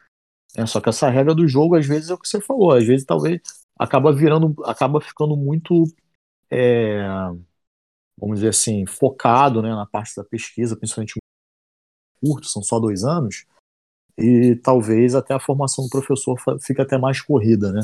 É, 0.56 0.66
só 0.66 0.82
que 0.82 0.90
essa 0.90 1.10
regra 1.10 1.34
do 1.34 1.48
jogo, 1.48 1.76
às 1.76 1.86
vezes, 1.86 2.10
é 2.10 2.14
o 2.14 2.18
que 2.18 2.28
você 2.28 2.42
falou, 2.42 2.72
às 2.74 2.86
vezes 2.86 3.06
talvez 3.06 3.42
acaba 3.78 4.14
virando, 4.14 4.54
acaba 4.66 5.00
ficando 5.00 5.36
muito, 5.36 5.86
é, 6.50 7.04
vamos 8.18 8.38
dizer 8.38 8.50
assim, 8.50 8.86
focado 8.86 9.62
né, 9.62 9.70
na 9.70 9.86
parte 9.86 10.16
da 10.16 10.24
pesquisa, 10.24 10.76
principalmente 10.76 11.20
curto, 12.22 12.48
são 12.48 12.62
só 12.62 12.80
dois 12.80 13.04
anos, 13.04 13.46
e 14.18 14.56
talvez 14.58 15.16
até 15.16 15.34
a 15.34 15.40
formação 15.40 15.86
do 15.86 15.90
professor 15.90 16.36
fique 16.62 16.82
até 16.82 16.98
mais 16.98 17.22
corrida, 17.22 17.72
né? 17.72 17.82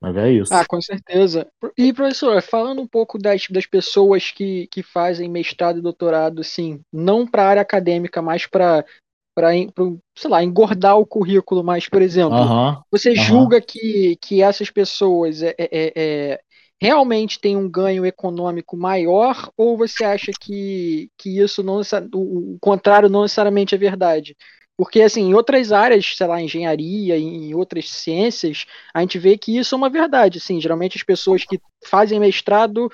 Mas 0.00 0.16
é 0.16 0.32
isso. 0.32 0.54
Ah, 0.54 0.64
com 0.64 0.80
certeza. 0.80 1.46
E, 1.76 1.92
professor, 1.92 2.40
falando 2.40 2.80
um 2.80 2.86
pouco 2.86 3.18
das, 3.18 3.46
das 3.50 3.66
pessoas 3.66 4.30
que, 4.30 4.66
que 4.68 4.82
fazem 4.82 5.28
mestrado 5.28 5.78
e 5.78 5.82
doutorado, 5.82 6.40
assim, 6.40 6.80
não 6.90 7.26
para 7.26 7.44
a 7.44 7.48
área 7.48 7.62
acadêmica, 7.62 8.22
mas 8.22 8.46
para 8.46 8.82
para 9.34 9.50
sei 10.16 10.30
lá, 10.30 10.42
engordar 10.42 10.98
o 10.98 11.06
currículo 11.06 11.62
mais, 11.62 11.88
por 11.88 12.02
exemplo, 12.02 12.36
você 12.90 13.14
julga 13.14 13.60
que, 13.60 14.16
que 14.20 14.42
essas 14.42 14.70
pessoas 14.70 15.42
é, 15.42 15.54
é, 15.58 15.92
é, 15.96 16.40
realmente 16.80 17.40
têm 17.40 17.56
um 17.56 17.70
ganho 17.70 18.04
econômico 18.04 18.76
maior 18.76 19.50
ou 19.56 19.76
você 19.76 20.04
acha 20.04 20.32
que, 20.38 21.10
que 21.16 21.38
isso 21.38 21.62
não 21.62 21.80
o, 22.14 22.54
o 22.54 22.58
contrário 22.60 23.08
não 23.08 23.22
necessariamente 23.22 23.74
é 23.74 23.78
verdade? 23.78 24.36
Porque, 24.80 25.02
assim, 25.02 25.28
em 25.28 25.34
outras 25.34 25.72
áreas, 25.72 26.14
sei 26.16 26.26
lá, 26.26 26.40
engenharia, 26.40 27.18
em 27.18 27.52
outras 27.54 27.90
ciências, 27.90 28.64
a 28.94 29.02
gente 29.02 29.18
vê 29.18 29.36
que 29.36 29.58
isso 29.58 29.74
é 29.74 29.78
uma 29.78 29.90
verdade. 29.90 30.38
Assim, 30.38 30.58
geralmente 30.58 30.96
as 30.96 31.02
pessoas 31.02 31.44
que 31.44 31.60
fazem 31.84 32.18
mestrado 32.18 32.90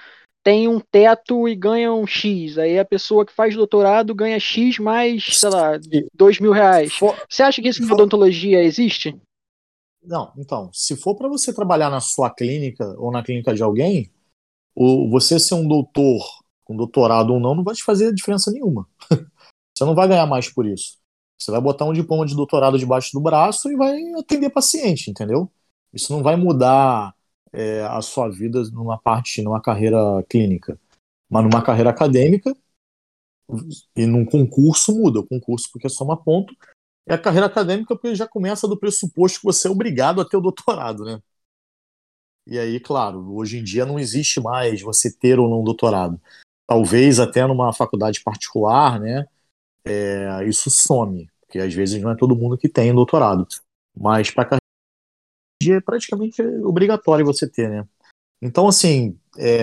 têm 0.47 0.69
um 0.69 0.79
teto 0.79 1.49
e 1.49 1.57
ganham 1.57 2.07
X. 2.07 2.57
Aí 2.57 2.79
a 2.79 2.85
pessoa 2.85 3.27
que 3.27 3.33
faz 3.33 3.57
doutorado 3.57 4.15
ganha 4.15 4.39
X 4.39 4.79
mais, 4.79 5.25
sei 5.25 5.51
lá, 5.51 5.73
dois 6.15 6.39
mil 6.39 6.53
reais. 6.53 6.97
Você 7.29 7.43
acha 7.43 7.61
que 7.61 7.67
isso 7.67 7.85
na 7.85 7.93
odontologia 7.93 8.63
existe? 8.63 9.21
Não, 10.01 10.33
então, 10.39 10.71
se 10.73 10.97
for 10.97 11.17
para 11.17 11.29
você 11.29 11.53
trabalhar 11.53 11.91
na 11.91 11.99
sua 11.99 12.31
clínica 12.31 12.95
ou 12.97 13.11
na 13.11 13.25
clínica 13.25 13.53
de 13.53 13.61
alguém, 13.61 14.09
o, 14.73 15.11
você 15.11 15.41
ser 15.41 15.55
um 15.55 15.67
doutor, 15.67 16.25
um 16.71 16.77
doutorado 16.77 17.35
ou 17.35 17.41
não, 17.41 17.57
não 17.57 17.65
vai 17.65 17.75
te 17.75 17.83
fazer 17.83 18.15
diferença 18.15 18.53
nenhuma. 18.53 18.87
você 19.77 19.85
não 19.85 19.97
vai 19.97 20.07
ganhar 20.07 20.27
mais 20.27 20.49
por 20.49 20.65
isso. 20.65 20.97
Você 21.37 21.51
vai 21.51 21.61
botar 21.61 21.87
um 21.87 21.93
diploma 21.93 22.25
de 22.25 22.37
doutorado 22.37 22.79
debaixo 22.79 23.11
do 23.13 23.21
braço 23.21 23.69
e 23.69 23.75
vai 23.75 24.01
atender 24.15 24.51
paciente, 24.51 25.11
entendeu? 25.11 25.51
Isso 25.93 26.13
não 26.13 26.23
vai 26.23 26.37
mudar 26.37 27.16
é, 27.53 27.83
a 27.83 28.01
sua 28.03 28.29
vida 28.29 28.63
numa 28.73 28.99
parte, 28.99 29.43
numa 29.43 29.61
carreira 29.61 29.99
clínica. 30.29 30.79
Mas 31.29 31.45
numa 31.45 31.63
carreira 31.63 31.91
acadêmica 31.91 32.55
e 33.97 34.07
num 34.07 34.25
concurso 34.25 34.95
muda. 34.97 35.21
O 35.21 35.27
concurso 35.27 35.69
porque 35.73 35.89
soma 35.89 36.17
ponto. 36.17 36.55
E 37.09 37.13
a 37.13 37.19
carreira 37.19 37.47
acadêmica 37.47 37.95
porque 37.95 38.15
já 38.15 38.27
começa 38.27 38.67
do 38.69 38.79
pressuposto 38.79 39.41
que 39.41 39.47
você 39.47 39.69
é 39.69 39.71
obrigado 39.71 40.21
a 40.21 40.25
ter 40.25 40.37
o 40.37 40.41
doutorado, 40.41 41.05
né? 41.05 41.21
E 42.49 42.59
aí, 42.59 42.79
claro, 42.79 43.35
hoje 43.35 43.59
em 43.59 43.65
dia 43.65 43.85
não 43.85 43.99
existe 43.99 44.41
mais 44.41 44.81
você 44.81 45.11
ter 45.11 45.39
ou 45.39 45.49
não 45.49 45.65
doutorado. 45.65 46.21
Talvez 46.67 47.19
até 47.19 47.45
numa 47.47 47.73
faculdade 47.73 48.23
particular, 48.23 49.01
né? 49.01 49.27
é, 49.87 50.45
isso 50.45 50.69
some, 50.69 51.31
porque 51.41 51.61
às 51.61 51.73
vezes 51.73 52.03
não 52.03 52.11
é 52.11 52.17
todo 52.17 52.37
mundo 52.37 52.59
que 52.59 52.69
tem 52.69 52.93
doutorado. 52.93 53.47
Mas 53.97 54.31
para 54.31 54.59
carreira 55.67 55.79
é 55.79 55.81
praticamente 55.81 56.43
obrigatório 56.43 57.25
você 57.25 57.49
ter, 57.49 57.69
né? 57.69 57.87
Então, 58.41 58.69
assim, 58.69 59.19
é, 59.39 59.62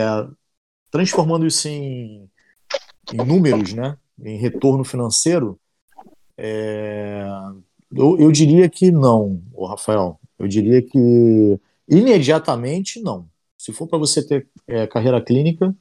transformando 0.91 1.45
isso 1.45 1.68
em, 1.68 2.30
em, 3.12 3.18
números, 3.18 3.74
né? 3.74 3.97
Em 4.20 4.38
retorno 4.38 4.84
financeiro, 4.84 5.60
é, 6.38 7.26
eu, 7.95 8.20
eu 8.20 8.32
diria 8.32 8.70
que 8.70 8.91
não, 8.91 9.41
Rafael. 9.68 10.20
Eu 10.38 10.47
diria 10.47 10.82
que 10.82 11.60
imediatamente 11.88 13.01
não. 13.01 13.30
Se 13.58 13.72
for 13.72 13.88
para 13.88 13.99
você 13.99 14.26
ter 14.26 14.47
é, 14.68 14.88
carreira 14.88 15.24
clínica, 15.24 15.76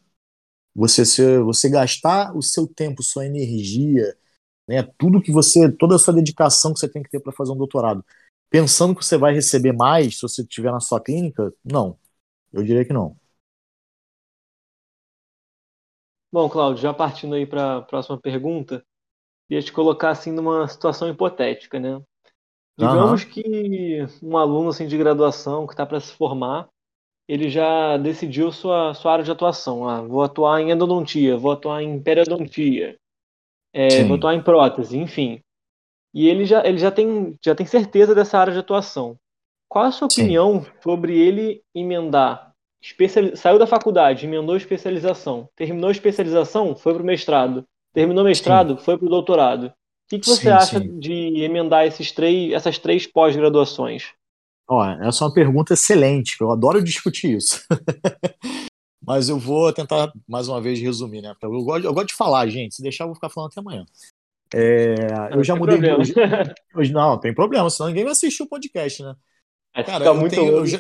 você, 0.75 1.05
ser, 1.05 1.43
você 1.43 1.69
gastar 1.69 2.37
o 2.37 2.43
seu 2.43 2.67
tempo, 2.67 3.03
sua 3.03 3.27
energia, 3.27 4.17
né? 4.69 4.83
Tudo 4.99 5.23
que 5.23 5.33
você, 5.33 5.71
toda 5.71 5.97
a 5.97 5.99
sua 5.99 6.15
dedicação 6.15 6.73
que 6.73 6.81
você 6.81 6.89
tem 6.89 7.03
que 7.03 7.11
ter 7.11 7.21
para 7.21 7.33
fazer 7.33 7.53
um 7.53 7.57
doutorado, 7.57 8.05
pensando 8.53 8.95
que 8.95 9.03
você 9.03 9.17
vai 9.17 9.33
receber 9.33 9.73
mais 9.73 10.17
se 10.17 10.23
você 10.23 10.43
estiver 10.43 10.71
na 10.71 10.79
sua 10.79 11.01
clínica, 11.01 11.51
não. 11.65 11.99
Eu 12.53 12.63
diria 12.63 12.85
que 12.85 12.93
não. 12.93 13.17
Bom, 16.31 16.51
Cláudio, 16.51 16.83
já 16.83 16.93
partindo 16.93 17.35
aí 17.35 17.47
para 17.47 17.79
a 17.79 17.83
próxima 17.83 18.21
pergunta, 18.21 18.85
queria 19.49 19.63
te 19.63 19.73
colocar 19.73 20.11
assim 20.11 20.31
numa 20.31 20.69
situação 20.69 21.09
hipotética, 21.09 21.81
né? 21.81 22.03
Digamos 22.79 23.23
uhum. 23.23 23.31
que 23.31 24.07
um 24.23 24.37
aluno 24.37 24.69
assim, 24.69 24.87
de 24.87 24.99
graduação 24.99 25.67
que 25.67 25.73
está 25.73 25.87
para 25.87 26.01
se 26.01 26.13
formar, 26.13 26.69
ele 27.27 27.49
já 27.49 27.97
decidiu 27.97 28.53
sua, 28.53 28.93
sua 28.93 29.13
área 29.13 29.25
de 29.25 29.31
atuação. 29.31 29.89
Ah, 29.89 30.03
vou 30.03 30.23
atuar 30.23 30.61
em 30.61 30.71
endodontia, 30.71 31.39
vou 31.39 31.53
atuar 31.53 31.83
em 31.83 32.03
periodontia, 32.03 32.97
é, 33.73 34.05
vou 34.05 34.17
atuar 34.17 34.35
em 34.35 34.43
prótese, 34.43 34.99
enfim. 34.99 35.43
E 36.15 36.29
ele 36.29 36.45
já, 36.45 36.67
ele 36.67 36.79
já, 36.79 36.91
tem, 36.91 37.37
já 37.45 37.55
tem 37.55 37.67
certeza 37.67 38.15
dessa 38.15 38.39
área 38.39 38.53
de 38.53 38.59
atuação. 38.59 39.17
Qual 39.69 39.85
a 39.87 39.91
sua 39.91 40.09
Sim. 40.11 40.23
opinião 40.23 40.67
sobre 40.83 41.19
ele 41.19 41.63
emendar? 41.75 42.53
Especial... 42.83 43.35
Saiu 43.37 43.59
da 43.59 43.67
faculdade, 43.67 44.27
emendou 44.27 44.57
especialização. 44.57 45.49
Terminou 45.57 45.89
a 45.89 45.93
especialização, 45.93 46.77
foi 46.77 46.93
para 46.93 47.03
o 47.03 47.07
mestrado. 47.07 47.65
Terminou 47.95 48.25
mestrado, 48.25 48.77
sim. 48.77 48.85
foi 48.85 48.99
para 48.99 49.07
o 49.07 49.11
doutorado. 49.11 49.67
O 49.67 49.73
que, 50.11 50.19
que 50.19 50.27
você 50.27 50.43
sim, 50.43 50.49
acha 50.49 50.79
sim. 50.81 50.99
de 50.99 51.43
emendar 51.43 51.87
esses 51.87 52.13
três, 52.13 52.53
essas 52.53 52.79
três 52.79 53.07
pós-graduações? 53.07 54.13
essa 55.03 55.25
é 55.25 55.27
uma 55.27 55.35
pergunta 55.35 55.75
excelente, 55.75 56.37
eu 56.41 56.51
adoro 56.51 56.83
discutir 56.83 57.37
isso. 57.37 57.63
Mas 59.05 59.29
eu 59.29 59.39
vou 59.39 59.73
tentar, 59.73 60.13
mais 60.29 60.49
uma 60.49 60.61
vez, 60.61 60.81
resumir, 60.81 61.23
né? 61.23 61.35
Eu 61.43 61.51
gosto, 61.65 61.85
eu 61.85 61.93
gosto 61.93 62.09
de 62.09 62.15
falar, 62.15 62.47
gente. 62.49 62.77
Se 62.77 62.83
deixar, 62.83 63.05
eu 63.05 63.09
vou 63.09 63.17
ficar 63.17 63.29
falando 63.29 63.51
até 63.51 63.61
amanhã. 63.61 63.85
É, 64.55 65.35
eu 65.35 65.43
já 65.43 65.57
mudei. 65.57 65.79
Hoje, 65.93 66.15
hoje, 66.75 66.93
não, 66.93 67.19
tem 67.19 67.35
problema, 67.35 67.71
senão 67.71 67.89
ninguém 67.89 68.05
vai 68.05 68.13
assistir 68.13 68.43
o 68.43 68.49
podcast, 68.49 69.03
né? 69.03 69.15
É, 69.75 69.83
Cara, 69.83 70.05
eu, 70.05 70.15
muito 70.15 70.35
tenho, 70.35 70.53
eu, 70.53 70.67
já, 70.67 70.79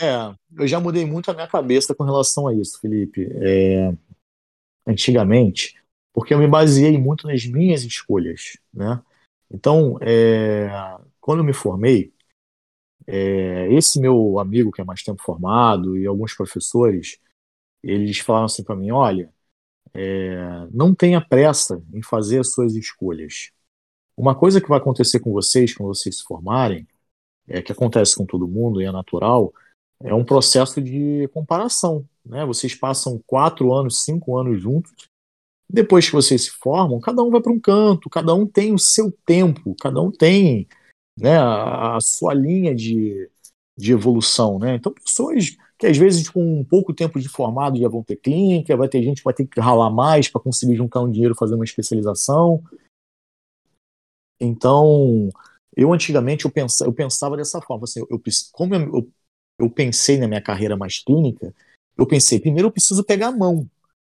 é, 0.00 0.34
eu 0.56 0.66
já 0.66 0.78
mudei 0.78 1.04
muito 1.04 1.30
a 1.30 1.34
minha 1.34 1.48
cabeça 1.48 1.94
com 1.94 2.04
relação 2.04 2.46
a 2.46 2.54
isso, 2.54 2.80
Felipe. 2.80 3.28
É, 3.40 3.92
antigamente, 4.86 5.82
porque 6.12 6.32
eu 6.32 6.38
me 6.38 6.46
baseei 6.46 6.96
muito 6.98 7.26
nas 7.26 7.44
minhas 7.44 7.82
escolhas, 7.82 8.56
né? 8.72 9.02
Então, 9.50 9.98
é, 10.00 10.70
quando 11.20 11.40
eu 11.40 11.44
me 11.44 11.52
formei, 11.52 12.12
é, 13.06 13.72
esse 13.72 14.00
meu 14.00 14.38
amigo 14.38 14.70
que 14.70 14.80
é 14.80 14.84
mais 14.84 15.02
tempo 15.02 15.22
formado 15.22 15.98
e 15.98 16.06
alguns 16.06 16.34
professores, 16.34 17.18
eles 17.82 18.18
falaram 18.18 18.46
assim 18.46 18.62
para 18.62 18.76
mim: 18.76 18.90
olha, 18.90 19.32
é, 19.94 20.66
não 20.70 20.94
tenha 20.94 21.20
pressa 21.20 21.82
em 21.92 22.02
fazer 22.02 22.40
as 22.40 22.52
suas 22.52 22.74
escolhas. 22.74 23.50
Uma 24.16 24.34
coisa 24.34 24.60
que 24.60 24.68
vai 24.68 24.78
acontecer 24.78 25.20
com 25.20 25.32
vocês 25.32 25.74
quando 25.74 25.94
vocês 25.94 26.18
se 26.18 26.24
formarem, 26.24 26.86
é 27.48 27.60
que 27.60 27.72
acontece 27.72 28.16
com 28.16 28.24
todo 28.24 28.48
mundo 28.48 28.80
e 28.80 28.84
é 28.84 28.92
natural, 28.92 29.52
é 30.00 30.14
um 30.14 30.24
processo 30.24 30.80
de 30.80 31.28
comparação. 31.32 32.06
Né? 32.24 32.44
Vocês 32.44 32.74
passam 32.74 33.22
quatro 33.26 33.72
anos, 33.72 34.02
cinco 34.02 34.36
anos 34.36 34.60
juntos. 34.60 34.92
Depois 35.68 36.06
que 36.06 36.12
vocês 36.12 36.44
se 36.44 36.50
formam, 36.50 37.00
cada 37.00 37.22
um 37.22 37.30
vai 37.30 37.40
para 37.40 37.52
um 37.52 37.60
canto, 37.60 38.10
cada 38.10 38.34
um 38.34 38.46
tem 38.46 38.74
o 38.74 38.78
seu 38.78 39.10
tempo, 39.24 39.74
cada 39.80 40.00
um 40.00 40.10
tem 40.10 40.68
né, 41.18 41.38
a, 41.38 41.96
a 41.96 42.00
sua 42.00 42.34
linha 42.34 42.74
de, 42.74 43.30
de 43.78 43.92
evolução. 43.92 44.58
Né? 44.58 44.74
Então, 44.74 44.92
pessoas 44.92 45.56
que 45.82 45.86
às 45.88 45.96
vezes 45.96 46.28
com 46.28 46.62
pouco 46.62 46.94
tempo 46.94 47.18
de 47.18 47.28
formado 47.28 47.76
já 47.76 47.88
vão 47.88 48.04
ter 48.04 48.14
clínica, 48.14 48.76
vai 48.76 48.88
ter 48.88 49.02
gente 49.02 49.16
que 49.16 49.24
vai 49.24 49.34
ter 49.34 49.44
que 49.48 49.58
ralar 49.58 49.90
mais 49.90 50.28
para 50.28 50.40
conseguir 50.40 50.76
juntar 50.76 51.00
um 51.00 51.10
dinheiro 51.10 51.34
fazer 51.34 51.56
uma 51.56 51.64
especialização. 51.64 52.62
Então, 54.40 55.28
eu 55.76 55.92
antigamente 55.92 56.44
eu 56.44 56.52
pensava, 56.52 56.88
eu 56.88 56.94
pensava 56.94 57.36
dessa 57.36 57.60
forma, 57.60 57.82
assim, 57.82 57.98
eu, 57.98 58.22
como 58.52 58.76
eu, 58.76 59.10
eu 59.58 59.68
pensei 59.68 60.18
na 60.18 60.28
minha 60.28 60.40
carreira 60.40 60.76
mais 60.76 61.02
clínica, 61.02 61.52
eu 61.98 62.06
pensei, 62.06 62.38
primeiro 62.38 62.68
eu 62.68 62.72
preciso 62.72 63.02
pegar 63.02 63.28
a 63.28 63.36
mão, 63.36 63.68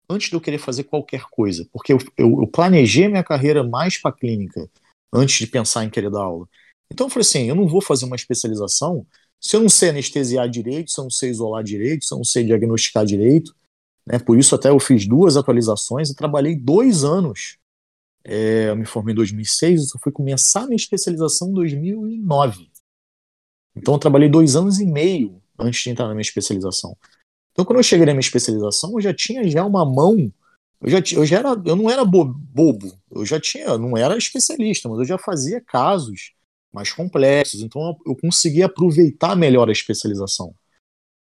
antes 0.09 0.29
de 0.29 0.37
eu 0.37 0.41
querer 0.41 0.59
fazer 0.59 0.85
qualquer 0.85 1.23
coisa, 1.29 1.67
porque 1.73 1.91
eu, 1.91 1.97
eu, 2.15 2.43
eu 2.43 2.47
planejei 2.47 3.09
minha 3.09 3.25
carreira 3.25 3.61
mais 3.61 3.97
para 3.97 4.15
clínica, 4.15 4.69
antes 5.11 5.37
de 5.37 5.47
pensar 5.47 5.83
em 5.83 5.89
querer 5.89 6.09
dar 6.11 6.21
aula. 6.21 6.47
Então 6.89 7.07
eu 7.07 7.09
falei 7.09 7.27
assim, 7.27 7.49
eu 7.49 7.55
não 7.55 7.67
vou 7.67 7.81
fazer 7.81 8.05
uma 8.05 8.15
especialização 8.15 9.05
se 9.39 9.55
eu 9.55 9.61
não 9.61 9.69
sei 9.69 9.89
anestesiar 9.89 10.49
direito, 10.49 10.91
se 10.91 10.99
eu 10.99 11.03
não 11.03 11.11
sei 11.11 11.29
isolar 11.29 11.63
direito, 11.63 12.05
se 12.05 12.13
eu 12.13 12.17
não 12.17 12.25
sei 12.25 12.43
diagnosticar 12.43 13.05
direito, 13.05 13.55
né? 14.05 14.19
Por 14.19 14.37
isso 14.39 14.55
até 14.55 14.69
eu 14.69 14.79
fiz 14.79 15.07
duas 15.07 15.37
atualizações 15.37 16.09
e 16.09 16.15
trabalhei 16.15 16.55
dois 16.55 17.03
anos 17.03 17.57
É, 18.25 18.69
eu 18.69 18.75
me 18.75 18.85
formei 18.85 19.13
em 19.13 19.15
2006, 19.15 19.93
eu 19.95 19.99
fui 20.01 20.11
começar 20.11 20.65
minha 20.65 20.75
especialização 20.75 21.49
em 21.49 21.53
2009. 21.53 22.69
Então 23.75 23.93
eu 23.95 23.99
trabalhei 23.99 24.29
dois 24.29 24.55
anos 24.55 24.79
e 24.79 24.85
meio 24.85 25.41
antes 25.57 25.81
de 25.83 25.89
entrar 25.89 26.07
na 26.07 26.13
minha 26.13 26.21
especialização. 26.21 26.95
Então 27.51 27.65
quando 27.65 27.79
eu 27.79 27.83
cheguei 27.83 28.05
na 28.05 28.13
minha 28.13 28.21
especialização, 28.21 28.91
eu 28.93 29.01
já 29.01 29.13
tinha 29.13 29.47
já 29.49 29.65
uma 29.65 29.85
mão, 29.85 30.31
eu 30.81 30.89
já, 30.89 30.99
eu 31.15 31.25
já 31.25 31.39
era, 31.39 31.49
eu 31.65 31.75
não 31.75 31.89
era 31.89 32.05
bobo, 32.05 32.93
eu 33.11 33.25
já 33.25 33.39
tinha, 33.39 33.65
eu 33.65 33.79
não 33.79 33.97
era 33.97 34.17
especialista, 34.17 34.89
mas 34.89 34.99
eu 34.99 35.05
já 35.05 35.17
fazia 35.17 35.61
casos 35.61 36.33
mais 36.73 36.91
complexos, 36.91 37.61
então 37.61 37.97
eu 38.05 38.15
conseguia 38.15 38.65
aproveitar 38.65 39.35
melhor 39.35 39.69
a 39.69 39.71
especialização. 39.71 40.53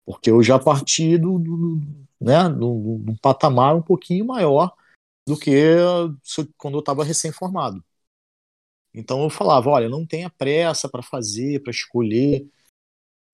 Porque 0.04 0.30
eu 0.30 0.42
já 0.42 0.58
parti 0.58 1.16
do, 1.18 1.38
do 1.38 1.80
né, 2.20 2.48
de 2.48 2.64
um 2.64 3.16
patamar 3.22 3.74
um 3.74 3.82
pouquinho 3.82 4.26
maior 4.26 4.74
do 5.26 5.38
que 5.38 5.52
quando 6.56 6.74
eu 6.74 6.80
estava 6.80 7.04
recém-formado. 7.04 7.82
Então 8.92 9.22
eu 9.22 9.30
falava, 9.30 9.70
olha, 9.70 9.88
não 9.88 10.04
tenha 10.04 10.28
pressa 10.28 10.88
para 10.88 11.02
fazer, 11.02 11.62
para 11.62 11.70
escolher. 11.70 12.46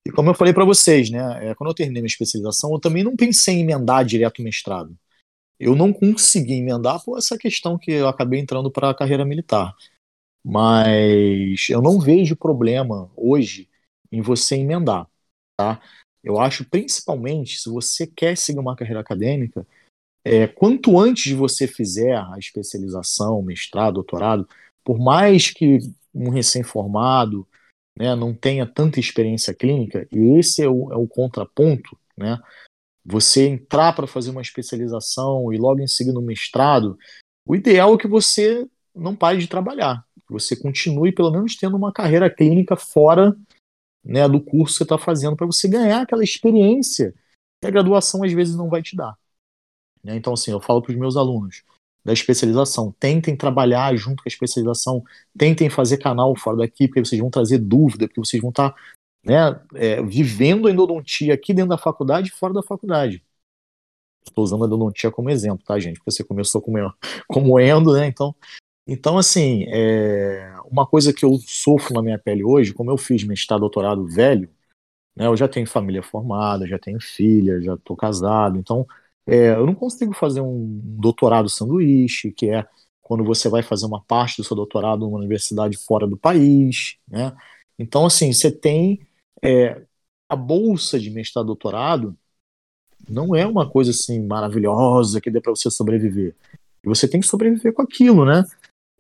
E 0.07 0.11
como 0.11 0.30
eu 0.30 0.34
falei 0.34 0.52
para 0.52 0.64
vocês, 0.64 1.11
né, 1.11 1.48
é, 1.48 1.54
quando 1.54 1.70
eu 1.70 1.74
terminei 1.74 2.02
minha 2.02 2.09
especialização, 2.09 2.72
eu 2.72 2.78
também 2.78 3.02
não 3.02 3.16
pensei 3.16 3.57
em 3.57 3.61
emendar 3.61 4.04
direto 4.04 4.38
o 4.40 4.42
mestrado. 4.42 4.96
Eu 5.59 5.74
não 5.74 5.92
consegui 5.92 6.54
emendar 6.54 7.02
por 7.02 7.18
essa 7.18 7.38
questão 7.38 7.78
que 7.78 7.90
eu 7.90 8.07
acabei 8.07 8.38
entrando 8.38 8.70
para 8.70 8.90
a 8.90 8.94
carreira 8.94 9.24
militar. 9.24 9.74
Mas 10.49 11.68
eu 11.70 11.82
não 11.82 11.99
vejo 11.99 12.36
problema 12.36 13.11
hoje 13.16 13.68
em 14.12 14.20
você 14.20 14.55
emendar, 14.55 15.09
tá? 15.59 15.82
Eu 16.22 16.38
acho 16.38 16.64
principalmente 16.64 17.59
se 17.59 17.68
você 17.68 18.07
quer 18.07 18.36
seguir 18.36 18.61
uma 18.61 18.76
carreira 18.76 19.01
acadêmica, 19.01 19.66
é, 20.24 20.47
quanto 20.47 21.01
antes 21.01 21.24
de 21.24 21.34
você 21.34 21.66
fizer 21.66 22.16
a 22.16 22.38
especialização, 22.38 23.42
mestrado, 23.42 23.94
doutorado, 23.94 24.49
por 24.84 25.01
mais 25.01 25.51
que 25.51 25.80
um 26.14 26.30
recém-formado 26.30 27.44
né, 27.99 28.14
não 28.14 28.32
tenha 28.32 28.64
tanta 28.64 29.01
experiência 29.01 29.53
clínica, 29.53 30.07
e 30.12 30.38
esse 30.38 30.62
é 30.62 30.68
o, 30.68 30.92
é 30.92 30.97
o 30.97 31.09
contraponto, 31.09 31.99
né? 32.16 32.38
Você 33.05 33.49
entrar 33.49 33.94
para 33.94 34.07
fazer 34.07 34.30
uma 34.30 34.42
especialização 34.42 35.53
e 35.53 35.59
logo 35.59 35.80
em 35.80 35.88
seguida 35.88 36.20
um 36.20 36.22
mestrado, 36.22 36.97
o 37.44 37.57
ideal 37.57 37.94
é 37.94 37.99
que 37.99 38.07
você 38.07 38.64
não 38.94 39.16
pare 39.16 39.38
de 39.38 39.49
trabalhar, 39.49 40.05
que 40.27 40.33
você 40.33 40.57
continue 40.57 41.12
pelo 41.12 41.31
menos 41.31 41.57
tendo 41.57 41.77
uma 41.77 41.93
carreira 41.93 42.29
clínica 42.29 42.77
fora 42.77 43.37
né, 44.05 44.29
do 44.29 44.41
curso 44.41 44.74
que 44.74 44.79
você 44.79 44.85
está 44.85 44.99
fazendo, 44.99 45.37
para 45.37 45.47
você 45.47 45.68
ganhar 45.68 46.03
aquela 46.03 46.22
experiência 46.22 47.14
que 47.61 47.66
a 47.66 47.70
graduação 47.70 48.22
às 48.22 48.33
vezes 48.33 48.55
não 48.57 48.68
vai 48.68 48.83
te 48.83 48.95
dar. 48.95 49.16
Né? 50.03 50.16
Então, 50.16 50.33
assim, 50.33 50.53
eu 50.53 50.61
falo 50.61 50.81
para 50.81 50.93
os 50.93 50.99
meus 50.99 51.16
alunos 51.16 51.64
da 52.05 52.12
especialização, 52.12 52.95
tentem 53.01 53.37
trabalhar 53.37 53.97
junto 53.97 54.22
com 54.22 54.29
a 54.29 54.31
especialização, 54.31 55.03
tentem 55.37 55.68
fazer 55.68 55.99
canal 55.99 56.37
fora 56.37 56.59
daqui, 56.59 56.87
porque 56.87 57.05
vocês 57.05 57.20
vão 57.20 57.31
trazer 57.31 57.59
dúvida, 57.59 58.07
porque 58.07 58.20
vocês 58.20 58.41
vão 58.41 58.51
estar 58.51 58.70
tá, 58.70 58.77
né, 59.24 59.61
é, 59.74 60.01
vivendo 60.03 60.68
a 60.68 60.70
endodontia 60.70 61.35
aqui 61.35 61.53
dentro 61.53 61.70
da 61.70 61.79
faculdade 61.79 62.29
e 62.29 62.31
fora 62.31 62.55
da 62.55 62.62
faculdade. 62.62 63.24
Estou 64.24 64.45
usando 64.45 64.62
a 64.62 64.66
endodontia 64.68 65.11
como 65.11 65.31
exemplo, 65.31 65.64
tá, 65.64 65.81
gente? 65.81 65.97
Porque 65.97 66.12
você 66.12 66.22
começou 66.22 66.62
como, 66.62 66.79
como 67.27 67.59
endo, 67.59 67.93
né? 67.93 68.07
Então, 68.07 68.33
então 68.87 69.18
assim, 69.18 69.64
é, 69.68 70.55
uma 70.70 70.87
coisa 70.87 71.12
que 71.12 71.24
eu 71.24 71.39
sofro 71.47 71.95
na 71.95 72.03
minha 72.03 72.18
pele 72.18 72.45
hoje, 72.45 72.72
como 72.72 72.91
eu 72.91 72.97
fiz 72.97 73.24
mestrado, 73.24 73.61
doutorado 73.61 74.07
velho, 74.07 74.49
né, 75.16 75.26
eu 75.26 75.37
já 75.37 75.49
tenho 75.49 75.66
família 75.66 76.03
formada, 76.03 76.66
já 76.66 76.78
tenho 76.78 77.01
filha, 77.01 77.61
já 77.62 77.74
estou 77.74 77.97
casado, 77.97 78.59
então 78.59 78.87
é, 79.26 79.51
eu 79.51 79.66
não 79.66 79.74
consigo 79.74 80.14
fazer 80.14 80.41
um 80.41 80.80
doutorado 80.82 81.49
sanduíche, 81.49 82.32
que 82.32 82.51
é 82.51 82.66
quando 83.03 83.24
você 83.24 83.49
vai 83.49 83.62
fazer 83.62 83.87
uma 83.87 84.03
parte 84.03 84.39
do 84.39 84.45
seu 84.45 84.57
doutorado 84.57 85.01
numa 85.01 85.18
universidade 85.18 85.76
fora 85.76 86.07
do 86.07 86.16
país, 86.16 86.97
né? 87.09 87.32
Então, 87.78 88.07
assim, 88.07 88.32
você 88.32 88.51
tem 88.51 89.07
é, 89.43 89.82
a 90.28 90.37
bolsa 90.37 90.99
de 90.99 91.11
mestrado 91.11 91.47
doutorado 91.47 92.16
não 93.09 93.34
é 93.34 93.47
uma 93.47 93.68
coisa 93.68 93.91
assim 93.91 94.26
maravilhosa 94.26 95.20
que 95.20 95.30
dê 95.30 95.41
para 95.41 95.55
você 95.55 95.70
sobreviver. 95.70 96.34
Você 96.84 97.09
tem 97.09 97.20
que 97.20 97.26
sobreviver 97.26 97.72
com 97.72 97.82
aquilo, 97.82 98.24
né? 98.24 98.45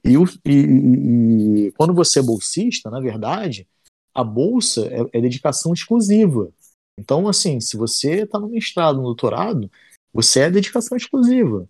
E, 0.06 0.14
e, 0.48 1.66
e, 1.66 1.72
quando 1.72 1.92
você 1.92 2.20
é 2.20 2.22
bolsista, 2.22 2.90
na 2.90 3.00
verdade, 3.00 3.66
a 4.14 4.22
bolsa 4.22 4.86
é, 4.86 5.18
é 5.18 5.20
dedicação 5.20 5.72
exclusiva. 5.72 6.50
Então, 6.98 7.28
assim, 7.28 7.60
se 7.60 7.76
você 7.76 8.22
está 8.22 8.38
no 8.38 8.48
mestrado, 8.48 8.96
no 8.96 9.02
doutorado, 9.04 9.70
você 10.12 10.40
é 10.40 10.50
dedicação 10.50 10.96
exclusiva. 10.96 11.68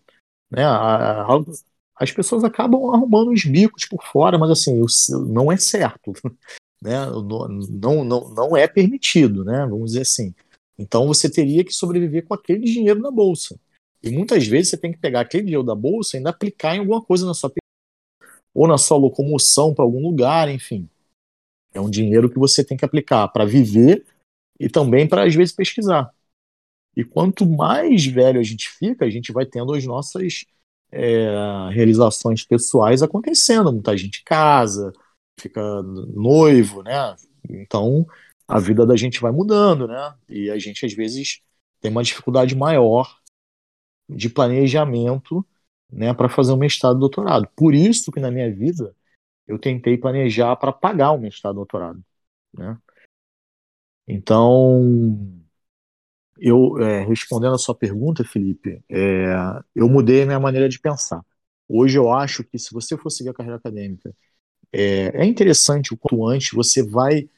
Né? 0.51 0.65
A, 0.65 1.23
a, 1.23 1.45
as 1.97 2.13
pessoas 2.13 2.45
acabam 2.45 2.95
arrumando 2.95 3.33
os 3.33 3.45
bicos 3.45 3.87
por 3.87 4.05
fora, 4.05 4.39
mas 4.39 4.51
assim, 4.51 4.81
não 5.29 5.51
é 5.51 5.57
certo. 5.57 6.13
Né? 6.83 6.95
Não, 7.71 8.05
não, 8.05 8.35
não 8.35 8.55
é 8.55 8.69
permitido, 8.69 9.43
né? 9.43 9.67
vamos 9.67 9.93
dizer 9.93 10.03
assim. 10.03 10.35
Então 10.79 11.07
você 11.07 11.29
teria 11.29 11.65
que 11.65 11.73
sobreviver 11.73 12.27
com 12.27 12.35
aquele 12.35 12.67
dinheiro 12.67 13.01
na 13.01 13.11
bolsa. 13.11 13.59
E 14.03 14.11
muitas 14.11 14.47
vezes 14.47 14.69
você 14.69 14.77
tem 14.77 14.93
que 14.93 14.99
pegar 14.99 15.23
aquele 15.23 15.45
dinheiro 15.45 15.65
da 15.65 15.75
bolsa 15.75 16.15
e 16.15 16.19
ainda 16.19 16.29
aplicar 16.29 16.77
em 16.77 16.81
alguma 16.81 17.03
coisa 17.03 17.25
na 17.25 17.33
sua 17.33 17.51
ou 18.57 18.67
na 18.67 18.79
sua 18.79 18.97
locomoção 18.97 19.75
para 19.75 19.85
algum 19.85 20.01
lugar, 20.01 20.49
enfim. 20.49 20.89
É 21.75 21.81
um 21.81 21.91
dinheiro 21.91 22.31
que 22.31 22.39
você 22.39 22.65
tem 22.65 22.75
que 22.75 22.87
aplicar 22.87 23.29
para 23.29 23.45
viver 23.45 24.07
e 24.59 24.67
também 24.67 25.07
para 25.07 25.25
às 25.25 25.35
vezes 25.35 25.55
pesquisar. 25.55 26.11
E 26.97 27.05
quanto 27.05 27.45
mais 27.45 28.07
velho 28.07 28.41
a 28.41 28.43
gente 28.43 28.71
fica, 28.71 29.05
a 29.05 29.11
gente 29.11 29.31
vai 29.31 29.45
tendo 29.45 29.75
as 29.75 29.85
nossas 29.85 30.47
é, 30.91 31.69
realizações 31.71 32.45
pessoais 32.45 33.03
acontecendo. 33.03 33.71
Muita 33.71 33.95
gente 33.95 34.25
casa, 34.25 34.91
fica 35.39 35.83
noivo, 35.83 36.83
né? 36.83 37.15
Então 37.47 38.07
a 38.49 38.59
vida 38.59 38.87
da 38.87 38.97
gente 38.97 39.21
vai 39.21 39.33
mudando, 39.33 39.87
né? 39.87 40.15
E 40.31 40.51
a 40.51 40.59
gente 40.59 40.87
às 40.87 40.95
vezes 40.95 41.43
tem 41.79 41.91
uma 41.91 42.03
dificuldade 42.03 42.57
maior 42.57 43.19
de 44.09 44.31
planejamento, 44.31 45.45
né, 45.91 46.13
para 46.15 46.29
fazer 46.29 46.53
um 46.53 46.57
mestrado 46.57 46.97
e 46.97 47.01
doutorado. 47.01 47.49
Por 47.57 47.75
isso 47.75 48.13
que 48.13 48.21
na 48.21 48.31
minha 48.31 48.53
vida 48.53 48.95
eu 49.47 49.59
tentei 49.59 49.97
planejar 49.99 50.57
para 50.57 50.73
pagar 50.73 51.13
o 51.13 51.19
mestrado 51.19 51.55
e 51.55 51.57
doutorado, 51.57 52.05
né? 52.53 52.79
Então 54.09 55.43
eu, 56.39 56.79
é, 56.79 57.05
respondendo 57.05 57.55
a 57.55 57.59
sua 57.59 57.75
pergunta, 57.75 58.25
Felipe, 58.25 58.83
é, 58.91 59.27
eu 59.75 59.89
mudei 59.89 60.23
a 60.23 60.27
minha 60.27 60.41
maneira 60.41 60.69
de 60.69 60.79
pensar. 60.79 61.25
Hoje 61.69 61.99
eu 61.99 62.13
acho 62.13 62.45
que 62.45 62.59
se 62.59 62.73
você 62.73 62.97
for 62.97 63.11
seguir 63.11 63.31
a 63.31 63.35
carreira 63.35 63.57
acadêmica, 63.57 64.15
é, 64.73 65.23
é 65.23 65.25
interessante 65.25 65.95
o 65.95 65.97
quanto 65.97 66.27
antes 66.27 66.53
você 66.53 66.83
vai, 66.83 67.29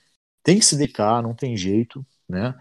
tem 0.43 0.59
que 0.59 0.65
se 0.65 0.77
dedicar, 0.77 1.23
não 1.23 1.35
tem 1.35 1.57
jeito, 1.57 2.05
né? 2.29 2.55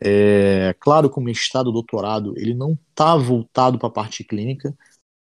É, 0.00 0.74
claro 0.80 1.08
que 1.10 1.18
o 1.18 1.22
mestrado, 1.22 1.68
o 1.68 1.72
doutorado, 1.72 2.34
ele 2.36 2.54
não 2.54 2.78
está 2.90 3.16
voltado 3.16 3.78
para 3.78 3.88
a 3.88 3.92
parte 3.92 4.24
clínica, 4.24 4.76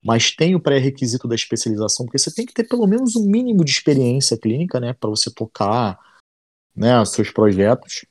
mas 0.05 0.31
tem 0.31 0.55
o 0.55 0.61
pré-requisito 0.61 1.27
da 1.27 1.35
especialização, 1.35 2.07
porque 2.07 2.19
você 2.19 2.33
tem 2.33 2.45
que 2.45 2.53
ter 2.53 2.65
pelo 2.65 2.87
menos 2.87 3.17
um 3.17 3.27
mínimo 3.27 3.65
de 3.65 3.71
experiência 3.71 4.37
clínica, 4.37 4.79
né, 4.79 4.93
para 4.93 5.11
você 5.11 5.33
tocar, 5.33 5.99
né, 6.77 7.05
seus 7.05 7.31
projetos 7.31 8.05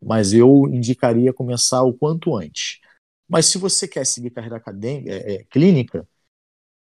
mas 0.00 0.32
eu 0.32 0.68
indicaria 0.68 1.32
começar 1.32 1.82
o 1.82 1.92
quanto 1.92 2.36
antes. 2.36 2.80
Mas 3.28 3.46
se 3.46 3.58
você 3.58 3.88
quer 3.88 4.04
seguir 4.06 4.30
carreira 4.30 4.56
acadêmica, 4.56 5.10
é, 5.10 5.34
é, 5.34 5.44
clínica, 5.44 6.08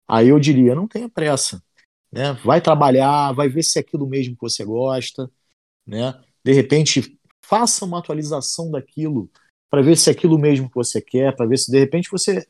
aí 0.07 0.29
eu 0.29 0.39
diria, 0.39 0.75
não 0.75 0.87
tenha 0.87 1.09
pressa. 1.09 1.63
Né? 2.11 2.33
Vai 2.45 2.61
trabalhar, 2.61 3.31
vai 3.33 3.49
ver 3.49 3.63
se 3.63 3.79
é 3.79 3.81
aquilo 3.81 4.07
mesmo 4.07 4.35
que 4.35 4.41
você 4.41 4.63
gosta. 4.63 5.31
Né? 5.85 6.13
De 6.43 6.53
repente, 6.53 7.19
faça 7.43 7.85
uma 7.85 7.99
atualização 7.99 8.69
daquilo 8.69 9.29
para 9.69 9.81
ver 9.81 9.97
se 9.97 10.09
é 10.09 10.13
aquilo 10.13 10.37
mesmo 10.37 10.69
que 10.69 10.75
você 10.75 11.01
quer, 11.01 11.35
para 11.35 11.45
ver 11.45 11.57
se 11.57 11.71
de 11.71 11.79
repente 11.79 12.09
você. 12.11 12.47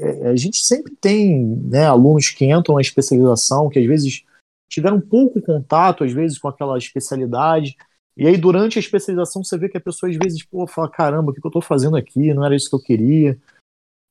É, 0.00 0.28
a 0.28 0.36
gente 0.36 0.58
sempre 0.58 0.94
tem 0.94 1.44
né, 1.64 1.86
alunos 1.86 2.30
que 2.30 2.44
entram 2.44 2.74
na 2.74 2.80
especialização, 2.80 3.68
que 3.68 3.78
às 3.78 3.86
vezes 3.86 4.24
tiveram 4.68 5.00
pouco 5.00 5.40
contato, 5.40 6.04
às 6.04 6.12
vezes, 6.12 6.38
com 6.38 6.48
aquela 6.48 6.76
especialidade, 6.78 7.76
e 8.16 8.26
aí, 8.26 8.36
durante 8.36 8.78
a 8.78 8.80
especialização, 8.80 9.42
você 9.42 9.56
vê 9.56 9.68
que 9.68 9.78
a 9.78 9.80
pessoa 9.80 10.10
às 10.10 10.16
vezes, 10.16 10.42
pô, 10.42 10.66
fala: 10.66 10.90
caramba, 10.90 11.30
o 11.30 11.34
que 11.34 11.44
eu 11.44 11.48
estou 11.48 11.62
fazendo 11.62 11.96
aqui? 11.96 12.32
Não 12.34 12.44
era 12.44 12.54
isso 12.54 12.68
que 12.68 12.76
eu 12.76 12.82
queria. 12.82 13.38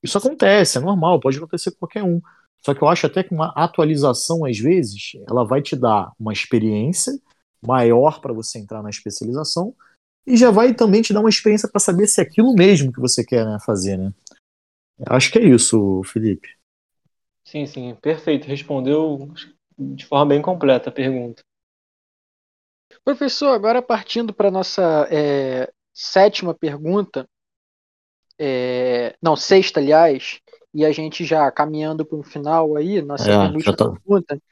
Isso 0.02 0.18
acontece, 0.18 0.78
é 0.78 0.80
normal, 0.80 1.20
pode 1.20 1.38
acontecer 1.38 1.70
com 1.70 1.78
qualquer 1.78 2.02
um. 2.02 2.20
Só 2.60 2.74
que 2.74 2.82
eu 2.82 2.88
acho 2.88 3.06
até 3.06 3.22
que 3.22 3.32
uma 3.32 3.52
atualização, 3.54 4.44
às 4.44 4.58
vezes, 4.58 5.12
ela 5.28 5.44
vai 5.44 5.62
te 5.62 5.76
dar 5.76 6.12
uma 6.18 6.32
experiência 6.32 7.12
maior 7.64 8.20
para 8.20 8.32
você 8.32 8.58
entrar 8.58 8.82
na 8.82 8.90
especialização 8.90 9.72
e 10.26 10.36
já 10.36 10.50
vai 10.50 10.74
também 10.74 11.02
te 11.02 11.12
dar 11.12 11.20
uma 11.20 11.28
experiência 11.28 11.68
para 11.68 11.80
saber 11.80 12.08
se 12.08 12.20
é 12.20 12.24
aquilo 12.24 12.52
mesmo 12.54 12.92
que 12.92 13.00
você 13.00 13.24
quer 13.24 13.44
né, 13.44 13.58
fazer, 13.64 13.96
né? 13.96 14.12
Acho 15.06 15.32
que 15.32 15.38
é 15.38 15.44
isso, 15.44 16.02
Felipe. 16.04 16.48
Sim, 17.44 17.66
sim, 17.66 17.94
perfeito. 17.96 18.46
Respondeu 18.46 19.32
de 19.78 20.06
forma 20.06 20.26
bem 20.26 20.42
completa 20.42 20.90
a 20.90 20.92
pergunta. 20.92 21.42
Professor, 23.04 23.48
agora 23.48 23.82
partindo 23.82 24.32
para 24.32 24.48
a 24.48 24.50
nossa 24.50 25.08
é, 25.10 25.72
sétima 25.92 26.54
pergunta, 26.54 27.28
é, 28.38 29.16
não, 29.20 29.34
sexta, 29.34 29.80
aliás, 29.80 30.40
e 30.72 30.84
a 30.84 30.92
gente 30.92 31.24
já 31.24 31.50
caminhando 31.50 32.04
para 32.04 32.18
o 32.18 32.22
final 32.22 32.76
aí, 32.76 33.02
nossa 33.02 33.30
é, 33.30 33.46
penúltima 33.46 33.76
tá... 33.76 33.90
pergunta, 33.90 34.42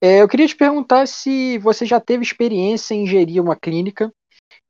é, 0.00 0.20
eu 0.20 0.28
queria 0.28 0.48
te 0.48 0.56
perguntar 0.56 1.06
se 1.06 1.58
você 1.58 1.86
já 1.86 2.00
teve 2.00 2.24
experiência 2.24 2.94
em 2.94 3.06
gerir 3.06 3.42
uma 3.42 3.54
clínica 3.54 4.12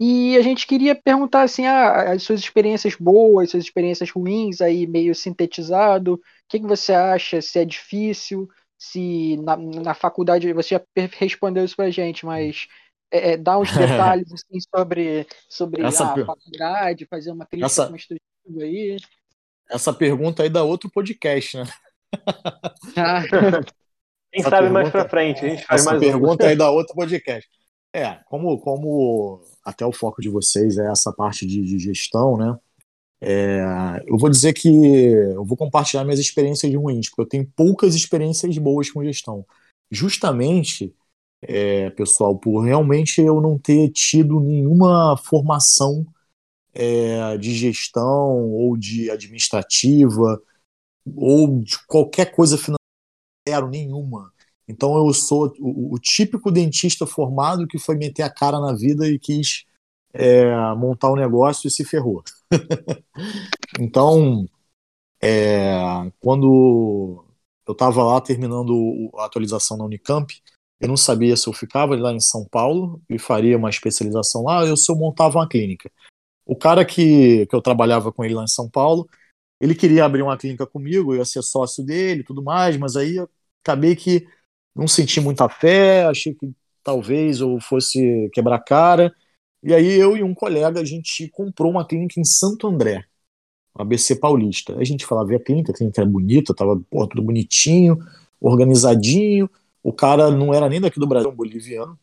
e 0.01 0.37
a 0.37 0.43
gente 0.43 0.67
queria 0.67 0.95
perguntar 0.95 1.43
assim, 1.43 1.67
ah, 1.67 2.13
as 2.13 2.23
suas 2.23 2.41
experiências 2.41 2.95
boas, 2.97 3.51
suas 3.51 3.65
experiências 3.65 4.11
ruins 4.11 4.61
aí 4.61 4.87
meio 4.87 5.15
sintetizado, 5.15 6.15
o 6.15 6.21
que, 6.49 6.61
que 6.61 6.67
você 6.67 6.93
acha, 6.93 7.41
se 7.41 7.59
é 7.59 7.65
difícil, 7.65 8.49
se 8.79 9.37
na, 9.39 9.57
na 9.57 9.95
faculdade 9.95 10.53
você 10.53 10.75
já 10.75 10.83
respondeu 11.19 11.65
isso 11.65 11.77
pra 11.77 11.91
gente, 11.91 12.27
mas 12.27 12.67
é, 13.13 13.33
é 13.33 13.37
dá 13.37 13.59
uns 13.59 13.71
detalhes 13.77 14.33
assim, 14.33 14.59
sobre, 14.75 15.27
sobre 15.49 15.85
a 15.85 15.93
faculdade, 15.93 17.07
fazer 17.07 17.31
uma 17.31 17.47
crítica 17.47 17.67
essa... 17.67 17.89
construtiva 17.89 18.63
aí. 18.63 18.97
Essa 19.71 19.93
pergunta 19.93 20.43
aí 20.43 20.51
dá 20.51 20.63
outro 20.63 20.91
podcast, 20.91 21.57
né? 21.57 21.65
Ah. 22.97 23.23
Quem 24.33 24.41
essa 24.41 24.49
sabe 24.49 24.63
pergunta, 24.63 24.73
mais 24.73 24.91
para 24.91 25.09
frente, 25.09 25.45
a 25.45 25.49
gente 25.49 25.65
faz 25.65 25.83
essa 25.83 25.91
mais 25.91 26.03
pergunta 26.03 26.45
um. 26.45 26.49
aí 26.49 26.57
dá 26.57 26.69
outro 26.73 26.95
podcast. 26.95 27.49
É, 27.95 28.15
como, 28.25 28.59
como 28.59 29.43
até 29.65 29.85
o 29.87 29.93
foco 29.93 30.21
de 30.21 30.29
vocês 30.29 30.79
é 30.79 30.91
essa 30.91 31.13
parte 31.13 31.47
de, 31.47 31.63
de 31.63 31.79
gestão, 31.79 32.37
né? 32.37 32.57
É, 33.25 33.61
eu 34.07 34.19
vou 34.19 34.29
dizer 34.29 34.53
que 34.53 34.69
eu 34.69 35.45
vou 35.45 35.57
compartilhar 35.57 36.03
minhas 36.03 36.19
experiências 36.19 36.75
ruins, 36.75 37.09
porque 37.09 37.23
eu 37.23 37.29
tenho 37.29 37.53
poucas 37.55 37.95
experiências 37.95 38.59
boas 38.59 38.91
com 38.91 39.05
gestão. 39.05 39.47
Justamente, 39.91 40.93
é, 41.41 41.91
pessoal, 41.91 42.37
por 42.37 42.61
realmente 42.63 43.21
eu 43.21 43.41
não 43.41 43.57
ter 43.59 43.91
tido 43.91 44.41
nenhuma 44.41 45.17
formação 45.17 46.05
é, 46.75 47.37
de 47.39 47.55
gestão 47.55 48.51
ou 48.51 48.77
de 48.77 49.11
administrativa 49.11 50.43
ou 51.17 51.61
de 51.61 51.79
qualquer 51.87 52.33
coisa 52.35 52.57
financeira, 52.57 53.69
nenhuma. 53.71 54.33
Então 54.73 54.97
eu 54.97 55.13
sou 55.13 55.53
o, 55.61 55.95
o, 55.95 55.99
típico 55.99 56.51
dentista 56.51 57.07
formado 57.07 57.67
que 57.67 57.79
foi 57.79 57.95
meter 57.97 58.23
a 58.23 58.31
cara 58.31 58.59
na 58.59 58.73
vida 58.73 59.07
e 59.07 59.19
quis 59.19 59.65
é, 60.15 60.47
montar 60.75 61.13
um 61.13 61.17
negócio 61.17 61.69
e 61.69 61.71
se 61.71 61.85
ferrou. 61.85 62.25
então, 63.79 64.49
é, 65.23 66.11
quando 66.21 67.25
eu 67.67 67.73
estava 67.73 68.03
lá 68.03 68.21
terminando 68.21 69.11
a 69.17 69.27
atualização 69.27 69.77
na 69.77 69.85
Unicamp, 69.85 70.33
eu 70.81 70.89
não 70.89 70.97
sabia 70.97 71.37
se 71.37 71.49
eu 71.49 71.53
ficava 71.53 71.95
lá 71.97 72.13
em 72.13 72.21
São 72.21 72.45
Paulo 72.45 73.01
e 73.09 73.19
faria 73.19 73.57
uma 73.57 73.71
especialização 73.71 74.43
lá 74.45 74.65
ou 74.65 74.77
se 74.77 74.91
eu 74.91 74.97
montava 74.97 75.39
uma 75.39 75.49
clínica. 75.49 75.91
O 76.45 76.57
cara 76.57 76.85
que, 76.85 77.47
que 77.47 77.55
eu 77.55 77.63
trabalhava 77.63 78.13
com 78.13 78.25
ele 78.25 78.35
lá 78.35 78.45
em 78.45 78.49
São 78.49 78.69
Paulo, 78.69 79.09
ele 79.61 79.77
queria 79.77 80.05
abrir 80.05 80.23
uma 80.23 80.37
clínica 80.37 80.67
comigo, 80.67 81.13
eu 81.13 81.19
ia 81.19 81.25
ser 81.25 81.43
sócio 81.43 81.85
dele 81.85 82.23
e 82.23 82.25
tudo 82.25 82.43
mais, 82.43 82.77
mas 82.77 82.97
aí 82.97 83.17
acabei 83.63 83.95
que 83.95 84.27
não 84.75 84.89
senti 84.89 85.21
muita 85.21 85.49
fé, 85.49 86.05
achei 86.05 86.35
que 86.35 86.51
talvez 86.83 87.41
eu 87.41 87.61
fosse 87.61 88.31
quebrar 88.33 88.59
cara. 88.61 89.15
E 89.63 89.73
aí 89.73 89.93
eu 89.93 90.17
e 90.17 90.23
um 90.23 90.35
colega, 90.35 90.81
a 90.81 90.85
gente 90.85 91.29
comprou 91.29 91.71
uma 91.71 91.87
clínica 91.87 92.19
em 92.19 92.25
Santo 92.25 92.67
André, 92.67 93.05
ABC 93.75 94.17
Paulista. 94.17 94.77
A 94.77 94.85
gente 94.85 95.07
falava, 95.07 95.35
a 95.35 95.39
clínica, 95.39 95.73
a 95.73 95.75
clínica 95.75 96.01
era 96.01 96.11
bonita, 96.11 96.55
tava 96.55 96.81
pô, 96.91 97.07
tudo 97.07 97.23
bonitinho, 97.23 97.99
organizadinho. 98.41 99.49
O 99.83 99.93
cara 99.93 100.31
não 100.31 100.53
era 100.53 100.69
nem 100.69 100.81
daqui 100.81 100.99
do 100.99 101.07
Brasil, 101.07 101.31
um 101.31 101.35
boliviano. 101.35 101.99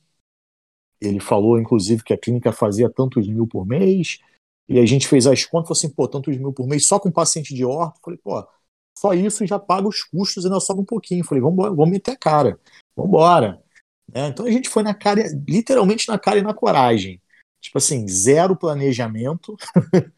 Ele 1.01 1.19
falou, 1.19 1.59
inclusive, 1.59 2.03
que 2.03 2.13
a 2.13 2.17
clínica 2.17 2.51
fazia 2.51 2.89
tantos 2.89 3.27
mil 3.27 3.47
por 3.47 3.65
mês. 3.65 4.19
E 4.67 4.79
a 4.79 4.85
gente 4.85 5.07
fez 5.07 5.25
as 5.25 5.45
contas, 5.45 5.67
falou 5.67 5.77
assim, 5.77 5.89
pô, 5.89 6.07
tantos 6.07 6.37
mil 6.37 6.53
por 6.53 6.67
mês 6.67 6.85
só 6.85 6.99
com 6.99 7.11
paciente 7.11 7.53
de 7.53 7.65
orto. 7.65 7.99
Falei, 8.03 8.19
pô, 8.23 8.45
só 8.99 9.13
isso 9.13 9.45
já 9.47 9.57
paga 9.57 9.87
os 9.87 10.03
custos 10.03 10.43
e 10.43 10.47
ainda 10.47 10.59
sobra 10.59 10.81
um 10.81 10.85
pouquinho. 10.85 11.23
Falei, 11.23 11.41
vamos 11.41 11.57
vamos 11.57 11.89
meter 11.89 12.11
a 12.11 12.17
cara, 12.17 12.59
vamos 12.95 13.09
embora. 13.09 13.61
É, 14.13 14.27
então 14.27 14.45
a 14.45 14.51
gente 14.51 14.67
foi 14.67 14.83
na 14.83 14.93
cara, 14.93 15.23
literalmente 15.47 16.07
na 16.09 16.19
cara 16.19 16.39
e 16.39 16.41
na 16.41 16.53
coragem. 16.53 17.21
Tipo 17.61 17.77
assim, 17.77 18.05
zero 18.07 18.55
planejamento, 18.57 19.55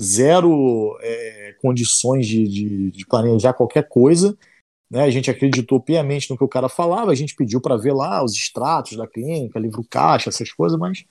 zero 0.00 0.98
é, 1.00 1.54
condições 1.60 2.26
de, 2.26 2.48
de, 2.48 2.90
de, 2.90 3.06
planejar 3.06 3.52
qualquer 3.52 3.88
coisa. 3.88 4.36
Né? 4.90 5.02
A 5.02 5.10
gente 5.10 5.30
acreditou 5.30 5.80
piamente 5.80 6.30
no 6.30 6.36
que 6.36 6.44
o 6.44 6.48
cara 6.48 6.68
falava, 6.68 7.12
a 7.12 7.14
gente 7.14 7.34
pediu 7.34 7.60
para 7.60 7.76
ver 7.76 7.92
lá 7.92 8.24
os 8.24 8.32
extratos 8.32 8.96
da 8.96 9.06
clínica, 9.06 9.58
livro 9.58 9.84
caixa, 9.88 10.30
essas 10.30 10.52
coisas, 10.52 10.78
mas 10.78 11.04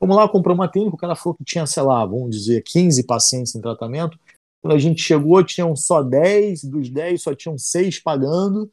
vamos 0.00 0.16
lá, 0.16 0.28
comprou 0.28 0.54
uma 0.54 0.70
clínica, 0.70 0.94
o 0.94 0.98
cara 0.98 1.16
falou 1.16 1.36
que 1.36 1.44
tinha, 1.44 1.66
sei 1.66 1.82
lá, 1.82 2.04
vamos 2.04 2.30
dizer, 2.30 2.62
15 2.62 3.04
pacientes 3.04 3.54
em 3.54 3.60
tratamento. 3.60 4.18
Quando 4.60 4.74
a 4.74 4.78
gente 4.78 5.00
chegou, 5.02 5.42
tinham 5.42 5.74
só 5.74 6.02
10, 6.02 6.64
dos 6.64 6.90
10 6.90 7.22
só 7.22 7.34
tinham 7.34 7.56
6 7.56 8.00
pagando. 8.00 8.70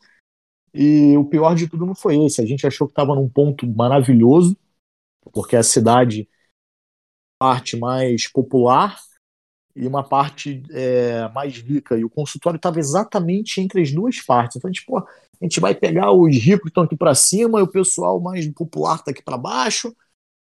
E 0.74 1.18
o 1.18 1.26
pior 1.26 1.56
de 1.56 1.68
tudo 1.68 1.86
não 1.86 1.96
foi 1.96 2.18
esse. 2.26 2.42
A 2.42 2.46
gente 2.46 2.68
achou 2.68 2.88
que 2.88 2.92
estava 2.92 3.16
num 3.16 3.30
ponto 3.30 3.68
maravilhoso, 3.68 4.56
porque 5.34 5.56
a 5.56 5.64
cidade 5.64 6.28
parte 7.40 7.78
mais 7.78 8.28
popular 8.28 8.98
e 9.76 9.88
uma 9.88 10.04
parte 10.04 10.64
é, 10.72 11.28
mais 11.30 11.58
rica. 11.58 11.98
E 11.98 12.04
o 12.04 12.10
consultório 12.10 12.58
estava 12.58 12.80
exatamente 12.80 13.62
entre 13.62 13.82
as 13.82 13.92
duas 13.92 14.20
partes. 14.22 14.58
Então 14.58 14.70
a 14.70 14.74
gente, 14.74 14.86
pô, 14.86 14.98
a 14.98 15.06
gente 15.42 15.60
vai 15.60 15.76
pegar 15.76 16.12
os 16.12 16.36
ricos 16.36 16.64
que 16.64 16.70
estão 16.70 16.84
aqui 16.84 16.98
para 16.98 17.14
cima 17.16 17.60
e 17.60 17.64
o 17.64 17.68
pessoal 17.68 18.20
mais 18.20 18.48
popular 18.54 18.96
está 18.96 19.12
aqui 19.12 19.22
para 19.24 19.38
baixo. 19.38 19.96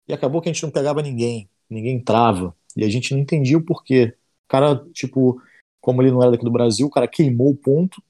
E 0.08 0.12
acabou 0.12 0.40
que 0.40 0.48
a 0.48 0.52
gente 0.52 0.62
não 0.62 0.70
pegava 0.70 1.02
ninguém, 1.02 1.50
ninguém 1.68 1.96
entrava. 1.96 2.56
E 2.76 2.84
a 2.84 2.88
gente 2.88 3.12
não 3.12 3.20
entendia 3.20 3.58
o 3.58 3.64
porquê. 3.64 4.14
O 4.46 4.48
cara, 4.48 4.84
tipo, 4.92 5.40
como 5.80 6.02
ele 6.02 6.10
não 6.10 6.22
era 6.22 6.32
daqui 6.32 6.44
do 6.44 6.50
Brasil, 6.50 6.86
o 6.86 6.90
cara 6.90 7.08
queimou 7.08 7.50
o 7.50 7.56
ponto, 7.56 8.02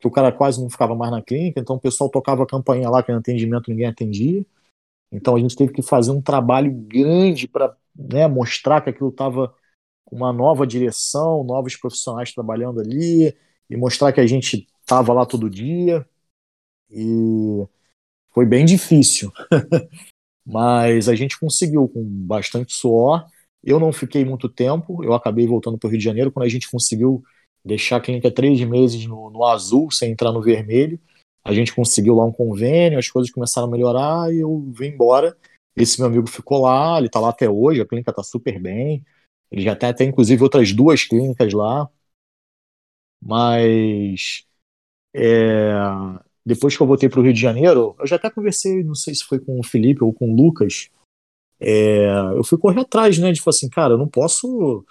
que 0.00 0.06
o 0.06 0.10
cara 0.10 0.32
quase 0.32 0.60
não 0.60 0.70
ficava 0.70 0.94
mais 0.94 1.10
na 1.10 1.20
clínica, 1.20 1.60
então 1.60 1.76
o 1.76 1.80
pessoal 1.80 2.08
tocava 2.08 2.42
a 2.42 2.46
campainha 2.46 2.88
lá, 2.88 3.02
que 3.02 3.12
no 3.12 3.18
atendimento 3.18 3.70
ninguém 3.70 3.86
atendia. 3.86 4.44
Então 5.12 5.36
a 5.36 5.40
gente 5.40 5.56
teve 5.56 5.72
que 5.72 5.82
fazer 5.82 6.10
um 6.10 6.22
trabalho 6.22 6.72
grande 6.72 7.46
para 7.46 7.76
né, 7.94 8.26
mostrar 8.26 8.80
que 8.80 8.90
aquilo 8.90 9.10
estava 9.10 9.54
com 10.04 10.16
uma 10.16 10.32
nova 10.32 10.66
direção, 10.66 11.44
novos 11.44 11.76
profissionais 11.76 12.32
trabalhando 12.32 12.80
ali, 12.80 13.36
e 13.68 13.76
mostrar 13.76 14.12
que 14.12 14.20
a 14.20 14.26
gente 14.26 14.66
estava 14.80 15.12
lá 15.12 15.26
todo 15.26 15.50
dia. 15.50 16.06
E 16.90 17.64
foi 18.32 18.46
bem 18.46 18.64
difícil. 18.64 19.32
Mas 20.44 21.08
a 21.08 21.14
gente 21.14 21.38
conseguiu 21.38 21.88
com 21.88 22.02
bastante 22.02 22.72
suor 22.72 23.24
eu 23.62 23.78
não 23.78 23.92
fiquei 23.92 24.24
muito 24.24 24.48
tempo, 24.48 25.04
eu 25.04 25.12
acabei 25.12 25.46
voltando 25.46 25.78
para 25.78 25.88
o 25.88 25.90
Rio 25.90 25.98
de 25.98 26.04
Janeiro 26.04 26.32
quando 26.32 26.46
a 26.46 26.48
gente 26.48 26.70
conseguiu 26.70 27.22
deixar 27.64 27.96
a 27.96 28.00
clínica 28.00 28.30
três 28.30 28.60
meses 28.62 29.04
no, 29.06 29.30
no, 29.30 29.44
azul, 29.44 29.90
sem 29.90 30.12
entrar 30.12 30.32
no 30.32 30.42
vermelho. 30.42 30.98
A 31.44 31.52
gente 31.52 31.74
conseguiu 31.74 32.14
lá 32.14 32.24
um 32.24 32.32
convênio, 32.32 32.98
as 32.98 33.08
coisas 33.08 33.30
começaram 33.30 33.68
a 33.68 33.70
melhorar 33.70 34.32
e 34.32 34.40
eu 34.40 34.60
vim 34.72 34.88
embora. 34.88 35.36
Esse 35.76 35.98
meu 36.00 36.08
amigo 36.08 36.28
ficou 36.28 36.62
lá, 36.62 36.98
ele 36.98 37.06
está 37.06 37.20
lá 37.20 37.30
até 37.30 37.48
hoje, 37.48 37.80
a 37.80 37.86
clínica 37.86 38.10
está 38.10 38.22
super 38.22 38.60
bem. 38.60 39.04
Ele 39.50 39.62
já 39.62 39.76
tem 39.76 39.88
até, 39.88 40.04
inclusive, 40.04 40.42
outras 40.42 40.72
duas 40.72 41.04
clínicas 41.04 41.52
lá. 41.52 41.88
Mas 43.22 44.44
é, 45.14 45.72
depois 46.44 46.76
que 46.76 46.82
eu 46.82 46.86
voltei 46.86 47.08
para 47.08 47.20
o 47.20 47.22
Rio 47.22 47.32
de 47.32 47.40
Janeiro, 47.40 47.94
eu 47.98 48.06
já 48.06 48.16
até 48.16 48.30
conversei, 48.30 48.82
não 48.82 48.94
sei 48.94 49.14
se 49.14 49.24
foi 49.24 49.38
com 49.38 49.58
o 49.58 49.64
Felipe 49.64 50.02
ou 50.04 50.12
com 50.12 50.30
o 50.30 50.36
Lucas, 50.36 50.90
é, 51.60 52.06
eu 52.34 52.42
fui 52.42 52.58
correr 52.58 52.80
atrás, 52.80 53.18
né? 53.18 53.32
De 53.32 53.40
falar 53.40 53.54
assim, 53.54 53.68
cara, 53.68 53.94
eu 53.94 53.98
não 53.98 54.08
posso 54.08 54.84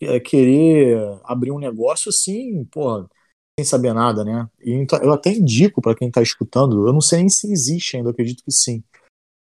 é, 0.00 0.18
querer 0.18 0.98
abrir 1.24 1.50
um 1.50 1.58
negócio 1.58 2.08
assim, 2.08 2.64
pô, 2.64 3.06
sem 3.58 3.64
saber 3.64 3.92
nada, 3.92 4.24
né? 4.24 4.48
E 4.60 4.72
então, 4.72 4.98
eu 5.00 5.12
até 5.12 5.30
indico 5.30 5.80
para 5.82 5.94
quem 5.94 6.08
está 6.08 6.22
escutando, 6.22 6.86
eu 6.86 6.92
não 6.92 7.00
sei 7.00 7.18
nem 7.18 7.28
se 7.28 7.50
existe 7.52 7.96
ainda, 7.96 8.10
acredito 8.10 8.42
que 8.42 8.50
sim. 8.50 8.82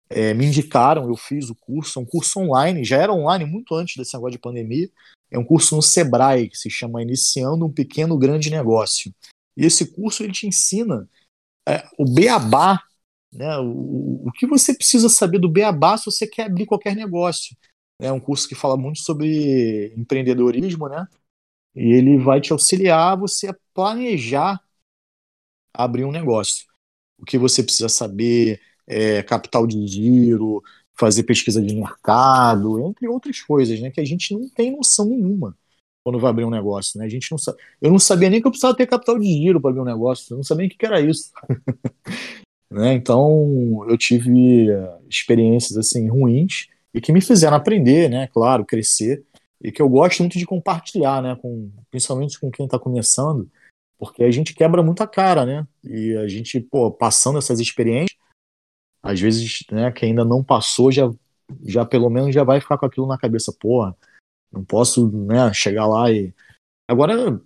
É, 0.08 0.34
me 0.34 0.46
indicaram, 0.46 1.08
eu 1.08 1.16
fiz 1.16 1.50
o 1.50 1.54
curso, 1.54 1.98
é 1.98 2.02
um 2.02 2.06
curso 2.06 2.38
online, 2.38 2.84
já 2.84 2.96
era 2.96 3.12
online 3.12 3.44
muito 3.44 3.74
antes 3.74 3.96
desse 3.96 4.14
negócio 4.14 4.32
de 4.32 4.38
pandemia. 4.38 4.88
É 5.30 5.38
um 5.38 5.44
curso 5.44 5.74
no 5.74 5.82
Sebrae 5.82 6.48
que 6.48 6.56
se 6.56 6.70
chama 6.70 7.02
Iniciando 7.02 7.66
um 7.66 7.72
Pequeno 7.72 8.16
Grande 8.16 8.48
Negócio. 8.48 9.12
E 9.56 9.64
esse 9.66 9.92
curso 9.92 10.22
ele 10.22 10.32
te 10.32 10.46
ensina 10.46 11.08
é, 11.68 11.84
o 11.98 12.04
beabá 12.04 12.86
né? 13.37 13.59
O, 13.59 14.26
o 14.26 14.32
que 14.32 14.47
você 14.47 14.74
precisa 14.74 15.09
saber 15.09 15.39
do 15.39 15.49
beabá 15.49 15.97
se 15.97 16.07
você 16.07 16.26
quer 16.26 16.47
abrir 16.47 16.66
qualquer 16.66 16.97
negócio? 16.97 17.57
É 17.99 18.12
um 18.12 18.20
curso 18.20 18.49
que 18.49 18.55
fala 18.55 18.76
muito 18.76 19.01
sobre 19.01 19.93
empreendedorismo, 19.97 20.89
né? 20.89 21.07
E 21.74 21.93
ele 21.93 22.18
vai 22.18 22.41
te 22.41 22.53
auxiliar 22.53 23.18
você 23.18 23.49
a 23.49 23.57
planejar 23.74 24.61
abrir 25.72 26.05
um 26.05 26.12
negócio. 26.12 26.66
O 27.18 27.24
que 27.24 27.39
você 27.39 27.62
precisa 27.62 27.89
saber, 27.89 28.61
é, 28.87 29.22
capital 29.22 29.66
de 29.66 29.87
giro, 29.87 30.62
fazer 30.99 31.24
pesquisa 31.24 31.61
de 31.62 31.74
mercado, 31.74 32.80
entre 32.80 33.07
outras 33.09 33.41
coisas, 33.41 33.80
né? 33.80 33.91
Que 33.91 34.01
a 34.01 34.05
gente 34.05 34.34
não 34.34 34.49
tem 34.49 34.74
noção 34.74 35.07
nenhuma 35.07 35.57
quando 36.03 36.20
vai 36.20 36.30
abrir 36.30 36.45
um 36.45 36.51
negócio, 36.51 36.99
né? 36.99 37.05
A 37.05 37.09
gente 37.09 37.30
não 37.30 37.39
sabe. 37.39 37.59
Eu 37.82 37.91
não 37.91 37.99
sabia 37.99 38.30
nem 38.30 38.41
que 38.41 38.47
eu 38.47 38.51
precisava 38.51 38.76
ter 38.76 38.87
capital 38.87 39.18
de 39.18 39.26
giro 39.26 39.61
para 39.61 39.70
abrir 39.70 39.82
um 39.82 39.84
negócio. 39.84 40.32
Eu 40.32 40.37
não 40.37 40.45
sabia 40.45 40.66
nem 40.66 40.74
o 40.74 40.78
que 40.78 40.87
era 40.87 41.01
isso. 41.01 41.32
Né? 42.70 42.94
Então 42.94 43.84
eu 43.88 43.96
tive 43.96 44.70
eh, 44.70 44.98
experiências 45.08 45.76
assim 45.76 46.08
ruins 46.08 46.68
e 46.92 47.00
que 47.00 47.12
me 47.12 47.20
fizeram 47.20 47.56
aprender, 47.56 48.08
né? 48.10 48.26
Claro, 48.28 48.64
crescer 48.64 49.24
e 49.62 49.70
que 49.72 49.80
eu 49.80 49.88
gosto 49.88 50.20
muito 50.20 50.38
de 50.38 50.46
compartilhar, 50.46 51.22
né? 51.22 51.36
Com, 51.36 51.70
principalmente 51.90 52.38
com 52.40 52.50
quem 52.50 52.66
está 52.66 52.78
começando. 52.78 53.48
porque 53.98 54.24
a 54.24 54.30
gente 54.30 54.54
quebra 54.54 54.82
muita 54.82 55.06
cara, 55.06 55.46
né? 55.46 55.66
E 55.84 56.16
a 56.16 56.28
gente, 56.28 56.60
pô, 56.60 56.90
passando 56.90 57.38
essas 57.38 57.60
experiências, 57.60 58.18
às 59.02 59.20
vezes, 59.20 59.64
né, 59.70 59.90
quem 59.92 60.10
ainda 60.10 60.24
não 60.24 60.42
passou 60.44 60.90
já, 60.92 61.10
já 61.64 61.84
pelo 61.86 62.10
menos 62.10 62.34
já 62.34 62.44
vai 62.44 62.60
ficar 62.60 62.78
com 62.78 62.86
aquilo 62.86 63.06
na 63.06 63.18
cabeça, 63.18 63.52
porra, 63.58 63.96
não 64.52 64.64
posso, 64.64 65.08
né, 65.10 65.52
chegar 65.54 65.86
lá 65.86 66.10
e. 66.10 66.34
Agora, 66.88 67.40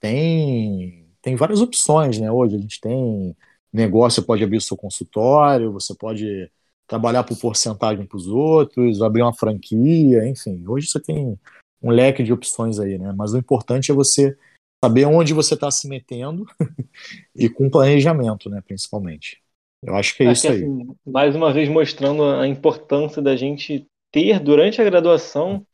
tem, 0.00 1.08
tem 1.22 1.36
várias 1.36 1.60
opções, 1.60 2.18
né? 2.20 2.30
Hoje 2.30 2.56
a 2.56 2.58
gente 2.58 2.80
tem 2.80 3.36
negócio, 3.72 4.22
pode 4.22 4.42
abrir 4.42 4.58
o 4.58 4.62
seu 4.62 4.76
consultório, 4.76 5.72
você 5.72 5.94
pode 5.94 6.50
trabalhar 6.86 7.22
por 7.22 7.38
porcentagem 7.38 8.06
para 8.06 8.16
os 8.16 8.26
outros, 8.26 9.02
abrir 9.02 9.22
uma 9.22 9.34
franquia, 9.34 10.26
enfim. 10.26 10.64
Hoje 10.66 10.86
você 10.86 10.98
tem 10.98 11.38
um 11.82 11.90
leque 11.90 12.22
de 12.22 12.32
opções 12.32 12.78
aí, 12.78 12.98
né? 12.98 13.12
Mas 13.16 13.32
o 13.32 13.38
importante 13.38 13.90
é 13.90 13.94
você 13.94 14.36
saber 14.82 15.04
onde 15.04 15.34
você 15.34 15.54
está 15.54 15.70
se 15.70 15.88
metendo 15.88 16.46
e 17.36 17.48
com 17.48 17.68
planejamento, 17.68 18.48
né? 18.48 18.62
Principalmente. 18.66 19.40
Eu 19.82 19.94
acho 19.94 20.16
que 20.16 20.24
é, 20.24 20.32
isso 20.32 20.48
aí. 20.48 20.64
Assim, 20.64 20.96
mais 21.06 21.36
uma 21.36 21.52
vez 21.52 21.68
mostrando 21.68 22.24
a 22.24 22.48
importância 22.48 23.22
da 23.22 23.36
gente 23.36 23.86
ter 24.10 24.40
durante 24.40 24.80
a 24.80 24.84
graduação 24.84 25.64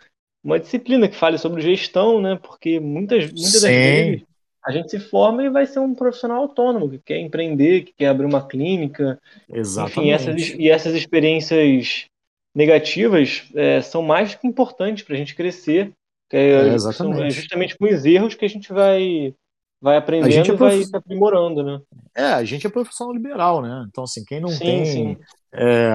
uma 0.42 0.60
disciplina 0.60 1.08
que 1.08 1.16
fale 1.16 1.38
sobre 1.38 1.62
gestão, 1.62 2.20
né? 2.20 2.38
Porque 2.42 2.78
muitas, 2.80 3.32
muitas 3.32 3.62
das 3.62 3.62
vezes 3.62 4.22
a 4.64 4.72
gente 4.72 4.90
se 4.90 4.98
forma 4.98 5.44
e 5.44 5.50
vai 5.50 5.66
ser 5.66 5.78
um 5.78 5.94
profissional 5.94 6.42
autônomo, 6.42 6.88
que 6.88 6.98
quer 6.98 7.18
empreender, 7.18 7.82
que 7.82 7.92
quer 7.92 8.08
abrir 8.08 8.24
uma 8.24 8.46
clínica. 8.46 9.20
Exatamente. 9.52 9.98
Enfim, 10.00 10.10
essas, 10.10 10.48
e 10.58 10.70
essas 10.70 10.94
experiências 10.94 12.06
negativas 12.54 13.44
é, 13.54 13.82
são 13.82 14.00
mais 14.00 14.32
do 14.32 14.38
que 14.38 14.46
importantes 14.46 15.04
para 15.04 15.14
a 15.14 15.18
gente 15.18 15.34
crescer. 15.34 15.92
É, 16.32 16.50
é, 16.50 16.74
exatamente. 16.74 17.22
é 17.22 17.30
justamente 17.30 17.76
com 17.76 17.84
os 17.84 18.04
erros 18.06 18.34
que 18.34 18.44
a 18.44 18.48
gente 18.48 18.72
vai, 18.72 19.34
vai 19.80 19.98
aprendendo 19.98 20.50
é 20.50 20.54
e 20.54 20.56
vai 20.56 20.82
se 20.82 20.96
aprimorando, 20.96 21.62
né? 21.62 21.80
É, 22.16 22.28
a 22.28 22.44
gente 22.44 22.66
é 22.66 22.70
profissional 22.70 23.12
liberal, 23.12 23.60
né? 23.60 23.86
Então, 23.90 24.04
assim, 24.04 24.24
quem 24.24 24.40
não 24.40 24.48
sim, 24.48 24.58
tem 24.58 24.84
sim. 24.86 25.16
É, 25.52 25.92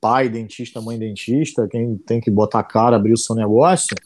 pai 0.00 0.28
dentista, 0.28 0.80
mãe 0.80 0.98
dentista, 0.98 1.68
quem 1.70 1.96
tem 1.96 2.20
que 2.20 2.30
botar 2.30 2.58
a 2.58 2.64
cara, 2.64 2.96
abrir 2.96 3.12
o 3.12 3.18
seu 3.18 3.36
negócio, 3.36 3.96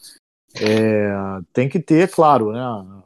é, 0.61 1.09
tem 1.51 1.67
que 1.67 1.79
ter, 1.79 2.09
claro, 2.09 2.51
né? 2.51 3.03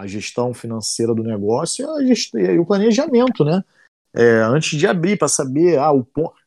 A 0.00 0.06
gestão 0.06 0.54
financeira 0.54 1.14
do 1.14 1.22
negócio 1.22 1.86
e, 2.00 2.58
o 2.58 2.64
planejamento, 2.64 3.44
né? 3.44 3.62
É, 4.14 4.40
antes 4.42 4.78
de 4.78 4.86
abrir, 4.86 5.18
para 5.18 5.28
saber, 5.28 5.78
ah, 5.78 5.92
o 5.92 6.04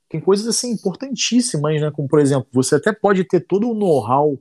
tem 0.10 0.20
coisas 0.20 0.48
assim 0.48 0.72
importantíssimas, 0.72 1.80
né? 1.80 1.92
Como, 1.92 2.08
por 2.08 2.20
exemplo, 2.20 2.48
você 2.52 2.76
até 2.76 2.92
pode 2.92 3.24
ter 3.24 3.42
todo 3.42 3.70
o 3.70 3.74
know-how 3.74 4.40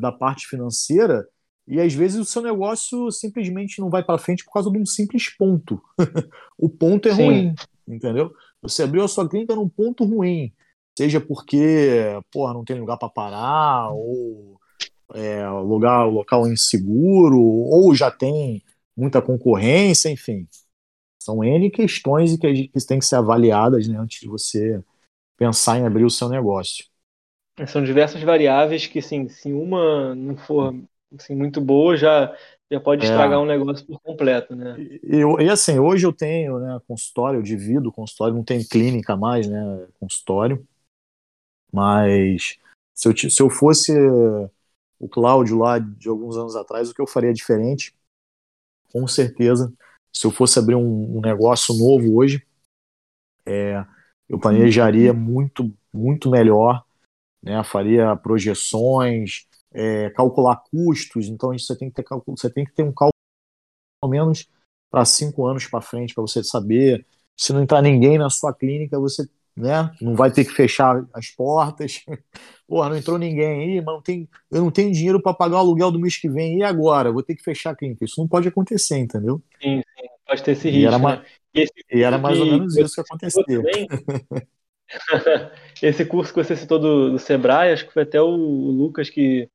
da 0.00 0.12
parte 0.12 0.46
financeira 0.46 1.26
e 1.66 1.80
às 1.80 1.92
vezes 1.94 2.20
o 2.20 2.24
seu 2.24 2.42
negócio 2.42 3.10
simplesmente 3.10 3.80
não 3.80 3.88
vai 3.88 4.04
para 4.04 4.18
frente 4.18 4.44
por 4.44 4.52
causa 4.52 4.70
de 4.70 4.78
um 4.78 4.86
simples 4.86 5.28
ponto. 5.36 5.80
o 6.58 6.68
ponto 6.68 7.08
é 7.08 7.14
Sim. 7.14 7.24
ruim, 7.24 7.54
entendeu? 7.86 8.32
Você 8.62 8.82
abriu 8.82 9.04
a 9.04 9.08
sua 9.08 9.28
clínica 9.28 9.54
num 9.54 9.68
ponto 9.68 10.04
ruim, 10.04 10.52
seja 10.96 11.20
porque, 11.20 12.18
porra, 12.32 12.54
não 12.54 12.64
tem 12.64 12.78
lugar 12.78 12.98
para 12.98 13.08
parar 13.08 13.90
ou 13.90 14.58
é, 15.14 15.48
lugar, 15.48 16.04
local 16.04 16.46
inseguro, 16.46 17.40
ou 17.40 17.94
já 17.94 18.10
tem 18.10 18.62
muita 18.96 19.22
concorrência, 19.22 20.10
enfim. 20.10 20.46
São 21.22 21.42
N 21.42 21.70
questões 21.70 22.36
que, 22.36 22.68
que 22.68 22.86
têm 22.86 22.98
que 22.98 23.06
ser 23.06 23.16
avaliadas 23.16 23.86
né, 23.86 23.98
antes 23.98 24.20
de 24.20 24.28
você 24.28 24.82
pensar 25.36 25.78
em 25.78 25.86
abrir 25.86 26.04
o 26.04 26.10
seu 26.10 26.28
negócio. 26.28 26.86
São 27.66 27.82
diversas 27.82 28.22
variáveis 28.22 28.86
que, 28.86 29.00
assim, 29.00 29.28
se 29.28 29.52
uma 29.52 30.14
não 30.14 30.36
for 30.36 30.74
assim, 31.16 31.34
muito 31.34 31.60
boa, 31.60 31.96
já, 31.96 32.36
já 32.70 32.78
pode 32.78 33.04
é. 33.04 33.08
estragar 33.08 33.38
é. 33.38 33.42
um 33.42 33.46
negócio 33.46 33.84
por 33.86 34.00
completo, 34.00 34.54
né? 34.54 34.76
E, 34.78 35.22
e, 35.44 35.50
assim, 35.50 35.78
hoje 35.78 36.06
eu 36.06 36.12
tenho 36.12 36.58
né, 36.58 36.78
consultório, 36.86 37.38
eu 37.38 37.42
divido 37.42 37.92
consultório, 37.92 38.34
não 38.34 38.44
tem 38.44 38.64
clínica 38.64 39.16
mais, 39.16 39.48
né, 39.48 39.86
consultório, 39.98 40.66
mas 41.72 42.58
se 42.94 43.08
eu, 43.08 43.16
se 43.16 43.42
eu 43.42 43.50
fosse 43.50 43.92
o 44.98 45.08
Cláudio 45.08 45.58
lá 45.58 45.78
de 45.78 46.08
alguns 46.08 46.36
anos 46.36 46.56
atrás, 46.56 46.90
o 46.90 46.94
que 46.94 47.00
eu 47.00 47.06
faria 47.06 47.32
diferente, 47.32 47.94
com 48.92 49.06
certeza, 49.06 49.72
se 50.12 50.26
eu 50.26 50.30
fosse 50.30 50.58
abrir 50.58 50.74
um, 50.74 51.18
um 51.18 51.20
negócio 51.20 51.74
novo 51.74 52.16
hoje, 52.16 52.44
é, 53.46 53.84
eu 54.28 54.38
planejaria 54.38 55.12
muito, 55.12 55.72
muito 55.92 56.30
melhor, 56.30 56.84
né? 57.42 57.62
Faria 57.64 58.16
projeções, 58.16 59.46
é, 59.72 60.10
calcular 60.10 60.56
custos. 60.70 61.28
Então 61.28 61.52
você 61.52 61.76
tem 61.76 61.90
que 61.90 62.02
ter 62.02 62.04
você 62.26 62.50
tem 62.50 62.64
que 62.64 62.72
ter 62.72 62.82
um 62.82 62.92
cálculo 62.92 63.12
pelo 64.00 64.10
menos 64.10 64.48
para 64.90 65.04
cinco 65.04 65.46
anos 65.46 65.66
para 65.66 65.80
frente 65.80 66.14
para 66.14 66.22
você 66.22 66.42
saber 66.42 67.06
se 67.36 67.52
não 67.52 67.62
entrar 67.62 67.82
ninguém 67.82 68.18
na 68.18 68.30
sua 68.30 68.54
clínica 68.54 68.98
você 68.98 69.28
né? 69.58 69.90
Não 70.00 70.14
vai 70.14 70.30
ter 70.30 70.44
que 70.44 70.52
fechar 70.52 71.04
as 71.12 71.30
portas. 71.30 72.04
Porra, 72.68 72.90
não 72.90 72.98
entrou 72.98 73.18
ninguém 73.18 73.46
aí, 73.46 73.76
mas 73.76 73.94
não 73.94 74.02
tem, 74.02 74.28
eu 74.50 74.62
não 74.62 74.70
tenho 74.70 74.92
dinheiro 74.92 75.22
para 75.22 75.32
pagar 75.32 75.56
o 75.56 75.60
aluguel 75.60 75.90
do 75.90 75.98
mês 75.98 76.18
que 76.18 76.28
vem. 76.28 76.58
E 76.58 76.62
agora? 76.62 77.10
Vou 77.10 77.22
ter 77.22 77.34
que 77.34 77.42
fechar 77.42 77.70
a 77.70 77.74
clínica. 77.74 78.04
Isso 78.04 78.20
não 78.20 78.28
pode 78.28 78.46
acontecer, 78.46 78.98
entendeu? 78.98 79.40
Sim, 79.60 79.80
sim. 79.98 80.06
Pode 80.26 80.42
ter 80.42 80.52
esse 80.52 80.68
risco. 80.68 80.82
E 80.82 80.86
era, 80.86 80.98
né? 80.98 81.24
e 81.54 81.60
esse 81.62 81.72
e 81.90 82.02
era 82.02 82.18
mais 82.18 82.38
ou 82.38 82.44
menos 82.44 82.76
isso 82.76 82.94
que 82.94 83.00
acontecia. 83.00 83.42
esse 85.82 86.04
curso 86.04 86.32
que 86.32 86.44
você 86.44 86.54
citou 86.54 86.78
do, 86.78 87.12
do 87.12 87.18
Sebrae, 87.18 87.72
acho 87.72 87.86
que 87.86 87.92
foi 87.92 88.02
até 88.02 88.20
o, 88.20 88.28
o 88.28 88.70
Lucas 88.70 89.08
que, 89.08 89.48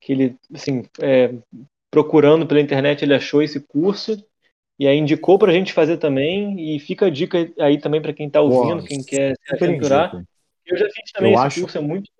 que 0.00 0.12
ele, 0.12 0.36
assim, 0.54 0.84
é, 1.00 1.34
procurando 1.90 2.46
pela 2.46 2.60
internet, 2.60 3.02
ele 3.02 3.14
achou 3.14 3.42
esse 3.42 3.58
curso 3.58 4.16
e 4.78 4.86
aí 4.86 4.96
indicou 4.96 5.38
para 5.38 5.50
a 5.50 5.54
gente 5.54 5.74
fazer 5.74 5.98
também, 5.98 6.74
e 6.74 6.78
fica 6.78 7.06
a 7.06 7.10
dica 7.10 7.52
aí 7.58 7.78
também 7.78 8.00
para 8.00 8.14
quem 8.14 8.28
está 8.28 8.40
ouvindo, 8.40 8.82
quem 8.82 9.02
quer 9.02 9.34
se 9.34 9.54
aventurar. 9.54 10.24
Eu 10.64 10.76
já 10.76 10.86
fiz 10.86 11.12
também 11.12 11.32
eu 11.32 11.36
esse 11.36 11.46
acho, 11.46 11.60
curso, 11.60 11.76
é 11.76 11.80
muito, 11.82 12.10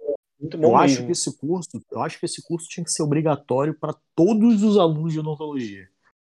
muito 0.41 0.57
bom 0.57 0.65
eu 0.65 0.71
mesmo. 0.71 0.83
acho 0.83 1.07
que 1.07 1.13
esse 1.13 1.37
curso, 1.37 1.83
eu 1.91 2.01
acho 2.01 2.19
que 2.19 2.27
esse 2.27 2.43
curso 2.43 2.69
tinha 2.69 2.85
que 2.85 2.91
ser 2.91 3.03
obrigatório 3.03 3.75
para 3.75 3.95
todos 4.15 4.63
os 4.63 4.79
alunos 4.79 5.13
de 5.13 5.21
odontologia. 5.21 5.89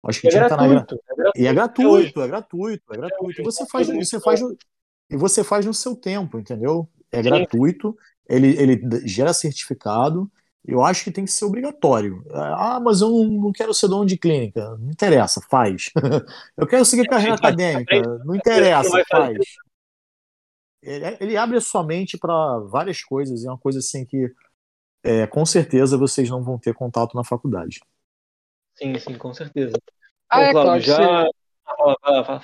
Acho 0.04 0.20
que 0.20 0.28
é 0.28 0.32
tinha 0.32 0.48
gratuito, 0.48 0.86
que 0.86 0.96
estar 0.96 1.16
na... 1.16 1.24
é 1.24 1.24
gratuito. 1.24 1.42
E 1.42 1.48
é 1.48 1.54
gratuito, 1.54 2.22
é 2.22 2.28
gratuito, 2.28 2.94
é 2.94 2.98
gratuito. 2.98 3.42
E 3.42 3.44
você 3.44 3.66
faz, 3.66 3.88
você 3.88 4.20
faz, 4.20 4.42
e 5.10 5.16
você 5.16 5.44
faz 5.44 5.66
no 5.66 5.74
seu 5.74 5.96
tempo, 5.96 6.38
entendeu? 6.38 6.90
É 7.12 7.22
gratuito, 7.22 7.98
ele, 8.28 8.58
ele 8.60 9.08
gera 9.08 9.34
certificado, 9.34 10.30
eu 10.66 10.84
acho 10.84 11.04
que 11.04 11.12
tem 11.12 11.26
que 11.26 11.32
ser 11.32 11.46
obrigatório. 11.46 12.24
Ah, 12.32 12.80
mas 12.82 13.02
eu 13.02 13.10
não 13.10 13.52
quero 13.52 13.74
ser 13.74 13.88
dono 13.88 14.06
de 14.06 14.18
clínica. 14.18 14.78
Não 14.78 14.92
interessa, 14.92 15.42
faz. 15.50 15.92
eu 16.58 16.66
quero 16.66 16.86
seguir 16.86 17.08
carreira 17.08 17.36
acadêmica. 17.36 18.02
Não 18.26 18.36
interessa, 18.36 19.04
faz. 19.10 19.38
Ele, 20.84 21.18
ele 21.20 21.38
abre 21.38 21.58
a 21.58 21.62
sua 21.62 21.84
mente 21.84 22.18
para 22.18 22.60
várias 22.60 23.02
coisas. 23.02 23.46
É 23.46 23.50
uma 23.50 23.58
coisa 23.58 23.80
assim 23.80 24.06
que, 24.06 24.32
é, 25.04 25.26
com 25.26 25.46
certeza, 25.46 25.98
vocês 25.98 26.30
não 26.30 26.44
vão 26.44 26.60
ter 26.60 26.74
contato 26.74 27.16
na 27.16 27.24
faculdade. 27.24 27.80
Sim, 28.76 28.98
sim, 29.00 29.18
com 29.18 29.34
certeza. 29.34 29.76
Ah, 30.30 30.38
Bom, 30.38 30.44
é, 30.44 30.52
Cláudio, 30.52 30.88
já. 30.88 31.30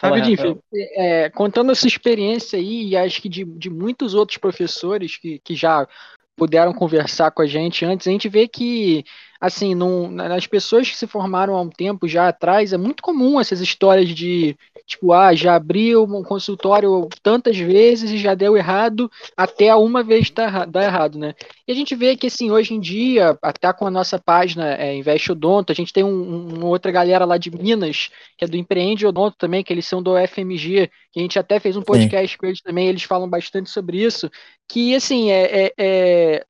Rapidinho, 0.02 0.64
é, 0.74 1.30
contando 1.30 1.72
essa 1.72 1.86
experiência 1.86 2.58
aí, 2.58 2.88
e 2.88 2.98
acho 2.98 3.22
que 3.22 3.28
de, 3.28 3.44
de 3.44 3.70
muitos 3.70 4.14
outros 4.14 4.38
professores 4.38 5.18
que, 5.18 5.40
que 5.40 5.56
já 5.56 5.88
puderam 6.36 6.74
conversar 6.74 7.30
com 7.32 7.42
a 7.42 7.46
gente 7.46 7.84
antes, 7.84 8.08
a 8.08 8.12
gente 8.12 8.30
vê 8.30 8.48
que, 8.48 9.04
assim, 9.40 9.74
num, 9.74 10.12
nas 10.12 10.46
pessoas 10.46 10.90
que 10.90 10.98
se 10.98 11.08
formaram 11.08 11.56
há 11.56 11.62
um 11.62 11.70
tempo 11.70 12.08
já 12.08 12.28
atrás, 12.28 12.74
é 12.74 12.78
muito 12.78 13.02
comum 13.02 13.40
essas 13.40 13.62
histórias 13.62 14.10
de, 14.10 14.58
tipo, 14.86 15.14
ah, 15.14 15.34
já 15.34 15.56
abriu 15.56 16.04
um 16.04 16.24
consultório 16.24 17.08
tantas 17.24 17.58
vezes 17.58 18.12
e 18.12 18.18
já 18.18 18.36
deu 18.36 18.58
errado, 18.58 19.10
até 19.38 19.74
uma 19.74 20.04
vez 20.04 20.30
tá, 20.30 20.66
dar 20.66 20.84
errado, 20.84 21.18
né? 21.18 21.34
E 21.66 21.72
a 21.72 21.76
gente 21.76 21.96
vê 21.96 22.18
que, 22.18 22.28
assim, 22.28 22.52
hoje 22.52 22.74
em 22.74 22.82
dia, 22.82 23.38
até 23.42 23.72
com 23.72 23.88
a 23.88 23.92
nossa 23.92 24.20
página 24.20 24.76
é, 24.76 24.94
Investe 24.96 25.32
Odonto, 25.32 25.72
a 25.72 25.76
gente 25.76 25.94
tem 25.94 26.04
um, 26.04 26.56
uma 26.56 26.66
outra 26.66 26.92
galera 26.92 27.24
lá 27.24 27.38
de 27.38 27.50
Minas, 27.50 28.10
que 28.38 28.44
é 28.44 28.48
do 28.48 28.58
Empreende 28.58 29.08
Odonto 29.08 29.38
também, 29.38 29.64
que 29.64 29.72
eles 29.72 29.88
são 29.88 30.04
do 30.04 30.16
FMG, 30.18 30.90
que 31.14 31.20
a 31.20 31.22
gente 31.22 31.40
até 31.40 31.62
fez 31.62 31.78
um 31.78 31.82
podcast 31.82 32.32
Sim. 32.34 32.38
com 32.38 32.46
eles 32.46 32.62
também, 32.62 32.88
eles 32.88 33.04
falam 33.04 33.30
bastante 33.30 33.70
sobre 33.70 34.04
isso, 34.04 34.30
que, 34.68 34.94
assim, 34.94 35.32
é, 35.32 35.68
é, 35.68 35.74
é 35.78 36.46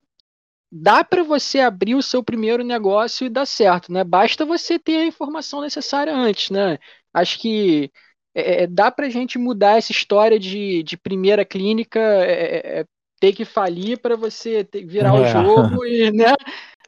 dá 0.72 1.04
para 1.04 1.24
você 1.24 1.60
abrir 1.60 1.96
o 1.96 2.02
seu 2.02 2.24
primeiro 2.24 2.64
negócio 2.64 3.26
e 3.26 3.30
dar 3.30 3.46
certo, 3.46 3.92
né? 3.92 4.04
Basta 4.04 4.46
você 4.46 4.78
ter 4.78 4.98
a 4.98 5.06
informação 5.06 5.62
necessária 5.62 6.14
antes, 6.14 6.50
né? 6.50 6.78
Acho 7.14 7.40
que 7.40 7.92
é, 8.36 8.64
é 8.64 8.68
dá 8.68 8.92
para 8.92 9.08
a 9.08 9.10
gente 9.10 9.38
mudar 9.38 9.78
essa 9.78 9.92
história 9.92 10.40
de, 10.40 10.84
de 10.84 10.98
primeira 10.98 11.44
clínica 11.44 12.00
é, 12.00 12.32
é, 12.32 12.80
é 12.80 12.86
ter 13.20 13.34
que 13.34 13.44
falir 13.44 14.00
para 14.00 14.16
você 14.16 14.64
ter, 14.64 14.86
virar 14.86 15.14
o 15.14 15.26
é. 15.26 15.32
jogo 15.32 15.86
e, 15.86 16.12
né? 16.14 16.34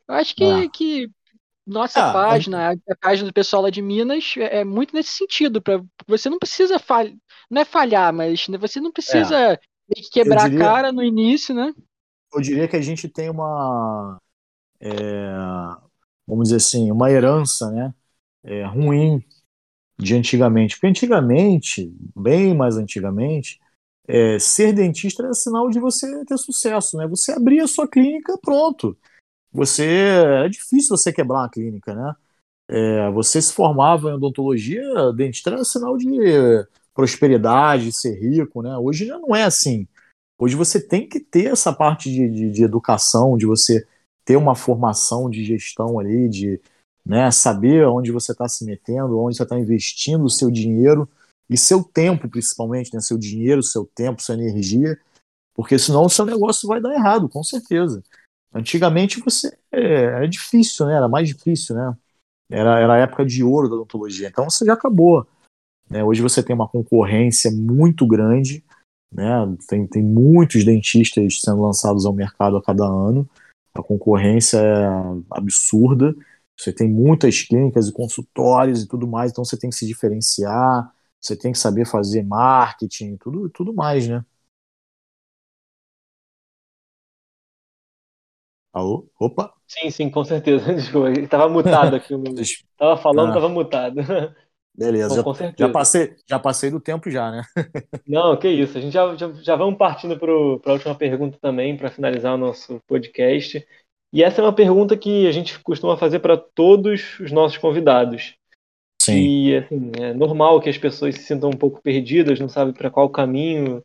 Eu 0.08 0.16
acho 0.16 0.36
que, 0.36 0.70
que 0.70 1.10
nossa 1.66 2.10
ah, 2.10 2.14
página, 2.14 2.72
a 2.72 2.96
página 3.00 3.30
do 3.30 3.34
pessoal 3.34 3.64
lá 3.64 3.70
de 3.70 3.82
Minas, 3.82 4.34
é, 4.38 4.64
muito 4.64 4.94
nesse 4.94 5.12
sentido. 5.12 5.62
Para 5.62 5.82
você 6.08 6.30
não 6.30 6.38
precisa 6.38 6.78
falhar, 6.80 7.14
não 7.50 7.62
é 7.62 7.66
falhar, 7.66 8.14
mas 8.14 8.48
né, 8.48 8.58
você 8.58 8.80
não 8.80 8.92
precisa 8.92 9.60
quebrar 10.12 10.50
diria, 10.50 10.66
a 10.66 10.70
cara 10.70 10.92
no 10.92 11.04
início, 11.04 11.56
né? 11.56 11.74
Eu 12.34 12.42
diria 12.42 12.68
que 12.68 12.76
a 12.76 12.82
gente 12.82 13.08
tem 13.10 13.30
uma, 13.30 14.20
vamos 16.28 16.46
dizer 16.50 16.58
assim, 16.58 16.92
uma 16.92 17.12
herança, 17.12 17.70
né? 17.72 17.94
é, 18.44 18.66
ruim 18.66 19.24
de 20.00 20.16
antigamente. 20.16 20.76
Porque 20.76 20.88
antigamente, 20.88 21.94
bem 22.16 22.56
mais 22.56 22.78
antigamente, 22.78 23.60
é, 24.08 24.40
ser 24.40 24.74
dentista 24.74 25.24
era 25.24 25.34
sinal 25.34 25.70
de 25.70 25.80
você 25.80 26.26
ter 26.26 26.38
sucesso, 26.38 26.98
né? 26.98 27.08
Você 27.08 27.34
abria 27.34 27.66
a 27.66 27.68
sua 27.68 27.88
clínica, 27.88 28.38
pronto. 28.42 28.98
Você 29.54 29.86
é 30.46 30.50
difícil 30.50 30.98
você 30.98 31.14
quebrar 31.14 31.40
uma 31.42 31.50
clínica, 31.50 31.96
né? 31.96 32.16
É, 32.70 33.12
você 33.12 33.42
se 33.42 33.54
formava 33.54 34.10
em 34.12 34.14
odontologia, 34.16 34.84
dentista 35.14 35.52
era 35.52 35.64
sinal 35.66 35.98
de 35.98 36.08
prosperidade, 36.94 37.92
ser 37.92 38.20
rico, 38.20 38.62
né? 38.62 38.78
Hoje 38.78 39.06
já 39.08 39.20
não 39.20 39.36
é 39.36 39.44
assim. 39.44 39.88
Hoje 40.42 40.56
você 40.56 40.82
tem 40.82 41.08
que 41.08 41.20
ter 41.20 41.52
essa 41.52 41.72
parte 41.72 42.10
de, 42.10 42.28
de, 42.28 42.50
de 42.50 42.64
educação, 42.64 43.38
de 43.38 43.46
você 43.46 43.88
ter 44.26 44.38
uma 44.38 44.56
formação 44.56 45.30
de 45.30 45.46
gestão 45.46 46.00
ali, 46.00 46.28
de 46.28 46.60
né, 47.06 47.30
saber 47.30 47.86
onde 47.86 48.12
você 48.12 48.32
está 48.32 48.50
se 48.50 48.66
metendo, 48.66 49.20
onde 49.20 49.38
você 49.38 49.44
está 49.44 49.60
investindo 49.60 50.24
o 50.26 50.32
seu 50.32 50.50
dinheiro 50.50 51.08
e 51.48 51.56
seu 51.56 51.84
tempo, 51.84 52.28
principalmente, 52.28 52.92
né? 52.92 53.00
Seu 53.02 53.20
dinheiro, 53.20 53.62
seu 53.62 53.86
tempo, 53.86 54.24
sua 54.24 54.34
energia, 54.34 55.00
porque 55.54 55.78
senão 55.78 56.06
o 56.06 56.10
seu 56.10 56.26
negócio 56.26 56.68
vai 56.68 56.82
dar 56.82 56.96
errado, 56.96 57.30
com 57.30 57.44
certeza. 57.44 58.02
Antigamente 58.52 59.20
você 59.20 59.56
é, 59.72 59.94
era 60.06 60.28
difícil, 60.28 60.88
né? 60.88 60.96
Era 60.96 61.08
mais 61.08 61.28
difícil, 61.28 61.76
né? 61.76 61.96
Era, 62.50 62.80
era 62.80 62.94
a 62.96 62.98
época 62.98 63.24
de 63.24 63.44
ouro 63.44 63.70
da 63.70 63.76
odontologia. 63.76 64.28
Então 64.28 64.50
você 64.50 64.66
já 64.66 64.74
acabou. 64.74 65.24
Né? 65.88 66.04
Hoje 66.04 66.24
você 66.24 66.42
tem 66.42 66.56
uma 66.56 66.68
concorrência 66.68 67.52
muito 67.52 68.08
grande, 68.08 68.64
né? 69.12 69.34
tem, 69.68 69.88
tem 69.88 70.04
muitos 70.04 70.64
dentistas 70.64 71.42
sendo 71.42 71.62
lançados 71.62 72.06
ao 72.06 72.14
mercado 72.14 72.58
a 72.58 72.64
cada 72.64 72.86
ano. 72.86 73.28
A 73.74 73.82
concorrência 73.82 74.58
é 74.58 74.88
absurda. 75.32 76.16
Você 76.58 76.72
tem 76.74 76.90
muitas 76.90 77.42
clínicas 77.42 77.88
e 77.88 77.94
consultórios 77.94 78.84
e 78.84 78.88
tudo 78.88 79.08
mais, 79.08 79.32
então 79.32 79.44
você 79.44 79.58
tem 79.58 79.70
que 79.70 79.76
se 79.76 79.88
diferenciar, 79.88 80.92
você 81.20 81.36
tem 81.36 81.52
que 81.52 81.58
saber 81.58 81.86
fazer 81.88 82.24
marketing, 82.24 83.18
tudo, 83.18 83.50
tudo 83.50 83.74
mais, 83.74 84.08
né? 84.08 84.24
Alô? 88.74 89.10
Opa! 89.20 89.54
Sim, 89.68 89.90
sim, 89.90 90.10
com 90.10 90.24
certeza. 90.24 90.64
Desculpa, 90.74 91.12
estava 91.12 91.50
mutado 91.50 91.96
aqui. 91.96 92.14
Estava 92.40 92.96
falando, 93.02 93.30
estava 93.30 93.48
ah. 93.48 93.50
mutado. 93.50 93.96
Beleza, 94.74 95.22
Bom, 95.22 95.34
já, 95.34 95.54
já, 95.58 95.70
passei, 95.70 96.16
já 96.28 96.40
passei 96.40 96.70
do 96.70 96.80
tempo 96.80 97.10
já, 97.10 97.30
né? 97.30 97.44
Não, 98.08 98.38
que 98.38 98.48
isso. 98.48 98.78
A 98.78 98.82
gente 98.82 98.94
já, 98.94 99.16
já, 99.16 99.32
já 99.34 99.56
vamos 99.56 99.78
partindo 99.78 100.18
para 100.18 100.32
a 100.32 100.74
última 100.74 100.96
pergunta 100.96 101.38
também, 101.42 101.76
para 101.76 101.92
finalizar 101.92 102.36
o 102.36 102.38
nosso 102.38 102.80
podcast. 102.88 103.66
E 104.14 104.24
essa 104.24 104.42
é 104.42 104.44
uma 104.44 104.54
pergunta 104.54 104.98
que 104.98 105.28
a 105.28 105.32
gente 105.32 105.60
costuma 105.60 105.98
fazer 105.98 106.20
para 106.20 106.38
todos 106.38 107.20
os 107.20 107.32
nossos 107.32 107.58
convidados. 107.58 108.36
Sim. 109.02 109.18
E 109.18 109.58
assim, 109.58 109.92
é 110.00 110.14
normal 110.14 110.62
que 110.62 110.70
as 110.70 110.78
pessoas 110.78 111.16
se 111.16 111.24
sintam 111.24 111.50
um 111.50 111.58
pouco 111.58 111.82
perdidas, 111.82 112.40
não 112.40 112.48
sabem 112.50 112.74
para 112.74 112.90
qual 112.90 113.10
caminho 113.10 113.84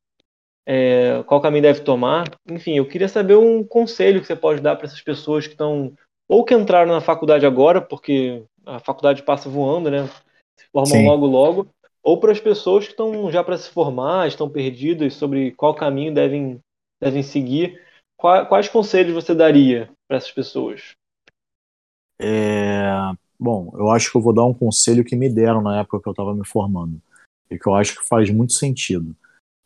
é, 0.67 1.23
qual 1.27 1.41
caminho 1.41 1.63
deve 1.63 1.81
tomar. 1.81 2.29
Enfim, 2.51 2.77
eu 2.77 2.87
queria 2.87 3.09
saber 3.09 3.37
um 3.37 3.63
conselho 3.63 4.21
que 4.21 4.27
você 4.27 4.35
pode 4.35 4.61
dar 4.61 4.75
para 4.77 4.87
essas 4.87 5.01
pessoas 5.01 5.47
que 5.47 5.53
estão 5.53 5.95
ou 6.29 6.45
que 6.45 6.55
entraram 6.55 6.93
na 6.93 7.01
faculdade 7.01 7.47
agora, 7.47 7.81
porque 7.81 8.43
a 8.65 8.81
faculdade 8.81 9.23
passa 9.23 9.49
voando, 9.49 9.91
né? 9.91 10.09
Se 10.59 10.67
formam 10.73 10.99
Sim. 10.99 11.07
logo 11.07 11.27
logo, 11.27 11.75
ou 12.03 12.21
para 12.21 12.33
as 12.33 12.41
pessoas 12.41 12.85
que 12.85 12.93
estão 12.93 13.31
já 13.31 13.43
para 13.43 13.59
se 13.59 13.69
formar, 13.71 14.29
estão 14.29 14.49
perdidas 14.49 15.15
sobre 15.15 15.53
qual 15.53 15.75
caminho 15.75 16.15
devem 16.15 16.61
devem 17.01 17.23
seguir. 17.23 17.81
Quais, 18.17 18.49
quais 18.49 18.69
conselhos 18.69 19.13
você 19.13 19.35
daria 19.35 19.91
para 20.09 20.17
essas 20.17 20.33
pessoas? 20.33 20.95
É, 22.19 22.89
bom, 23.39 23.71
eu 23.75 23.91
acho 23.91 24.11
que 24.11 24.17
eu 24.17 24.23
vou 24.23 24.33
dar 24.33 24.45
um 24.45 24.55
conselho 24.55 25.05
que 25.05 25.15
me 25.15 25.29
deram 25.29 25.61
na 25.61 25.81
época 25.81 26.01
que 26.01 26.09
eu 26.09 26.13
estava 26.13 26.35
me 26.35 26.47
formando 26.47 27.01
e 27.51 27.59
que 27.59 27.69
eu 27.69 27.75
acho 27.75 27.99
que 27.99 28.09
faz 28.09 28.31
muito 28.31 28.55
sentido 28.55 29.15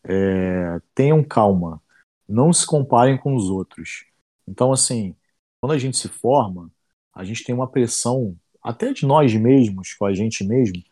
é, 0.04 0.80
tenham 0.94 1.22
calma, 1.22 1.82
não 2.28 2.52
se 2.52 2.66
comparem 2.66 3.18
com 3.18 3.34
os 3.34 3.48
outros. 3.48 4.06
Então, 4.46 4.72
assim, 4.72 5.14
quando 5.60 5.72
a 5.72 5.78
gente 5.78 5.96
se 5.96 6.08
forma, 6.08 6.70
a 7.14 7.24
gente 7.24 7.44
tem 7.44 7.54
uma 7.54 7.68
pressão, 7.68 8.36
até 8.62 8.92
de 8.92 9.06
nós 9.06 9.34
mesmos, 9.34 9.94
com 9.94 10.04
a 10.04 10.14
gente 10.14 10.44
mesmo, 10.44 10.82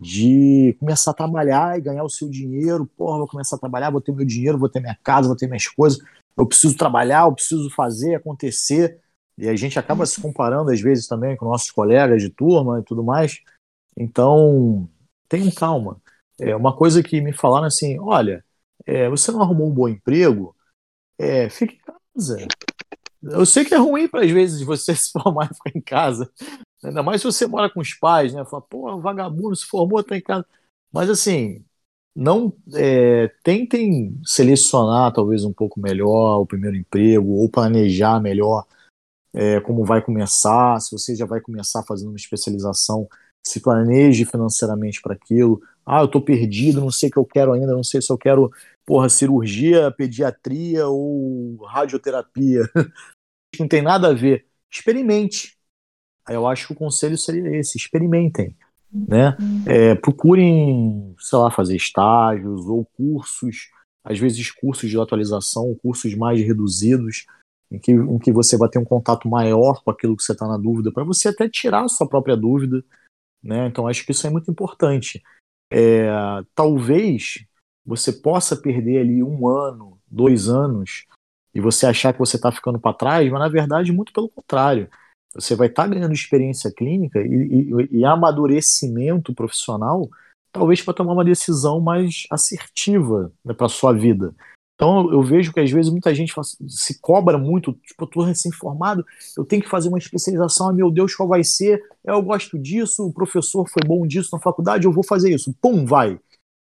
de 0.00 0.76
começar 0.78 1.10
a 1.10 1.14
trabalhar 1.14 1.78
e 1.78 1.82
ganhar 1.82 2.04
o 2.04 2.08
seu 2.08 2.28
dinheiro. 2.28 2.86
Porra, 2.96 3.18
vou 3.18 3.28
começar 3.28 3.56
a 3.56 3.58
trabalhar, 3.58 3.90
vou 3.90 4.00
ter 4.00 4.12
meu 4.12 4.24
dinheiro, 4.24 4.58
vou 4.58 4.68
ter 4.68 4.80
minha 4.80 4.98
casa, 5.02 5.26
vou 5.26 5.36
ter 5.36 5.46
minhas 5.46 5.66
coisas. 5.66 5.98
Eu 6.36 6.46
preciso 6.46 6.76
trabalhar, 6.76 7.24
eu 7.24 7.32
preciso 7.32 7.68
fazer 7.70 8.14
acontecer. 8.14 9.00
E 9.36 9.48
a 9.48 9.56
gente 9.56 9.78
acaba 9.78 10.06
se 10.06 10.20
comparando, 10.20 10.70
às 10.70 10.80
vezes, 10.80 11.06
também 11.06 11.36
com 11.36 11.46
nossos 11.46 11.70
colegas 11.70 12.22
de 12.22 12.30
turma 12.30 12.80
e 12.80 12.82
tudo 12.82 13.02
mais. 13.02 13.40
Então, 13.96 14.88
tenham 15.28 15.50
calma. 15.50 16.00
É, 16.40 16.54
uma 16.54 16.76
coisa 16.76 17.02
que 17.02 17.20
me 17.20 17.32
falaram 17.32 17.66
assim: 17.66 17.98
olha, 17.98 18.44
é, 18.86 19.08
você 19.08 19.32
não 19.32 19.42
arrumou 19.42 19.68
um 19.68 19.74
bom 19.74 19.88
emprego, 19.88 20.54
é, 21.18 21.48
fique 21.50 21.74
em 21.74 21.78
casa. 21.78 22.46
Eu 23.22 23.44
sei 23.44 23.64
que 23.64 23.74
é 23.74 23.78
ruim 23.78 24.08
para 24.08 24.24
às 24.24 24.30
vezes 24.30 24.62
você 24.62 24.94
se 24.96 25.10
formar 25.10 25.50
e 25.50 25.54
ficar 25.54 25.76
em 25.76 25.80
casa. 25.80 26.30
Ainda 26.84 27.02
mais 27.02 27.20
se 27.20 27.26
você 27.26 27.46
mora 27.46 27.70
com 27.70 27.80
os 27.80 27.94
pais, 27.94 28.32
né? 28.32 28.44
Fala, 28.44 28.62
pô, 28.62 29.00
vagabundo 29.00 29.56
se 29.56 29.66
formou, 29.66 30.02
tá 30.02 30.16
em 30.16 30.20
casa. 30.20 30.46
Mas 30.92 31.10
assim, 31.10 31.64
não 32.14 32.52
é, 32.74 33.28
tentem 33.42 34.20
selecionar 34.24 35.12
talvez 35.12 35.44
um 35.44 35.52
pouco 35.52 35.80
melhor 35.80 36.40
o 36.40 36.46
primeiro 36.46 36.76
emprego 36.76 37.32
ou 37.34 37.48
planejar 37.48 38.20
melhor 38.20 38.64
é, 39.34 39.60
como 39.60 39.84
vai 39.84 40.02
começar. 40.02 40.80
Se 40.80 40.92
você 40.92 41.14
já 41.14 41.26
vai 41.26 41.40
começar 41.40 41.82
fazendo 41.82 42.08
uma 42.08 42.16
especialização, 42.16 43.08
se 43.46 43.60
planeje 43.60 44.24
financeiramente 44.24 45.00
para 45.00 45.14
aquilo. 45.14 45.60
Ah, 45.84 46.00
eu 46.02 46.08
tô 46.08 46.20
perdido, 46.20 46.80
não 46.80 46.90
sei 46.90 47.08
o 47.08 47.12
que 47.12 47.18
eu 47.18 47.24
quero 47.24 47.52
ainda, 47.52 47.72
não 47.72 47.84
sei 47.84 48.02
se 48.02 48.12
eu 48.12 48.18
quero, 48.18 48.52
porra, 48.84 49.08
cirurgia, 49.08 49.90
pediatria 49.90 50.86
ou 50.86 51.56
radioterapia. 51.64 52.62
não 53.58 53.66
tem 53.66 53.82
nada 53.82 54.08
a 54.08 54.12
ver. 54.12 54.46
Experimente. 54.70 55.57
Eu 56.28 56.46
acho 56.46 56.66
que 56.66 56.72
o 56.72 56.76
conselho 56.76 57.16
seria 57.16 57.56
esse: 57.56 57.76
experimentem. 57.76 58.56
Né? 58.90 59.36
É, 59.66 59.94
procurem, 59.94 61.14
sei 61.18 61.38
lá, 61.38 61.50
fazer 61.50 61.76
estágios 61.76 62.66
ou 62.66 62.86
cursos, 62.96 63.68
às 64.02 64.18
vezes 64.18 64.50
cursos 64.50 64.88
de 64.88 64.98
atualização, 64.98 65.76
cursos 65.82 66.14
mais 66.14 66.40
reduzidos, 66.40 67.26
em 67.70 67.78
que, 67.78 67.92
em 67.92 68.18
que 68.18 68.32
você 68.32 68.56
vai 68.56 68.68
ter 68.68 68.78
um 68.78 68.84
contato 68.84 69.28
maior 69.28 69.82
com 69.84 69.90
aquilo 69.90 70.16
que 70.16 70.22
você 70.22 70.32
está 70.32 70.48
na 70.48 70.56
dúvida, 70.56 70.90
para 70.90 71.04
você 71.04 71.28
até 71.28 71.48
tirar 71.48 71.84
a 71.84 71.88
sua 71.88 72.08
própria 72.08 72.34
dúvida. 72.34 72.82
Né? 73.42 73.66
Então 73.66 73.86
acho 73.86 74.06
que 74.06 74.12
isso 74.12 74.26
é 74.26 74.30
muito 74.30 74.50
importante 74.50 75.22
é, 75.70 76.08
talvez 76.54 77.44
você 77.84 78.12
possa 78.12 78.56
perder 78.56 78.98
ali 79.00 79.22
um 79.22 79.46
ano, 79.46 79.98
dois 80.06 80.48
anos, 80.48 81.06
e 81.54 81.60
você 81.60 81.86
achar 81.86 82.12
que 82.12 82.18
você 82.18 82.36
está 82.36 82.52
ficando 82.52 82.78
para 82.78 82.96
trás, 82.96 83.30
mas 83.30 83.40
na 83.40 83.48
verdade, 83.48 83.92
muito 83.92 84.12
pelo 84.12 84.28
contrário. 84.28 84.88
Você 85.38 85.54
vai 85.54 85.68
estar 85.68 85.84
tá 85.84 85.88
ganhando 85.88 86.12
experiência 86.12 86.70
clínica 86.70 87.20
e, 87.20 87.26
e, 87.92 87.98
e 87.98 88.04
amadurecimento 88.04 89.34
profissional, 89.34 90.08
talvez 90.52 90.82
para 90.82 90.94
tomar 90.94 91.12
uma 91.12 91.24
decisão 91.24 91.80
mais 91.80 92.26
assertiva 92.30 93.32
né, 93.44 93.54
para 93.54 93.68
sua 93.68 93.92
vida. 93.92 94.34
Então 94.74 95.10
eu 95.10 95.20
vejo 95.22 95.52
que 95.52 95.58
às 95.58 95.70
vezes 95.70 95.90
muita 95.90 96.14
gente 96.14 96.32
se 96.68 97.00
cobra 97.00 97.36
muito, 97.36 97.72
tipo, 97.72 98.04
eu 98.04 98.06
tô 98.06 98.22
recém-formado, 98.22 99.04
eu 99.36 99.44
tenho 99.44 99.60
que 99.60 99.68
fazer 99.68 99.88
uma 99.88 99.98
especialização, 99.98 100.68
ah, 100.68 100.72
meu 100.72 100.88
Deus, 100.88 101.16
qual 101.16 101.28
vai 101.28 101.42
ser? 101.42 101.82
Eu 102.04 102.22
gosto 102.22 102.56
disso, 102.56 103.04
o 103.04 103.12
professor 103.12 103.68
foi 103.68 103.82
bom 103.84 104.06
disso 104.06 104.30
na 104.32 104.40
faculdade, 104.40 104.86
eu 104.86 104.92
vou 104.92 105.04
fazer 105.04 105.34
isso. 105.34 105.52
Pum, 105.60 105.84
vai. 105.84 106.18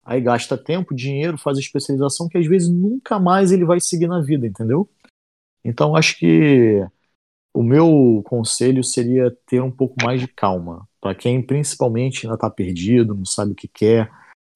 Aí 0.04 0.20
gasta 0.20 0.56
tempo, 0.56 0.94
dinheiro, 0.94 1.36
faz 1.36 1.58
a 1.58 1.60
especialização 1.60 2.28
que 2.28 2.38
às 2.38 2.46
vezes 2.46 2.68
nunca 2.68 3.18
mais 3.18 3.50
ele 3.50 3.64
vai 3.64 3.80
seguir 3.80 4.06
na 4.06 4.20
vida, 4.20 4.46
entendeu? 4.46 4.88
Então 5.64 5.96
acho 5.96 6.16
que 6.16 6.86
o 7.56 7.62
meu 7.62 8.22
conselho 8.26 8.84
seria 8.84 9.34
ter 9.46 9.62
um 9.62 9.70
pouco 9.70 9.96
mais 10.04 10.20
de 10.20 10.28
calma. 10.28 10.86
Para 11.00 11.14
quem 11.14 11.40
principalmente 11.40 12.26
ainda 12.26 12.34
está 12.34 12.50
perdido, 12.50 13.14
não 13.14 13.24
sabe 13.24 13.52
o 13.52 13.54
que 13.54 13.66
quer, 13.66 14.10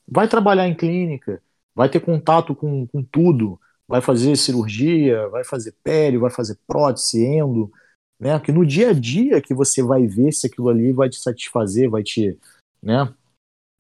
vai 0.06 0.28
trabalhar 0.28 0.68
em 0.68 0.76
clínica, 0.76 1.42
vai 1.74 1.88
ter 1.88 2.00
contato 2.00 2.54
com, 2.54 2.86
com 2.86 3.02
tudo, 3.02 3.58
vai 3.88 4.02
fazer 4.02 4.36
cirurgia, 4.36 5.26
vai 5.28 5.44
fazer 5.44 5.74
pele, 5.82 6.18
vai 6.18 6.30
fazer 6.30 6.58
prótese, 6.66 7.24
endo, 7.24 7.72
né? 8.18 8.38
Que 8.38 8.52
no 8.52 8.66
dia 8.66 8.90
a 8.90 8.92
dia 8.92 9.40
que 9.40 9.54
você 9.54 9.82
vai 9.82 10.06
ver 10.06 10.30
se 10.32 10.46
aquilo 10.46 10.68
ali 10.68 10.92
vai 10.92 11.08
te 11.08 11.16
satisfazer, 11.16 11.88
vai 11.88 12.02
te, 12.02 12.38
né? 12.82 13.14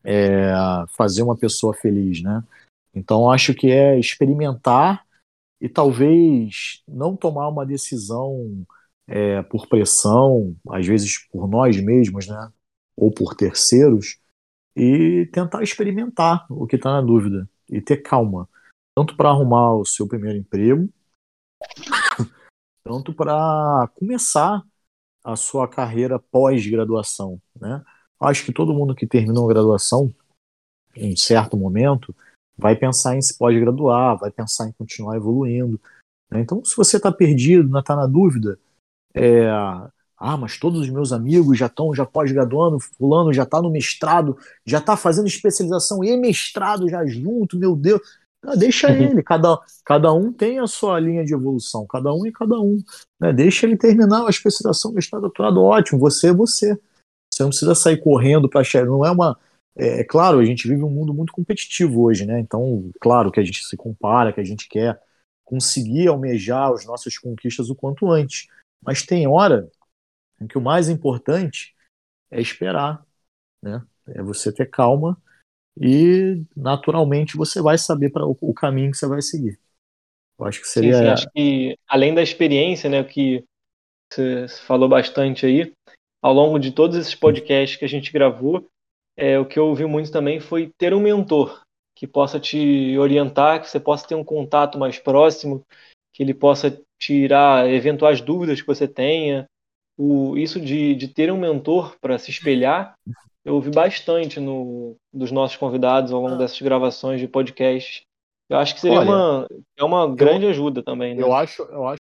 É, 0.02 0.50
fazer 0.96 1.22
uma 1.22 1.36
pessoa 1.36 1.74
feliz, 1.74 2.22
né? 2.22 2.42
Então 2.94 3.30
acho 3.30 3.52
que 3.52 3.70
é 3.70 3.98
experimentar 3.98 5.04
e 5.60 5.68
talvez 5.68 6.82
não 6.88 7.14
tomar 7.14 7.48
uma 7.48 7.66
decisão 7.66 8.64
é, 9.10 9.42
por 9.42 9.66
pressão, 9.66 10.56
às 10.70 10.86
vezes 10.86 11.18
por 11.32 11.48
nós 11.48 11.76
mesmos, 11.80 12.28
né? 12.28 12.52
Ou 12.96 13.10
por 13.12 13.34
terceiros, 13.34 14.20
e 14.76 15.28
tentar 15.32 15.64
experimentar 15.64 16.46
o 16.48 16.64
que 16.64 16.76
está 16.76 16.92
na 16.92 17.00
dúvida 17.02 17.48
e 17.68 17.80
ter 17.80 17.96
calma, 17.96 18.48
tanto 18.96 19.16
para 19.16 19.30
arrumar 19.30 19.74
o 19.74 19.84
seu 19.84 20.06
primeiro 20.06 20.38
emprego, 20.38 20.88
tanto 22.84 23.12
para 23.12 23.90
começar 23.96 24.62
a 25.24 25.34
sua 25.34 25.66
carreira 25.66 26.18
pós-graduação, 26.18 27.40
né? 27.60 27.82
Acho 28.20 28.44
que 28.44 28.52
todo 28.52 28.74
mundo 28.74 28.94
que 28.94 29.06
terminou 29.06 29.46
a 29.50 29.52
graduação, 29.54 30.14
em 30.94 31.16
certo 31.16 31.56
momento, 31.56 32.14
vai 32.56 32.76
pensar 32.76 33.16
em 33.16 33.22
se 33.22 33.36
pode 33.36 33.58
graduar, 33.58 34.18
vai 34.18 34.30
pensar 34.30 34.68
em 34.68 34.72
continuar 34.72 35.16
evoluindo. 35.16 35.80
Né? 36.30 36.40
Então, 36.40 36.62
se 36.64 36.76
você 36.76 36.98
está 36.98 37.10
perdido, 37.10 37.76
está 37.78 37.96
na 37.96 38.06
dúvida, 38.06 38.58
é, 39.14 39.48
ah, 40.20 40.36
mas 40.36 40.58
todos 40.58 40.80
os 40.80 40.90
meus 40.90 41.12
amigos 41.12 41.56
já 41.56 41.66
estão 41.66 41.94
já 41.94 42.04
pós-graduando, 42.04 42.78
fulano 42.78 43.32
já 43.32 43.44
está 43.44 43.62
no 43.62 43.70
mestrado, 43.70 44.36
já 44.66 44.78
está 44.78 44.96
fazendo 44.96 45.26
especialização 45.26 46.04
e 46.04 46.14
mestrado 46.16 46.88
já 46.88 47.06
junto, 47.06 47.58
meu 47.58 47.74
Deus. 47.74 48.00
Ah, 48.42 48.54
deixa 48.54 48.88
uhum. 48.88 48.94
ele, 48.94 49.22
cada, 49.22 49.58
cada 49.84 50.12
um 50.12 50.32
tem 50.32 50.58
a 50.58 50.66
sua 50.66 50.98
linha 51.00 51.24
de 51.24 51.34
evolução, 51.34 51.86
cada 51.86 52.12
um 52.12 52.26
e 52.26 52.32
cada 52.32 52.58
um. 52.60 52.78
Né? 53.18 53.32
Deixa 53.32 53.66
ele 53.66 53.76
terminar 53.76 54.26
a 54.26 54.30
especialização, 54.30 54.92
mestrado, 54.92 55.22
doutorado, 55.22 55.62
ótimo, 55.62 55.98
você 55.98 56.28
é 56.28 56.32
você. 56.32 56.78
Você 57.32 57.42
não 57.42 57.50
precisa 57.50 57.74
sair 57.74 57.98
correndo 57.98 58.48
para 58.48 58.64
chegar. 58.64 58.86
Não 58.86 59.04
é 59.04 59.10
uma. 59.10 59.38
É, 59.76 60.00
é, 60.00 60.04
claro, 60.04 60.38
a 60.38 60.44
gente 60.44 60.68
vive 60.68 60.82
um 60.82 60.90
mundo 60.90 61.14
muito 61.14 61.32
competitivo 61.32 62.02
hoje, 62.02 62.26
né? 62.26 62.40
Então, 62.40 62.90
claro 63.00 63.30
que 63.30 63.40
a 63.40 63.42
gente 63.42 63.64
se 63.64 63.76
compara, 63.76 64.32
que 64.32 64.40
a 64.40 64.44
gente 64.44 64.68
quer 64.68 65.00
conseguir 65.44 66.08
almejar 66.08 66.72
as 66.72 66.84
nossas 66.84 67.16
conquistas 67.16 67.70
o 67.70 67.74
quanto 67.74 68.10
antes. 68.10 68.48
Mas 68.82 69.04
tem 69.04 69.26
hora 69.26 69.70
em 70.40 70.46
que 70.46 70.58
o 70.58 70.60
mais 70.60 70.88
importante 70.88 71.74
é 72.30 72.40
esperar, 72.40 73.04
né? 73.62 73.84
É 74.08 74.22
você 74.22 74.52
ter 74.52 74.66
calma 74.66 75.20
e 75.80 76.42
naturalmente 76.56 77.36
você 77.36 77.60
vai 77.60 77.78
saber 77.78 78.10
para 78.10 78.26
o, 78.26 78.54
caminho 78.54 78.90
que 78.90 78.96
você 78.96 79.06
vai 79.06 79.22
seguir. 79.22 79.58
Eu 80.38 80.46
acho 80.46 80.60
que 80.60 80.68
seria. 80.68 80.94
Sim, 80.94 81.00
sim, 81.00 81.08
acho 81.08 81.30
que 81.30 81.78
além 81.86 82.14
da 82.14 82.22
experiência, 82.22 82.88
né, 82.88 83.04
que 83.04 83.44
você 84.12 84.46
falou 84.66 84.88
bastante 84.88 85.46
aí, 85.46 85.72
ao 86.22 86.32
longo 86.32 86.58
de 86.58 86.72
todos 86.72 86.96
esses 86.96 87.14
podcasts 87.14 87.78
que 87.78 87.84
a 87.84 87.88
gente 87.88 88.12
gravou, 88.12 88.66
é, 89.16 89.38
o 89.38 89.46
que 89.46 89.58
eu 89.58 89.66
ouvi 89.66 89.84
muito 89.84 90.10
também 90.10 90.40
foi 90.40 90.72
ter 90.78 90.94
um 90.94 91.00
mentor 91.00 91.62
que 91.94 92.06
possa 92.06 92.40
te 92.40 92.96
orientar, 92.98 93.60
que 93.60 93.68
você 93.68 93.78
possa 93.78 94.08
ter 94.08 94.14
um 94.14 94.24
contato 94.24 94.78
mais 94.78 94.98
próximo, 94.98 95.64
que 96.12 96.22
ele 96.22 96.34
possa 96.34 96.80
tirar 96.98 97.68
eventuais 97.68 98.20
dúvidas 98.20 98.60
que 98.60 98.66
você 98.66 98.86
tenha. 98.86 99.46
O, 99.96 100.36
isso 100.36 100.60
de, 100.60 100.94
de 100.94 101.08
ter 101.08 101.30
um 101.30 101.38
mentor 101.38 101.96
para 102.00 102.18
se 102.18 102.30
espelhar 102.30 102.94
eu 103.44 103.54
ouvi 103.54 103.70
bastante 103.70 104.38
no, 104.38 104.96
dos 105.12 105.30
nossos 105.30 105.56
convidados 105.56 106.12
ao 106.12 106.20
longo 106.20 106.34
ah. 106.34 106.38
dessas 106.38 106.60
gravações 106.60 107.20
de 107.20 107.28
podcast. 107.28 108.02
Eu 108.48 108.58
acho 108.58 108.74
que 108.74 108.80
seria 108.80 109.00
Olha, 109.00 109.10
uma, 109.10 109.48
é 109.76 109.84
uma 109.84 110.14
grande 110.14 110.44
eu, 110.44 110.50
ajuda 110.50 110.82
também. 110.82 111.14
Né? 111.14 111.22
Eu 111.22 111.32
acho, 111.32 111.62
eu 111.62 111.86
acho 111.86 111.98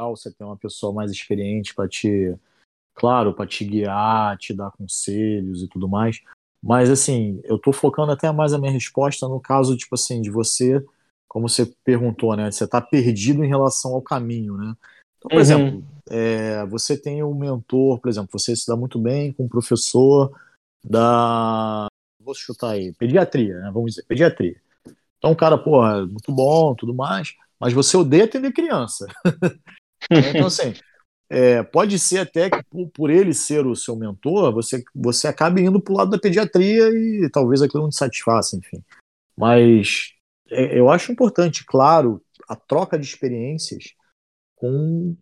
legal 0.00 0.16
você 0.16 0.32
ter 0.32 0.44
uma 0.44 0.56
pessoa 0.56 0.92
mais 0.92 1.10
experiente 1.10 1.74
para 1.74 1.88
te, 1.88 2.36
claro, 2.94 3.34
para 3.34 3.46
te 3.46 3.64
guiar, 3.64 4.36
te 4.38 4.54
dar 4.54 4.70
conselhos 4.70 5.62
e 5.62 5.68
tudo 5.68 5.88
mais. 5.88 6.20
Mas 6.62 6.90
assim, 6.90 7.40
eu 7.44 7.58
tô 7.58 7.72
focando 7.72 8.12
até 8.12 8.30
mais 8.30 8.52
a 8.52 8.58
minha 8.58 8.72
resposta 8.72 9.26
no 9.26 9.40
caso, 9.40 9.76
tipo 9.76 9.94
assim, 9.94 10.20
de 10.20 10.30
você, 10.30 10.84
como 11.36 11.50
você 11.50 11.66
perguntou, 11.84 12.34
né? 12.34 12.50
Você 12.50 12.66
tá 12.66 12.80
perdido 12.80 13.44
em 13.44 13.46
relação 13.46 13.92
ao 13.92 14.00
caminho, 14.00 14.56
né? 14.56 14.74
Então, 15.18 15.28
por 15.28 15.34
uhum. 15.34 15.40
exemplo, 15.40 15.84
é, 16.08 16.64
você 16.64 16.96
tem 16.96 17.22
um 17.22 17.34
mentor, 17.34 18.00
por 18.00 18.08
exemplo, 18.08 18.30
você 18.32 18.56
se 18.56 18.66
dá 18.66 18.74
muito 18.74 18.98
bem 18.98 19.34
com 19.34 19.44
um 19.44 19.48
professor 19.48 20.32
da. 20.82 21.88
Vou 22.22 22.34
chutar 22.34 22.70
aí, 22.70 22.90
pediatria, 22.94 23.58
né? 23.58 23.70
Vamos 23.70 23.90
dizer, 23.90 24.04
pediatria. 24.04 24.56
Então, 25.18 25.32
o 25.32 25.36
cara, 25.36 25.58
porra, 25.58 26.06
muito 26.06 26.32
bom, 26.32 26.74
tudo 26.74 26.94
mais, 26.94 27.34
mas 27.60 27.74
você 27.74 27.98
odeia 27.98 28.24
atender 28.24 28.50
criança. 28.54 29.06
então, 30.10 30.46
assim, 30.46 30.72
é, 31.28 31.62
pode 31.62 31.98
ser 31.98 32.20
até 32.20 32.48
que 32.48 32.62
por, 32.70 32.88
por, 32.88 33.10
ele 33.10 33.34
ser 33.34 33.66
o 33.66 33.76
seu 33.76 33.94
mentor, 33.94 34.54
você, 34.54 34.82
você 34.94 35.28
acabe 35.28 35.60
indo 35.60 35.82
para 35.82 35.92
o 35.92 35.96
lado 35.98 36.12
da 36.12 36.18
pediatria 36.18 36.88
e 36.88 37.28
talvez 37.30 37.60
aquilo 37.60 37.82
não 37.82 37.90
te 37.90 37.96
satisfaça, 37.96 38.56
enfim. 38.56 38.82
Mas 39.36 40.15
é, 40.15 40.15
eu 40.48 40.90
acho 40.90 41.12
importante, 41.12 41.64
claro, 41.64 42.22
a 42.48 42.56
troca 42.56 42.98
de 42.98 43.06
experiências 43.06 43.94
com 44.54 45.16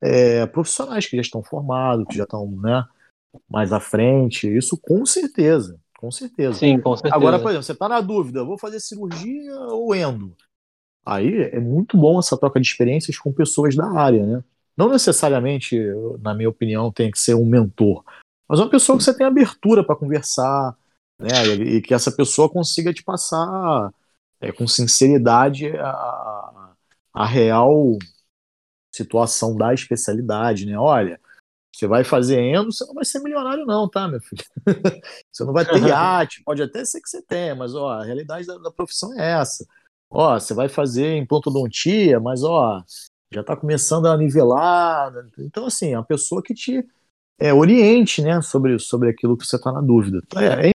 é, 0.00 0.46
profissionais 0.46 1.06
que 1.06 1.16
já 1.16 1.22
estão 1.22 1.42
formados, 1.42 2.06
que 2.08 2.16
já 2.16 2.24
estão, 2.24 2.50
né? 2.50 2.84
mais 3.48 3.72
à 3.72 3.80
frente, 3.80 4.48
isso 4.48 4.76
com 4.76 5.04
certeza, 5.06 5.78
com 5.98 6.10
certeza. 6.10 6.54
Sim, 6.54 6.80
com 6.80 6.96
certeza. 6.96 7.14
Agora, 7.14 7.38
por 7.38 7.48
exemplo, 7.48 7.62
você 7.62 7.72
está 7.72 7.88
na 7.88 8.00
dúvida, 8.00 8.44
vou 8.44 8.58
fazer 8.58 8.80
cirurgia 8.80 9.54
ou 9.70 9.94
endo? 9.94 10.34
Aí 11.04 11.42
é 11.42 11.60
muito 11.60 11.96
bom 11.96 12.18
essa 12.18 12.36
troca 12.36 12.60
de 12.60 12.66
experiências 12.66 13.18
com 13.18 13.32
pessoas 13.32 13.74
da 13.74 13.86
área, 13.86 14.24
né? 14.24 14.44
Não 14.76 14.88
necessariamente, 14.88 15.78
na 16.20 16.34
minha 16.34 16.48
opinião, 16.48 16.90
tem 16.90 17.10
que 17.10 17.18
ser 17.18 17.34
um 17.34 17.44
mentor, 17.44 18.04
mas 18.48 18.58
uma 18.60 18.70
pessoa 18.70 18.96
que 18.96 19.04
você 19.04 19.16
tem 19.16 19.26
abertura 19.26 19.84
para 19.84 19.96
conversar, 19.96 20.76
né? 21.18 21.46
E 21.54 21.80
que 21.80 21.94
essa 21.94 22.10
pessoa 22.10 22.48
consiga 22.48 22.92
te 22.92 23.02
passar 23.02 23.92
é, 24.40 24.50
com 24.52 24.66
sinceridade 24.66 25.68
a, 25.76 26.74
a 27.12 27.26
real 27.26 27.98
situação 28.92 29.56
da 29.56 29.72
especialidade, 29.72 30.66
né? 30.66 30.76
Olha, 30.76 31.20
você 31.74 31.86
vai 31.86 32.02
fazer 32.02 32.40
endo, 32.40 32.72
você 32.72 32.84
não 32.84 32.94
vai 32.94 33.04
ser 33.04 33.20
milionário, 33.20 33.64
não, 33.64 33.88
tá, 33.88 34.08
meu 34.08 34.20
filho? 34.20 34.42
você 35.30 35.44
não 35.44 35.52
vai 35.52 35.64
ter 35.64 35.80
iate, 35.82 36.42
pode 36.42 36.62
até 36.62 36.84
ser 36.84 37.00
que 37.00 37.08
você 37.08 37.22
tenha, 37.22 37.54
mas 37.54 37.74
ó, 37.74 37.90
a 37.90 38.04
realidade 38.04 38.46
da, 38.46 38.58
da 38.58 38.70
profissão 38.70 39.18
é 39.18 39.40
essa. 39.40 39.64
Ó, 40.10 40.38
você 40.38 40.52
vai 40.52 40.68
fazer 40.68 41.16
implantodontia, 41.16 42.18
mas 42.18 42.42
ó, 42.42 42.82
já 43.32 43.42
está 43.42 43.56
começando 43.56 44.06
a 44.06 44.16
nivelar. 44.16 45.12
Então, 45.38 45.66
assim, 45.66 45.92
é 45.92 45.98
uma 45.98 46.04
pessoa 46.04 46.42
que 46.42 46.52
te 46.52 46.84
é, 47.38 47.54
oriente, 47.54 48.20
né, 48.20 48.42
sobre, 48.42 48.78
sobre 48.78 49.08
aquilo 49.08 49.36
que 49.36 49.46
você 49.46 49.56
está 49.56 49.70
na 49.70 49.80
dúvida. 49.80 50.20
É, 50.36 50.68
é, 50.68 50.70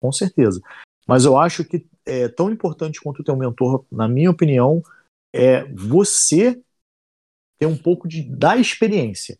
com 0.00 0.12
certeza. 0.12 0.60
Mas 1.08 1.24
eu 1.24 1.38
acho 1.38 1.64
que 1.64 1.86
é 2.06 2.28
tão 2.28 2.50
importante 2.50 3.00
quanto 3.00 3.24
ter 3.24 3.32
um 3.32 3.36
mentor, 3.36 3.84
na 3.90 4.08
minha 4.08 4.30
opinião, 4.30 4.82
é 5.34 5.64
você 5.72 6.60
ter 7.58 7.66
um 7.66 7.76
pouco 7.76 8.06
de, 8.06 8.22
da 8.22 8.56
experiência 8.56 9.38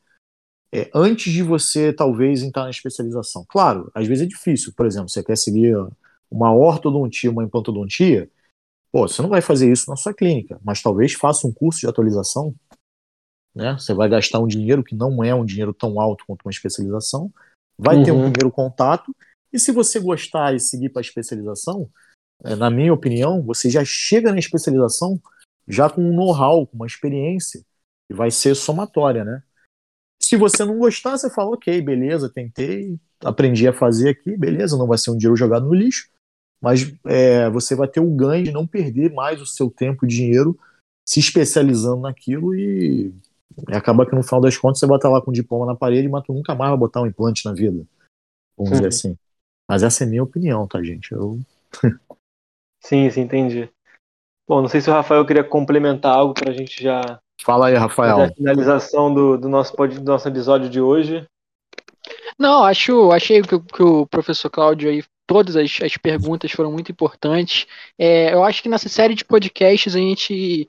é, 0.73 0.91
antes 0.95 1.33
de 1.33 1.43
você 1.43 1.93
talvez 1.93 2.43
entrar 2.43 2.65
na 2.65 2.71
especialização. 2.71 3.45
Claro, 3.49 3.91
às 3.95 4.07
vezes 4.07 4.25
é 4.25 4.27
difícil. 4.27 4.73
Por 4.75 4.85
exemplo, 4.85 5.09
você 5.09 5.23
quer 5.23 5.37
seguir 5.37 5.75
uma 6.31 6.53
ortodontia, 6.53 7.31
uma 7.31 7.45
implantodontia, 7.45 8.29
pô, 8.93 9.07
você 9.07 9.23
não 9.23 9.29
vai 9.29 9.41
fazer 9.41 9.71
isso 9.71 9.89
na 9.89 9.97
sua 9.97 10.13
clínica, 10.13 10.61
mas 10.63 10.83
talvez 10.83 11.13
faça 11.13 11.47
um 11.47 11.53
curso 11.53 11.81
de 11.81 11.87
atualização. 11.87 12.55
Né? 13.55 13.73
Você 13.79 13.95
vai 13.95 14.09
gastar 14.09 14.41
um 14.41 14.47
dinheiro 14.47 14.85
que 14.85 14.95
não 14.95 15.25
é 15.25 15.35
um 15.35 15.45
dinheiro 15.45 15.73
tão 15.73 15.99
alto 16.01 16.25
quanto 16.27 16.43
uma 16.45 16.51
especialização, 16.51 17.33
vai 17.79 17.97
uhum. 17.97 18.03
ter 18.03 18.13
um 18.13 18.25
uhum. 18.25 18.33
primeiro 18.33 18.51
contato, 18.51 19.15
e 19.53 19.59
se 19.59 19.73
você 19.73 19.99
gostar 19.99 20.55
e 20.55 20.61
seguir 20.61 20.91
para 20.91 21.01
a 21.01 21.05
especialização, 21.05 21.89
na 22.43 22.71
minha 22.71 22.93
opinião, 22.93 23.43
você 23.43 23.71
já 23.71 23.85
chega 23.85 24.33
na 24.33 24.39
especialização 24.39 25.21
já 25.67 25.91
com 25.91 26.01
um 26.01 26.15
know-how, 26.15 26.67
com 26.67 26.77
uma 26.77 26.87
experiência, 26.87 27.65
e 28.11 28.15
vai 28.15 28.31
ser 28.31 28.55
somatória, 28.55 29.25
né? 29.25 29.43
Se 30.23 30.37
você 30.37 30.65
não 30.65 30.79
gostar, 30.79 31.19
você 31.19 31.29
fala, 31.29 31.51
ok, 31.51 31.81
beleza, 31.83 32.29
tentei, 32.29 32.99
aprendi 33.21 33.67
a 33.67 33.73
fazer 33.73 34.11
aqui, 34.11 34.37
beleza, 34.37 34.77
não 34.77 34.87
vai 34.87 34.99
ser 34.99 35.11
um 35.11 35.17
dinheiro 35.17 35.37
jogado 35.37 35.67
no 35.67 35.75
lixo, 35.75 36.09
mas 36.61 36.93
é, 37.05 37.51
você 37.51 37.75
vai 37.75 37.89
ter 37.89 38.01
o 38.01 38.11
ganho 38.11 38.45
de 38.45 38.53
não 38.53 38.67
perder 38.67 39.13
mais 39.13 39.41
o 39.41 39.47
seu 39.47 39.71
tempo 39.71 40.05
e 40.05 40.09
dinheiro 40.09 40.59
se 41.07 41.21
especializando 41.21 42.03
naquilo 42.03 42.55
e 42.55 43.13
acaba 43.69 44.07
que 44.07 44.15
no 44.15 44.23
final 44.23 44.41
das 44.41 44.57
contas 44.57 44.81
você 44.81 44.87
vai 44.87 44.97
estar 44.97 45.09
lá 45.09 45.21
com 45.21 45.31
o 45.31 45.35
diploma 45.35 45.67
na 45.67 45.77
parede, 45.77 46.09
mas 46.09 46.25
tu 46.25 46.33
nunca 46.33 46.55
mais 46.55 46.71
vai 46.71 46.79
botar 46.79 47.03
um 47.03 47.07
implante 47.07 47.45
na 47.45 47.53
vida. 47.53 47.87
Vamos 48.57 48.73
dizer 48.73 48.89
assim. 48.89 49.17
Mas 49.69 49.83
essa 49.83 50.05
é 50.05 50.07
a 50.07 50.11
minha 50.11 50.23
opinião, 50.23 50.67
tá, 50.67 50.83
gente? 50.83 51.13
Eu... 51.13 51.39
sim, 52.89 53.11
sim, 53.11 53.23
entendi. 53.23 53.71
Bom, 54.49 54.63
não 54.63 54.69
sei 54.69 54.81
se 54.81 54.89
o 54.89 54.93
Rafael 54.93 55.27
queria 55.27 55.45
complementar 55.45 56.15
algo 56.15 56.35
para 56.35 56.51
a 56.51 56.55
gente 56.55 56.83
já 56.83 57.21
Fala 57.43 57.69
aí, 57.69 57.75
Rafael. 57.75 58.23
A 58.23 58.29
finalização 58.29 59.13
do, 59.13 59.37
do, 59.37 59.49
nosso, 59.49 59.75
do 59.77 60.05
nosso 60.05 60.27
episódio 60.27 60.69
de 60.69 60.81
hoje. 60.81 61.27
Não, 62.39 62.65
acho, 62.65 63.13
achei 63.13 63.43
que, 63.43 63.59
que 63.61 63.83
o 63.83 64.07
professor 64.07 64.51
Cláudio 64.51 64.91
aí, 64.91 65.05
todas 65.27 65.57
as, 65.57 65.79
as 65.83 65.97
perguntas 65.97 66.51
foram 66.53 66.73
muito 66.73 66.91
importantes. 66.91 67.67
É, 67.99 68.33
eu 68.33 68.43
acho 68.43 68.63
que 68.63 68.69
nessa 68.69 68.89
série 68.89 69.15
de 69.15 69.25
podcasts 69.25 69.95
a 69.95 69.99
gente 69.99 70.69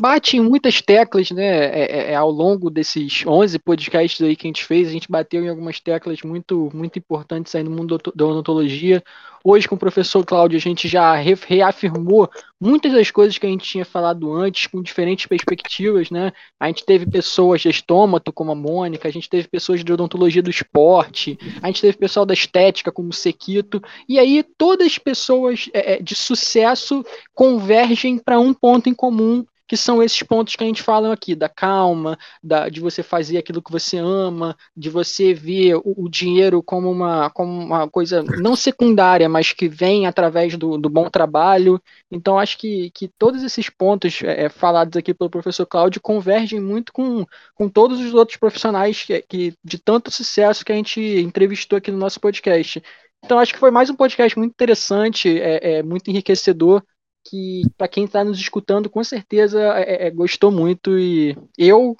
bate 0.00 0.36
em 0.36 0.40
muitas 0.40 0.80
teclas, 0.80 1.30
né? 1.30 1.44
É, 1.44 1.82
é, 1.82 2.12
é 2.12 2.14
ao 2.14 2.30
longo 2.30 2.70
desses 2.70 3.24
11 3.26 3.58
podcasts 3.58 4.20
aí 4.22 4.34
que 4.34 4.46
a 4.46 4.48
gente 4.48 4.64
fez, 4.64 4.88
a 4.88 4.92
gente 4.92 5.10
bateu 5.10 5.44
em 5.44 5.48
algumas 5.48 5.78
teclas 5.78 6.22
muito, 6.22 6.70
muito 6.72 6.98
importantes 6.98 7.54
aí 7.54 7.62
no 7.62 7.70
mundo 7.70 7.98
da 8.14 8.24
odontologia. 8.24 9.02
Hoje, 9.46 9.68
com 9.68 9.74
o 9.74 9.78
professor 9.78 10.24
Cláudio, 10.24 10.56
a 10.56 10.60
gente 10.60 10.88
já 10.88 11.14
reafirmou 11.14 12.30
muitas 12.58 12.94
das 12.94 13.10
coisas 13.10 13.36
que 13.36 13.44
a 13.44 13.48
gente 13.50 13.68
tinha 13.68 13.84
falado 13.84 14.32
antes, 14.32 14.66
com 14.66 14.82
diferentes 14.82 15.26
perspectivas, 15.26 16.10
né? 16.10 16.32
A 16.58 16.68
gente 16.68 16.86
teve 16.86 17.04
pessoas 17.04 17.60
de 17.60 17.68
estômago, 17.68 18.32
como 18.32 18.52
a 18.52 18.54
Mônica, 18.54 19.06
a 19.06 19.12
gente 19.12 19.28
teve 19.28 19.46
pessoas 19.46 19.84
de 19.84 19.92
odontologia 19.92 20.42
do 20.42 20.48
esporte, 20.48 21.38
a 21.60 21.66
gente 21.66 21.82
teve 21.82 21.98
pessoal 21.98 22.24
da 22.24 22.32
estética, 22.32 22.90
como 22.90 23.10
o 23.10 23.12
Sequito, 23.12 23.82
e 24.08 24.18
aí 24.18 24.42
todas 24.56 24.86
as 24.86 24.96
pessoas 24.96 25.68
é, 25.74 26.00
de 26.02 26.14
sucesso 26.14 27.04
convergem 27.34 28.16
para 28.16 28.40
um 28.40 28.54
ponto 28.54 28.88
em 28.88 28.94
comum, 28.94 29.44
que 29.74 29.76
são 29.76 30.00
esses 30.00 30.22
pontos 30.22 30.54
que 30.54 30.62
a 30.62 30.66
gente 30.68 30.84
fala 30.84 31.12
aqui, 31.12 31.34
da 31.34 31.48
calma, 31.48 32.16
da, 32.40 32.68
de 32.68 32.80
você 32.80 33.02
fazer 33.02 33.38
aquilo 33.38 33.60
que 33.60 33.72
você 33.72 33.98
ama, 33.98 34.56
de 34.76 34.88
você 34.88 35.34
ver 35.34 35.74
o, 35.78 36.04
o 36.04 36.08
dinheiro 36.08 36.62
como 36.62 36.88
uma, 36.88 37.28
como 37.30 37.50
uma 37.50 37.90
coisa 37.90 38.22
não 38.22 38.54
secundária, 38.54 39.28
mas 39.28 39.52
que 39.52 39.68
vem 39.68 40.06
através 40.06 40.56
do, 40.56 40.78
do 40.78 40.88
bom 40.88 41.10
trabalho. 41.10 41.82
Então, 42.08 42.38
acho 42.38 42.56
que, 42.56 42.88
que 42.92 43.10
todos 43.18 43.42
esses 43.42 43.68
pontos 43.68 44.22
é, 44.22 44.44
é 44.44 44.48
falados 44.48 44.96
aqui 44.96 45.12
pelo 45.12 45.28
professor 45.28 45.66
Cláudio 45.66 46.00
convergem 46.00 46.60
muito 46.60 46.92
com, 46.92 47.26
com 47.56 47.68
todos 47.68 47.98
os 47.98 48.14
outros 48.14 48.38
profissionais 48.38 49.02
que, 49.02 49.22
que, 49.22 49.54
de 49.64 49.78
tanto 49.78 50.08
sucesso 50.08 50.64
que 50.64 50.70
a 50.70 50.76
gente 50.76 51.00
entrevistou 51.00 51.78
aqui 51.78 51.90
no 51.90 51.98
nosso 51.98 52.20
podcast. 52.20 52.80
Então, 53.24 53.40
acho 53.40 53.52
que 53.52 53.58
foi 53.58 53.72
mais 53.72 53.90
um 53.90 53.96
podcast 53.96 54.38
muito 54.38 54.52
interessante, 54.52 55.36
é, 55.40 55.78
é 55.78 55.82
muito 55.82 56.08
enriquecedor 56.08 56.80
que 57.24 57.62
para 57.76 57.88
quem 57.88 58.04
está 58.04 58.22
nos 58.22 58.38
escutando, 58.38 58.90
com 58.90 59.02
certeza 59.02 59.60
é, 59.78 60.06
é, 60.06 60.10
gostou 60.10 60.50
muito. 60.50 60.98
E 60.98 61.36
eu 61.56 61.96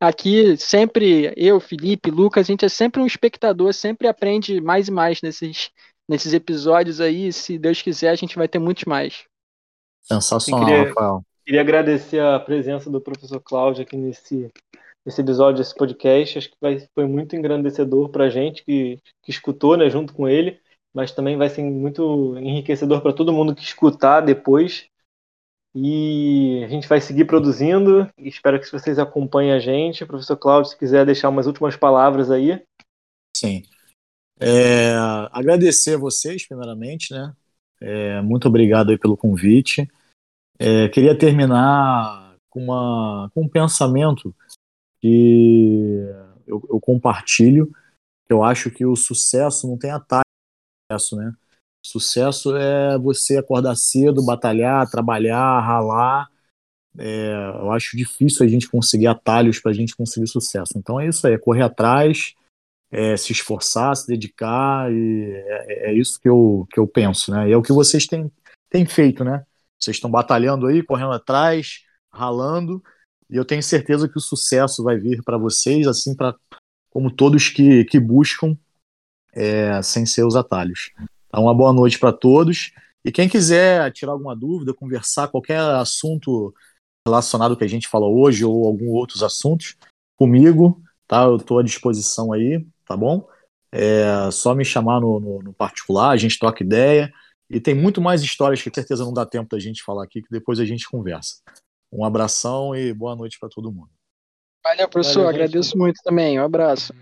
aqui 0.00 0.56
sempre, 0.56 1.32
eu, 1.36 1.58
Felipe, 1.58 2.10
Lucas, 2.10 2.46
a 2.46 2.52
gente 2.52 2.64
é 2.64 2.68
sempre 2.68 3.00
um 3.00 3.06
espectador, 3.06 3.72
sempre 3.72 4.06
aprende 4.06 4.60
mais 4.60 4.88
e 4.88 4.92
mais 4.92 5.22
nesses, 5.22 5.70
nesses 6.08 6.32
episódios 6.34 7.00
aí. 7.00 7.32
Se 7.32 7.58
Deus 7.58 7.80
quiser, 7.80 8.10
a 8.10 8.16
gente 8.16 8.36
vai 8.36 8.46
ter 8.46 8.58
muitos 8.58 8.84
mais. 8.84 9.24
Sensacional, 10.02 10.64
queria, 10.64 10.88
Rafael. 10.88 11.22
Queria 11.44 11.60
agradecer 11.60 12.20
a 12.20 12.38
presença 12.38 12.90
do 12.90 13.00
professor 13.00 13.40
Cláudio 13.40 13.82
aqui 13.82 13.96
nesse, 13.96 14.50
nesse 15.04 15.20
episódio, 15.20 15.58
desse 15.58 15.74
podcast. 15.74 16.38
Acho 16.38 16.50
que 16.50 16.56
vai, 16.60 16.86
foi 16.94 17.06
muito 17.06 17.34
engrandecedor 17.34 18.10
para 18.10 18.24
a 18.24 18.30
gente 18.30 18.62
que, 18.64 19.00
que 19.22 19.30
escutou 19.30 19.76
né, 19.76 19.88
junto 19.88 20.12
com 20.12 20.28
ele 20.28 20.60
mas 20.96 21.12
também 21.12 21.36
vai 21.36 21.50
ser 21.50 21.62
muito 21.62 22.38
enriquecedor 22.38 23.02
para 23.02 23.12
todo 23.12 23.30
mundo 23.30 23.54
que 23.54 23.62
escutar 23.62 24.22
depois. 24.22 24.88
E 25.74 26.62
a 26.64 26.68
gente 26.68 26.88
vai 26.88 27.02
seguir 27.02 27.26
produzindo. 27.26 28.10
Espero 28.16 28.58
que 28.58 28.72
vocês 28.72 28.98
acompanhem 28.98 29.52
a 29.52 29.58
gente. 29.58 30.06
Professor 30.06 30.38
Cláudio, 30.38 30.70
se 30.70 30.78
quiser 30.78 31.04
deixar 31.04 31.28
umas 31.28 31.46
últimas 31.46 31.76
palavras 31.76 32.30
aí. 32.30 32.64
Sim. 33.36 33.62
É, 34.40 34.94
agradecer 35.32 35.96
a 35.96 35.98
vocês, 35.98 36.48
primeiramente, 36.48 37.12
né? 37.12 37.34
É, 37.78 38.22
muito 38.22 38.48
obrigado 38.48 38.88
aí 38.88 38.96
pelo 38.96 39.18
convite. 39.18 39.86
É, 40.58 40.88
queria 40.88 41.16
terminar 41.16 42.36
com, 42.48 42.64
uma, 42.64 43.30
com 43.34 43.42
um 43.42 43.48
pensamento 43.50 44.34
que 45.02 46.08
eu, 46.46 46.66
eu 46.70 46.80
compartilho. 46.80 47.70
Eu 48.30 48.42
acho 48.42 48.70
que 48.70 48.86
o 48.86 48.96
sucesso 48.96 49.68
não 49.68 49.76
tem 49.76 49.90
atalho 49.90 50.25
sucesso, 50.90 51.16
né? 51.16 51.32
Sucesso 51.84 52.56
é 52.56 52.98
você 52.98 53.36
acordar 53.36 53.76
cedo, 53.76 54.24
batalhar, 54.24 54.88
trabalhar, 54.90 55.60
ralar. 55.60 56.28
É, 56.98 57.32
eu 57.60 57.70
acho 57.72 57.96
difícil 57.96 58.44
a 58.44 58.48
gente 58.48 58.68
conseguir 58.68 59.06
atalhos 59.06 59.60
para 59.60 59.70
a 59.70 59.74
gente 59.74 59.94
conseguir 59.94 60.26
sucesso. 60.26 60.72
Então 60.76 60.98
é 60.98 61.08
isso 61.08 61.26
aí, 61.26 61.34
é 61.34 61.38
correr 61.38 61.62
atrás, 61.62 62.34
é, 62.90 63.16
se 63.16 63.32
esforçar, 63.32 63.94
se 63.94 64.06
dedicar, 64.06 64.90
e 64.92 65.32
é, 65.32 65.90
é, 65.90 65.94
isso 65.94 66.20
que 66.20 66.28
eu, 66.28 66.66
que 66.70 66.80
eu 66.80 66.86
penso, 66.86 67.30
né? 67.30 67.48
E 67.48 67.52
é 67.52 67.56
o 67.56 67.62
que 67.62 67.72
vocês 67.72 68.06
têm, 68.06 68.30
têm 68.70 68.86
feito, 68.86 69.22
né? 69.22 69.44
Vocês 69.78 69.96
estão 69.96 70.10
batalhando 70.10 70.66
aí, 70.66 70.82
correndo 70.82 71.12
atrás, 71.12 71.84
ralando, 72.12 72.82
e 73.30 73.36
eu 73.36 73.44
tenho 73.44 73.62
certeza 73.62 74.08
que 74.08 74.16
o 74.16 74.20
sucesso 74.20 74.82
vai 74.82 74.96
vir 74.96 75.22
para 75.22 75.36
vocês, 75.36 75.86
assim 75.86 76.16
para 76.16 76.34
como 76.90 77.10
todos 77.10 77.48
que, 77.50 77.84
que 77.84 78.00
buscam 78.00 78.56
é, 79.36 79.82
sem 79.82 80.06
ser 80.06 80.24
os 80.24 80.34
atalhos. 80.34 80.90
Então, 81.28 81.44
uma 81.44 81.54
boa 81.54 81.72
noite 81.72 81.98
para 81.98 82.12
todos. 82.12 82.72
E 83.04 83.12
quem 83.12 83.28
quiser 83.28 83.92
tirar 83.92 84.12
alguma 84.12 84.34
dúvida, 84.34 84.74
conversar 84.74 85.28
qualquer 85.28 85.60
assunto 85.60 86.52
relacionado 87.06 87.52
ao 87.52 87.56
que 87.56 87.64
a 87.64 87.68
gente 87.68 87.86
falou 87.86 88.18
hoje 88.18 88.44
ou 88.44 88.66
algum 88.66 88.88
outros 88.88 89.22
assuntos, 89.22 89.76
comigo, 90.16 90.82
tá? 91.06 91.24
Eu 91.24 91.36
estou 91.36 91.58
à 91.58 91.62
disposição 91.62 92.32
aí, 92.32 92.66
tá 92.84 92.96
bom? 92.96 93.28
É 93.70 94.30
só 94.32 94.54
me 94.54 94.64
chamar 94.64 95.00
no, 95.00 95.20
no, 95.20 95.42
no, 95.42 95.52
particular, 95.52 96.10
a 96.10 96.16
gente 96.16 96.38
troca 96.38 96.64
ideia. 96.64 97.12
E 97.48 97.60
tem 97.60 97.74
muito 97.74 98.00
mais 98.00 98.22
histórias 98.22 98.60
que 98.60 98.74
certeza 98.74 99.04
não 99.04 99.12
dá 99.12 99.24
tempo 99.24 99.48
da 99.50 99.60
gente 99.60 99.84
falar 99.84 100.02
aqui, 100.02 100.20
que 100.20 100.30
depois 100.30 100.58
a 100.58 100.64
gente 100.64 100.88
conversa. 100.88 101.36
Um 101.92 102.04
abração 102.04 102.74
e 102.74 102.92
boa 102.92 103.14
noite 103.14 103.38
para 103.38 103.48
todo 103.48 103.70
mundo. 103.70 103.90
Valeu, 104.64 104.88
professor. 104.88 105.24
Valeu, 105.24 105.28
Agradeço 105.28 105.78
muito 105.78 106.00
também. 106.02 106.40
Um 106.40 106.44
abraço. 106.44 106.92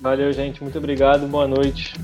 Valeu, 0.00 0.32
gente. 0.32 0.62
Muito 0.62 0.78
obrigado. 0.78 1.26
Boa 1.26 1.48
noite. 1.48 1.94